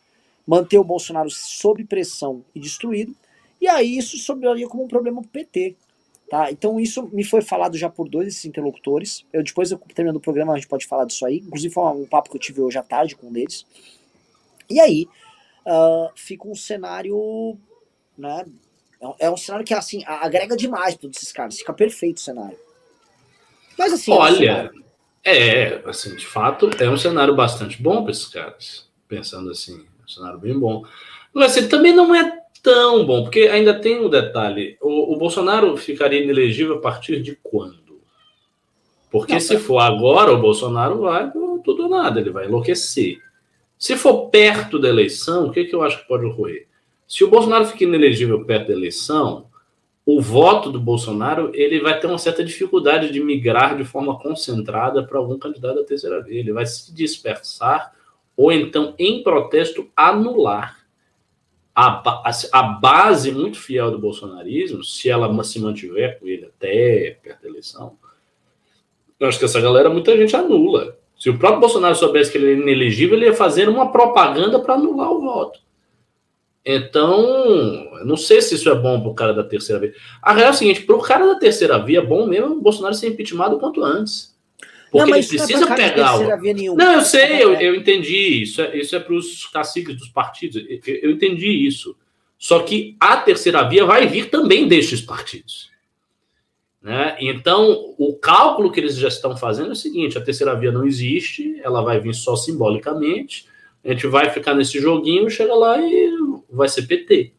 manter 0.46 0.78
o 0.78 0.84
Bolsonaro 0.84 1.30
sob 1.30 1.84
pressão 1.84 2.44
e 2.54 2.60
destruído, 2.60 3.14
e 3.60 3.68
aí 3.68 3.96
isso 3.96 4.18
sobraria 4.18 4.66
como 4.66 4.84
um 4.84 4.88
problema 4.88 5.20
para 5.20 5.28
o 5.28 5.30
PT. 5.30 5.76
Tá? 6.28 6.50
Então 6.50 6.80
isso 6.80 7.08
me 7.12 7.22
foi 7.22 7.42
falado 7.42 7.76
já 7.76 7.88
por 7.88 8.08
dois 8.08 8.26
desses 8.26 8.44
interlocutores. 8.44 9.24
Eu 9.32 9.42
depois, 9.42 9.70
eu, 9.70 9.78
terminando 9.94 10.16
o 10.16 10.20
programa, 10.20 10.52
a 10.52 10.56
gente 10.56 10.66
pode 10.66 10.86
falar 10.86 11.04
disso 11.04 11.24
aí. 11.24 11.38
Inclusive 11.38 11.72
foi 11.72 11.84
um 11.84 12.06
papo 12.06 12.30
que 12.30 12.36
eu 12.36 12.40
tive 12.40 12.60
hoje 12.60 12.78
à 12.78 12.82
tarde 12.82 13.14
com 13.14 13.28
um 13.28 13.32
deles. 13.32 13.64
E 14.68 14.80
aí 14.80 15.08
uh, 15.66 16.10
fica 16.14 16.46
um 16.48 16.54
cenário, 16.54 17.58
né? 18.16 18.44
É 19.18 19.30
um 19.30 19.36
cenário 19.36 19.66
que 19.66 19.74
assim 19.74 20.02
agrega 20.06 20.56
demais 20.56 20.94
para 20.94 21.02
todos 21.02 21.18
esses 21.18 21.32
caras. 21.32 21.58
Fica 21.58 21.72
perfeito 21.72 22.18
o 22.18 22.20
cenário. 22.20 22.56
Mas 23.78 23.92
assim. 23.92 24.12
Olha, 24.12 24.70
é, 25.22 25.82
assim, 25.86 26.14
de 26.14 26.26
fato, 26.26 26.70
é 26.78 26.88
um 26.88 26.96
cenário 26.96 27.34
bastante 27.34 27.82
bom 27.82 28.02
para 28.02 28.12
esses 28.12 28.26
caras. 28.26 28.88
Pensando 29.08 29.50
assim, 29.50 29.84
é 30.00 30.04
um 30.04 30.08
cenário 30.08 30.38
bem 30.38 30.58
bom. 30.58 30.84
Mas 31.32 31.56
assim, 31.56 31.68
também 31.68 31.94
não 31.94 32.14
é 32.14 32.40
tão 32.62 33.04
bom, 33.04 33.24
porque 33.24 33.40
ainda 33.40 33.78
tem 33.78 34.00
um 34.00 34.08
detalhe: 34.08 34.78
o, 34.80 35.14
o 35.14 35.18
Bolsonaro 35.18 35.76
ficaria 35.76 36.22
inelegível 36.22 36.76
a 36.76 36.80
partir 36.80 37.22
de 37.22 37.36
quando? 37.42 38.00
Porque 39.10 39.34
não, 39.34 39.40
se 39.40 39.58
for 39.58 39.78
agora, 39.78 40.32
o 40.32 40.40
Bolsonaro 40.40 41.02
vai 41.02 41.30
tudo 41.30 41.84
ou 41.84 41.88
nada, 41.88 42.20
ele 42.20 42.30
vai 42.30 42.46
enlouquecer. 42.46 43.18
Se 43.84 43.98
for 43.98 44.30
perto 44.30 44.78
da 44.78 44.88
eleição, 44.88 45.46
o 45.46 45.52
que, 45.52 45.66
que 45.66 45.74
eu 45.74 45.82
acho 45.82 46.00
que 46.00 46.08
pode 46.08 46.24
ocorrer? 46.24 46.66
Se 47.06 47.22
o 47.22 47.28
Bolsonaro 47.28 47.66
fica 47.66 47.84
inelegível 47.84 48.42
perto 48.42 48.68
da 48.68 48.72
eleição, 48.72 49.50
o 50.06 50.22
voto 50.22 50.72
do 50.72 50.80
Bolsonaro 50.80 51.50
ele 51.52 51.80
vai 51.80 52.00
ter 52.00 52.06
uma 52.06 52.16
certa 52.16 52.42
dificuldade 52.42 53.12
de 53.12 53.20
migrar 53.20 53.76
de 53.76 53.84
forma 53.84 54.18
concentrada 54.18 55.02
para 55.02 55.18
algum 55.18 55.38
candidato 55.38 55.74
da 55.74 55.84
terceira 55.84 56.22
via. 56.22 56.40
Ele 56.40 56.54
vai 56.54 56.64
se 56.64 56.94
dispersar 56.94 57.92
ou 58.34 58.50
então, 58.50 58.94
em 58.98 59.22
protesto, 59.22 59.90
anular. 59.94 60.78
A, 61.74 62.26
a, 62.26 62.30
a 62.52 62.62
base 62.62 63.32
muito 63.32 63.58
fiel 63.58 63.90
do 63.90 63.98
bolsonarismo, 63.98 64.82
se 64.82 65.10
ela 65.10 65.44
se 65.44 65.60
mantiver 65.60 66.18
com 66.18 66.26
ele 66.26 66.46
até 66.46 67.18
perto 67.22 67.42
da 67.42 67.48
eleição, 67.50 67.98
eu 69.20 69.28
acho 69.28 69.38
que 69.38 69.44
essa 69.44 69.60
galera, 69.60 69.90
muita 69.90 70.16
gente 70.16 70.34
anula. 70.34 71.03
Se 71.24 71.30
o 71.30 71.38
próprio 71.38 71.60
Bolsonaro 71.60 71.94
soubesse 71.94 72.30
que 72.30 72.36
ele 72.36 72.50
é 72.50 72.52
inelegível, 72.52 73.16
ele 73.16 73.24
ia 73.24 73.32
fazer 73.32 73.66
uma 73.66 73.90
propaganda 73.90 74.58
para 74.58 74.74
anular 74.74 75.10
o 75.10 75.22
voto. 75.22 75.58
Então, 76.62 78.04
não 78.04 78.14
sei 78.14 78.42
se 78.42 78.56
isso 78.56 78.68
é 78.68 78.74
bom 78.74 79.00
para 79.00 79.08
o 79.08 79.14
cara 79.14 79.32
da 79.32 79.42
terceira 79.42 79.80
via. 79.80 79.94
A 80.20 80.34
real 80.34 80.48
é 80.48 80.50
o 80.50 80.54
seguinte: 80.54 80.82
para 80.82 80.94
o 80.94 81.00
cara 81.00 81.26
da 81.26 81.36
terceira 81.36 81.82
via, 81.82 82.00
é 82.00 82.04
bom 82.04 82.26
mesmo 82.26 82.56
o 82.56 82.60
Bolsonaro 82.60 82.94
ser 82.94 83.08
impeachmentado 83.08 83.58
quanto 83.58 83.82
antes. 83.82 84.36
Porque 84.92 85.10
não, 85.10 85.16
ele 85.16 85.26
precisa 85.26 85.60
não 85.60 85.72
é 85.72 85.76
pegar. 85.76 86.18
O... 86.18 86.76
Não, 86.76 86.92
eu 86.92 87.00
sei, 87.00 87.42
eu, 87.42 87.54
eu 87.54 87.74
entendi. 87.74 88.42
Isso 88.42 88.60
é, 88.60 88.76
isso 88.76 88.94
é 88.94 89.00
para 89.00 89.14
os 89.14 89.46
caciques 89.46 89.96
dos 89.96 90.10
partidos. 90.10 90.62
Eu, 90.68 90.94
eu 91.04 91.10
entendi 91.10 91.48
isso. 91.48 91.96
Só 92.38 92.58
que 92.58 92.98
a 93.00 93.16
terceira 93.16 93.66
via 93.66 93.86
vai 93.86 94.06
vir 94.06 94.28
também 94.28 94.68
destes 94.68 95.00
partidos. 95.00 95.70
Né? 96.84 97.16
Então, 97.18 97.94
o 97.96 98.14
cálculo 98.14 98.70
que 98.70 98.78
eles 98.78 98.94
já 98.94 99.08
estão 99.08 99.34
fazendo 99.34 99.70
é 99.70 99.72
o 99.72 99.76
seguinte: 99.76 100.18
a 100.18 100.20
terceira 100.20 100.54
via 100.54 100.70
não 100.70 100.84
existe, 100.84 101.58
ela 101.64 101.80
vai 101.80 101.98
vir 101.98 102.14
só 102.14 102.36
simbolicamente. 102.36 103.46
A 103.82 103.88
gente 103.88 104.06
vai 104.06 104.28
ficar 104.28 104.52
nesse 104.52 104.78
joguinho, 104.78 105.30
chega 105.30 105.54
lá 105.54 105.80
e 105.80 106.10
vai 106.50 106.68
ser 106.68 106.82
PT. 106.82 107.32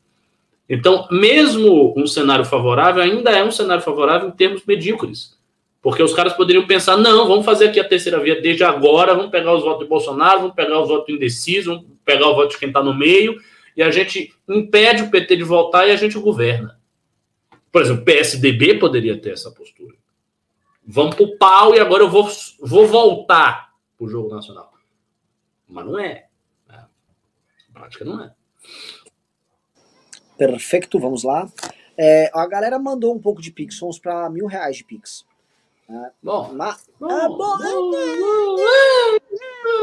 Então, 0.67 1.07
mesmo 1.11 1.93
um 1.95 2.07
cenário 2.07 2.43
favorável, 2.43 3.03
ainda 3.03 3.29
é 3.29 3.43
um 3.43 3.51
cenário 3.51 3.83
favorável 3.83 4.29
em 4.29 4.31
termos 4.31 4.65
medíocres. 4.65 5.37
Porque 5.79 6.01
os 6.01 6.13
caras 6.13 6.33
poderiam 6.33 6.65
pensar: 6.65 6.97
não, 6.97 7.27
vamos 7.27 7.45
fazer 7.45 7.67
aqui 7.67 7.79
a 7.79 7.87
terceira 7.87 8.19
via 8.19 8.41
desde 8.41 8.63
agora, 8.63 9.13
vamos 9.13 9.29
pegar 9.29 9.53
os 9.53 9.61
votos 9.61 9.83
de 9.83 9.89
Bolsonaro, 9.89 10.39
vamos 10.39 10.55
pegar 10.55 10.81
os 10.81 10.87
votos 10.87 11.13
indecisos, 11.13 11.67
vamos 11.67 11.85
pegar 12.03 12.29
o 12.29 12.35
voto 12.35 12.49
de 12.49 12.57
quem 12.57 12.69
está 12.69 12.81
no 12.81 12.95
meio, 12.95 13.39
e 13.77 13.83
a 13.83 13.91
gente 13.91 14.33
impede 14.49 15.03
o 15.03 15.11
PT 15.11 15.35
de 15.35 15.43
voltar 15.43 15.85
e 15.85 15.91
a 15.91 15.95
gente 15.95 16.17
governa. 16.17 16.79
Por 17.75 17.81
exemplo, 17.81 18.03
o 18.03 18.05
PSDB 18.05 18.79
poderia 18.79 19.19
ter 19.21 19.33
essa 19.33 19.51
postura. 19.51 19.97
Vamos 20.87 21.13
para 21.13 21.25
o 21.25 21.37
pau 21.37 21.75
e 21.75 21.79
agora 21.81 22.03
eu 22.03 22.09
vou, 22.09 22.25
vou 22.61 22.87
voltar 22.87 23.73
para 23.97 24.05
o 24.05 24.07
jogo 24.07 24.33
nacional. 24.33 24.71
Mas 25.67 25.85
não 25.85 25.99
é. 25.99 26.29
Né? 26.69 26.85
Na 27.67 27.73
prática 27.73 28.05
não 28.05 28.23
é. 28.23 28.31
Perfeito, 30.37 30.97
vamos 30.97 31.25
lá. 31.25 31.51
É, 31.97 32.31
a 32.33 32.47
galera 32.47 32.79
mandou 32.79 33.13
um 33.13 33.19
pouco 33.19 33.41
de 33.41 33.51
Pix, 33.51 33.77
fomos 33.77 33.99
para 33.99 34.29
mil 34.29 34.45
reais 34.45 34.77
de 34.77 34.85
Pix. 34.85 35.25
É, 35.89 36.11
bom, 36.23 36.53
mas, 36.53 36.89
bom, 36.97 37.11
ah, 37.11 37.27
bom, 37.27 37.57
bom, 37.57 37.91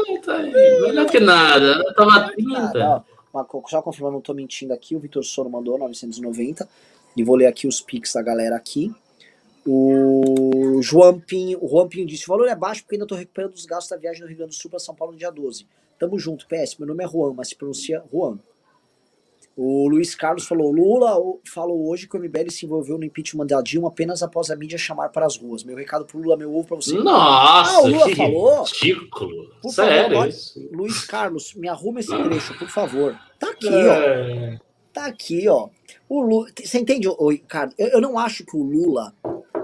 bom, 0.07 0.21
tá 0.23 0.39
melhor 0.39 1.05
que 1.11 1.19
nada, 1.19 1.93
tava 1.93 2.31
30. 2.33 3.05
Só 3.67 3.83
confirmando, 3.83 4.15
não 4.15 4.21
tô 4.21 4.33
mentindo 4.33 4.73
aqui, 4.73 4.95
o 4.95 4.99
Vitor 4.99 5.23
Soro 5.23 5.47
mandou 5.47 5.77
990. 5.77 6.67
E 7.15 7.23
vou 7.23 7.35
ler 7.35 7.47
aqui 7.47 7.67
os 7.67 7.79
pics 7.81 8.13
da 8.13 8.21
galera 8.21 8.55
aqui. 8.55 8.93
O 9.65 10.81
João 10.81 11.19
Pinho, 11.19 11.57
o 11.61 11.69
Juan 11.69 11.87
Pinho 11.87 12.05
disse: 12.05 12.25
o 12.25 12.27
valor 12.27 12.47
é 12.47 12.55
baixo 12.55 12.83
porque 12.83 12.95
ainda 12.95 13.05
estou 13.05 13.17
recuperando 13.17 13.53
os 13.53 13.65
gastos 13.65 13.89
da 13.89 13.97
viagem 13.97 14.21
do 14.21 14.27
Rio 14.27 14.37
Grande 14.37 14.55
do 14.55 14.59
Sul 14.59 14.69
para 14.69 14.79
São 14.79 14.93
Paulo 14.93 15.13
no 15.13 15.19
dia 15.19 15.31
12. 15.31 15.65
Tamo 15.97 16.19
junto, 16.19 16.47
PS. 16.47 16.77
Meu 16.77 16.87
nome 16.87 17.03
é 17.03 17.07
Juan, 17.07 17.33
mas 17.33 17.49
se 17.49 17.55
pronuncia 17.55 18.03
Juan. 18.11 18.37
O 19.55 19.87
Luiz 19.87 20.15
Carlos 20.15 20.45
falou: 20.45 20.71
Lula 20.71 21.15
falou 21.45 21.87
hoje 21.87 22.07
que 22.07 22.17
o 22.17 22.19
MBL 22.19 22.49
se 22.49 22.65
envolveu 22.65 22.97
no 22.97 23.05
impeachment 23.05 23.45
da 23.45 23.61
Dilma 23.61 23.87
apenas 23.87 24.23
após 24.23 24.49
a 24.49 24.55
mídia 24.55 24.77
chamar 24.77 25.09
para 25.09 25.25
as 25.25 25.37
ruas. 25.37 25.63
Meu 25.63 25.77
recado 25.77 26.05
pro 26.05 26.19
Lula, 26.19 26.35
meu 26.35 26.53
ovo 26.53 26.67
para 26.67 26.77
você. 26.77 26.95
Nossa, 26.97 27.77
ah, 27.77 27.81
o 27.83 27.87
Lula 27.87 28.15
falou. 28.15 28.63
Ridículo. 28.63 29.51
Por 29.61 29.71
Sério? 29.71 30.17
Favor, 30.17 30.33
Luiz 30.71 31.05
Carlos, 31.05 31.53
me 31.53 31.69
arruma 31.69 31.99
esse 31.99 32.23
trecho, 32.23 32.57
por 32.57 32.67
favor. 32.67 33.15
Tá 33.39 33.51
aqui, 33.51 33.69
é... 33.69 34.59
ó. 34.59 34.73
Tá 34.91 35.05
aqui, 35.05 35.47
ó. 35.47 35.69
O 36.13 36.21
Lula, 36.21 36.47
você 36.63 36.77
entende, 36.77 37.07
ô, 37.07 37.31
Ricardo? 37.31 37.73
Eu, 37.75 37.87
eu 37.87 37.99
não 37.99 38.19
acho 38.19 38.45
que 38.45 38.55
o 38.55 38.61
Lula 38.61 39.15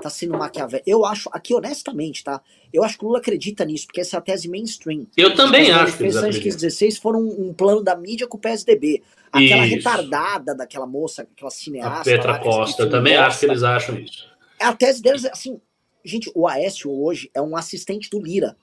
tá 0.01 0.09
sendo 0.09 0.35
maquiavélico. 0.35 0.89
Eu 0.89 1.05
acho, 1.05 1.29
aqui 1.31 1.53
honestamente, 1.53 2.23
tá? 2.23 2.41
Eu 2.73 2.83
acho 2.83 2.97
que 2.97 3.05
o 3.05 3.07
Lula 3.07 3.19
acredita 3.19 3.63
nisso, 3.63 3.85
porque 3.85 4.01
essa 4.01 4.17
é 4.17 4.19
a 4.19 4.21
tese 4.21 4.49
mainstream. 4.49 5.05
Eu 5.15 5.35
também 5.35 5.69
acho. 5.69 5.93
As 5.93 5.99
eleições 5.99 6.39
de 6.39 6.49
16 6.49 6.97
foram 6.97 7.19
um, 7.19 7.49
um, 7.49 7.53
plano 7.53 7.83
da 7.83 7.95
mídia 7.95 8.25
com 8.25 8.35
o 8.35 8.39
PSDB. 8.39 9.03
Aquela 9.31 9.67
isso. 9.67 9.75
retardada 9.75 10.55
daquela 10.55 10.87
moça, 10.87 11.21
aquela 11.21 11.51
cineasta. 11.51 11.99
A 11.99 12.03
Petra 12.03 12.31
lá, 12.31 12.39
Costa, 12.39 12.81
eu 12.81 12.89
também 12.89 13.15
acho 13.15 13.41
que 13.41 13.45
eles 13.45 13.61
acham 13.61 13.99
isso. 13.99 14.27
A 14.59 14.73
tese 14.73 15.03
deles 15.03 15.25
é 15.25 15.31
assim, 15.31 15.61
gente, 16.03 16.31
o 16.33 16.47
Aécio 16.47 16.91
hoje 16.91 17.29
é 17.35 17.39
um 17.39 17.55
assistente 17.55 18.09
do 18.09 18.19
Lira. 18.19 18.57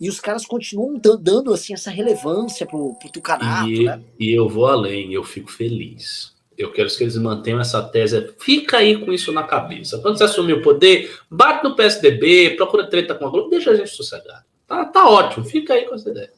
E 0.00 0.08
os 0.08 0.18
caras 0.18 0.44
continuam 0.44 1.00
dando 1.20 1.54
assim 1.54 1.72
essa 1.72 1.90
relevância 1.90 2.66
pro, 2.66 2.94
pro 2.94 3.12
Tucanato, 3.12 3.68
e, 3.68 3.84
né? 3.84 4.02
E 4.18 4.36
eu 4.36 4.48
vou 4.48 4.66
além, 4.66 5.12
eu 5.12 5.22
fico 5.22 5.52
feliz. 5.52 6.36
Eu 6.58 6.72
quero 6.72 6.88
que 6.88 7.04
eles 7.04 7.16
mantenham 7.16 7.60
essa 7.60 7.80
tese. 7.80 8.34
Fica 8.40 8.78
aí 8.78 8.96
com 8.98 9.12
isso 9.12 9.32
na 9.32 9.44
cabeça. 9.44 10.00
Quando 10.00 10.18
você 10.18 10.24
assumir 10.24 10.54
o 10.54 10.62
poder, 10.62 11.16
bate 11.30 11.62
no 11.62 11.76
PSDB, 11.76 12.56
procura 12.56 12.90
treta 12.90 13.14
com 13.14 13.26
a 13.26 13.30
Globo, 13.30 13.48
deixa 13.48 13.70
a 13.70 13.76
gente 13.76 13.90
sossegar. 13.90 14.44
Tá, 14.66 14.84
tá 14.84 15.08
ótimo, 15.08 15.44
fica 15.44 15.74
aí 15.74 15.84
com 15.84 15.94
essa 15.94 16.10
ideia. 16.10 16.32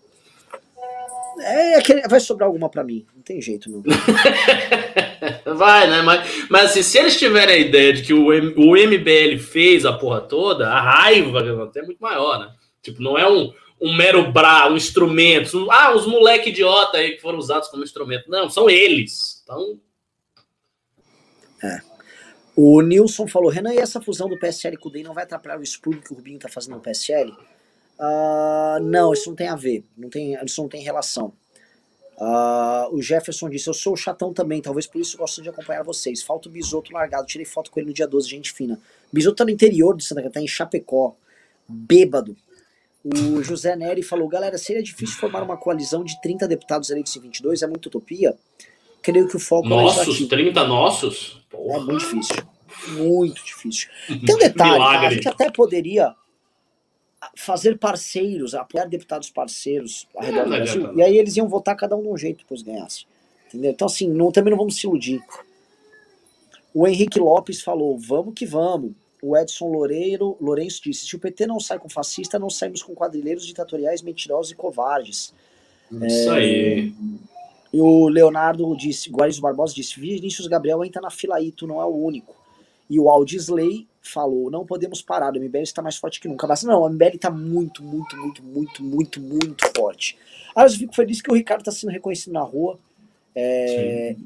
É, 1.40 1.78
é 1.78 2.08
vai 2.08 2.20
sobrar 2.20 2.48
alguma 2.48 2.68
para 2.68 2.84
mim. 2.84 3.06
Não 3.16 3.22
tem 3.22 3.40
jeito, 3.40 3.70
não. 3.70 3.82
vai, 5.56 5.88
né? 5.88 6.02
Mas, 6.02 6.46
mas 6.50 6.64
assim, 6.66 6.82
se 6.82 6.98
eles 6.98 7.18
tiverem 7.18 7.54
a 7.54 7.58
ideia 7.58 7.94
de 7.94 8.02
que 8.02 8.12
o, 8.12 8.26
o 8.26 8.76
MBL 8.76 9.38
fez 9.38 9.86
a 9.86 9.92
porra 9.94 10.20
toda, 10.20 10.68
a 10.68 10.80
raiva 10.82 11.42
que 11.42 11.72
ter 11.72 11.80
é 11.80 11.86
muito 11.86 12.00
maior, 12.00 12.40
né? 12.40 12.50
Tipo, 12.82 13.02
não 13.02 13.16
é 13.16 13.26
um, 13.26 13.50
um 13.80 13.96
mero 13.96 14.30
bra, 14.30 14.70
um 14.70 14.76
instrumento. 14.76 15.56
Um, 15.56 15.72
ah, 15.72 15.94
os 15.94 16.06
moleque 16.06 16.50
idiota 16.50 16.98
aí 16.98 17.12
que 17.12 17.22
foram 17.22 17.38
usados 17.38 17.68
como 17.68 17.82
instrumento. 17.82 18.28
Não, 18.28 18.50
são 18.50 18.68
eles. 18.68 19.40
Então. 19.42 19.80
É. 21.62 21.80
O 22.56 22.80
Nilson 22.82 23.26
falou, 23.26 23.50
Renan, 23.50 23.72
e 23.72 23.78
essa 23.78 24.00
fusão 24.00 24.28
do 24.28 24.38
PSL 24.38 24.76
com 24.76 24.88
o 24.88 24.92
DEM 24.92 25.04
não 25.04 25.14
vai 25.14 25.24
atrapalhar 25.24 25.58
o 25.58 25.62
estudo 25.62 26.00
que 26.00 26.12
o 26.12 26.16
Rubinho 26.16 26.38
tá 26.38 26.48
fazendo 26.48 26.74
no 26.74 26.80
PSL? 26.80 27.30
Uh, 27.30 27.36
ah, 28.00 28.78
não, 28.82 29.12
isso 29.12 29.28
não 29.28 29.36
tem 29.36 29.48
a 29.48 29.56
ver. 29.56 29.84
Não 29.96 30.08
tem, 30.08 30.36
isso 30.44 30.60
não 30.60 30.68
tem 30.68 30.82
relação. 30.82 31.32
Uh, 32.20 32.94
o 32.94 33.00
Jefferson 33.00 33.48
disse: 33.48 33.68
Eu 33.68 33.72
sou 33.72 33.96
chatão 33.96 34.32
também, 34.32 34.60
talvez 34.60 34.86
por 34.86 35.00
isso 35.00 35.16
gosto 35.16 35.40
de 35.40 35.48
acompanhar 35.48 35.82
vocês. 35.82 36.22
Falta 36.22 36.48
o 36.48 36.52
Bisoto 36.52 36.92
largado. 36.92 37.26
Tirei 37.26 37.46
foto 37.46 37.70
com 37.70 37.80
ele 37.80 37.88
no 37.88 37.94
dia 37.94 38.06
12, 38.06 38.28
gente 38.28 38.52
fina. 38.52 38.78
Bisoto 39.10 39.36
tá 39.36 39.44
no 39.44 39.50
interior 39.50 39.96
de 39.96 40.04
Santa 40.04 40.22
Catarina, 40.22 40.34
tá 40.34 40.44
em 40.44 40.48
Chapecó. 40.48 41.16
Bêbado. 41.66 42.36
O 43.02 43.42
José 43.42 43.74
Neri 43.74 44.02
falou: 44.02 44.28
galera, 44.28 44.58
seria 44.58 44.82
difícil 44.82 45.16
formar 45.18 45.42
uma 45.42 45.56
coalizão 45.56 46.04
de 46.04 46.20
30 46.20 46.46
deputados 46.46 46.90
eleitos 46.90 47.16
em 47.16 47.20
22, 47.20 47.62
é 47.62 47.66
muita 47.66 47.88
utopia. 47.88 48.36
Creio 49.02 49.28
que 49.28 49.36
o 49.36 49.40
foco 49.40 49.68
Nossos, 49.68 50.20
é 50.20 50.26
30 50.26 50.66
nossos? 50.66 51.40
Porra. 51.48 51.78
É 51.78 51.80
muito 51.80 51.98
difícil. 51.98 52.36
Muito 52.88 53.44
difícil. 53.44 53.88
Tem 54.06 54.34
um 54.34 54.38
detalhe, 54.38 54.78
tá? 54.78 55.00
a 55.00 55.10
gente 55.10 55.28
até 55.28 55.50
poderia 55.50 56.14
fazer 57.36 57.78
parceiros, 57.78 58.54
apoiar 58.54 58.86
deputados 58.86 59.30
parceiros 59.30 60.06
ao 60.14 60.24
redor 60.24 60.44
do 60.44 60.50
Brasil, 60.50 60.96
e 60.96 61.02
aí 61.02 61.18
eles 61.18 61.36
iam 61.36 61.48
votar 61.48 61.76
cada 61.76 61.96
um 61.96 62.02
de 62.02 62.08
um 62.08 62.16
jeito 62.16 62.38
depois 62.38 62.62
ganhasse. 62.62 63.06
Entendeu? 63.48 63.72
Então, 63.72 63.86
assim, 63.86 64.08
não, 64.08 64.30
também 64.30 64.50
não 64.50 64.58
vamos 64.58 64.76
se 64.76 64.86
iludir. 64.86 65.20
O 66.72 66.86
Henrique 66.86 67.18
Lopes 67.18 67.60
falou: 67.60 67.98
vamos 67.98 68.34
que 68.34 68.46
vamos 68.46 68.92
o 69.22 69.36
Edson 69.36 69.66
Loureiro, 69.66 70.36
Lourenço 70.40 70.82
disse: 70.82 71.06
se 71.06 71.16
o 71.16 71.18
PT 71.18 71.46
não 71.46 71.60
sai 71.60 71.78
com 71.78 71.88
fascista, 71.88 72.38
não 72.38 72.48
saímos 72.48 72.82
com 72.82 72.94
quadrilheiros 72.94 73.46
ditatoriais, 73.46 74.02
mentirosos 74.02 74.52
e 74.52 74.54
covardes. 74.54 75.34
Isso 75.90 76.30
é, 76.30 76.36
aí. 76.36 76.94
E 77.72 77.80
o 77.80 78.08
Leonardo 78.08 78.76
disse, 78.76 79.10
Guaris 79.10 79.38
Barbosa 79.38 79.74
disse: 79.74 79.98
Vinícius 80.00 80.48
Gabriel 80.48 80.84
entra 80.84 81.00
na 81.00 81.10
fila 81.10 81.36
aí, 81.36 81.52
tu 81.52 81.66
não 81.66 81.80
é 81.80 81.84
o 81.84 81.94
único. 81.94 82.34
E 82.88 82.98
o 82.98 83.08
Aldisley 83.08 83.86
falou: 84.02 84.50
não 84.50 84.66
podemos 84.66 85.00
parar, 85.00 85.32
o 85.32 85.40
MBL 85.40 85.62
está 85.62 85.80
mais 85.80 85.96
forte 85.96 86.20
que 86.20 86.26
nunca. 86.26 86.46
Mas 86.46 86.64
não, 86.64 86.82
o 86.82 86.88
MBL 86.88 87.14
está 87.14 87.30
muito, 87.30 87.82
muito, 87.82 88.16
muito, 88.16 88.42
muito, 88.42 88.82
muito, 88.82 89.20
muito 89.20 89.72
forte. 89.76 90.18
Aí 90.54 90.66
eu 90.66 90.70
fico 90.70 90.94
feliz 90.94 91.22
que 91.22 91.30
o 91.30 91.34
Ricardo 91.34 91.60
está 91.60 91.70
sendo 91.70 91.92
reconhecido 91.92 92.32
na 92.32 92.42
rua. 92.42 92.78
É, 93.34 94.16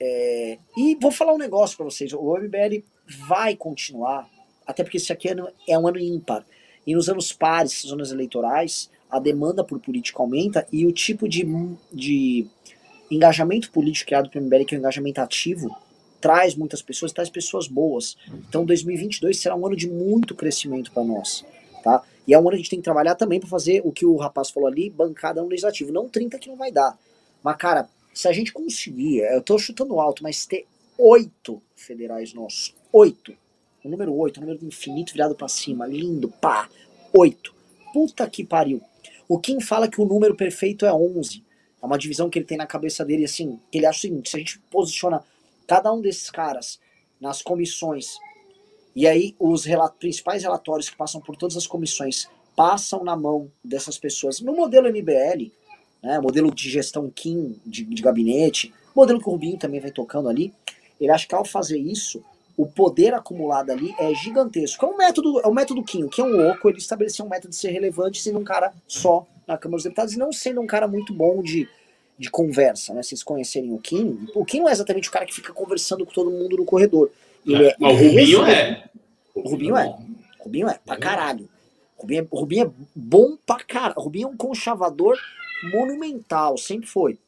é, 0.00 0.58
e 0.76 0.96
vou 0.96 1.12
falar 1.12 1.32
um 1.32 1.38
negócio 1.38 1.76
para 1.76 1.84
vocês: 1.84 2.12
o 2.12 2.36
MBL 2.36 2.82
vai 3.28 3.54
continuar, 3.54 4.28
até 4.66 4.82
porque 4.82 4.96
esse 4.96 5.12
aqui 5.12 5.28
é, 5.28 5.36
é 5.68 5.78
um 5.78 5.86
ano 5.86 5.98
ímpar. 5.98 6.44
E 6.84 6.94
nos 6.94 7.08
anos 7.08 7.32
pares, 7.32 7.82
zonas 7.86 8.10
eleitorais, 8.10 8.90
a 9.08 9.20
demanda 9.20 9.62
por 9.62 9.78
política 9.78 10.20
aumenta 10.20 10.66
e 10.72 10.86
o 10.86 10.92
tipo 10.92 11.28
de, 11.28 11.46
de 11.92 12.46
engajamento 13.10 13.70
político 13.70 14.06
criado 14.06 14.30
pelo 14.30 14.44
MBL, 14.44 14.64
que 14.64 14.74
é 14.74 14.78
um 14.78 14.80
engajamento 14.80 15.20
ativo, 15.20 15.76
traz 16.20 16.54
muitas 16.54 16.82
pessoas, 16.82 17.12
traz 17.12 17.30
pessoas 17.30 17.66
boas. 17.66 18.16
Então 18.48 18.64
2022 18.64 19.38
será 19.38 19.56
um 19.56 19.66
ano 19.66 19.76
de 19.76 19.88
muito 19.88 20.34
crescimento 20.34 20.92
para 20.92 21.02
nós, 21.02 21.44
tá? 21.82 22.02
E 22.26 22.34
é 22.34 22.38
um 22.38 22.42
ano 22.42 22.50
que 22.50 22.54
a 22.54 22.58
gente 22.58 22.70
tem 22.70 22.78
que 22.78 22.84
trabalhar 22.84 23.14
também 23.14 23.40
para 23.40 23.48
fazer 23.48 23.80
o 23.84 23.90
que 23.90 24.06
o 24.06 24.16
rapaz 24.16 24.50
falou 24.50 24.68
ali, 24.68 24.88
bancada 24.90 25.42
no 25.42 25.48
legislativo. 25.48 25.92
Não 25.92 26.08
30 26.08 26.38
que 26.38 26.48
não 26.48 26.56
vai 26.56 26.70
dar. 26.70 26.96
Mas, 27.42 27.56
cara, 27.56 27.88
se 28.14 28.28
a 28.28 28.32
gente 28.32 28.52
conseguir, 28.52 29.20
eu 29.20 29.42
tô 29.42 29.58
chutando 29.58 29.98
alto, 29.98 30.22
mas 30.22 30.46
ter 30.46 30.66
oito 30.98 31.60
federais 31.74 32.34
nossos, 32.34 32.74
oito. 32.92 33.34
O 33.82 33.88
número 33.88 34.14
oito, 34.14 34.36
o 34.36 34.40
número 34.42 34.64
infinito 34.64 35.12
virado 35.12 35.34
para 35.34 35.48
cima, 35.48 35.86
lindo, 35.86 36.28
pá, 36.28 36.68
oito. 37.16 37.54
Puta 37.92 38.28
que 38.28 38.44
pariu. 38.44 38.80
O 39.26 39.38
Kim 39.38 39.60
fala 39.60 39.88
que 39.88 40.00
o 40.00 40.04
número 40.04 40.34
perfeito 40.34 40.84
é 40.84 40.92
11. 40.92 41.42
É 41.82 41.86
uma 41.86 41.98
divisão 41.98 42.28
que 42.28 42.38
ele 42.38 42.46
tem 42.46 42.58
na 42.58 42.66
cabeça 42.66 43.04
dele, 43.04 43.24
assim, 43.24 43.58
que 43.70 43.78
ele 43.78 43.86
acha 43.86 43.98
o 43.98 44.02
seguinte, 44.02 44.30
se 44.30 44.36
a 44.36 44.38
gente 44.38 44.58
posiciona 44.70 45.24
cada 45.66 45.92
um 45.92 46.00
desses 46.00 46.30
caras 46.30 46.78
nas 47.20 47.42
comissões, 47.42 48.18
e 48.94 49.06
aí 49.06 49.34
os 49.38 49.66
principais 49.98 50.42
relatórios 50.42 50.88
que 50.88 50.96
passam 50.96 51.20
por 51.20 51.36
todas 51.36 51.56
as 51.56 51.66
comissões 51.66 52.28
passam 52.56 53.04
na 53.04 53.16
mão 53.16 53.50
dessas 53.64 53.98
pessoas. 53.98 54.40
No 54.40 54.54
modelo 54.54 54.88
MBL, 54.88 55.50
né, 56.02 56.18
modelo 56.20 56.52
de 56.52 56.68
gestão 56.68 57.10
Kim 57.10 57.58
de, 57.64 57.84
de 57.84 58.02
gabinete, 58.02 58.74
modelo 58.94 59.20
que 59.20 59.28
o 59.28 59.32
Rubinho 59.32 59.58
também 59.58 59.80
vai 59.80 59.90
tocando 59.90 60.28
ali, 60.28 60.52
ele 61.00 61.10
acha 61.10 61.26
que 61.26 61.34
ao 61.34 61.44
fazer 61.44 61.78
isso, 61.78 62.22
o 62.56 62.66
poder 62.66 63.14
acumulado 63.14 63.70
ali 63.70 63.94
é 63.98 64.12
gigantesco. 64.14 64.84
É 64.84 64.88
um 64.88 64.96
método, 64.96 65.40
é 65.40 65.46
o 65.46 65.54
método 65.54 65.82
Kim, 65.82 66.08
que 66.08 66.20
é 66.20 66.24
um 66.24 66.36
louco, 66.36 66.68
ele 66.68 66.78
estabeleceu 66.78 67.24
um 67.24 67.28
método 67.28 67.50
de 67.50 67.56
ser 67.56 67.70
relevante 67.70 68.20
sendo 68.20 68.38
um 68.38 68.44
cara 68.44 68.72
só 68.86 69.26
na 69.50 69.58
Câmara 69.58 69.78
dos 69.78 69.84
Deputados 69.84 70.14
e 70.14 70.18
não 70.18 70.32
sendo 70.32 70.60
um 70.60 70.66
cara 70.66 70.86
muito 70.86 71.12
bom 71.12 71.42
de, 71.42 71.68
de 72.16 72.30
conversa, 72.30 72.94
né? 72.94 73.02
Vocês 73.02 73.22
conhecerem 73.22 73.72
o 73.72 73.78
Kim, 73.78 74.28
o 74.34 74.44
Kim 74.44 74.60
não 74.60 74.68
é 74.68 74.72
exatamente 74.72 75.08
o 75.08 75.12
cara 75.12 75.26
que 75.26 75.34
fica 75.34 75.52
conversando 75.52 76.06
com 76.06 76.12
todo 76.12 76.30
mundo 76.30 76.56
no 76.56 76.64
corredor. 76.64 77.10
Ele 77.44 77.66
é, 77.66 77.76
mas 77.78 77.92
o 77.92 78.04
Rubinho 78.04 78.44
é. 78.46 78.84
O 79.34 79.48
Rubinho 79.48 79.76
é. 79.76 79.98
O 80.38 80.44
Rubinho 80.44 80.68
é, 80.68 80.78
pra 80.84 80.96
caralho. 80.96 81.48
Rubinho 81.98 82.22
é, 82.22 82.36
Rubinho 82.36 82.66
é 82.66 82.70
bom 82.94 83.36
pra 83.44 83.58
caralho. 83.64 83.94
O 83.96 84.02
Rubinho 84.02 84.28
é 84.28 84.30
um 84.30 84.36
conchavador 84.36 85.18
monumental, 85.64 86.56
sempre 86.56 86.86
foi. 86.86 87.18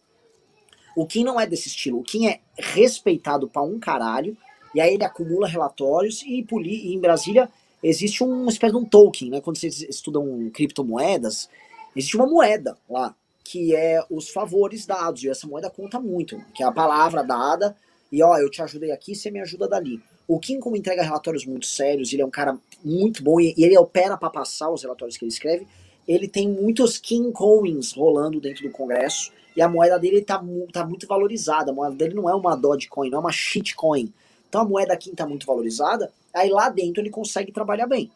O 0.96 1.06
Kim 1.06 1.24
não 1.24 1.40
é 1.40 1.46
desse 1.46 1.68
estilo. 1.68 1.98
O 1.98 2.04
Kim 2.04 2.26
é 2.26 2.40
respeitado 2.56 3.48
pra 3.48 3.62
um 3.62 3.78
caralho, 3.78 4.36
e 4.74 4.80
aí 4.80 4.94
ele 4.94 5.04
acumula 5.04 5.48
relatórios, 5.48 6.22
e, 6.22 6.46
e 6.50 6.94
em 6.94 7.00
Brasília 7.00 7.48
existe 7.82 8.22
uma 8.22 8.50
espécie 8.50 8.72
de 8.72 8.78
um 8.78 8.84
token, 8.84 9.30
né? 9.30 9.40
Quando 9.40 9.56
vocês 9.56 9.82
estudam 9.82 10.50
criptomoedas, 10.52 11.48
existe 11.94 12.16
uma 12.16 12.26
moeda 12.26 12.76
lá, 12.88 13.14
que 13.44 13.74
é 13.74 14.04
os 14.10 14.30
favores 14.30 14.86
dados, 14.86 15.22
e 15.22 15.28
essa 15.28 15.46
moeda 15.46 15.70
conta 15.70 16.00
muito, 16.00 16.40
que 16.54 16.62
é 16.62 16.66
a 16.66 16.72
palavra 16.72 17.22
dada, 17.22 17.76
e 18.10 18.22
ó, 18.22 18.36
eu 18.38 18.50
te 18.50 18.62
ajudei 18.62 18.92
aqui, 18.92 19.14
você 19.14 19.30
me 19.30 19.40
ajuda 19.40 19.68
dali. 19.68 20.00
O 20.28 20.38
Kim, 20.38 20.60
como 20.60 20.76
entrega 20.76 21.02
relatórios 21.02 21.44
muito 21.44 21.66
sérios, 21.66 22.12
ele 22.12 22.22
é 22.22 22.26
um 22.26 22.30
cara 22.30 22.58
muito 22.84 23.22
bom, 23.22 23.40
e 23.40 23.54
ele 23.58 23.76
opera 23.76 24.16
para 24.16 24.30
passar 24.30 24.70
os 24.70 24.82
relatórios 24.82 25.16
que 25.16 25.24
ele 25.24 25.32
escreve, 25.32 25.66
ele 26.06 26.28
tem 26.28 26.48
muitos 26.48 26.98
Kim 26.98 27.30
Coins 27.32 27.92
rolando 27.92 28.40
dentro 28.40 28.62
do 28.62 28.70
Congresso, 28.70 29.32
e 29.56 29.60
a 29.60 29.68
moeda 29.68 29.98
dele 29.98 30.22
tá, 30.22 30.42
tá 30.72 30.86
muito 30.86 31.06
valorizada, 31.06 31.70
a 31.70 31.74
moeda 31.74 31.94
dele 31.94 32.14
não 32.14 32.28
é 32.28 32.34
uma 32.34 32.56
Dogecoin, 32.56 33.10
não 33.10 33.18
é 33.18 33.20
uma 33.20 33.32
shitcoin. 33.32 34.12
Então 34.48 34.62
a 34.62 34.64
moeda 34.64 34.96
Kim 34.96 35.14
tá 35.14 35.26
muito 35.26 35.46
valorizada, 35.46 36.10
aí 36.32 36.48
lá 36.48 36.68
dentro 36.68 37.02
ele 37.02 37.10
consegue 37.10 37.52
trabalhar 37.52 37.86
bem. 37.86 38.10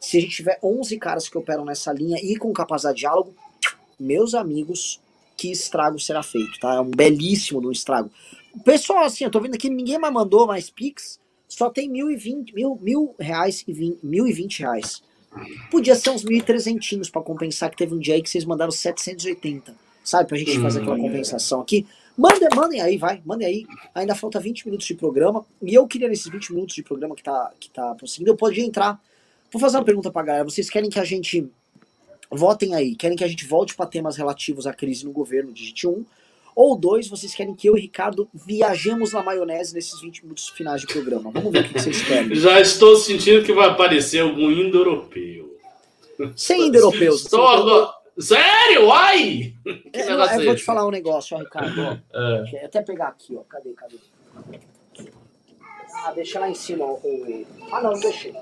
Se 0.00 0.18
a 0.18 0.20
gente 0.20 0.36
tiver 0.36 0.58
11 0.62 0.98
caras 0.98 1.28
que 1.28 1.38
operam 1.38 1.64
nessa 1.64 1.92
linha 1.92 2.18
e 2.22 2.36
com 2.36 2.52
capacidade 2.52 2.96
de 2.96 3.00
diálogo, 3.00 3.34
meus 3.98 4.34
amigos, 4.34 5.00
que 5.36 5.50
estrago 5.50 5.98
será 5.98 6.22
feito, 6.22 6.58
tá? 6.60 6.74
É 6.74 6.80
um 6.80 6.90
belíssimo 6.90 7.60
do 7.60 7.72
estrago. 7.72 8.10
Pessoal, 8.64 9.04
assim, 9.04 9.24
eu 9.24 9.30
tô 9.30 9.40
vendo 9.40 9.54
aqui, 9.54 9.68
ninguém 9.68 9.98
mais 9.98 10.12
mandou 10.12 10.46
mais 10.46 10.70
Pix, 10.70 11.20
só 11.48 11.70
tem 11.70 11.88
mil 11.88 12.10
e 12.10 12.16
vinte, 12.16 12.54
mil, 12.54 12.78
mil 12.80 13.14
reais 13.18 13.64
e 13.66 13.72
vinte, 13.72 13.98
mil 14.02 14.26
e 14.26 14.32
vinte 14.32 14.60
reais. 14.60 15.02
Podia 15.70 15.94
ser 15.94 16.10
uns 16.10 16.24
mil 16.24 16.38
e 16.38 16.42
trezentinhos 16.42 17.10
pra 17.10 17.20
compensar 17.20 17.70
que 17.70 17.76
teve 17.76 17.94
um 17.94 17.98
dia 17.98 18.14
aí 18.14 18.22
que 18.22 18.30
vocês 18.30 18.44
mandaram 18.44 18.70
780, 18.70 19.74
sabe? 20.02 20.28
Pra 20.28 20.38
gente 20.38 20.58
fazer 20.60 20.80
aquela 20.80 20.96
hum. 20.96 21.02
compensação 21.02 21.60
aqui. 21.60 21.86
Mandem, 22.16 22.48
mandem 22.54 22.80
aí, 22.80 22.96
vai, 22.96 23.20
mandem 23.24 23.46
aí. 23.46 23.66
Ainda 23.94 24.14
falta 24.14 24.40
20 24.40 24.64
minutos 24.64 24.86
de 24.86 24.94
programa. 24.94 25.44
E 25.60 25.74
eu 25.74 25.86
queria, 25.86 26.08
nesses 26.08 26.26
20 26.26 26.54
minutos 26.54 26.74
de 26.74 26.82
programa 26.82 27.14
que 27.14 27.22
tá, 27.22 27.52
que 27.60 27.68
tá 27.68 27.94
prosseguindo, 27.94 28.30
eu 28.30 28.36
podia 28.36 28.64
entrar 28.64 28.98
Vou 29.52 29.60
fazer 29.60 29.76
uma 29.76 29.84
pergunta 29.84 30.10
pra 30.10 30.22
galera. 30.22 30.44
Vocês 30.44 30.68
querem 30.68 30.90
que 30.90 30.98
a 30.98 31.04
gente. 31.04 31.48
Votem 32.30 32.74
aí. 32.74 32.94
Querem 32.96 33.16
que 33.16 33.24
a 33.24 33.28
gente 33.28 33.46
volte 33.46 33.74
para 33.74 33.86
temas 33.86 34.16
relativos 34.16 34.66
à 34.66 34.72
crise 34.72 35.04
no 35.04 35.12
governo, 35.12 35.52
digite 35.52 35.86
1. 35.86 36.04
Ou 36.54 36.74
dois, 36.74 37.06
vocês 37.06 37.34
querem 37.34 37.54
que 37.54 37.68
eu 37.68 37.76
e 37.76 37.82
Ricardo 37.82 38.28
viajemos 38.32 39.12
na 39.12 39.22
maionese 39.22 39.74
nesses 39.74 40.00
20 40.00 40.22
minutos 40.22 40.48
finais 40.48 40.80
de 40.80 40.86
programa? 40.86 41.30
Vamos 41.30 41.52
ver 41.52 41.66
o 41.66 41.68
que 41.68 41.74
vocês 41.74 42.02
querem. 42.02 42.34
Já 42.34 42.58
estou 42.58 42.96
sentindo 42.96 43.44
que 43.44 43.52
vai 43.52 43.68
aparecer 43.68 44.20
algum 44.20 44.50
indo-europeu. 44.50 45.54
Sem 46.34 46.68
indo-europeus. 46.68 47.24
Estou... 47.24 47.90
Sério? 48.18 48.90
Ai! 48.90 49.54
É, 49.92 50.10
eu, 50.10 50.18
eu 50.18 50.44
vou 50.46 50.56
te 50.56 50.64
falar 50.64 50.86
um 50.86 50.90
negócio, 50.90 51.36
ó, 51.36 51.40
Ricardo. 51.40 51.78
Ó. 51.78 52.18
É. 52.54 52.64
Até 52.64 52.80
pegar 52.80 53.08
aqui, 53.08 53.36
ó. 53.36 53.42
Cadê, 53.42 53.74
cadê? 53.74 53.96
Ah, 55.96 56.12
deixa 56.12 56.40
lá 56.40 56.48
em 56.48 56.54
cima 56.54 56.86
o. 56.86 57.46
Ah, 57.70 57.82
não, 57.82 57.92
não 57.92 58.00
deixei. 58.00 58.32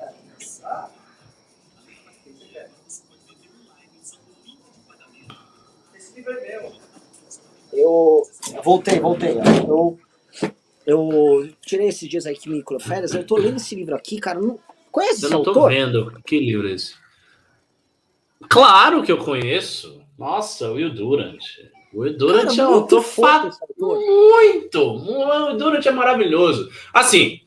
Eu 7.73 8.23
voltei, 8.62 9.01
voltei. 9.01 9.35
Eu, 9.66 9.99
eu 10.87 11.49
tirei 11.61 11.89
esses 11.89 12.09
dias 12.09 12.27
aqui 12.27 12.49
microférias. 12.49 13.15
Eu 13.15 13.27
tô 13.27 13.37
lendo 13.37 13.57
esse 13.57 13.75
livro 13.75 13.95
aqui, 13.95 14.19
cara. 14.19 14.41
Não, 14.41 14.59
conhece 14.93 15.25
eu 15.25 15.27
esse 15.27 15.31
não 15.31 15.39
autor? 15.39 15.55
tô 15.55 15.69
vendo. 15.69 16.23
Que 16.25 16.39
livro 16.39 16.69
é 16.69 16.73
esse? 16.73 16.95
Claro 18.49 19.03
que 19.03 19.11
eu 19.11 19.19
conheço. 19.19 20.01
Nossa, 20.19 20.71
Will 20.71 20.95
Durant. 20.95 21.43
O 21.93 22.01
Will 22.01 22.16
Durant 22.16 22.49
cara, 22.49 22.62
é 22.62 22.66
um 22.69 22.75
autor. 22.75 23.05
Muito! 23.79 24.81
O 24.81 25.49
Will 25.49 25.57
Durant 25.57 25.85
é 25.85 25.91
maravilhoso. 25.91 26.71
Assim, 26.93 27.41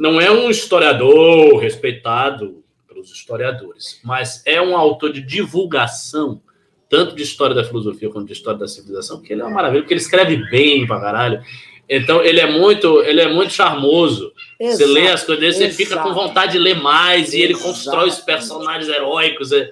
não 0.00 0.18
é 0.18 0.30
um 0.30 0.48
historiador 0.48 1.58
respeitado 1.58 2.64
pelos 2.88 3.12
historiadores, 3.12 4.00
mas 4.02 4.42
é 4.46 4.60
um 4.60 4.74
autor 4.74 5.12
de 5.12 5.20
divulgação 5.20 6.40
tanto 6.88 7.14
de 7.14 7.22
história 7.22 7.54
da 7.54 7.62
filosofia 7.62 8.08
quanto 8.08 8.26
de 8.26 8.32
história 8.32 8.58
da 8.58 8.66
civilização, 8.66 9.20
que 9.20 9.30
ele 9.30 9.42
é 9.42 9.44
uma 9.44 9.52
maravilha, 9.52 9.82
porque 9.82 9.92
ele 9.92 10.00
escreve 10.00 10.38
bem 10.50 10.86
pra 10.86 10.98
caralho. 10.98 11.44
Então 11.86 12.22
ele 12.22 12.40
é 12.40 12.50
muito, 12.50 13.02
ele 13.02 13.20
é 13.20 13.28
muito 13.28 13.52
charmoso. 13.52 14.32
Exato, 14.58 14.78
você 14.78 14.86
lê 14.86 15.08
as 15.08 15.22
coisas 15.22 15.40
dele, 15.44 15.52
você 15.52 15.70
fica 15.70 15.98
com 15.98 16.14
vontade 16.14 16.52
de 16.52 16.58
ler 16.58 16.80
mais 16.80 17.28
Exato. 17.28 17.36
e 17.36 17.42
ele 17.42 17.54
constrói 17.54 18.08
os 18.08 18.20
personagens 18.20 18.88
heróicos. 18.88 19.52
É... 19.52 19.70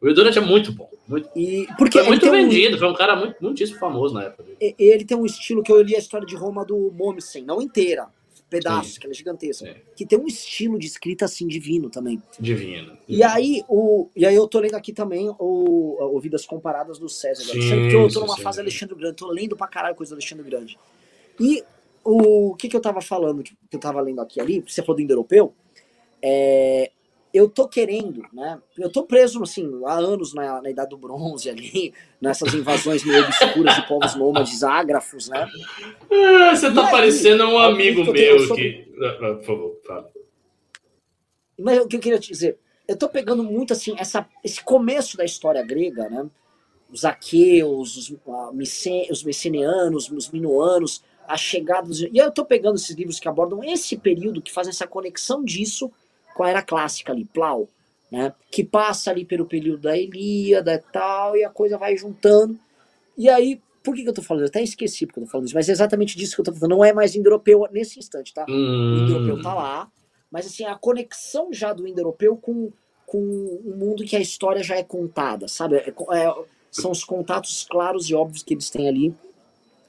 O 0.00 0.10
Durant 0.14 0.36
é 0.36 0.40
muito 0.40 0.72
bom. 0.72 0.88
Muito, 1.06 1.28
e 1.36 1.68
porque 1.76 1.98
foi 1.98 2.08
muito 2.08 2.30
vendido, 2.30 2.76
um... 2.76 2.78
foi 2.78 2.88
um 2.88 2.94
cara 2.94 3.14
muito, 3.14 3.36
muitíssimo 3.42 3.78
famoso 3.78 4.14
na 4.14 4.24
época. 4.24 4.42
Dele. 4.42 4.74
Ele 4.78 5.04
tem 5.04 5.16
um 5.16 5.26
estilo 5.26 5.62
que 5.62 5.70
eu 5.70 5.82
li 5.82 5.94
a 5.94 5.98
história 5.98 6.26
de 6.26 6.34
Roma 6.34 6.64
do 6.64 6.90
Mommsen, 6.96 7.44
não 7.44 7.60
inteira, 7.60 8.08
pedaços, 8.48 8.94
Sim. 8.94 9.00
que 9.00 9.06
ela 9.06 9.12
é 9.12 9.16
gigantesca. 9.16 9.66
Sim. 9.66 9.80
Que 9.96 10.06
tem 10.06 10.18
um 10.18 10.26
estilo 10.26 10.78
de 10.78 10.86
escrita 10.86 11.24
assim 11.24 11.46
divino 11.46 11.90
também. 11.90 12.22
Divino. 12.38 12.96
E 13.08 13.22
aí, 13.22 13.62
o, 13.68 14.08
e 14.14 14.24
aí 14.24 14.34
eu 14.34 14.46
tô 14.46 14.60
lendo 14.60 14.74
aqui 14.74 14.92
também 14.92 15.28
o, 15.38 16.16
o 16.16 16.20
Vidas 16.20 16.46
Comparadas 16.46 16.98
do 16.98 17.08
César. 17.08 17.44
Sim, 17.44 17.52
porque 17.52 17.96
eu 17.96 18.08
tô 18.08 18.20
numa 18.20 18.38
fase 18.38 18.60
Alexandre 18.60 18.94
Grande, 18.94 19.16
tô 19.16 19.28
lendo 19.30 19.56
pra 19.56 19.66
caralho 19.66 19.96
coisa 19.96 20.14
do 20.14 20.18
Alexandre 20.18 20.48
Grande. 20.48 20.78
E 21.40 21.62
o 22.04 22.54
que 22.54 22.68
que 22.68 22.76
eu 22.76 22.80
tava 22.80 23.00
falando, 23.00 23.42
que 23.42 23.54
eu 23.72 23.80
tava 23.80 24.00
lendo 24.00 24.20
aqui 24.20 24.40
ali, 24.40 24.60
você 24.60 24.80
falou 24.80 24.96
do 24.96 25.02
indo-europeu, 25.02 25.52
é, 26.22 26.92
eu 27.36 27.48
tô 27.48 27.68
querendo, 27.68 28.22
né? 28.32 28.60
Eu 28.78 28.90
tô 28.90 29.04
preso, 29.04 29.42
assim, 29.42 29.68
há 29.84 29.94
anos 29.94 30.32
na, 30.32 30.62
na 30.62 30.70
Idade 30.70 30.90
do 30.90 30.96
Bronze 30.96 31.50
ali, 31.50 31.92
nessas 32.20 32.54
invasões 32.54 33.04
meio 33.04 33.24
obscuras 33.24 33.74
de 33.74 33.86
povos 33.86 34.14
nômades, 34.14 34.62
ágrafos, 34.62 35.28
né? 35.28 35.46
Ah, 36.10 36.56
você 36.56 36.72
tá 36.72 36.86
aí, 36.86 36.90
parecendo 36.90 37.44
um 37.44 37.58
amigo 37.58 38.10
meu 38.10 38.38
sobre... 38.40 38.72
que. 38.72 39.04
Ah, 39.04 39.18
ah, 39.20 39.34
por 39.34 39.44
favor, 39.44 39.80
fala. 39.86 40.10
Mas 41.58 41.78
o 41.78 41.86
que 41.86 41.96
eu 41.96 42.00
queria 42.00 42.18
te 42.18 42.28
dizer, 42.28 42.58
eu 42.88 42.96
tô 42.96 43.08
pegando 43.08 43.42
muito, 43.42 43.72
assim, 43.72 43.94
essa, 43.98 44.26
esse 44.42 44.62
começo 44.62 45.16
da 45.16 45.24
história 45.24 45.62
grega, 45.62 46.08
né? 46.08 46.26
Os 46.90 47.04
aqueus, 47.04 47.96
os, 47.96 48.10
uh, 48.10 49.10
os 49.10 49.24
messenianos, 49.24 50.10
os 50.10 50.30
minoanos, 50.30 51.02
a 51.26 51.36
chegada 51.36 51.88
dos... 51.88 52.00
E 52.00 52.10
eu 52.14 52.30
tô 52.30 52.44
pegando 52.44 52.76
esses 52.76 52.94
livros 52.94 53.18
que 53.18 53.28
abordam 53.28 53.62
esse 53.64 53.96
período, 53.96 54.40
que 54.40 54.52
fazem 54.52 54.70
essa 54.70 54.86
conexão 54.86 55.44
disso 55.44 55.90
com 56.36 56.44
a 56.44 56.50
era 56.50 56.62
clássica 56.62 57.12
ali, 57.12 57.24
Plau, 57.24 57.66
né? 58.12 58.34
Que 58.50 58.62
passa 58.62 59.10
ali 59.10 59.24
pelo 59.24 59.46
período 59.46 59.82
da 59.82 59.96
Ilíada 59.96 60.74
e 60.74 60.92
tal, 60.92 61.34
e 61.34 61.42
a 61.42 61.48
coisa 61.48 61.78
vai 61.78 61.96
juntando. 61.96 62.58
E 63.16 63.28
aí, 63.30 63.58
por 63.82 63.94
que, 63.94 64.02
que 64.02 64.08
eu 64.08 64.12
tô 64.12 64.20
falando? 64.20 64.42
Eu 64.42 64.48
até 64.48 64.62
esqueci 64.62 65.06
porque 65.06 65.20
eu 65.20 65.24
tô 65.24 65.30
falando 65.30 65.46
isso, 65.46 65.54
mas 65.54 65.68
é 65.70 65.72
exatamente 65.72 66.16
disso 66.16 66.34
que 66.34 66.40
eu 66.42 66.44
tô 66.44 66.52
falando. 66.52 66.76
Não 66.76 66.84
é 66.84 66.92
mais 66.92 67.16
indo-europeu 67.16 67.66
nesse 67.72 67.98
instante, 67.98 68.34
tá? 68.34 68.44
Hum. 68.46 68.52
O 68.52 69.02
indo-europeu 69.04 69.42
tá 69.42 69.54
lá, 69.54 69.88
mas 70.30 70.46
assim, 70.46 70.64
a 70.64 70.74
conexão 70.74 71.50
já 71.50 71.72
do 71.72 71.88
indo-europeu 71.88 72.36
com, 72.36 72.70
com 73.06 73.18
um 73.18 73.74
mundo 73.74 74.04
que 74.04 74.14
a 74.14 74.20
história 74.20 74.62
já 74.62 74.76
é 74.76 74.82
contada, 74.82 75.48
sabe? 75.48 75.76
É, 75.76 75.88
é, 75.88 76.34
são 76.70 76.90
os 76.90 77.02
contatos 77.02 77.66
claros 77.68 78.10
e 78.10 78.14
óbvios 78.14 78.42
que 78.42 78.52
eles 78.52 78.68
têm 78.68 78.88
ali. 78.88 79.14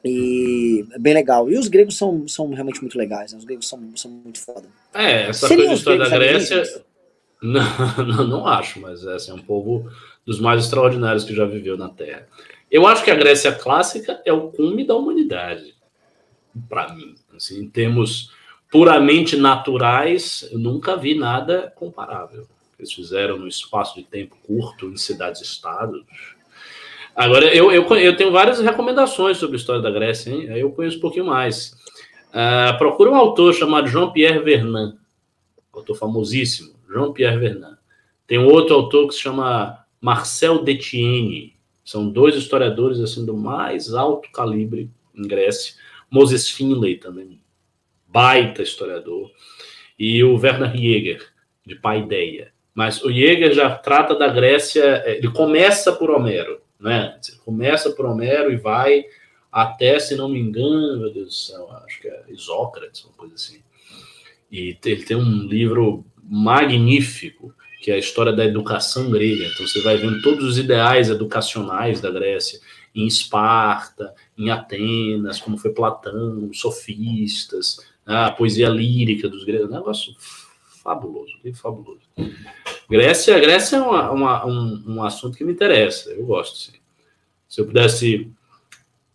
E 0.04 0.86
é 0.92 1.00
bem 1.00 1.14
legal. 1.14 1.50
E 1.50 1.58
os 1.58 1.68
gregos 1.68 1.98
são, 1.98 2.28
são 2.28 2.50
realmente 2.52 2.82
muito 2.82 2.98
legais, 2.98 3.34
né? 3.34 3.40
Os 3.40 3.46
gregos 3.46 3.68
são, 3.68 3.82
são 3.96 4.12
muito 4.12 4.40
foda. 4.40 4.68
É, 4.94 5.30
essa 5.30 5.48
Seriam 5.48 5.68
coisa 5.68 5.80
história 5.80 6.00
da 6.00 6.10
Grécia. 6.10 6.64
Não, 7.40 7.64
não, 8.04 8.28
não, 8.28 8.48
acho, 8.48 8.82
mas 8.82 9.06
é, 9.06 9.14
assim, 9.14 9.30
é 9.30 9.34
um 9.36 9.38
povo 9.38 9.88
dos 10.26 10.40
mais 10.40 10.64
extraordinários 10.64 11.24
que 11.24 11.36
já 11.36 11.46
viveu 11.46 11.78
na 11.78 11.88
Terra. 11.88 12.28
Eu 12.70 12.88
acho 12.88 13.04
que 13.04 13.12
a 13.12 13.16
Grécia 13.16 13.52
clássica 13.52 14.20
é 14.26 14.34
o 14.34 14.50
cume 14.50 14.84
da 14.84 14.96
humanidade, 14.96 15.76
para 16.68 16.92
mim. 16.96 17.14
Assim, 17.36 17.60
em 17.60 17.70
termos 17.70 18.32
puramente 18.72 19.38
naturais, 19.38 20.50
eu 20.52 20.58
nunca 20.58 20.98
vi 20.98 21.14
nada 21.14 21.72
comparável. 21.76 22.48
Eles 22.78 22.92
fizeram 22.92 23.38
no 23.38 23.48
espaço 23.48 23.96
de 23.96 24.04
tempo 24.04 24.36
curto, 24.46 24.88
em 24.88 24.98
cidades-estados. 24.98 26.04
Agora, 27.18 27.52
eu, 27.52 27.72
eu, 27.72 27.84
eu 27.96 28.16
tenho 28.16 28.32
várias 28.32 28.60
recomendações 28.60 29.38
sobre 29.38 29.56
a 29.56 29.60
história 29.60 29.82
da 29.82 29.90
Grécia, 29.90 30.30
hein? 30.30 30.44
eu 30.56 30.72
conheço 30.72 30.98
um 30.98 31.02
pouquinho 31.02 31.26
mais. 31.26 31.76
Uh, 32.30 32.78
procura 32.78 33.10
um 33.10 33.16
autor 33.16 33.56
chamado 33.56 33.88
Jean-Pierre 33.88 34.38
Vernant, 34.38 34.94
autor 35.74 35.96
famosíssimo, 35.96 36.76
Jean-Pierre 36.88 37.40
Vernant. 37.40 37.78
Tem 38.28 38.38
um 38.38 38.46
outro 38.46 38.76
autor 38.76 39.08
que 39.08 39.16
se 39.16 39.22
chama 39.22 39.84
Marcel 40.00 40.64
Detienne. 40.64 41.56
São 41.84 42.08
dois 42.08 42.36
historiadores 42.36 43.00
assim 43.00 43.26
do 43.26 43.36
mais 43.36 43.96
alto 43.96 44.30
calibre 44.32 44.88
em 45.16 45.28
Grécia. 45.28 45.74
Moses 46.12 46.48
Finlay 46.52 46.98
também, 46.98 47.42
baita 48.08 48.62
historiador. 48.62 49.32
E 49.98 50.24
o 50.24 50.38
Werner 50.38 50.72
Jäger, 50.72 51.26
de 51.66 51.74
Paideia. 51.74 52.52
Mas 52.76 53.04
o 53.04 53.12
Jäger 53.12 53.54
já 53.54 53.76
trata 53.76 54.14
da 54.14 54.28
Grécia, 54.28 54.84
é, 55.04 55.18
ele 55.18 55.32
começa 55.32 55.92
por 55.92 56.12
Homero, 56.12 56.62
né? 56.80 57.20
Começa 57.44 57.92
por 57.92 58.06
Homero 58.06 58.52
e 58.52 58.58
vai 58.58 59.06
até, 59.52 59.98
se 60.00 60.16
não 60.16 60.30
me 60.30 60.40
engano, 60.40 61.00
meu 61.00 61.14
Deus 61.14 61.28
do 61.28 61.34
céu, 61.34 61.72
acho 61.86 62.02
que 62.02 62.08
é 62.08 62.26
Isócrates, 62.30 63.04
uma 63.06 63.14
coisa 63.14 63.36
assim. 63.36 63.62
E 64.52 64.78
ele 64.86 65.04
tem 65.04 65.18
um 65.18 65.44
livro 65.44 66.06
magnífico, 66.24 67.54
que 67.82 67.92
é 67.92 67.96
a 67.96 68.00
história 68.00 68.34
da 68.34 68.46
educação 68.46 69.10
grega. 69.10 69.46
Então 69.46 69.68
você 69.68 69.82
vai 69.82 69.98
vendo 69.98 70.22
todos 70.22 70.44
os 70.44 70.58
ideais 70.58 71.10
educacionais 71.10 72.02
da 72.02 72.12
Grécia, 72.12 72.60
em 72.94 73.06
Esparta, 73.06 74.14
em 74.38 74.50
Atenas, 74.50 75.40
como 75.40 75.58
foi 75.58 75.72
Platão, 75.72 76.50
sofistas, 76.54 77.78
né? 78.06 78.16
a 78.26 78.32
poesia 78.32 78.70
lírica 78.70 79.30
dos 79.30 79.44
gregos, 79.44 79.70
um 79.70 79.74
negócio 79.74 80.14
fabuloso, 80.88 81.34
livro 81.44 81.60
fabuloso. 81.60 82.08
Grécia, 82.90 83.38
Grécia 83.38 83.76
é 83.76 83.82
uma, 83.82 84.10
uma, 84.10 84.46
um, 84.46 84.84
um 84.88 85.04
assunto 85.04 85.38
que 85.38 85.44
me 85.44 85.52
interessa, 85.52 86.12
eu 86.12 86.26
gosto, 86.26 86.58
sim. 86.58 86.72
Se 87.50 87.60
eu 87.60 87.66
pudesse 87.66 88.32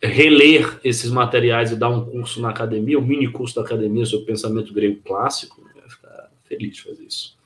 reler 0.03 0.79
esses 0.85 1.11
materiais 1.11 1.73
e 1.73 1.77
dar 1.77 1.89
um 1.89 2.05
curso 2.05 2.43
na 2.43 2.51
academia, 2.51 2.99
um 2.99 3.07
mini 3.07 3.31
curso 3.33 3.55
da 3.55 3.63
academia 3.63 4.05
sobre 4.05 4.27
pensamento 4.27 4.75
grego 4.75 5.01
clássico, 5.03 5.63
eu 5.63 5.83
ia 5.83 5.89
ficar 5.89 6.31
feliz 6.45 6.77
de 6.77 6.83
fazer 6.83 7.05
isso. 7.05 7.39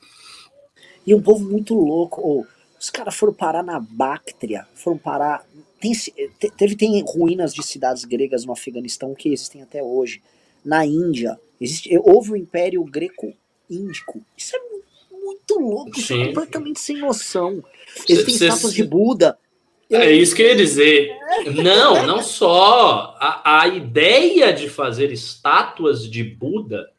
E 1.05 1.15
um 1.15 1.21
povo 1.21 1.49
muito 1.49 1.73
louco. 1.73 2.21
Oh, 2.21 2.45
os 2.77 2.89
caras 2.89 3.15
foram 3.15 3.33
parar 3.33 3.63
na 3.63 3.79
Bactria, 3.79 4.67
foram 4.75 4.97
parar. 4.97 5.45
Tem, 5.79 5.93
teve 6.57 6.75
tem 6.75 7.01
ruínas 7.01 7.53
de 7.53 7.63
cidades 7.63 8.03
gregas 8.03 8.43
no 8.43 8.51
Afeganistão 8.51 9.15
que 9.15 9.29
existem 9.29 9.61
até 9.61 9.81
hoje. 9.81 10.21
Na 10.65 10.85
Índia, 10.85 11.39
existe, 11.61 11.97
houve 12.03 12.31
o 12.31 12.35
Império 12.35 12.83
Greco-Índico. 13.69 14.21
Isso 14.37 14.55
é 14.55 14.59
muito 15.11 15.59
louco, 15.59 15.99
isso 15.99 16.13
é 16.13 16.27
completamente 16.27 16.79
sem 16.79 16.97
noção. 16.97 17.63
Existem 18.07 18.35
cê, 18.35 18.47
estátuas 18.47 18.73
de 18.73 18.83
Buda 18.83 19.37
é 19.89 20.11
isso 20.11 20.35
que 20.35 20.41
eu 20.41 20.47
ia 20.47 20.55
dizer. 20.55 21.15
Não, 21.63 22.05
não 22.05 22.21
só. 22.21 23.15
A, 23.19 23.61
a 23.61 23.67
ideia 23.67 24.51
de 24.51 24.69
fazer 24.69 25.11
estátuas 25.11 26.09
de 26.09 26.23
Buda 26.23 26.89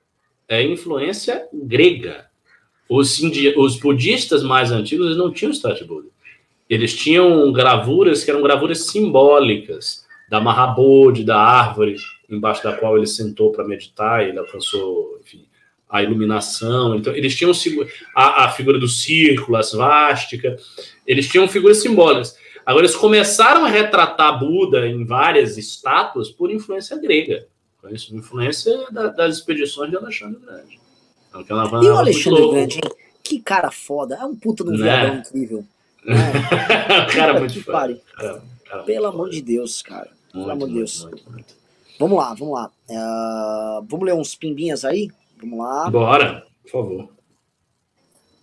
é 0.49 0.62
influência 0.62 1.47
grega. 1.53 2.27
Os, 2.89 3.20
os 3.57 3.78
budistas 3.78 4.43
mais 4.43 4.73
antigos 4.73 5.16
não 5.19 5.31
tinham 5.31 5.53
estátua 5.53 5.78
de 5.78 5.85
Buda. 5.85 6.09
Eles 6.69 6.95
tinham 6.95 7.53
gravuras 7.53 8.24
que 8.24 8.31
eram 8.31 8.43
gravuras 8.43 8.86
simbólicas 8.86 10.07
da 10.31 10.40
Mahabodhi, 10.40 11.24
da 11.24 11.39
árvore 11.39 11.97
embaixo 12.28 12.62
da 12.62 12.74
qual 12.74 12.97
ele 12.97 13.07
sentou 13.07 13.51
para 13.51 13.66
meditar, 13.66 14.27
ele 14.27 14.39
alcançou, 14.39 15.19
enfim, 15.23 15.47
a 15.89 16.02
iluminação. 16.02 16.97
Então, 16.97 17.15
eles 17.15 17.35
tinham 17.35 17.52
a, 18.15 18.44
a 18.44 18.51
figura 18.51 18.78
do 18.78 18.89
círculo, 18.89 19.56
a 19.56 19.62
svástica, 19.62 20.56
eles 21.06 21.28
tinham 21.28 21.48
figuras 21.48 21.78
simbólicas. 21.78 22.36
Agora, 22.66 22.85
eles 22.85 22.97
começaram 22.97 23.65
a 23.65 23.69
retratar 23.69 24.39
Buda 24.39 24.86
em 24.86 25.05
várias 25.05 25.56
estátuas 25.56 26.28
por 26.28 26.51
influência 26.51 26.98
grega, 26.98 27.47
por 27.81 27.90
influência 27.90 28.90
da, 28.90 29.06
das 29.06 29.36
expedições 29.36 29.90
de 29.90 29.97
Alexandre 29.97 30.39
Grande. 30.44 30.78
Então, 31.35 31.82
e 31.82 31.89
o 31.89 31.97
Alexandre 31.97 32.51
Grande, 32.51 32.81
que 33.23 33.40
cara 33.40 33.70
foda, 33.70 34.19
é 34.20 34.24
um 34.24 34.36
puta 34.36 34.65
de 34.65 34.70
um 34.70 34.77
né? 34.77 35.23
incrível. 35.27 35.65
Né? 36.05 37.06
cara 37.12 37.36
é 37.36 37.40
muito 37.40 37.62
foda. 37.62 38.01
Pelo 38.86 39.06
amor 39.06 39.31
de 39.31 39.43
Deus, 39.43 39.82
cara. 39.82 40.10
Muito, 40.32 40.47
Pelo 40.47 40.51
amor 40.52 40.69
de 40.69 40.74
Deus. 40.74 41.05
Muito, 41.05 41.31
muito, 41.31 41.55
vamos 41.98 42.19
lá, 42.19 42.35
vamos 42.35 42.55
lá. 42.55 42.70
Uh, 42.89 43.86
vamos 43.86 44.06
ler 44.06 44.15
uns 44.15 44.35
pimbinhas 44.35 44.85
aí? 44.85 45.10
Vamos 45.40 45.59
lá. 45.59 45.90
Bora, 45.90 46.47
por 46.62 46.70
favor. 46.70 47.09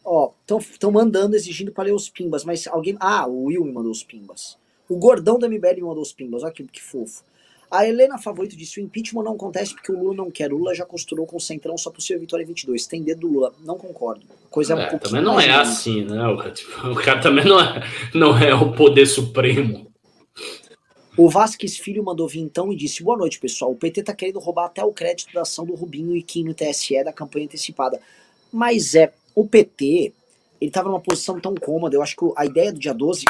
Ó, 0.04 0.32
estão 0.48 0.92
mandando, 0.92 1.36
exigindo 1.36 1.72
para 1.72 1.86
ler 1.86 1.94
os 1.94 2.10
pimbas, 2.10 2.46
mas 2.46 2.68
alguém. 2.68 2.96
Ah, 3.00 3.28
o 3.28 3.46
Will 3.46 3.66
me 3.66 3.72
mandou 3.72 3.92
os 3.92 4.04
pimbas. 4.04 4.58
O 4.88 4.98
gordão 4.98 5.40
da 5.40 5.48
MBL 5.48 5.76
me 5.76 5.82
mandou 5.82 6.04
os 6.04 6.14
pimbas, 6.14 6.44
olha 6.44 6.52
que, 6.52 6.64
que 6.64 6.82
fofo. 6.82 7.24
A 7.72 7.88
Helena 7.88 8.18
Favorito 8.18 8.56
disse: 8.56 8.80
o 8.80 8.84
impeachment 8.84 9.24
não 9.24 9.34
acontece 9.34 9.74
porque 9.74 9.92
o 9.92 10.00
Lula 10.00 10.16
não 10.16 10.30
quer. 10.30 10.54
O 10.54 10.58
Lula 10.58 10.76
já 10.76 10.86
costurou 10.86 11.26
com 11.26 11.38
o 11.38 11.42
Centrão 11.42 11.78
sua 11.78 11.92
possível 11.92 12.22
vitória 12.22 12.44
em 12.44 12.48
22. 12.48 12.86
Tem 12.86 13.02
dedo 13.02 13.22
do 13.22 13.34
Lula. 13.34 13.54
Não 13.64 13.78
concordo. 13.78 14.26
Coisa 14.50 14.74
é, 14.74 14.96
um 14.96 15.00
Também 15.00 15.22
não 15.22 15.40
é 15.40 15.50
assim, 15.50 16.06
né? 16.06 16.28
O 16.28 16.38
cara, 16.38 16.52
tipo, 16.54 16.88
o 16.88 16.96
cara 16.96 17.20
também 17.20 17.46
não 17.46 17.60
é, 17.60 17.84
não 18.14 18.38
é 18.38 18.54
o 18.54 18.72
poder 18.74 19.06
supremo. 19.06 19.92
O 21.18 21.30
Vasquez 21.30 21.78
Filho 21.78 22.04
mandou 22.04 22.28
vir 22.28 22.42
então 22.42 22.74
e 22.74 22.76
disse: 22.76 23.02
Boa 23.02 23.18
noite, 23.18 23.40
pessoal. 23.40 23.72
O 23.72 23.76
PT 23.76 24.04
tá 24.04 24.14
querendo 24.14 24.40
roubar 24.40 24.66
até 24.66 24.84
o 24.84 24.92
crédito 24.92 25.34
da 25.34 25.44
ação 25.44 25.66
do 25.66 25.74
Rubinho 25.74 26.16
e 26.16 26.22
Kim 26.22 26.44
no 26.44 26.54
TSE 26.54 27.04
da 27.04 27.14
campanha 27.14 27.46
antecipada. 27.46 28.02
Mas 28.52 28.96
é, 28.96 29.14
o 29.34 29.48
PT, 29.48 30.14
ele 30.60 30.72
tava 30.72 30.90
numa 30.90 31.00
posição 31.00 31.40
tão 31.40 31.56
cômoda, 31.56 31.96
eu 31.96 32.02
acho 32.02 32.16
que 32.16 32.26
a 32.36 32.46
ideia 32.46 32.72
do 32.74 32.80
dia 32.80 32.94
12 32.94 33.24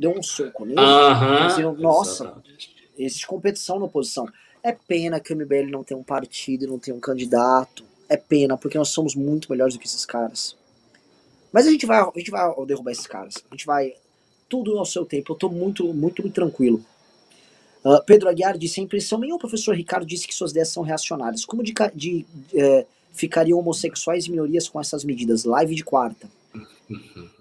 deu 0.00 0.10
um 0.10 0.22
soco 0.22 0.64
nele. 0.64 0.80
Uhum, 0.80 1.76
Nossa, 1.80 2.24
exatamente. 2.24 2.74
existe 2.98 3.26
competição 3.26 3.78
na 3.78 3.84
oposição. 3.84 4.26
É 4.60 4.72
pena 4.72 5.20
que 5.20 5.32
o 5.32 5.36
MBL 5.36 5.70
não 5.70 5.84
tem 5.84 5.96
um 5.96 6.02
partido, 6.02 6.66
não 6.66 6.78
tem 6.78 6.92
um 6.92 7.00
candidato. 7.00 7.84
É 8.08 8.16
pena, 8.16 8.56
porque 8.56 8.76
nós 8.76 8.88
somos 8.88 9.14
muito 9.14 9.50
melhores 9.50 9.74
do 9.74 9.80
que 9.80 9.86
esses 9.86 10.04
caras. 10.04 10.56
Mas 11.52 11.66
a 11.66 11.70
gente 11.70 11.86
vai, 11.86 12.00
a 12.00 12.12
gente 12.16 12.30
vai 12.30 12.52
derrubar 12.66 12.90
esses 12.90 13.06
caras. 13.06 13.34
A 13.50 13.54
gente 13.54 13.66
vai 13.66 13.94
tudo 14.48 14.78
ao 14.78 14.84
seu 14.84 15.04
tempo. 15.04 15.32
Eu 15.32 15.36
tô 15.36 15.48
muito, 15.48 15.84
muito, 15.94 16.22
muito 16.22 16.34
tranquilo. 16.34 16.84
Uh, 17.84 18.02
Pedro 18.06 18.28
Aguiar 18.28 18.56
disse: 18.56 18.80
a 18.80 18.82
impressão 18.82 19.18
nenhum 19.18 19.38
professor 19.38 19.74
Ricardo 19.74 20.06
disse 20.06 20.26
que 20.26 20.34
suas 20.34 20.52
ideias 20.52 20.68
são 20.68 20.82
reacionárias. 20.82 21.44
Como 21.44 21.62
de, 21.62 21.74
de, 21.94 22.26
eh, 22.54 22.86
ficariam 23.12 23.58
homossexuais 23.58 24.26
e 24.26 24.30
minorias 24.30 24.68
com 24.68 24.80
essas 24.80 25.04
medidas? 25.04 25.44
Live 25.44 25.74
de 25.74 25.84
quarta. 25.84 26.28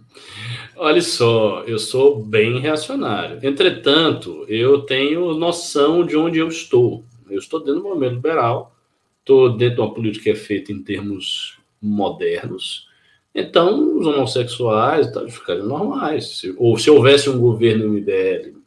Olha 0.75 1.01
só, 1.01 1.63
eu 1.65 1.77
sou 1.77 2.23
bem 2.23 2.59
reacionário. 2.59 3.39
Entretanto, 3.43 4.45
eu 4.47 4.81
tenho 4.81 5.33
noção 5.35 6.05
de 6.05 6.17
onde 6.17 6.39
eu 6.39 6.47
estou. 6.47 7.03
Eu 7.29 7.39
estou 7.39 7.59
dentro 7.59 7.81
do 7.81 7.89
movimento 7.89 8.15
liberal, 8.15 8.75
estou 9.19 9.55
dentro 9.55 9.75
de 9.75 9.81
uma 9.81 9.93
política 9.93 10.23
que 10.23 10.29
é 10.31 10.35
feita 10.35 10.71
em 10.71 10.81
termos 10.81 11.59
modernos. 11.81 12.87
Então, 13.33 13.97
os 13.97 14.05
homossexuais 14.05 15.11
tá, 15.11 15.25
ficariam 15.29 15.67
normais. 15.67 16.39
Se, 16.39 16.55
ou 16.57 16.77
se 16.77 16.89
houvesse 16.89 17.29
um 17.29 17.39
governo 17.39 17.87
MBL, 17.87 18.57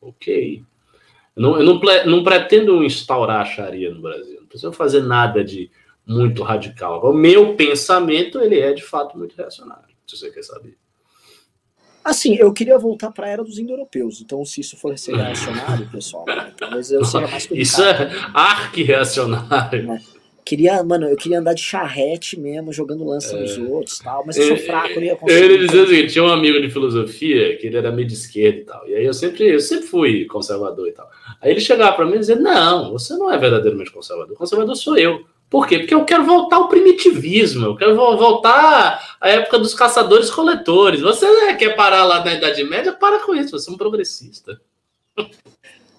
ok. 0.00 0.62
Não, 1.40 1.56
eu 1.56 1.64
não, 1.64 1.80
não 2.04 2.22
pretendo 2.22 2.84
instaurar 2.84 3.40
a 3.40 3.44
Sharia 3.46 3.90
no 3.94 4.02
Brasil. 4.02 4.40
Não 4.42 4.46
preciso 4.46 4.72
fazer 4.74 5.00
nada 5.00 5.42
de 5.42 5.70
muito 6.06 6.42
radical. 6.42 7.02
O 7.02 7.14
meu 7.14 7.54
pensamento, 7.56 8.38
ele 8.38 8.60
é 8.60 8.74
de 8.74 8.82
fato 8.82 9.16
muito 9.16 9.34
reacionário, 9.34 9.88
se 10.06 10.18
você 10.18 10.30
quer 10.30 10.42
saber. 10.42 10.76
Assim, 12.04 12.36
eu 12.36 12.52
queria 12.52 12.78
voltar 12.78 13.10
para 13.10 13.26
a 13.26 13.30
era 13.30 13.42
dos 13.42 13.58
indo-europeus. 13.58 14.20
Então, 14.20 14.44
se 14.44 14.60
isso 14.60 14.76
for 14.76 14.98
ser 14.98 15.16
reacionário, 15.16 15.88
pessoal, 15.90 16.26
talvez 16.58 16.92
eu 16.92 17.06
seja 17.06 17.26
mais 17.26 17.46
complicado. 17.46 17.62
Isso 17.62 17.82
é 17.84 18.10
arqui-reacionário. 18.34 19.92
É. 19.92 20.19
Queria, 20.44 20.82
mano, 20.82 21.06
eu 21.06 21.16
queria 21.16 21.38
andar 21.38 21.54
de 21.54 21.62
charrete 21.62 22.38
mesmo, 22.38 22.72
jogando 22.72 23.04
lança 23.04 23.36
é. 23.36 23.40
nos 23.40 23.58
outros 23.58 23.98
tal, 23.98 24.24
mas 24.26 24.36
eu 24.36 24.48
sou 24.48 24.56
fraco, 24.56 24.88
eu 24.88 24.96
não 24.96 25.02
ia 25.02 25.16
conseguir. 25.16 25.44
Ele 25.44 25.66
dizia 25.66 25.82
o 25.82 25.86
seguinte: 25.86 26.12
tinha 26.12 26.24
um 26.24 26.32
amigo 26.32 26.60
de 26.60 26.70
filosofia 26.70 27.56
que 27.56 27.66
ele 27.66 27.76
era 27.76 27.92
meio 27.92 28.08
de 28.08 28.14
esquerda 28.14 28.58
e 28.58 28.64
tal. 28.64 28.88
E 28.88 28.94
aí 28.94 29.04
eu 29.04 29.14
sempre, 29.14 29.48
eu 29.48 29.60
sempre 29.60 29.86
fui 29.86 30.24
conservador 30.24 30.88
e 30.88 30.92
tal. 30.92 31.08
Aí 31.40 31.50
ele 31.50 31.60
chegava 31.60 31.94
para 31.94 32.06
mim 32.06 32.16
e 32.16 32.18
dizia: 32.20 32.36
Não, 32.36 32.90
você 32.90 33.14
não 33.14 33.30
é 33.30 33.38
verdadeiramente 33.38 33.92
conservador. 33.92 34.36
Conservador 34.36 34.74
sou 34.76 34.96
eu. 34.96 35.24
Por 35.48 35.66
quê? 35.66 35.80
Porque 35.80 35.94
eu 35.94 36.04
quero 36.04 36.24
voltar 36.24 36.56
ao 36.56 36.68
primitivismo, 36.68 37.66
eu 37.66 37.76
quero 37.76 37.96
voltar 37.96 39.16
à 39.20 39.28
época 39.28 39.58
dos 39.58 39.74
caçadores-coletores. 39.74 41.00
Você 41.00 41.26
né, 41.26 41.54
quer 41.54 41.74
parar 41.74 42.04
lá 42.04 42.24
na 42.24 42.34
Idade 42.34 42.62
Média? 42.62 42.92
Para 42.92 43.18
com 43.18 43.34
isso, 43.34 43.58
você 43.58 43.68
é 43.68 43.72
um 43.72 43.76
progressista. 43.76 44.60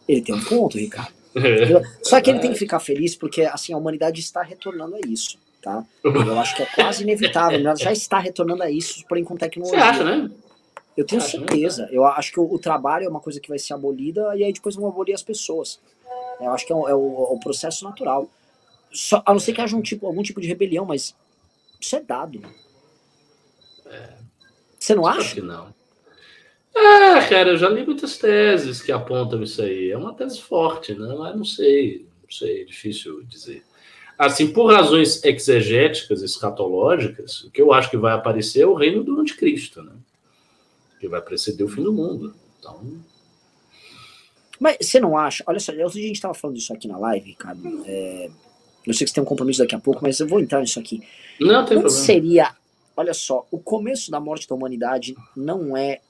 Ele 0.07 0.22
tem 0.22 0.34
um 0.34 0.41
ponto, 0.41 0.77
Ricardo. 0.77 1.20
É. 1.36 2.03
Só 2.03 2.20
que 2.20 2.30
ele 2.30 2.40
tem 2.40 2.52
que 2.52 2.60
ficar 2.60 2.80
feliz 2.80 3.16
porque 3.16 3.44
assim 3.44 3.74
a 3.74 3.78
humanidade 3.78 4.20
está 4.20 4.41
retornando 4.41 4.95
a 4.95 4.99
isso, 5.08 5.38
tá? 5.62 5.86
Eu 6.03 6.40
acho 6.40 6.56
que 6.56 6.64
é 6.64 6.66
quase 6.66 7.03
inevitável, 7.03 7.60
ela 7.60 7.76
já 7.76 7.91
está 7.91 8.20
retornando 8.20 8.64
a 8.64 8.70
isso, 8.70 9.06
porém 9.08 9.24
com 9.24 9.36
tecnologia. 9.38 9.80
Você 9.80 9.84
acha, 9.84 10.03
né? 10.03 10.30
Eu 10.95 11.06
tenho 11.06 11.22
né? 11.22 11.28
certeza. 11.28 11.84
Né? 11.84 11.90
Eu 11.94 12.06
acho 12.06 12.32
que 12.32 12.40
o, 12.40 12.53
o, 12.53 12.60
trabalho 12.60 13.06
é 13.06 13.10
uma 13.10 13.22
coisa 13.22 13.40
que 13.40 13.49
vai 13.49 13.58
ser 13.58 13.74
abolida 13.74 14.36
e 14.36 14.44
aí 14.44 14.52
depois 14.52 14.76
vão 14.76 14.88
abolir 14.88 15.14
as 15.14 15.24
pessoas. 15.24 15.80
Eu 16.40 16.52
acho 16.52 16.66
que 16.66 16.74
é, 16.74 16.76
o, 16.76 16.88
é 16.88 16.94
o, 16.94 17.28
é 17.32 17.34
o 17.34 17.40
processo 17.40 17.84
natural. 17.86 18.30
Só, 18.91 19.24
a 19.26 19.32
não 19.32 19.40
ser 19.40 19.53
que 19.53 19.62
haja 19.62 19.76
um 19.76 19.82
tipo, 19.82 20.06
algum 20.06 20.22
tipo 20.22 20.41
de 20.41 20.48
rebelião, 20.48 20.86
mas 20.86 21.16
isso 21.80 21.95
é 21.95 22.02
dado. 22.02 22.41
É. 23.86 24.10
Você 24.78 24.95
não 24.95 25.06
acha? 25.06 25.36
que 25.36 25.41
não. 25.41 25.74
É, 26.76 27.27
cara, 27.27 27.49
eu 27.49 27.57
já 27.57 27.69
li 27.69 27.85
muitas 27.85 28.18
teses 28.18 28.81
que 28.81 28.91
apontam 28.91 29.43
isso 29.43 29.61
aí. 29.61 29.91
É 29.91 29.98
uma 29.98 30.14
tese 30.14 30.41
forte, 30.41 30.93
né? 30.93 31.15
Mas 31.18 31.35
não 31.35 31.45
sei, 31.45 32.06
não 32.23 32.31
sei, 32.31 32.61
é 32.61 32.65
difícil 32.65 33.23
dizer. 33.23 33.64
Assim, 34.18 34.53
por 34.53 34.72
razões 34.72 35.23
exegéticas, 35.23 36.22
escatológicas, 36.22 37.43
o 37.43 37.52
que 37.52 37.61
eu 37.61 37.73
acho 37.73 37.89
que 37.89 37.98
vai 37.98 38.14
aparecer 38.14 38.61
é 38.61 38.68
o 38.68 38.76
reino 38.76 39.03
do 39.03 39.19
anticristo, 39.19 39.81
né? 39.81 39.93
que 41.02 41.07
vai 41.07 41.19
preceder 41.19 41.65
o 41.65 41.69
fim 41.69 41.81
do 41.81 41.91
mundo. 41.91 42.34
Então. 42.60 42.80
Mas 44.60 44.77
você 44.80 44.99
não 44.99 45.18
acha? 45.18 45.43
Olha 45.48 45.60
só, 45.60 45.72
a 45.72 45.88
gente 45.88 46.11
estava 46.11 46.35
falando 46.35 46.57
disso 46.57 46.72
aqui 46.72 46.88
na 46.88 46.98
live, 46.99 47.31
Ricardo. 47.31 47.84
É, 47.88 48.30
eu 48.85 48.93
sei 48.93 49.06
que 49.06 49.10
você 49.10 49.15
tem 49.15 49.23
um 49.23 49.26
compromisso 49.26 49.60
daqui 49.60 49.73
a 49.73 49.80
pouco, 49.80 49.99
mas 50.03 50.19
eu 50.19 50.27
vou 50.27 50.39
entrar 50.39 50.61
nisso 50.61 50.80
aqui. 50.80 51.02
Não 51.39 51.65
tem 51.65 51.76
Não 51.76 51.84
problema. 51.84 51.89
seria. 51.89 52.56
Olha 52.95 53.15
só, 53.15 53.48
o 53.49 53.57
começo 53.57 54.11
da 54.11 54.19
morte 54.19 54.48
da 54.48 54.53
humanidade 54.53 55.15
não 55.35 55.76
é 55.76 56.02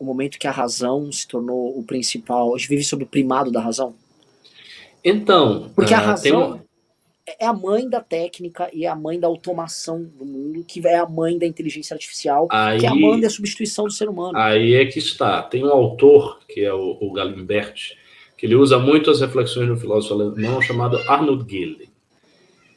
o 0.00 0.04
momento 0.04 0.38
que 0.38 0.46
a 0.46 0.50
razão 0.50 1.12
se 1.12 1.28
tornou 1.28 1.78
o 1.78 1.84
principal. 1.84 2.54
A 2.54 2.58
gente 2.58 2.70
vive 2.70 2.82
sob 2.82 3.04
o 3.04 3.06
primado 3.06 3.52
da 3.52 3.60
razão. 3.60 3.94
Então, 5.04 5.70
Porque 5.74 5.92
a 5.92 5.98
ah, 5.98 6.00
razão 6.00 6.60
é 7.38 7.46
a 7.46 7.52
mãe 7.52 7.88
da 7.88 8.00
técnica 8.00 8.70
e 8.72 8.86
é 8.86 8.88
a 8.88 8.94
mãe 8.94 9.20
da 9.20 9.28
automação 9.28 10.02
do 10.02 10.24
mundo, 10.24 10.64
que 10.66 10.86
é 10.86 10.98
a 10.98 11.06
mãe 11.06 11.38
da 11.38 11.46
inteligência 11.46 11.94
artificial, 11.94 12.48
aí, 12.50 12.80
que 12.80 12.86
é 12.86 12.88
a 12.88 12.94
mãe 12.94 13.20
da 13.20 13.30
substituição 13.30 13.84
do 13.84 13.92
ser 13.92 14.08
humano. 14.08 14.36
aí 14.36 14.74
é 14.74 14.86
que 14.86 14.98
está. 14.98 15.42
Tem 15.42 15.64
um 15.64 15.70
autor, 15.70 16.40
que 16.48 16.62
é 16.62 16.72
o, 16.72 16.96
o 17.00 17.12
Galimberti, 17.12 17.96
que 18.36 18.46
ele 18.46 18.56
usa 18.56 18.78
muito 18.78 19.10
as 19.10 19.20
reflexões 19.20 19.68
do 19.68 19.76
filósofo 19.76 20.14
alemão 20.14 20.62
chamado 20.62 20.98
Arnold 21.08 21.44
Gillen, 21.48 21.88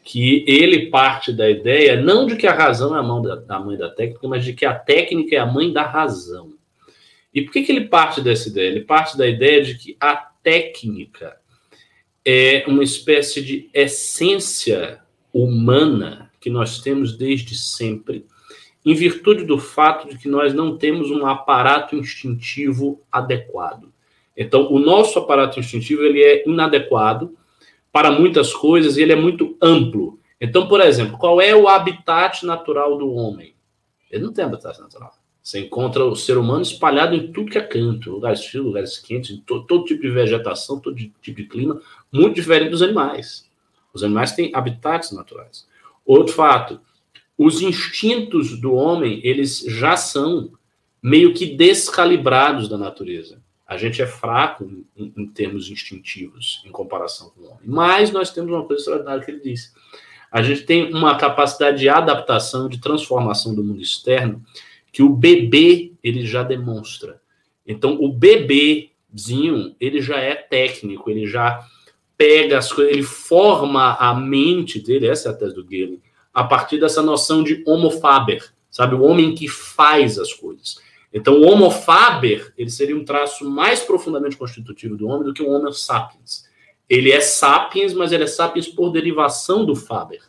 que 0.04 0.44
ele 0.46 0.90
parte 0.90 1.32
da 1.32 1.50
ideia 1.50 2.00
não 2.02 2.26
de 2.26 2.36
que 2.36 2.46
a 2.46 2.54
razão 2.54 2.96
é 2.96 3.00
a, 3.00 3.04
mão 3.04 3.22
da, 3.22 3.42
a 3.48 3.60
mãe 3.60 3.78
da 3.78 3.90
técnica, 3.90 4.28
mas 4.28 4.44
de 4.44 4.54
que 4.54 4.66
a 4.66 4.74
técnica 4.74 5.36
é 5.36 5.40
a 5.40 5.46
mãe 5.46 5.72
da 5.72 5.84
razão. 5.84 6.53
E 7.34 7.42
por 7.42 7.52
que, 7.52 7.64
que 7.64 7.72
ele 7.72 7.88
parte 7.88 8.22
dessa 8.22 8.50
ideia? 8.50 8.70
Ele 8.70 8.82
parte 8.82 9.18
da 9.18 9.28
ideia 9.28 9.64
de 9.64 9.76
que 9.76 9.98
a 10.00 10.16
técnica 10.16 11.38
é 12.26 12.64
uma 12.68 12.84
espécie 12.84 13.42
de 13.42 13.70
essência 13.74 15.02
humana 15.34 16.32
que 16.40 16.50
nós 16.50 16.80
temos 16.80 17.18
desde 17.18 17.58
sempre, 17.58 18.26
em 18.86 18.94
virtude 18.94 19.46
do 19.46 19.58
fato 19.58 20.10
de 20.10 20.18
que 20.18 20.28
nós 20.28 20.54
não 20.54 20.78
temos 20.78 21.10
um 21.10 21.26
aparato 21.26 21.96
instintivo 21.96 23.02
adequado. 23.12 23.92
Então, 24.36 24.72
o 24.72 24.80
nosso 24.80 25.18
aparato 25.20 25.60
instintivo 25.60 26.04
ele 26.04 26.22
é 26.22 26.48
inadequado 26.48 27.36
para 27.92 28.12
muitas 28.12 28.54
coisas 28.54 28.98
e 28.98 29.02
ele 29.02 29.14
é 29.14 29.16
muito 29.16 29.58
amplo. 29.62 30.20
Então, 30.40 30.68
por 30.68 30.82
exemplo, 30.82 31.18
qual 31.18 31.40
é 31.40 31.56
o 31.56 31.68
habitat 31.68 32.46
natural 32.46 32.98
do 32.98 33.12
homem? 33.14 33.56
Ele 34.12 34.24
não 34.24 34.34
tem 34.34 34.44
habitat 34.44 34.80
natural. 34.80 35.14
Você 35.44 35.60
encontra 35.60 36.06
o 36.06 36.16
ser 36.16 36.38
humano 36.38 36.62
espalhado 36.62 37.14
em 37.14 37.30
tudo 37.34 37.52
que 37.52 37.58
é 37.58 37.62
canto, 37.62 38.12
lugares 38.12 38.46
frios, 38.46 38.66
lugares 38.66 38.98
quentes, 38.98 39.38
to- 39.46 39.66
todo 39.66 39.84
tipo 39.84 40.02
de 40.02 40.10
vegetação, 40.10 40.80
todo 40.80 40.96
tipo 40.96 41.36
de 41.36 41.44
clima, 41.44 41.82
muito 42.10 42.36
diferente 42.36 42.70
dos 42.72 42.82
animais. 42.82 43.46
Os 43.94 44.04
animais 44.04 44.32
têm 44.32 44.52
habitats 44.54 45.12
naturais. 45.12 45.68
Outro 46.06 46.34
fato, 46.34 46.80
os 47.38 47.62
instintos 47.62 48.58
do 48.58 48.74
homem, 48.74 49.20
eles 49.22 49.60
já 49.68 49.98
são 49.98 50.52
meio 51.02 51.34
que 51.34 51.46
descalibrados 51.46 52.70
da 52.70 52.78
natureza. 52.78 53.42
A 53.68 53.76
gente 53.76 54.02
é 54.02 54.08
fraco 54.08 54.64
em, 54.96 55.12
em 55.18 55.28
termos 55.28 55.70
instintivos 55.70 56.64
em 56.66 56.72
comparação 56.72 57.32
com 57.32 57.42
o 57.42 57.46
homem. 57.48 57.60
Mas 57.66 58.12
nós 58.12 58.32
temos 58.32 58.50
uma 58.52 58.64
coisa 58.64 58.82
extraordinária 58.82 59.24
que 59.24 59.32
ele 59.32 59.42
disse. 59.42 59.74
A 60.32 60.42
gente 60.42 60.62
tem 60.64 60.94
uma 60.94 61.18
capacidade 61.18 61.80
de 61.80 61.90
adaptação, 61.90 62.70
de 62.70 62.80
transformação 62.80 63.54
do 63.54 63.64
mundo 63.64 63.82
externo 63.82 64.42
que 64.94 65.02
o 65.02 65.10
bebê 65.10 65.92
ele 66.04 66.24
já 66.24 66.44
demonstra. 66.44 67.20
Então, 67.66 67.98
o 68.00 68.14
bebezinho, 68.14 69.76
ele 69.82 70.00
já 70.00 70.20
é 70.20 70.36
técnico, 70.36 71.10
ele 71.10 71.26
já 71.26 71.66
pega 72.16 72.60
as 72.60 72.72
coisas, 72.72 72.94
ele 72.94 73.02
forma 73.02 73.96
a 73.96 74.14
mente 74.14 74.80
dele, 74.80 75.08
essa 75.08 75.30
é 75.30 75.32
a 75.32 75.36
tese 75.36 75.56
do 75.56 75.64
Galen, 75.64 76.00
a 76.32 76.44
partir 76.44 76.80
dessa 76.80 77.02
noção 77.02 77.44
de 77.44 77.64
homo 77.66 77.90
faber, 77.90 78.54
sabe? 78.70 78.94
O 78.94 79.02
homem 79.02 79.34
que 79.34 79.48
faz 79.48 80.20
as 80.20 80.32
coisas. 80.32 80.78
Então, 81.12 81.42
o 81.42 81.48
homo 81.48 81.72
faber, 81.72 82.54
ele 82.56 82.70
seria 82.70 82.96
um 82.96 83.04
traço 83.04 83.50
mais 83.50 83.82
profundamente 83.82 84.38
constitutivo 84.38 84.96
do 84.96 85.08
homem 85.08 85.24
do 85.24 85.34
que 85.34 85.42
o 85.42 85.50
homo 85.50 85.72
sapiens. 85.74 86.48
Ele 86.88 87.12
é 87.12 87.20
sapiens, 87.20 87.94
mas 87.94 88.12
ele 88.12 88.26
é 88.26 88.28
sapiens 88.28 88.68
por 88.68 88.92
derivação 88.92 89.66
do 89.66 89.76
faber, 89.76 90.22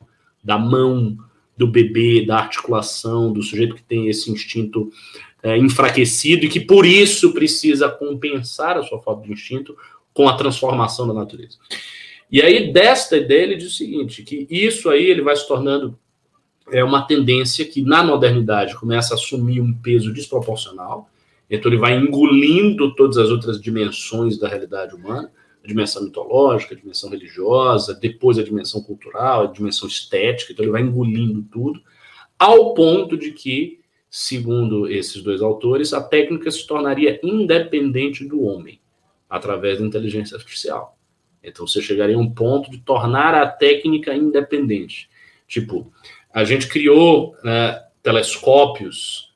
da 0.43 0.57
mão, 0.57 1.19
do 1.57 1.67
bebê, 1.67 2.25
da 2.25 2.37
articulação, 2.37 3.33
do 3.33 3.43
sujeito 3.43 3.75
que 3.75 3.83
tem 3.83 4.09
esse 4.09 4.31
instinto 4.31 4.91
é, 5.43 5.57
enfraquecido 5.57 6.47
e 6.47 6.49
que 6.49 6.61
por 6.61 6.87
isso 6.87 7.33
precisa 7.33 7.89
compensar 7.89 8.77
a 8.77 8.83
sua 8.83 9.01
falta 9.01 9.27
de 9.27 9.33
instinto 9.33 9.77
com 10.13 10.29
a 10.29 10.37
transformação 10.37 11.07
da 11.07 11.15
natureza. 11.15 11.59
E 12.31 12.41
aí, 12.41 12.73
desta 12.73 13.17
ideia, 13.17 13.43
ele 13.43 13.57
diz 13.57 13.73
o 13.73 13.77
seguinte: 13.77 14.23
que 14.23 14.47
isso 14.51 14.89
aí 14.89 15.05
ele 15.05 15.23
vai 15.23 15.37
se 15.37 15.47
tornando 15.47 15.99
é 16.73 16.83
uma 16.83 17.03
tendência 17.03 17.65
que 17.65 17.83
na 17.83 18.03
modernidade 18.03 18.75
começa 18.75 19.13
a 19.13 19.17
assumir 19.17 19.61
um 19.61 19.73
peso 19.73 20.13
desproporcional, 20.13 21.11
então 21.49 21.71
ele 21.71 21.79
vai 21.79 21.95
engolindo 21.95 22.95
todas 22.95 23.19
as 23.19 23.29
outras 23.29 23.61
dimensões 23.61 24.39
da 24.39 24.49
realidade 24.49 24.95
humana, 24.95 25.31
a 25.65 25.67
dimensão 25.67 26.05
mitológica, 26.05 26.75
a 26.75 26.79
dimensão 26.79 27.09
religiosa, 27.09 27.95
depois 27.95 28.39
a 28.39 28.43
dimensão 28.43 28.83
cultural, 28.83 29.45
a 29.45 29.47
dimensão 29.47 29.89
estética, 29.89 30.53
então 30.53 30.63
ele 30.63 30.73
vai 30.73 30.83
engolindo 30.83 31.43
tudo, 31.51 31.83
ao 32.39 32.75
ponto 32.75 33.17
de 33.17 33.33
que, 33.33 33.81
segundo 34.11 34.87
esses 34.87 35.23
dois 35.23 35.41
autores, 35.41 35.95
a 35.95 36.03
técnica 36.03 36.51
se 36.51 36.67
tornaria 36.67 37.19
independente 37.23 38.27
do 38.27 38.43
homem, 38.43 38.79
através 39.29 39.79
da 39.79 39.87
inteligência 39.87 40.37
artificial. 40.37 40.99
Então 41.43 41.67
você 41.67 41.81
chegaria 41.81 42.17
a 42.17 42.21
um 42.21 42.31
ponto 42.31 42.71
de 42.71 42.79
tornar 42.79 43.35
a 43.35 43.47
técnica 43.47 44.15
independente. 44.15 45.09
Tipo, 45.49 45.91
a 46.33 46.45
gente 46.45 46.69
criou 46.69 47.35
né, 47.43 47.83
telescópios, 48.03 49.35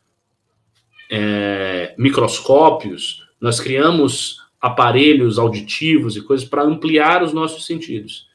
é, 1.10 1.94
microscópios, 1.96 3.26
nós 3.40 3.60
criamos 3.60 4.46
aparelhos 4.60 5.38
auditivos 5.38 6.16
e 6.16 6.22
coisas 6.22 6.46
para 6.46 6.62
ampliar 6.62 7.22
os 7.22 7.32
nossos 7.32 7.64
sentidos. 7.66 8.28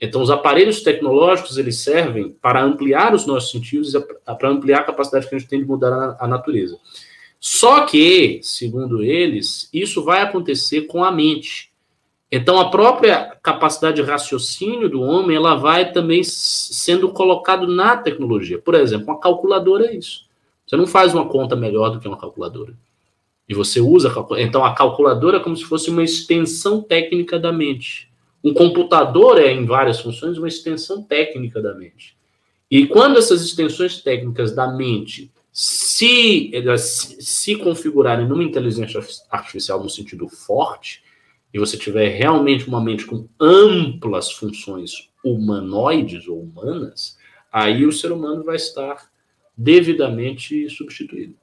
Então, 0.00 0.20
os 0.20 0.30
aparelhos 0.30 0.82
tecnológicos 0.82 1.58
eles 1.58 1.78
servem 1.78 2.30
para 2.42 2.60
ampliar 2.60 3.14
os 3.14 3.24
nossos 3.24 3.52
sentidos, 3.52 3.92
para 4.24 4.48
ampliar 4.48 4.80
a 4.80 4.84
capacidade 4.84 5.28
que 5.28 5.34
a 5.34 5.38
gente 5.38 5.48
tem 5.48 5.60
de 5.60 5.64
mudar 5.64 6.16
a, 6.18 6.26
natureza. 6.26 6.76
Só 7.38 7.86
que, 7.86 8.40
segundo 8.42 9.02
eles, 9.02 9.70
isso 9.72 10.02
vai 10.02 10.20
acontecer 10.20 10.82
com 10.82 11.04
a 11.04 11.12
mente. 11.12 11.70
Então, 12.32 12.58
a 12.58 12.68
própria 12.68 13.36
capacidade 13.42 14.02
de 14.02 14.02
raciocínio 14.02 14.88
do 14.88 15.02
homem, 15.02 15.36
ela 15.36 15.54
vai 15.54 15.92
também 15.92 16.24
sendo 16.24 17.12
colocado 17.12 17.68
na 17.68 17.96
tecnologia. 17.96 18.58
Por 18.58 18.74
exemplo, 18.74 19.06
uma 19.06 19.20
calculadora 19.20 19.86
é 19.86 19.96
isso. 19.96 20.24
Você 20.66 20.76
não 20.76 20.86
faz 20.86 21.14
uma 21.14 21.28
conta 21.28 21.54
melhor 21.54 21.90
do 21.90 22.00
que 22.00 22.08
uma 22.08 22.18
calculadora. 22.18 22.74
E 23.52 23.54
você 23.54 23.82
usa. 23.82 24.10
Então, 24.38 24.64
a 24.64 24.74
calculadora 24.74 25.36
é 25.36 25.40
como 25.40 25.54
se 25.54 25.64
fosse 25.64 25.90
uma 25.90 26.02
extensão 26.02 26.80
técnica 26.80 27.38
da 27.38 27.52
mente. 27.52 28.10
Um 28.42 28.54
computador 28.54 29.38
é, 29.38 29.52
em 29.52 29.66
várias 29.66 30.00
funções, 30.00 30.38
uma 30.38 30.48
extensão 30.48 31.02
técnica 31.02 31.60
da 31.60 31.74
mente. 31.74 32.16
E 32.70 32.86
quando 32.86 33.18
essas 33.18 33.42
extensões 33.42 34.00
técnicas 34.00 34.54
da 34.54 34.66
mente 34.72 35.30
se, 35.52 36.50
se 37.20 37.56
configurarem 37.56 38.26
numa 38.26 38.42
inteligência 38.42 38.98
artificial 39.30 39.82
no 39.82 39.90
sentido 39.90 40.26
forte, 40.30 41.02
e 41.52 41.58
você 41.58 41.76
tiver 41.76 42.08
realmente 42.08 42.66
uma 42.66 42.80
mente 42.80 43.04
com 43.04 43.28
amplas 43.38 44.32
funções 44.32 45.10
humanoides 45.22 46.26
ou 46.26 46.40
humanas, 46.40 47.18
aí 47.52 47.84
o 47.84 47.92
ser 47.92 48.12
humano 48.12 48.42
vai 48.42 48.56
estar 48.56 49.12
devidamente 49.54 50.70
substituído. 50.70 51.34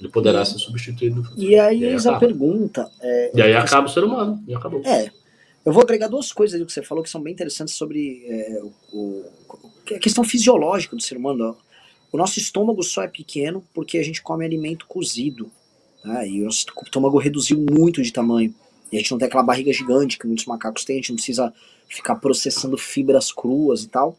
Ele 0.00 0.08
poderá 0.08 0.42
e, 0.42 0.46
ser 0.46 0.58
substituído 0.58 1.16
no 1.16 1.24
futuro. 1.24 1.42
E 1.42 1.58
aí, 1.58 1.80
e 1.80 1.86
aí 1.86 2.08
a 2.08 2.18
pergunta. 2.18 2.90
É, 3.00 3.30
e 3.34 3.42
aí 3.42 3.54
acaba 3.54 3.86
o 3.86 3.90
ser 3.90 4.04
humano, 4.04 4.42
e 4.46 4.54
acabou. 4.54 4.82
É. 4.84 5.10
Eu 5.64 5.72
vou 5.72 5.82
agregar 5.82 6.06
duas 6.06 6.32
coisas 6.32 6.62
que 6.64 6.72
você 6.72 6.82
falou 6.82 7.02
que 7.02 7.10
são 7.10 7.20
bem 7.20 7.32
interessantes 7.32 7.74
sobre 7.74 8.24
é, 8.28 8.62
o, 8.92 9.24
a 9.94 9.98
questão 9.98 10.22
fisiológica 10.22 10.94
do 10.94 11.02
ser 11.02 11.16
humano. 11.16 11.56
O 12.12 12.16
nosso 12.16 12.38
estômago 12.38 12.82
só 12.84 13.02
é 13.02 13.08
pequeno 13.08 13.64
porque 13.74 13.98
a 13.98 14.02
gente 14.02 14.22
come 14.22 14.44
alimento 14.44 14.86
cozido. 14.86 15.50
Né? 16.04 16.28
E 16.28 16.42
o 16.42 16.44
nosso 16.44 16.66
estômago 16.84 17.18
reduziu 17.18 17.58
muito 17.58 18.00
de 18.00 18.12
tamanho. 18.12 18.54
E 18.92 18.96
a 18.96 19.00
gente 19.00 19.10
não 19.10 19.18
tem 19.18 19.26
aquela 19.26 19.42
barriga 19.42 19.72
gigante 19.72 20.18
que 20.18 20.26
muitos 20.26 20.46
macacos 20.46 20.84
têm, 20.84 20.96
a 20.96 20.98
gente 21.00 21.10
não 21.10 21.16
precisa 21.16 21.52
ficar 21.88 22.14
processando 22.16 22.78
fibras 22.78 23.32
cruas 23.32 23.82
e 23.82 23.88
tal. 23.88 24.16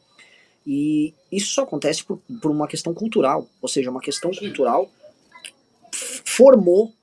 E 0.65 1.13
isso 1.31 1.53
só 1.53 1.63
acontece 1.63 2.03
por, 2.03 2.19
por 2.41 2.51
uma 2.51 2.67
questão 2.67 2.93
cultural. 2.93 3.47
Ou 3.61 3.69
seja, 3.69 3.89
uma 3.89 4.01
questão 4.01 4.31
cultural 4.31 4.91
formou 6.37 6.93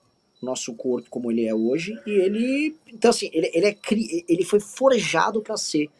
nosso 0.40 0.74
corpo 0.74 1.11
como 1.11 1.31
ele 1.32 1.47
é 1.47 1.55
hoje. 1.55 1.98
E 2.06 2.11
ele. 2.11 2.77
Então, 2.93 3.11
assim, 3.11 3.28
ele, 3.32 3.51
ele, 3.52 3.66
é, 3.66 3.77
ele 4.28 4.44
foi 4.44 4.61
forjado 4.61 5.43
para 5.43 5.56
ser 5.56 5.90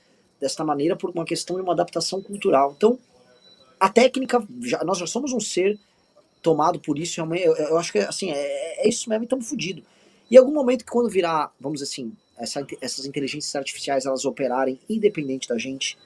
desta 0.41 0.65
maneira 0.65 0.95
por 0.95 1.11
uma 1.11 1.25
questão 1.25 1.57
de 1.57 1.63
uma 1.63 1.73
adaptação 1.73 2.23
cultural. 2.23 2.75
Então, 2.77 2.99
a 3.81 3.89
técnica, 3.89 4.47
já, 4.63 4.85
nós 4.85 4.99
já 4.99 5.07
somos 5.07 5.33
um 5.33 5.41
ser 5.41 5.79
tomado 6.43 6.79
por 6.79 6.99
isso, 6.99 7.21
eu, 7.21 7.57
eu 7.57 7.79
acho 7.79 7.91
que 7.91 7.99
assim, 7.99 8.31
é, 8.31 8.87
é 8.87 8.89
isso 8.89 9.09
mesmo 9.09 9.25
estamos 9.25 9.49
fodidos. 9.49 9.83
E 10.31 10.37
algum 10.37 10.53
momento 10.53 10.85
que 10.85 10.91
quando 10.91 11.09
virar, 11.09 11.51
vamos 11.59 11.81
dizer 11.81 11.91
assim, 11.91 12.13
essa, 12.37 12.67
essas 12.83 13.07
inteligências 13.07 13.55
artificiais 13.57 14.05
elas 14.05 14.27
operarem 14.27 14.79
independente 14.89 15.49
da 15.49 15.57
gente 15.57 15.97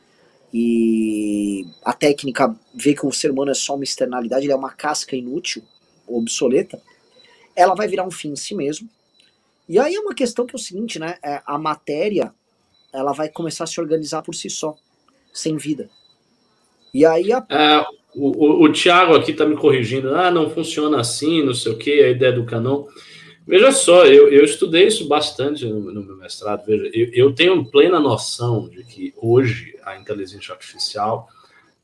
e 0.54 1.66
a 1.84 1.92
técnica 1.92 2.56
vê 2.72 2.94
que 2.94 3.04
o 3.04 3.12
ser 3.12 3.32
humano 3.32 3.50
é 3.50 3.54
só 3.54 3.74
uma 3.74 3.82
externalidade, 3.82 4.46
ele 4.46 4.52
é 4.52 4.56
uma 4.56 4.70
casca 4.70 5.16
inútil, 5.16 5.62
obsoleta, 6.06 6.80
ela 7.58 7.74
vai 7.74 7.88
virar 7.88 8.06
um 8.06 8.10
fim 8.10 8.30
em 8.30 8.36
si 8.36 8.54
mesmo. 8.54 8.88
E 9.68 9.78
aí 9.78 9.94
é 9.94 10.00
uma 10.00 10.14
questão 10.14 10.46
que 10.46 10.54
é 10.54 10.58
o 10.58 10.62
seguinte, 10.62 10.98
né? 10.98 11.16
É, 11.22 11.42
a 11.44 11.58
matéria 11.58 12.32
ela 12.92 13.12
vai 13.12 13.28
começar 13.28 13.64
a 13.64 13.66
se 13.66 13.80
organizar 13.80 14.22
por 14.22 14.34
si 14.34 14.48
só, 14.48 14.76
sem 15.32 15.56
vida. 15.56 15.90
E 16.94 17.04
aí 17.04 17.32
a... 17.32 17.44
é, 17.50 17.84
o, 18.14 18.62
o, 18.62 18.64
o 18.64 18.72
Tiago 18.72 19.14
aqui 19.14 19.32
está 19.32 19.44
me 19.44 19.56
corrigindo, 19.56 20.14
ah, 20.14 20.30
não 20.30 20.48
funciona 20.48 21.00
assim, 21.00 21.44
não 21.44 21.52
sei 21.52 21.72
o 21.72 21.78
que, 21.78 22.02
a 22.02 22.08
ideia 22.08 22.32
do 22.32 22.46
canon. 22.46 22.86
Veja 23.46 23.72
só, 23.72 24.06
eu, 24.06 24.28
eu 24.28 24.44
estudei 24.44 24.86
isso 24.86 25.08
bastante 25.08 25.66
no, 25.66 25.80
no 25.92 26.02
meu 26.02 26.16
mestrado. 26.16 26.64
Veja, 26.66 26.90
eu, 26.94 27.10
eu, 27.12 27.34
tenho 27.34 27.64
plena 27.70 27.98
noção 27.98 28.68
de 28.68 28.84
que 28.84 29.14
hoje 29.16 29.74
a 29.84 29.98
inteligência 29.98 30.52
artificial 30.52 31.28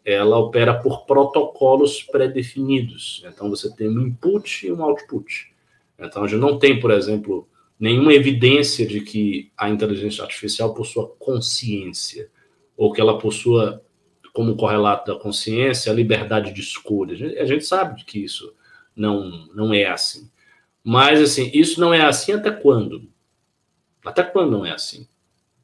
ela 0.05 0.39
opera 0.39 0.75
por 0.75 1.07
protocolos 1.07 2.03
pré-definidos. 2.03 3.25
Então 3.27 3.49
você 3.49 3.75
tem 3.75 3.89
um 3.89 4.01
input 4.03 4.67
e 4.67 4.73
um 4.73 4.83
output. 4.83 5.54
Então 5.99 6.25
a 6.25 6.27
gente 6.27 6.41
não 6.41 6.59
tem, 6.59 6.81
por 6.81 6.91
exemplo, 6.91 7.49
nenhuma 7.79 8.12
evidência 8.12 8.87
de 8.87 9.01
que 9.01 9.51
a 9.57 9.69
inteligência 9.69 10.23
artificial 10.23 10.75
possua 10.75 11.09
consciência 11.19 12.31
ou 12.77 12.93
que 12.93 13.01
ela 13.01 13.19
possua 13.19 13.83
como 14.33 14.57
correlato 14.57 15.12
da 15.12 15.19
consciência 15.19 15.93
a 15.93 15.95
liberdade 15.95 16.53
de 16.53 16.61
escolha. 16.61 17.15
A 17.41 17.45
gente, 17.45 17.65
sabe 17.65 18.05
que 18.05 18.19
isso 18.19 18.53
não 18.95 19.47
não 19.55 19.73
é 19.73 19.87
assim. 19.87 20.29
Mas 20.83 21.21
assim, 21.21 21.51
isso 21.55 21.81
não 21.81 21.95
é 21.95 22.03
assim 22.03 22.33
até 22.33 22.51
quando? 22.51 23.09
Até 24.05 24.23
quando 24.23 24.51
não 24.51 24.66
é 24.66 24.73
assim? 24.73 25.07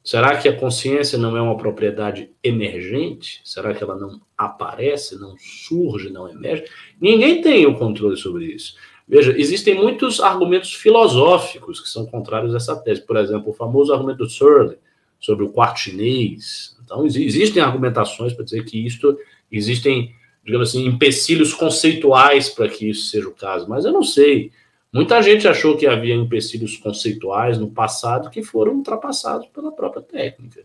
Será 0.03 0.35
que 0.35 0.47
a 0.47 0.57
consciência 0.57 1.17
não 1.17 1.37
é 1.37 1.41
uma 1.41 1.57
propriedade 1.57 2.31
emergente? 2.43 3.39
Será 3.43 3.71
que 3.73 3.83
ela 3.83 3.95
não 3.95 4.19
aparece, 4.35 5.19
não 5.19 5.35
surge, 5.37 6.09
não 6.09 6.27
emerge? 6.27 6.65
Ninguém 6.99 7.41
tem 7.41 7.67
o 7.67 7.77
controle 7.77 8.17
sobre 8.17 8.45
isso. 8.45 8.75
Veja, 9.11 9.37
existem 9.37 9.75
muitos 9.75 10.21
argumentos 10.21 10.73
filosóficos 10.73 11.81
que 11.81 11.89
são 11.89 12.05
contrários 12.05 12.53
a 12.53 12.57
essa 12.57 12.77
tese. 12.77 13.05
Por 13.05 13.17
exemplo, 13.17 13.49
o 13.49 13.53
famoso 13.53 13.91
argumento 13.91 14.19
do 14.19 14.29
Searle 14.29 14.77
sobre 15.19 15.43
o 15.43 15.49
quarto 15.49 15.81
chinês. 15.81 16.77
Então, 16.81 17.05
existem 17.05 17.61
argumentações 17.61 18.31
para 18.31 18.45
dizer 18.45 18.63
que 18.63 18.77
isto 18.85 19.19
existem, 19.51 20.15
digamos 20.45 20.69
assim, 20.69 20.85
empecilhos 20.85 21.53
conceituais 21.53 22.49
para 22.49 22.69
que 22.69 22.89
isso 22.89 23.09
seja 23.09 23.27
o 23.27 23.35
caso. 23.35 23.67
Mas 23.67 23.83
eu 23.83 23.91
não 23.91 24.01
sei. 24.01 24.49
Muita 24.93 25.21
gente 25.21 25.45
achou 25.45 25.75
que 25.75 25.85
havia 25.85 26.15
empecilhos 26.15 26.77
conceituais 26.77 27.57
no 27.57 27.69
passado 27.69 28.29
que 28.29 28.41
foram 28.41 28.75
ultrapassados 28.75 29.47
pela 29.47 29.73
própria 29.73 30.01
técnica. 30.01 30.63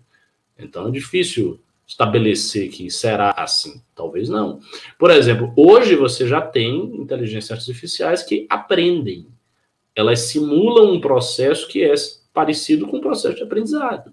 Então 0.57 0.87
é 0.87 0.93
difícil 0.93 1.59
estabelecer 1.87 2.69
que 2.69 2.91
será 2.91 3.31
assim. 3.31 3.81
Talvez 3.95 4.29
não. 4.29 4.61
Por 4.99 5.11
exemplo, 5.11 5.53
hoje 5.57 5.95
você 5.95 6.27
já 6.27 6.41
tem 6.41 6.97
inteligências 6.97 7.59
artificiais 7.59 8.23
que 8.23 8.47
aprendem. 8.51 9.29
Elas 9.95 10.21
simulam 10.21 10.93
um 10.93 11.01
processo 11.01 11.69
que 11.69 11.83
é 11.85 11.95
parecido 12.35 12.87
com 12.87 12.99
o 12.99 13.01
processo 13.01 13.37
de 13.37 13.43
aprendizado. 13.43 14.13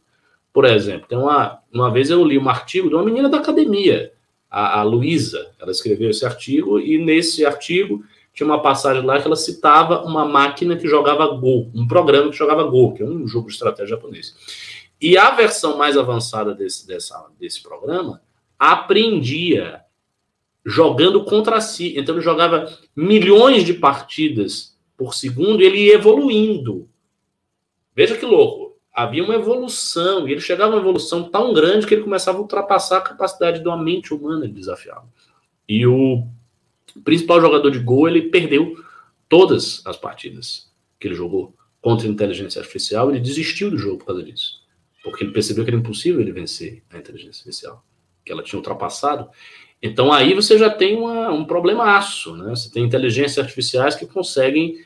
Por 0.53 0.65
exemplo, 0.65 1.07
tem 1.07 1.17
uma, 1.17 1.59
uma 1.73 1.91
vez 1.91 2.11
eu 2.11 2.23
li 2.23 2.37
um 2.37 2.47
artigo 2.47 2.87
de 2.87 2.95
uma 2.95 3.03
menina 3.03 3.27
da 3.27 3.39
academia, 3.39 4.13
a, 4.49 4.79
a 4.79 4.83
Luísa. 4.83 5.51
Ela 5.59 5.71
escreveu 5.71 6.11
esse 6.11 6.25
artigo 6.25 6.79
e 6.79 6.97
nesse 7.03 7.43
artigo 7.43 8.03
tinha 8.33 8.47
uma 8.47 8.61
passagem 8.61 9.03
lá 9.03 9.19
que 9.19 9.27
ela 9.27 9.35
citava 9.35 10.03
uma 10.03 10.25
máquina 10.25 10.75
que 10.75 10.87
jogava 10.87 11.27
Go, 11.27 11.69
um 11.73 11.87
programa 11.87 12.29
que 12.31 12.37
jogava 12.37 12.63
Go, 12.63 12.93
que 12.93 13.03
é 13.03 13.05
um 13.05 13.27
jogo 13.27 13.47
de 13.47 13.53
estratégia 13.53 13.95
japonês. 13.95 14.35
E 15.03 15.17
a 15.17 15.31
versão 15.31 15.77
mais 15.77 15.97
avançada 15.97 16.55
desse, 16.55 16.88
dessa, 16.88 17.30
desse 17.38 17.61
programa 17.61 18.21
aprendia 18.57 19.81
jogando 20.65 21.25
contra 21.25 21.59
si. 21.59 21.93
Então 21.97 22.15
ele 22.15 22.23
jogava 22.23 22.71
milhões 22.95 23.65
de 23.65 23.73
partidas 23.73 24.80
por 24.95 25.13
segundo 25.13 25.61
e 25.61 25.65
ele 25.65 25.88
ia 25.88 25.95
evoluindo. 25.95 26.88
Veja 27.93 28.15
que 28.17 28.25
louco. 28.25 28.77
Havia 28.93 29.25
uma 29.25 29.35
evolução, 29.35 30.25
e 30.25 30.31
ele 30.31 30.39
chegava 30.39 30.71
a 30.71 30.75
uma 30.77 30.81
evolução 30.81 31.23
tão 31.23 31.51
grande 31.51 31.85
que 31.85 31.93
ele 31.93 32.03
começava 32.03 32.38
a 32.38 32.41
ultrapassar 32.41 32.99
a 32.99 33.01
capacidade 33.01 33.59
de 33.59 33.67
uma 33.67 33.75
mente 33.75 34.13
humana 34.13 34.47
de 34.47 34.53
desafiá-lo. 34.53 35.09
E 35.67 35.85
o 35.85 36.25
principal 37.03 37.41
jogador 37.41 37.71
de 37.71 37.80
gol, 37.80 38.07
ele 38.07 38.30
perdeu 38.30 38.77
todas 39.27 39.81
as 39.85 39.97
partidas 39.97 40.71
que 40.97 41.09
ele 41.09 41.15
jogou 41.15 41.53
contra 41.81 42.07
a 42.07 42.09
inteligência 42.09 42.61
artificial, 42.61 43.09
ele 43.09 43.19
desistiu 43.19 43.69
do 43.69 43.77
jogo 43.77 43.97
por 43.97 44.05
causa 44.05 44.23
disso. 44.23 44.62
Porque 45.03 45.23
ele 45.23 45.34
percebeu 45.34 45.63
que 45.63 45.69
era 45.69 45.80
impossível 45.80 46.21
ele 46.21 46.31
vencer 46.31 46.81
a 46.89 46.97
inteligência 46.97 47.41
artificial, 47.41 47.84
que 48.25 48.31
ela 48.31 48.41
tinha 48.41 48.57
ultrapassado. 48.57 49.30
Então 49.81 50.13
aí 50.13 50.34
você 50.34 50.57
já 50.57 50.69
tem 50.69 50.97
uma, 50.97 51.30
um 51.30 51.43
problemaço, 51.43 52.35
né? 52.38 52.51
Você 52.51 52.71
tem 52.71 52.84
inteligências 52.84 53.38
artificiais 53.38 53.95
que 53.95 54.07
conseguem 54.07 54.77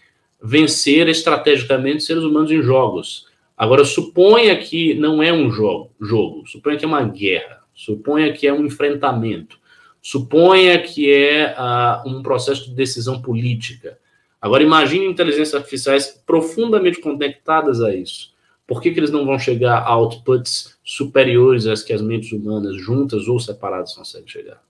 vencer 0.41 1.07
estrategicamente 1.07 2.03
seres 2.03 2.23
humanos 2.23 2.52
em 2.52 2.61
jogos. 2.61 3.27
Agora, 3.56 3.84
suponha 3.84 4.56
que 4.57 4.94
não 4.94 5.22
é 5.22 5.34
um 5.34 5.49
jogo, 5.49 5.91
jogo, 5.99 6.45
suponha 6.48 6.77
que 6.77 6.85
é 6.85 6.88
uma 6.88 7.03
guerra, 7.03 7.64
suponha 7.73 8.31
que 8.31 8.48
é 8.48 8.53
um 8.53 8.65
enfrentamento. 8.65 9.60
Suponha 10.02 10.81
que 10.81 11.11
é 11.11 11.53
uh, 11.57 12.07
um 12.07 12.22
processo 12.22 12.69
de 12.69 12.76
decisão 12.76 13.22
política. 13.22 13.98
Agora, 14.39 14.64
imagine 14.64 15.06
inteligências 15.06 15.56
artificiais 15.56 16.23
profundamente 16.26 17.02
conectadas 17.02 17.81
a 17.81 17.94
isso. 17.94 18.31
Por 18.68 18.81
que, 18.81 18.91
que 18.91 18.99
eles 18.99 19.11
não 19.11 19.26
vão 19.26 19.39
chegar 19.39 19.80
a 19.80 19.95
outputs 19.95 20.77
superiores 20.84 21.65
às 21.65 21.81
que 21.81 21.94
as 21.94 22.02
mentes 22.02 22.31
humanas, 22.34 22.76
juntas 22.76 23.27
ou 23.27 23.39
separadas, 23.39 23.95
conseguem 23.95 24.27
chegar? 24.27 24.61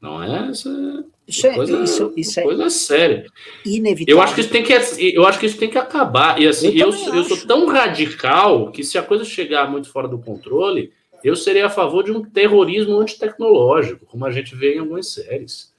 Não 0.00 0.22
é 0.22 0.48
essa 0.48 1.04
isso 1.28 1.46
é, 1.46 1.54
coisa, 1.54 1.82
isso, 1.82 2.12
isso 2.16 2.40
coisa 2.40 2.64
é 2.64 2.70
séria. 2.70 3.26
Inevitável. 3.66 4.16
Eu 4.16 4.22
acho 4.22 4.34
que 4.34 4.40
isso 4.40 4.50
tem 4.50 4.62
que, 4.62 4.72
eu 5.14 5.26
acho 5.26 5.38
que 5.38 5.44
isso 5.44 5.58
tem 5.58 5.68
que 5.68 5.76
acabar. 5.76 6.40
E 6.40 6.48
assim, 6.48 6.68
eu, 6.68 6.90
eu, 6.90 7.14
eu 7.16 7.24
sou 7.24 7.36
tão 7.46 7.66
radical 7.66 8.72
que 8.72 8.82
se 8.82 8.96
a 8.96 9.02
coisa 9.02 9.26
chegar 9.26 9.70
muito 9.70 9.90
fora 9.90 10.08
do 10.08 10.18
controle, 10.18 10.90
eu 11.22 11.36
seria 11.36 11.66
a 11.66 11.70
favor 11.70 12.02
de 12.02 12.10
um 12.10 12.24
terrorismo 12.24 12.98
antitecnológico, 12.98 14.06
como 14.06 14.24
a 14.24 14.30
gente 14.30 14.54
vê 14.54 14.76
em 14.76 14.78
algumas 14.78 15.12
séries. 15.12 15.74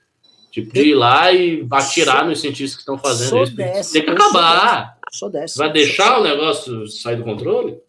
Tipo, 0.52 0.74
de 0.74 0.82
ir 0.82 0.96
lá 0.96 1.32
e 1.32 1.66
atirar 1.70 2.20
sou, 2.20 2.30
nos 2.30 2.42
cientistas 2.42 2.76
que 2.76 2.82
estão 2.82 2.98
fazendo 2.98 3.44
isso. 3.44 3.56
Dessa, 3.56 3.94
Tem 3.94 4.04
que 4.04 4.10
acabar. 4.10 4.98
Sou 5.12 5.30
dessa. 5.30 5.58
Vai 5.58 5.72
deixar 5.72 6.20
o 6.20 6.24
negócio 6.24 6.88
sair 6.88 7.18
do 7.18 7.24
controle? 7.24 7.80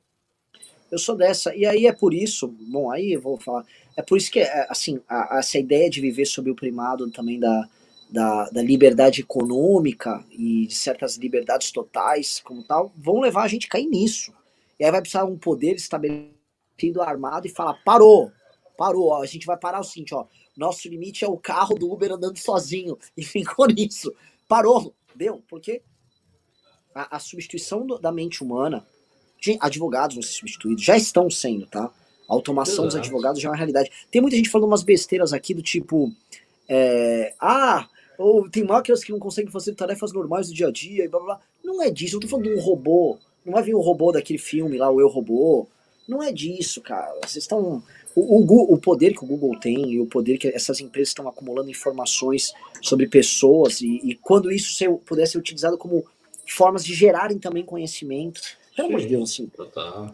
Eu 0.91 0.99
sou 0.99 1.17
dessa. 1.17 1.55
E 1.55 1.65
aí 1.65 1.87
é 1.87 1.93
por 1.93 2.13
isso, 2.13 2.49
bom, 2.49 2.91
aí 2.91 3.13
eu 3.13 3.21
vou 3.21 3.39
falar. 3.39 3.65
É 3.97 4.03
por 4.03 4.19
isso 4.19 4.31
que, 4.31 4.41
é, 4.41 4.67
assim, 4.69 5.01
a, 5.09 5.39
essa 5.39 5.59
ideia 5.59 5.89
de 5.89 6.01
viver 6.01 6.27
sob 6.27 6.51
o 6.51 6.55
primado 6.55 7.09
também 7.11 7.39
da, 7.39 7.69
da, 8.11 8.51
da, 8.51 8.63
liberdade 8.63 9.21
econômica 9.21 10.25
e 10.31 10.67
de 10.67 10.75
certas 10.75 11.17
liberdades 11.17 11.71
totais, 11.71 12.41
como 12.41 12.63
tal, 12.63 12.93
vão 12.97 13.21
levar 13.21 13.45
a 13.45 13.49
gente 13.49 13.67
a 13.67 13.71
cair 13.71 13.87
nisso. 13.87 14.33
E 14.79 14.85
aí 14.85 14.91
vai 14.91 15.01
precisar 15.01 15.25
um 15.25 15.39
poder 15.39 15.77
estabelecido 15.77 17.01
armado 17.01 17.47
e 17.47 17.51
fala: 17.51 17.75
parou, 17.85 18.33
parou, 18.77 19.09
ó, 19.09 19.23
a 19.23 19.27
gente 19.27 19.47
vai 19.47 19.57
parar 19.57 19.81
o 19.81 19.85
seguinte, 19.85 20.15
ó. 20.15 20.27
Nosso 20.57 20.89
limite 20.89 21.25
é 21.25 21.29
o 21.29 21.37
carro 21.37 21.75
do 21.75 21.91
Uber 21.91 22.13
andando 22.13 22.39
sozinho. 22.39 22.99
E 23.17 23.23
ficou 23.23 23.67
nisso. 23.67 24.13
Parou, 24.49 24.95
deu, 25.15 25.43
porque 25.49 25.83
a, 26.95 27.17
a 27.17 27.19
substituição 27.19 27.87
do, 27.87 27.99
da 27.99 28.11
mente 28.11 28.43
humana, 28.43 28.87
de, 29.41 29.57
advogados 29.61 30.17
vão 30.17 30.23
ser 30.23 30.33
substituídos, 30.33 30.85
já 30.85 30.97
estão 30.97 31.31
sendo, 31.31 31.67
tá? 31.67 31.85
A 32.29 32.35
automação 32.35 32.85
Exato. 32.85 32.89
dos 32.89 32.97
advogados 32.97 33.41
já 33.41 33.49
é 33.49 33.51
uma 33.51 33.57
realidade. 33.57 33.91
Tem 34.11 34.21
muita 34.21 34.37
gente 34.37 34.49
falando 34.49 34.69
umas 34.69 34.83
besteiras 34.83 35.33
aqui 35.33 35.55
do 35.55 35.63
tipo. 35.63 36.13
É, 36.69 37.35
ah, 37.41 37.89
ou 38.19 38.49
tem 38.49 38.65
máquinas 38.65 39.03
que 39.03 39.13
não 39.13 39.19
conseguem 39.19 39.51
fazer 39.51 39.75
tarefas 39.75 40.13
normais 40.13 40.49
do 40.49 40.55
dia 40.55 40.69
a 40.69 40.71
dia 40.71 41.05
e 41.05 41.09
blá 41.09 41.21
blá. 41.21 41.41
Não 41.65 41.83
é 41.83 41.91
disso, 41.91 42.17
eu 42.17 42.21
tô 42.21 42.29
falando 42.29 42.49
de 42.49 42.55
um 42.55 42.61
robô. 42.61 43.19
Não 43.45 43.55
vai 43.55 43.63
vir 43.63 43.75
um 43.75 43.81
robô 43.81 44.13
daquele 44.13 44.39
filme 44.39 44.77
lá, 44.77 44.91
o 44.91 45.01
Eu 45.01 45.09
Robô. 45.09 45.67
Não 46.07 46.23
é 46.23 46.33
disso, 46.33 46.81
cara. 46.81 47.15
Vocês 47.23 47.45
estão. 47.45 47.83
O, 48.15 48.43
o, 48.43 48.75
o, 48.75 48.79
poder 48.79 49.15
que 49.15 49.23
o 49.25 49.27
Google 49.27 49.59
tem 49.59 49.93
e 49.93 50.01
o 50.01 50.07
poder 50.07 50.37
que 50.37 50.49
essas 50.49 50.81
empresas 50.81 51.11
estão 51.11 51.29
acumulando 51.29 51.71
informações 51.71 52.53
sobre 52.83 53.07
pessoas 53.07 53.81
e, 53.81 54.01
e 54.03 54.15
quando 54.17 54.51
isso 54.51 54.73
ser, 54.75 54.91
puder 54.91 55.27
ser 55.27 55.39
utilizado 55.39 55.79
como 55.79 56.05
formas 56.49 56.85
de 56.85 56.93
gerarem 56.93 57.39
também 57.39 57.65
conhecimento. 57.65 58.41
Pelo 58.75 58.89
amor 58.89 59.01
de 59.01 59.07
Deus, 59.07 59.31
assim. 59.31 59.51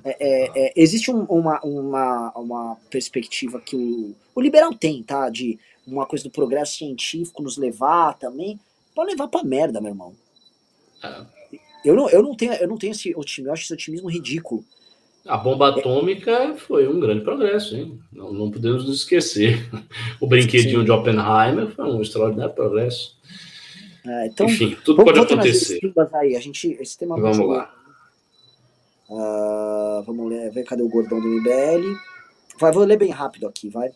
É, 0.05 0.17
é, 0.21 0.67
é, 0.67 0.73
existe 0.77 1.11
um, 1.11 1.25
uma, 1.25 1.61
uma, 1.61 2.33
uma 2.37 2.77
perspectiva 2.91 3.61
que 3.61 3.77
o, 3.77 4.15
o 4.35 4.41
liberal 4.41 4.75
tem, 4.75 5.03
tá? 5.03 5.31
De 5.31 5.59
uma 5.87 6.05
coisa 6.05 6.25
do 6.25 6.31
progresso 6.31 6.79
científico 6.79 7.43
nos 7.43 7.57
levar 7.57 8.19
também. 8.19 8.59
Pode 8.95 9.11
levar 9.11 9.29
pra 9.29 9.43
merda, 9.45 9.81
meu 9.81 9.91
irmão. 9.91 10.15
É. 11.03 11.25
Eu 11.85 11.95
não, 11.95 12.11
eu, 12.11 12.23
não 12.23 12.35
tenho, 12.35 12.53
eu 12.55 12.67
não 12.67 12.77
tenho 12.77 12.91
esse 12.91 13.15
otimismo, 13.15 13.49
eu 13.49 13.53
acho 13.53 13.63
esse 13.63 13.73
otimismo 13.73 14.11
ridículo. 14.11 14.65
A 15.27 15.37
bomba 15.37 15.71
atômica 15.71 16.55
foi 16.57 16.89
um 16.89 17.01
grande 17.01 17.23
progresso, 17.23 17.77
hein? 17.77 17.99
Não, 18.13 18.33
não 18.33 18.51
podemos 18.51 18.87
nos 18.87 18.99
esquecer. 18.99 19.69
O 20.21 20.27
brinquedinho 20.27 20.81
Sim. 20.81 20.85
de 20.85 20.91
Oppenheimer 20.91 21.69
foi 21.69 21.85
um 21.85 22.01
extraordinário 22.01 22.55
progresso. 22.55 23.17
É, 24.07 24.27
então, 24.27 24.47
Enfim, 24.47 24.77
tudo 24.85 25.05
pode 25.05 25.19
acontecer. 25.19 25.81
Aí. 26.15 26.37
A 26.37 26.41
gente, 26.41 26.77
esse 26.81 26.97
tema 26.97 27.21
vamos 27.21 27.49
lá. 27.49 27.75
Uh, 29.09 30.03
vamos 30.05 30.31
ler, 30.31 30.51
ver 30.51 30.65
cadê 30.65 30.83
o 30.83 30.89
gordão 30.89 31.21
do 31.21 31.29
MBL. 31.29 31.97
Vai, 32.59 32.73
vou 32.73 32.85
ler 32.85 32.97
bem 32.97 33.11
rápido 33.11 33.47
aqui, 33.47 33.69
vai. 33.69 33.91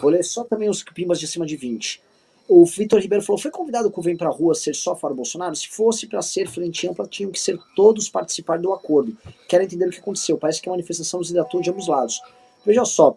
Vou 0.00 0.10
ler 0.10 0.22
só 0.24 0.44
também 0.44 0.68
os 0.68 0.82
pimbas 0.82 1.20
de 1.20 1.26
cima 1.26 1.46
de 1.46 1.56
20. 1.56 2.00
O 2.48 2.64
Vitor 2.64 3.00
Ribeiro 3.00 3.24
falou: 3.24 3.40
foi 3.40 3.50
convidado 3.50 3.92
o 3.94 4.02
Vem 4.02 4.16
pra 4.16 4.28
Rua 4.28 4.54
ser 4.54 4.74
só 4.74 4.94
fora 4.94 5.12
Bolsonaro? 5.12 5.54
Se 5.56 5.68
fosse 5.68 6.06
para 6.06 6.22
ser 6.22 6.48
frente 6.48 6.88
ampla, 6.88 7.06
tinham 7.06 7.30
que 7.30 7.40
ser 7.40 7.58
todos 7.74 8.08
participar 8.08 8.58
do 8.58 8.72
acordo. 8.72 9.16
Quero 9.48 9.64
entender 9.64 9.86
o 9.86 9.90
que 9.90 9.98
aconteceu. 9.98 10.38
Parece 10.38 10.62
que 10.62 10.68
é 10.68 10.70
uma 10.70 10.76
manifestação 10.76 11.20
desidratou 11.20 11.60
de 11.60 11.70
ambos 11.70 11.88
lados. 11.88 12.20
Veja 12.64 12.84
só, 12.84 13.16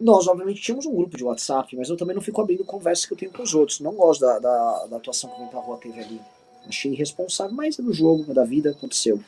nós 0.00 0.28
obviamente 0.28 0.62
tínhamos 0.62 0.86
um 0.86 0.94
grupo 0.94 1.16
de 1.16 1.24
WhatsApp, 1.24 1.74
mas 1.76 1.88
eu 1.88 1.96
também 1.96 2.14
não 2.14 2.22
fico 2.22 2.40
abrindo 2.40 2.64
conversa 2.64 3.06
que 3.06 3.12
eu 3.12 3.18
tenho 3.18 3.32
com 3.32 3.42
os 3.42 3.54
outros. 3.54 3.80
Não 3.80 3.92
gosto 3.94 4.20
da, 4.20 4.38
da, 4.38 4.86
da 4.86 4.96
atuação 4.96 5.30
que 5.30 5.36
o 5.36 5.38
Vem 5.40 5.48
pra 5.48 5.60
Rua 5.60 5.78
teve 5.78 6.00
ali. 6.00 6.20
Achei 6.68 6.92
irresponsável, 6.92 7.54
mas 7.54 7.78
é 7.78 7.82
do 7.82 7.92
jogo, 7.92 8.30
é 8.30 8.34
da 8.34 8.44
vida, 8.44 8.70
aconteceu. 8.70 9.18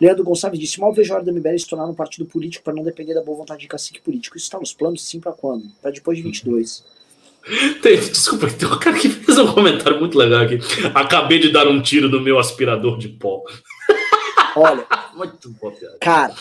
Leandro 0.00 0.24
Gonçalves 0.24 0.60
disse: 0.60 0.80
Mal 0.80 0.92
vejo 0.92 1.12
a 1.12 1.16
hora 1.16 1.24
da 1.24 1.32
MBL 1.32 1.58
se 1.58 1.66
tornar 1.66 1.86
um 1.86 1.94
partido 1.94 2.26
político 2.26 2.64
para 2.64 2.74
não 2.74 2.84
depender 2.84 3.14
da 3.14 3.22
boa 3.22 3.38
vontade 3.38 3.60
de 3.60 3.68
cacique 3.68 4.00
político. 4.00 4.36
Isso 4.36 4.46
está 4.46 4.58
nos 4.58 4.72
planos, 4.72 5.02
sim, 5.02 5.20
para 5.20 5.32
quando? 5.32 5.68
Para 5.80 5.90
depois 5.90 6.16
de 6.16 6.22
22. 6.22 6.84
Tem, 7.82 7.98
desculpa, 7.98 8.48
tem 8.50 8.66
um 8.66 8.78
cara 8.78 8.98
que 8.98 9.08
fez 9.08 9.38
um 9.38 9.52
comentário 9.52 9.98
muito 10.00 10.16
legal 10.16 10.42
aqui. 10.42 10.58
Acabei 10.94 11.38
de 11.38 11.52
dar 11.52 11.68
um 11.68 11.82
tiro 11.82 12.08
no 12.08 12.20
meu 12.20 12.38
aspirador 12.38 12.98
de 12.98 13.08
pó. 13.08 13.42
Olha, 14.56 14.86
muito 15.14 15.50
bom, 15.50 15.70
cara. 15.70 15.98
cara, 16.00 16.34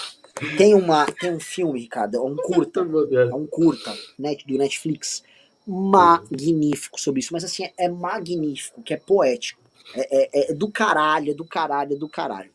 tem, 0.58 0.74
uma, 0.74 1.06
tem 1.06 1.34
um 1.34 1.40
filme, 1.40 1.80
Ricardo, 1.80 2.16
é 2.16 2.22
um 2.22 2.36
curta, 2.36 2.80
é 3.12 3.36
um 3.36 3.46
curta 3.48 3.94
net, 4.18 4.46
do 4.48 4.58
Netflix, 4.58 5.24
magnífico 5.66 7.00
sobre 7.00 7.20
isso, 7.20 7.34
mas 7.34 7.44
assim, 7.44 7.68
é 7.78 7.90
magnífico, 7.90 8.82
que 8.82 8.94
é 8.94 8.98
poético. 8.98 9.62
É, 9.96 10.50
é, 10.50 10.52
é 10.52 10.54
do 10.54 10.70
caralho, 10.72 11.32
é 11.32 11.34
do 11.34 11.46
caralho, 11.46 11.94
é 11.94 11.98
do 11.98 12.08
caralho. 12.08 12.52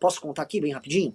Posso 0.00 0.20
contar 0.20 0.42
aqui 0.42 0.60
bem 0.60 0.72
rapidinho? 0.72 1.14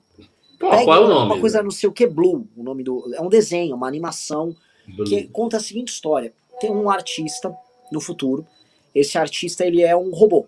Pô, 0.60 0.70
qual 0.70 0.94
é 0.94 1.06
o 1.06 1.08
nome? 1.08 1.26
Uma 1.26 1.40
coisa 1.40 1.62
não 1.62 1.72
sei 1.72 1.90
o 1.90 1.92
que, 1.92 2.08
Blue, 2.08 2.48
o 2.56 2.64
nome 2.64 2.84
do. 2.84 3.14
É 3.14 3.22
um 3.22 3.30
desenho, 3.30 3.76
uma 3.76 3.88
animação 3.88 4.56
Blue. 4.88 5.06
que 5.06 5.28
conta 5.28 5.58
a 5.58 5.60
seguinte 5.60 5.90
história: 5.90 6.34
tem 6.60 6.72
um 6.72 6.90
artista 6.90 7.56
no 7.92 8.00
futuro. 8.00 8.46
Esse 8.94 9.18
artista 9.18 9.66
ele 9.66 9.82
é 9.82 9.96
um 9.96 10.12
robô 10.12 10.48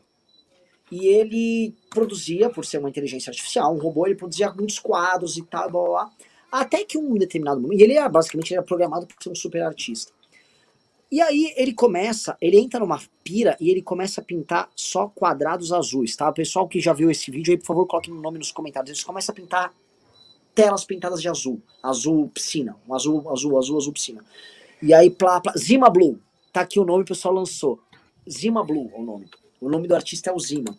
e 0.91 1.07
ele 1.07 1.75
produzia, 1.89 2.49
por 2.49 2.65
ser 2.65 2.79
uma 2.79 2.89
inteligência 2.89 3.29
artificial, 3.29 3.73
um 3.73 3.79
robô, 3.79 4.07
ele 4.07 4.15
produzia 4.15 4.51
muitos 4.51 4.79
quadros 4.79 5.37
e 5.37 5.43
tal, 5.43 5.69
blá 5.69 5.81
blá, 5.81 5.89
blá 5.89 6.11
até 6.51 6.83
que 6.83 6.97
um 6.97 7.13
determinado 7.13 7.61
momento, 7.61 7.79
ele 7.81 7.93
era 7.93 8.09
basicamente 8.09 8.51
ele 8.51 8.57
era 8.57 8.65
programado 8.65 9.05
para 9.05 9.15
ser 9.21 9.29
um 9.29 9.35
super 9.35 9.61
artista. 9.61 10.11
E 11.11 11.21
aí 11.21 11.53
ele 11.57 11.73
começa, 11.73 12.37
ele 12.39 12.57
entra 12.57 12.79
numa 12.79 12.99
pira 13.23 13.55
e 13.59 13.69
ele 13.69 13.81
começa 13.81 14.21
a 14.21 14.23
pintar 14.23 14.69
só 14.75 15.07
quadrados 15.07 15.71
azuis, 15.71 16.15
tá? 16.15 16.29
O 16.29 16.33
pessoal 16.33 16.67
que 16.67 16.79
já 16.79 16.93
viu 16.93 17.09
esse 17.09 17.31
vídeo 17.31 17.51
aí, 17.51 17.57
por 17.57 17.65
favor, 17.65 17.87
coloque 17.87 18.11
no 18.11 18.21
nome 18.21 18.37
nos 18.37 18.51
comentários. 18.51 18.97
Ele 18.97 19.05
começa 19.05 19.31
a 19.31 19.35
pintar 19.35 19.73
telas 20.53 20.85
pintadas 20.85 21.21
de 21.21 21.27
azul, 21.27 21.61
azul 21.81 22.29
piscina, 22.29 22.75
um 22.87 22.93
azul, 22.93 23.27
azul, 23.31 23.57
azul, 23.57 23.77
azul 23.77 23.93
piscina. 23.93 24.23
E 24.81 24.93
aí, 24.93 25.09
plá, 25.09 25.41
plá, 25.41 25.53
Zima 25.57 25.89
Blue, 25.89 26.19
tá 26.53 26.61
aqui 26.61 26.79
o 26.79 26.85
nome, 26.85 27.03
o 27.03 27.07
pessoal 27.07 27.33
lançou. 27.33 27.79
Zima 28.29 28.63
Blue 28.63 28.89
é 28.93 28.99
o 28.99 29.03
nome. 29.03 29.27
O 29.59 29.69
nome 29.69 29.87
do 29.87 29.95
artista 29.95 30.29
é 30.29 30.33
o 30.33 30.39
Zima. 30.39 30.77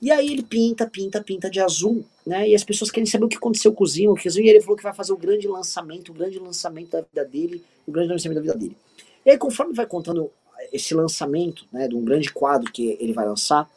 E 0.00 0.10
aí 0.10 0.32
ele 0.32 0.42
pinta, 0.42 0.88
pinta, 0.88 1.22
pinta 1.22 1.50
de 1.50 1.60
azul, 1.60 2.04
né? 2.26 2.48
E 2.48 2.54
as 2.54 2.64
pessoas 2.64 2.90
querem 2.90 3.06
saber 3.06 3.26
o 3.26 3.28
que 3.28 3.36
aconteceu 3.36 3.72
com 3.74 3.84
o 3.84 3.86
Zima, 3.86 4.12
o 4.12 4.16
que 4.16 4.28
e 4.28 4.48
ele 4.48 4.62
falou 4.62 4.76
que 4.76 4.82
vai 4.82 4.94
fazer 4.94 5.12
o 5.12 5.16
grande 5.16 5.46
lançamento, 5.46 6.10
o 6.10 6.14
grande 6.14 6.38
lançamento 6.38 6.92
da 6.92 7.02
vida 7.02 7.24
dele, 7.26 7.62
o 7.86 7.92
grande 7.92 8.10
lançamento 8.10 8.36
da 8.36 8.42
vida 8.42 8.58
dele. 8.58 8.76
E 9.26 9.30
aí, 9.30 9.36
conforme 9.36 9.74
vai 9.74 9.86
contando 9.86 10.30
esse 10.72 10.94
lançamento, 10.94 11.66
né, 11.70 11.86
de 11.86 11.94
um 11.94 12.02
grande 12.02 12.32
quadro 12.32 12.72
que 12.72 12.96
ele 12.98 13.12
vai 13.12 13.26
lançar, 13.26 13.68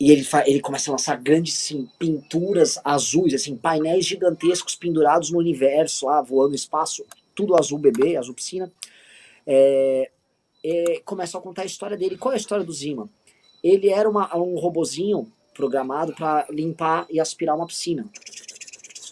e 0.00 0.10
ele, 0.10 0.26
ele 0.46 0.60
começa 0.60 0.90
a 0.90 0.92
lançar 0.92 1.14
grandes 1.16 1.54
sim, 1.54 1.88
pinturas 1.96 2.80
azuis, 2.82 3.34
assim, 3.34 3.56
painéis 3.56 4.04
gigantescos 4.04 4.74
pendurados 4.74 5.30
no 5.30 5.38
universo, 5.38 6.06
lá, 6.06 6.20
voando 6.20 6.50
no 6.50 6.56
espaço, 6.56 7.04
tudo 7.34 7.56
azul 7.56 7.78
bebê, 7.78 8.16
azul 8.16 8.34
piscina. 8.34 8.70
É, 9.46 10.10
é, 10.64 11.00
começa 11.04 11.36
a 11.36 11.40
contar 11.40 11.62
a 11.62 11.66
história 11.66 11.96
dele. 11.96 12.16
Qual 12.16 12.32
é 12.32 12.36
a 12.36 12.38
história 12.38 12.64
do 12.64 12.72
Zima? 12.72 13.08
Ele 13.62 13.88
era 13.90 14.08
uma, 14.08 14.36
um 14.36 14.58
robozinho 14.58 15.30
programado 15.54 16.14
para 16.14 16.46
limpar 16.50 17.06
e 17.10 17.20
aspirar 17.20 17.56
uma 17.56 17.66
piscina. 17.66 18.06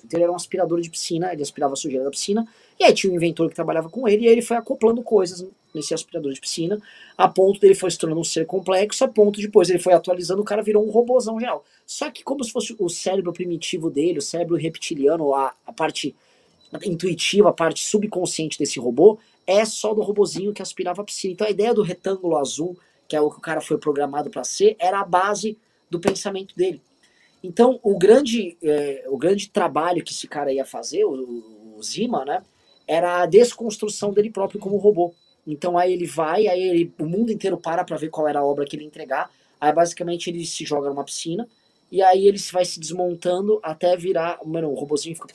Então 0.05 0.19
ele 0.19 0.25
era 0.25 0.33
um 0.33 0.37
aspirador 0.37 0.81
de 0.81 0.91
piscina, 0.91 1.33
ele 1.33 1.43
aspirava 1.43 1.75
a 1.75 1.77
sujeira 1.77 2.05
da 2.05 2.11
piscina, 2.11 2.47
e 2.79 2.85
aí 2.85 2.93
tinha 2.93 3.13
um 3.13 3.17
inventor 3.17 3.49
que 3.49 3.55
trabalhava 3.55 3.89
com 3.89 4.09
ele, 4.09 4.25
e 4.25 4.27
aí 4.27 4.33
ele 4.33 4.43
foi 4.43 4.57
acoplando 4.57 5.03
coisas 5.03 5.47
nesse 5.73 5.95
aspirador 5.95 6.33
de 6.33 6.41
piscina, 6.41 6.81
a 7.17 7.29
ponto 7.29 7.61
dele 7.61 7.75
foi 7.75 7.91
se 7.91 7.99
tornando 7.99 8.21
um 8.21 8.25
ser 8.25 8.45
complexo, 8.45 9.05
a 9.05 9.09
ponto 9.09 9.37
de 9.37 9.47
depois 9.47 9.71
ele 9.71 9.79
foi 9.79 9.93
atualizando, 9.93 10.43
o 10.43 10.45
cara 10.45 10.63
virou 10.63 10.85
um 10.85 10.91
robôzão 10.91 11.37
real. 11.37 11.65
Só 11.87 12.11
que 12.11 12.25
como 12.25 12.43
se 12.43 12.51
fosse 12.51 12.75
o 12.79 12.89
cérebro 12.89 13.33
primitivo 13.33 13.89
dele, 13.89 14.19
o 14.19 14.23
cérebro 14.23 14.57
reptiliano, 14.57 15.33
a, 15.35 15.55
a 15.65 15.73
parte 15.73 16.17
intuitiva, 16.85 17.51
a 17.51 17.53
parte 17.53 17.85
subconsciente 17.85 18.59
desse 18.59 18.79
robô, 18.79 19.19
é 19.47 19.65
só 19.65 19.93
do 19.93 20.03
robozinho 20.03 20.53
que 20.53 20.63
aspirava 20.63 21.03
a 21.03 21.05
piscina. 21.05 21.33
Então 21.33 21.47
a 21.47 21.51
ideia 21.51 21.75
do 21.75 21.83
retângulo 21.83 22.37
azul, 22.37 22.79
que 23.09 23.17
é 23.17 23.21
o 23.21 23.31
que 23.31 23.39
o 23.39 23.41
cara 23.41 23.61
foi 23.61 23.79
programado 23.79 24.31
para 24.31 24.45
ser, 24.45 24.77
era 24.79 25.01
a 25.01 25.05
base 25.05 25.59
do 25.91 25.99
pensamento 25.99 26.55
dele. 26.55 26.81
Então 27.43 27.81
o 27.83 27.99
grande, 27.99 28.57
é, 28.63 29.05
o 29.09 29.19
grande 29.19 29.49
trabalho 29.49 30.05
que 30.05 30.13
esse 30.13 30.29
cara 30.29 30.53
ia 30.53 30.65
fazer, 30.65 31.05
o, 31.05 31.75
o 31.77 31.83
Zima, 31.83 32.25
né, 32.25 32.43
era 32.87 33.23
a 33.23 33.27
desconstrução 33.27 34.13
dele 34.13 34.31
próprio 34.31 34.61
como 34.61 34.77
robô. 34.77 35.13
Então 35.47 35.77
aí 35.77 35.93
ele 35.93 36.07
vai, 36.07 36.47
aí 36.47 36.63
ele, 36.63 36.95
o 36.99 37.07
mundo 37.07 37.33
inteiro 37.33 37.57
para 37.57 37.83
para 37.83 37.97
ver 37.97 38.11
qual 38.11 38.29
era 38.29 38.41
a 38.41 38.45
obra 38.45 38.65
que 38.65 38.77
ele 38.77 38.85
ia 38.85 38.89
entregar. 38.89 39.31
Aí 39.61 39.73
basicamente 39.73 40.31
ele 40.31 40.45
se 40.47 40.65
joga 40.65 40.89
numa 40.89 41.05
piscina 41.05 41.49
e 41.91 42.03
aí 42.03 42.29
ele 42.29 42.39
vai 42.53 42.65
se 42.65 42.79
desmontando 42.79 43.59
até 43.63 43.97
virar, 43.97 44.39
mano, 44.45 44.71
o 44.71 44.75
robôzinho 44.75 45.17
fica 45.17 45.27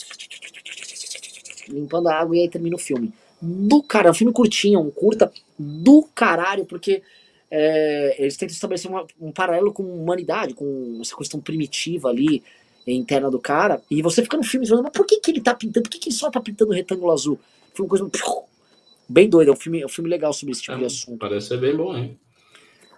limpando 1.67 2.07
a 2.07 2.15
água 2.15 2.35
e 2.35 2.41
aí 2.41 2.49
termina 2.49 2.75
o 2.75 2.79
filme 2.79 3.13
do 3.41 3.81
cara. 3.83 4.11
Um 4.11 4.13
filme 4.13 4.33
curtinho, 4.33 4.79
um 4.79 4.91
curta 4.91 5.31
do 5.57 6.07
caralho, 6.13 6.65
porque 6.65 7.01
é, 7.49 8.15
eles 8.19 8.35
tentam 8.37 8.53
estabelecer 8.53 8.89
uma, 8.89 9.05
um 9.19 9.31
paralelo 9.31 9.71
com 9.71 9.83
humanidade, 9.83 10.53
com 10.53 10.99
essa 11.01 11.15
questão 11.15 11.39
primitiva 11.39 12.09
ali, 12.09 12.43
interna 12.87 13.29
do 13.29 13.39
cara. 13.39 13.81
E 13.89 14.01
você 14.01 14.21
fica 14.21 14.37
no 14.37 14.43
filme 14.43 14.67
falando, 14.67 14.83
mas 14.83 14.93
por 14.93 15.05
que, 15.05 15.19
que 15.19 15.31
ele 15.31 15.41
tá 15.41 15.53
pintando? 15.53 15.83
Por 15.83 15.89
que, 15.89 15.99
que 15.99 16.09
ele 16.09 16.15
só 16.15 16.29
tá 16.29 16.39
pintando 16.39 16.71
retângulo 16.71 17.11
azul? 17.11 17.39
Foi 17.73 17.85
uma 17.85 17.89
coisa 17.89 18.09
bem 19.07 19.29
doida. 19.29 19.51
É 19.51 19.53
um 19.53 19.57
filme, 19.57 19.81
é 19.81 19.85
um 19.85 19.89
filme 19.89 20.09
legal 20.09 20.33
sobre 20.33 20.51
esse 20.51 20.61
tipo 20.61 20.75
É, 20.75 20.79
de 20.79 20.85
assunto. 20.85 21.19
Parece 21.19 21.47
ser 21.47 21.59
bem 21.59 21.75
bom, 21.75 21.95
hein? 21.95 22.19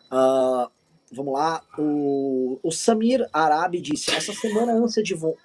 Ah, 0.09 0.69
vamos 1.11 1.33
lá. 1.33 1.61
O, 1.77 2.59
o 2.63 2.71
Samir 2.71 3.27
Arabi 3.31 3.81
disse: 3.81 4.11
essa 4.11 4.33
semana 4.33 4.71
é 4.71 4.75
ânsia 4.75 5.03
de 5.03 5.13
vo... 5.13 5.37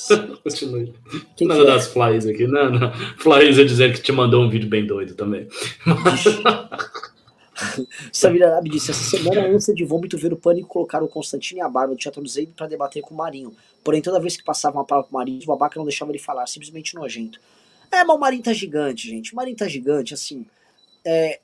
Continue. 0.42 0.94
Nada 1.40 1.60
que 1.60 1.66
é? 1.66 1.66
das 1.66 1.86
flies 1.88 2.26
aqui. 2.26 2.46
Não, 2.46 2.70
não. 2.70 2.92
Flies 3.18 3.58
é 3.58 3.64
dizendo 3.64 3.94
que 3.94 4.02
te 4.02 4.12
mandou 4.12 4.42
um 4.42 4.48
vídeo 4.48 4.68
bem 4.68 4.86
doido 4.86 5.14
também. 5.14 5.48
Samir 8.12 8.42
Arabi 8.44 8.70
disse: 8.70 8.90
essa 8.90 9.04
semana 9.16 9.40
é 9.40 9.50
ânsia 9.50 9.74
de 9.74 9.84
vômito 9.84 10.18
ver 10.18 10.32
o 10.32 10.36
pânico 10.36 10.68
colocar 10.68 11.02
o 11.02 11.08
Constantino 11.08 11.60
e 11.60 11.62
a 11.62 11.68
Barba 11.68 11.94
do 11.94 11.98
Teatro 11.98 12.22
para 12.56 12.66
debater 12.66 13.02
com 13.02 13.14
o 13.14 13.16
Marinho. 13.16 13.54
Porém, 13.84 14.02
toda 14.02 14.20
vez 14.20 14.36
que 14.36 14.44
passava 14.44 14.78
uma 14.78 14.84
palavra 14.84 15.08
com 15.08 15.16
o 15.16 15.18
Marinho, 15.18 15.40
o 15.42 15.46
babaca 15.46 15.78
não 15.78 15.84
deixava 15.84 16.10
ele 16.10 16.18
falar, 16.18 16.46
simplesmente 16.46 16.94
nojento. 16.94 17.38
É, 17.90 18.04
mas 18.04 18.16
o 18.16 18.18
Marinho 18.18 18.42
tá 18.42 18.52
gigante, 18.52 19.08
gente. 19.08 19.32
O 19.32 19.36
Marinho 19.36 19.56
tá 19.56 19.68
gigante, 19.68 20.14
assim. 20.14 20.46
É, 21.04 21.40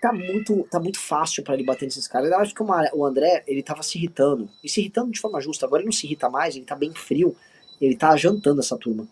tá 0.00 0.12
muito, 0.12 0.66
tá 0.70 0.78
muito 0.78 0.98
fácil 0.98 1.42
pra 1.42 1.54
ele 1.54 1.64
bater 1.64 1.86
nesses 1.86 2.06
caras. 2.06 2.30
Eu 2.30 2.38
acho 2.38 2.54
que 2.54 2.62
o 2.62 3.04
André, 3.04 3.42
ele 3.46 3.62
tava 3.62 3.82
se 3.82 3.96
irritando. 3.98 4.48
E 4.62 4.68
se 4.68 4.80
irritando 4.80 5.10
de 5.10 5.20
forma 5.20 5.40
justa. 5.40 5.66
Agora 5.66 5.80
ele 5.80 5.86
não 5.86 5.92
se 5.92 6.06
irrita 6.06 6.28
mais, 6.28 6.56
ele 6.56 6.64
tá 6.64 6.76
bem 6.76 6.92
frio. 6.92 7.34
Ele 7.80 7.96
tá 7.96 8.16
jantando 8.16 8.60
essa 8.60 8.76
turma. 8.76 9.06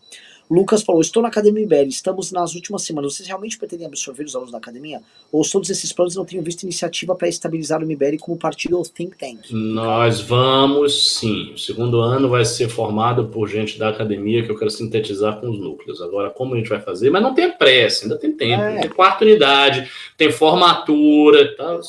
Lucas 0.51 0.83
falou: 0.83 1.01
Estou 1.01 1.23
na 1.23 1.29
Academia 1.29 1.65
IBL, 1.65 1.89
estamos 1.89 2.31
nas 2.31 2.55
últimas 2.55 2.83
semanas. 2.83 3.15
Vocês 3.15 3.27
realmente 3.27 3.59
pretendem 3.59 3.87
absorver 3.87 4.25
os 4.25 4.35
alunos 4.35 4.53
da 4.53 4.59
academia? 4.59 5.01
Ou 5.33 5.43
todos 5.43 5.69
esses 5.71 5.93
planos 5.93 6.15
não 6.15 6.25
tenham 6.25 6.45
visto 6.45 6.63
iniciativa 6.63 7.15
para 7.15 7.29
estabilizar 7.29 7.83
o 7.83 7.87
MBL 7.87 8.17
como 8.21 8.37
partido 8.37 8.79
ou 8.79 8.85
think 8.85 9.17
tank? 9.19 9.51
Nós 9.51 10.21
vamos 10.21 11.17
sim. 11.19 11.53
O 11.53 11.59
segundo 11.59 12.01
ano 12.01 12.29
vai 12.29 12.45
ser 12.45 12.69
formado 12.69 13.27
por 13.29 13.49
gente 13.49 13.79
da 13.79 13.89
academia 13.89 14.45
que 14.45 14.51
eu 14.51 14.59
quero 14.59 14.71
sintetizar 14.71 15.41
com 15.41 15.51
os 15.51 15.59
núcleos. 15.59 16.01
Agora, 16.01 16.31
como 16.31 16.55
a 16.55 16.59
gente 16.59 16.69
vai 16.69 16.81
fazer? 16.81 17.11
Mas 17.11 17.23
não 17.23 17.35
tem 17.35 17.51
pressa, 17.51 18.05
ainda 18.05 18.17
tem 18.17 18.33
tempo. 18.33 18.63
É. 18.63 18.81
Tem 18.83 18.91
quarta 18.91 19.25
unidade, 19.25 19.91
tem 20.17 20.31
formatura 20.31 21.43
e 21.43 21.57
tal. 21.57 21.81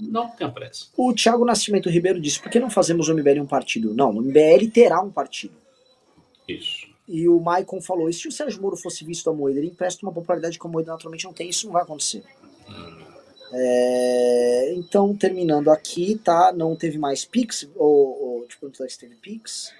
Não 0.00 0.28
tem 0.28 0.50
pressa. 0.50 0.86
O 0.96 1.12
Thiago 1.14 1.44
Nascimento 1.44 1.88
Ribeiro 1.88 2.20
disse: 2.20 2.40
Por 2.40 2.50
que 2.50 2.60
não 2.60 2.70
fazemos 2.70 3.08
o 3.08 3.14
MBL 3.14 3.40
um 3.40 3.46
partido? 3.46 3.94
Não, 3.94 4.10
o 4.10 4.22
MBL 4.22 4.70
terá 4.72 5.00
um 5.00 5.10
partido. 5.10 5.54
Isso. 6.48 6.86
E 7.06 7.28
o 7.28 7.38
Maicon 7.40 7.80
falou: 7.80 8.08
e 8.08 8.12
se 8.12 8.26
o 8.28 8.32
Sérgio 8.32 8.60
Moro 8.60 8.76
fosse 8.76 9.04
visto 9.04 9.28
a 9.30 9.32
Moeda, 9.32 9.58
ele 9.58 9.68
empresta 9.68 10.04
uma 10.04 10.12
popularidade 10.12 10.58
que 10.58 10.66
a 10.66 10.70
Moeda 10.70 10.92
naturalmente 10.92 11.24
não 11.24 11.32
tem, 11.32 11.48
isso 11.48 11.66
não 11.66 11.72
vai 11.72 11.82
acontecer. 11.82 12.22
É, 13.52 14.74
então, 14.76 15.16
terminando 15.16 15.70
aqui, 15.70 16.20
tá? 16.22 16.52
Não 16.54 16.76
teve 16.76 16.98
mais 16.98 17.24
Pix, 17.24 17.68
ou, 17.76 17.88
ou 18.40 18.46
tipo, 18.46 18.66
não 18.66 18.72
teve 18.72 19.14
Pix. 19.16 19.72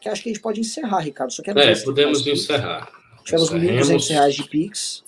Que 0.00 0.08
acho 0.08 0.22
que 0.22 0.30
a 0.30 0.32
gente 0.32 0.40
pode 0.42 0.60
encerrar, 0.60 1.00
Ricardo. 1.00 1.30
Só 1.32 1.42
quero 1.42 1.58
É, 1.60 1.74
tem 1.74 1.84
podemos 1.84 2.12
mais 2.18 2.24
Pix. 2.24 2.40
encerrar. 2.44 2.90
Tivemos 3.24 3.50
R$ 3.50 3.58
1.200 3.58 3.80
Encerremos. 3.80 4.08
reais 4.08 4.34
de 4.34 4.48
Pix. 4.48 5.04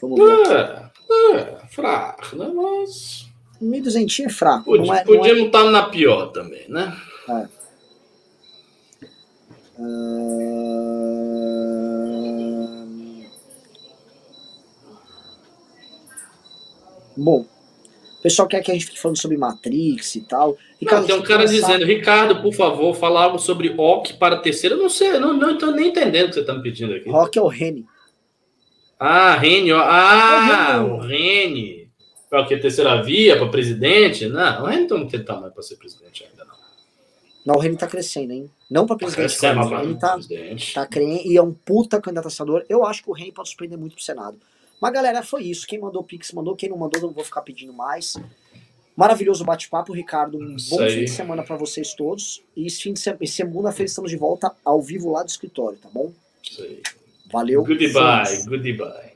Vamos 0.00 0.18
ver. 0.18 0.50
É, 0.50 0.90
é, 1.36 1.66
fraco, 1.70 2.36
né? 2.36 2.50
Mas. 2.54 3.28
1.200 3.60 4.24
é 4.24 4.28
fraco. 4.30 4.64
Podia, 4.64 4.86
não 4.86 4.94
é, 4.94 5.04
não 5.04 5.14
é- 5.14 5.16
podíamos 5.18 5.46
estar 5.46 5.64
na 5.70 5.82
pior 5.90 6.28
também, 6.28 6.66
né? 6.68 6.96
Bom, 17.16 17.46
o 18.18 18.22
pessoal 18.22 18.48
quer 18.48 18.60
que 18.62 18.70
a 18.72 18.74
gente 18.74 18.86
fique 18.86 18.98
falando 18.98 19.18
sobre 19.18 19.36
Matrix 19.36 20.16
e 20.16 20.22
tal. 20.22 20.56
Ricardo, 20.80 21.02
não, 21.02 21.06
tem 21.06 21.16
um 21.18 21.22
cara 21.22 21.44
dizendo, 21.46 21.84
Ricardo, 21.84 22.42
por 22.42 22.52
favor, 22.52 22.92
fala 22.94 23.22
algo 23.22 23.38
sobre 23.38 23.68
Rock 23.68 24.14
para 24.14 24.38
terceira. 24.38 24.74
Eu 24.74 24.82
não 24.82 24.88
sei, 24.88 25.18
não, 25.20 25.32
não 25.32 25.52
estou 25.52 25.70
nem 25.70 25.88
entendendo 25.88 26.26
o 26.26 26.28
que 26.28 26.34
você 26.34 26.40
está 26.40 26.54
me 26.54 26.62
pedindo 26.62 26.94
aqui. 26.94 27.08
Rock 27.08 27.38
é 27.38 27.42
o 27.42 27.46
Rene. 27.46 27.86
Ah, 28.98 29.36
Rene, 29.36 29.72
ó. 29.72 29.80
Ah, 29.80 30.84
o 30.84 30.98
Rene. 30.98 31.88
Para 32.28 32.42
o 32.42 32.46
que? 32.46 32.56
Terceira 32.56 33.00
via, 33.02 33.36
para 33.36 33.48
presidente? 33.48 34.26
Não, 34.26 34.64
o 34.64 34.66
Rene 34.66 34.88
não 34.88 35.06
tem 35.06 35.24
tamanho 35.24 35.52
para 35.52 35.62
ser 35.62 35.76
presidente 35.76 36.26
ainda, 36.28 36.44
não. 37.44 37.54
O 37.54 37.58
Rene 37.58 37.76
tá 37.76 37.86
crescendo, 37.86 38.32
hein? 38.32 38.50
Não 38.70 38.86
para 38.86 38.96
presidente. 38.96 39.38
Tá 39.38 39.52
o 39.52 39.68
Rene 39.68 39.98
tá, 39.98 40.18
tá 40.74 40.86
crescendo 40.86 41.22
e 41.26 41.36
é 41.36 41.42
um 41.42 41.52
puta 41.52 42.00
candidato 42.00 42.28
Eu 42.68 42.84
acho 42.84 43.02
que 43.02 43.10
o 43.10 43.12
Rene 43.12 43.32
pode 43.32 43.48
surpreender 43.48 43.78
muito 43.78 43.94
pro 43.94 44.04
Senado. 44.04 44.38
Mas, 44.80 44.92
galera, 44.92 45.22
foi 45.22 45.44
isso. 45.44 45.66
Quem 45.66 45.78
mandou 45.78 46.04
Pix 46.04 46.32
mandou, 46.32 46.54
quem 46.54 46.68
não 46.68 46.76
mandou, 46.76 47.00
não 47.00 47.10
vou 47.10 47.24
ficar 47.24 47.42
pedindo 47.42 47.72
mais. 47.72 48.16
Maravilhoso 48.96 49.44
bate-papo, 49.44 49.92
Ricardo. 49.92 50.38
Um 50.38 50.56
bom 50.70 50.78
fim 50.78 51.04
de 51.04 51.08
semana 51.10 51.42
para 51.42 51.56
vocês 51.56 51.94
todos. 51.94 52.42
E 52.56 52.66
esse 52.66 52.82
fim 52.82 52.92
de 52.92 53.00
semana, 53.00 53.26
segunda-feira 53.26 53.88
estamos 53.88 54.10
de 54.10 54.16
volta 54.16 54.52
ao 54.64 54.82
vivo 54.82 55.12
lá 55.12 55.22
do 55.22 55.28
escritório, 55.28 55.78
tá 55.78 55.88
bom? 55.92 56.12
Isso 56.42 56.62
aí. 56.62 56.82
Valeu. 57.30 57.64
Goodbye, 57.64 58.44
goodbye. 58.46 59.07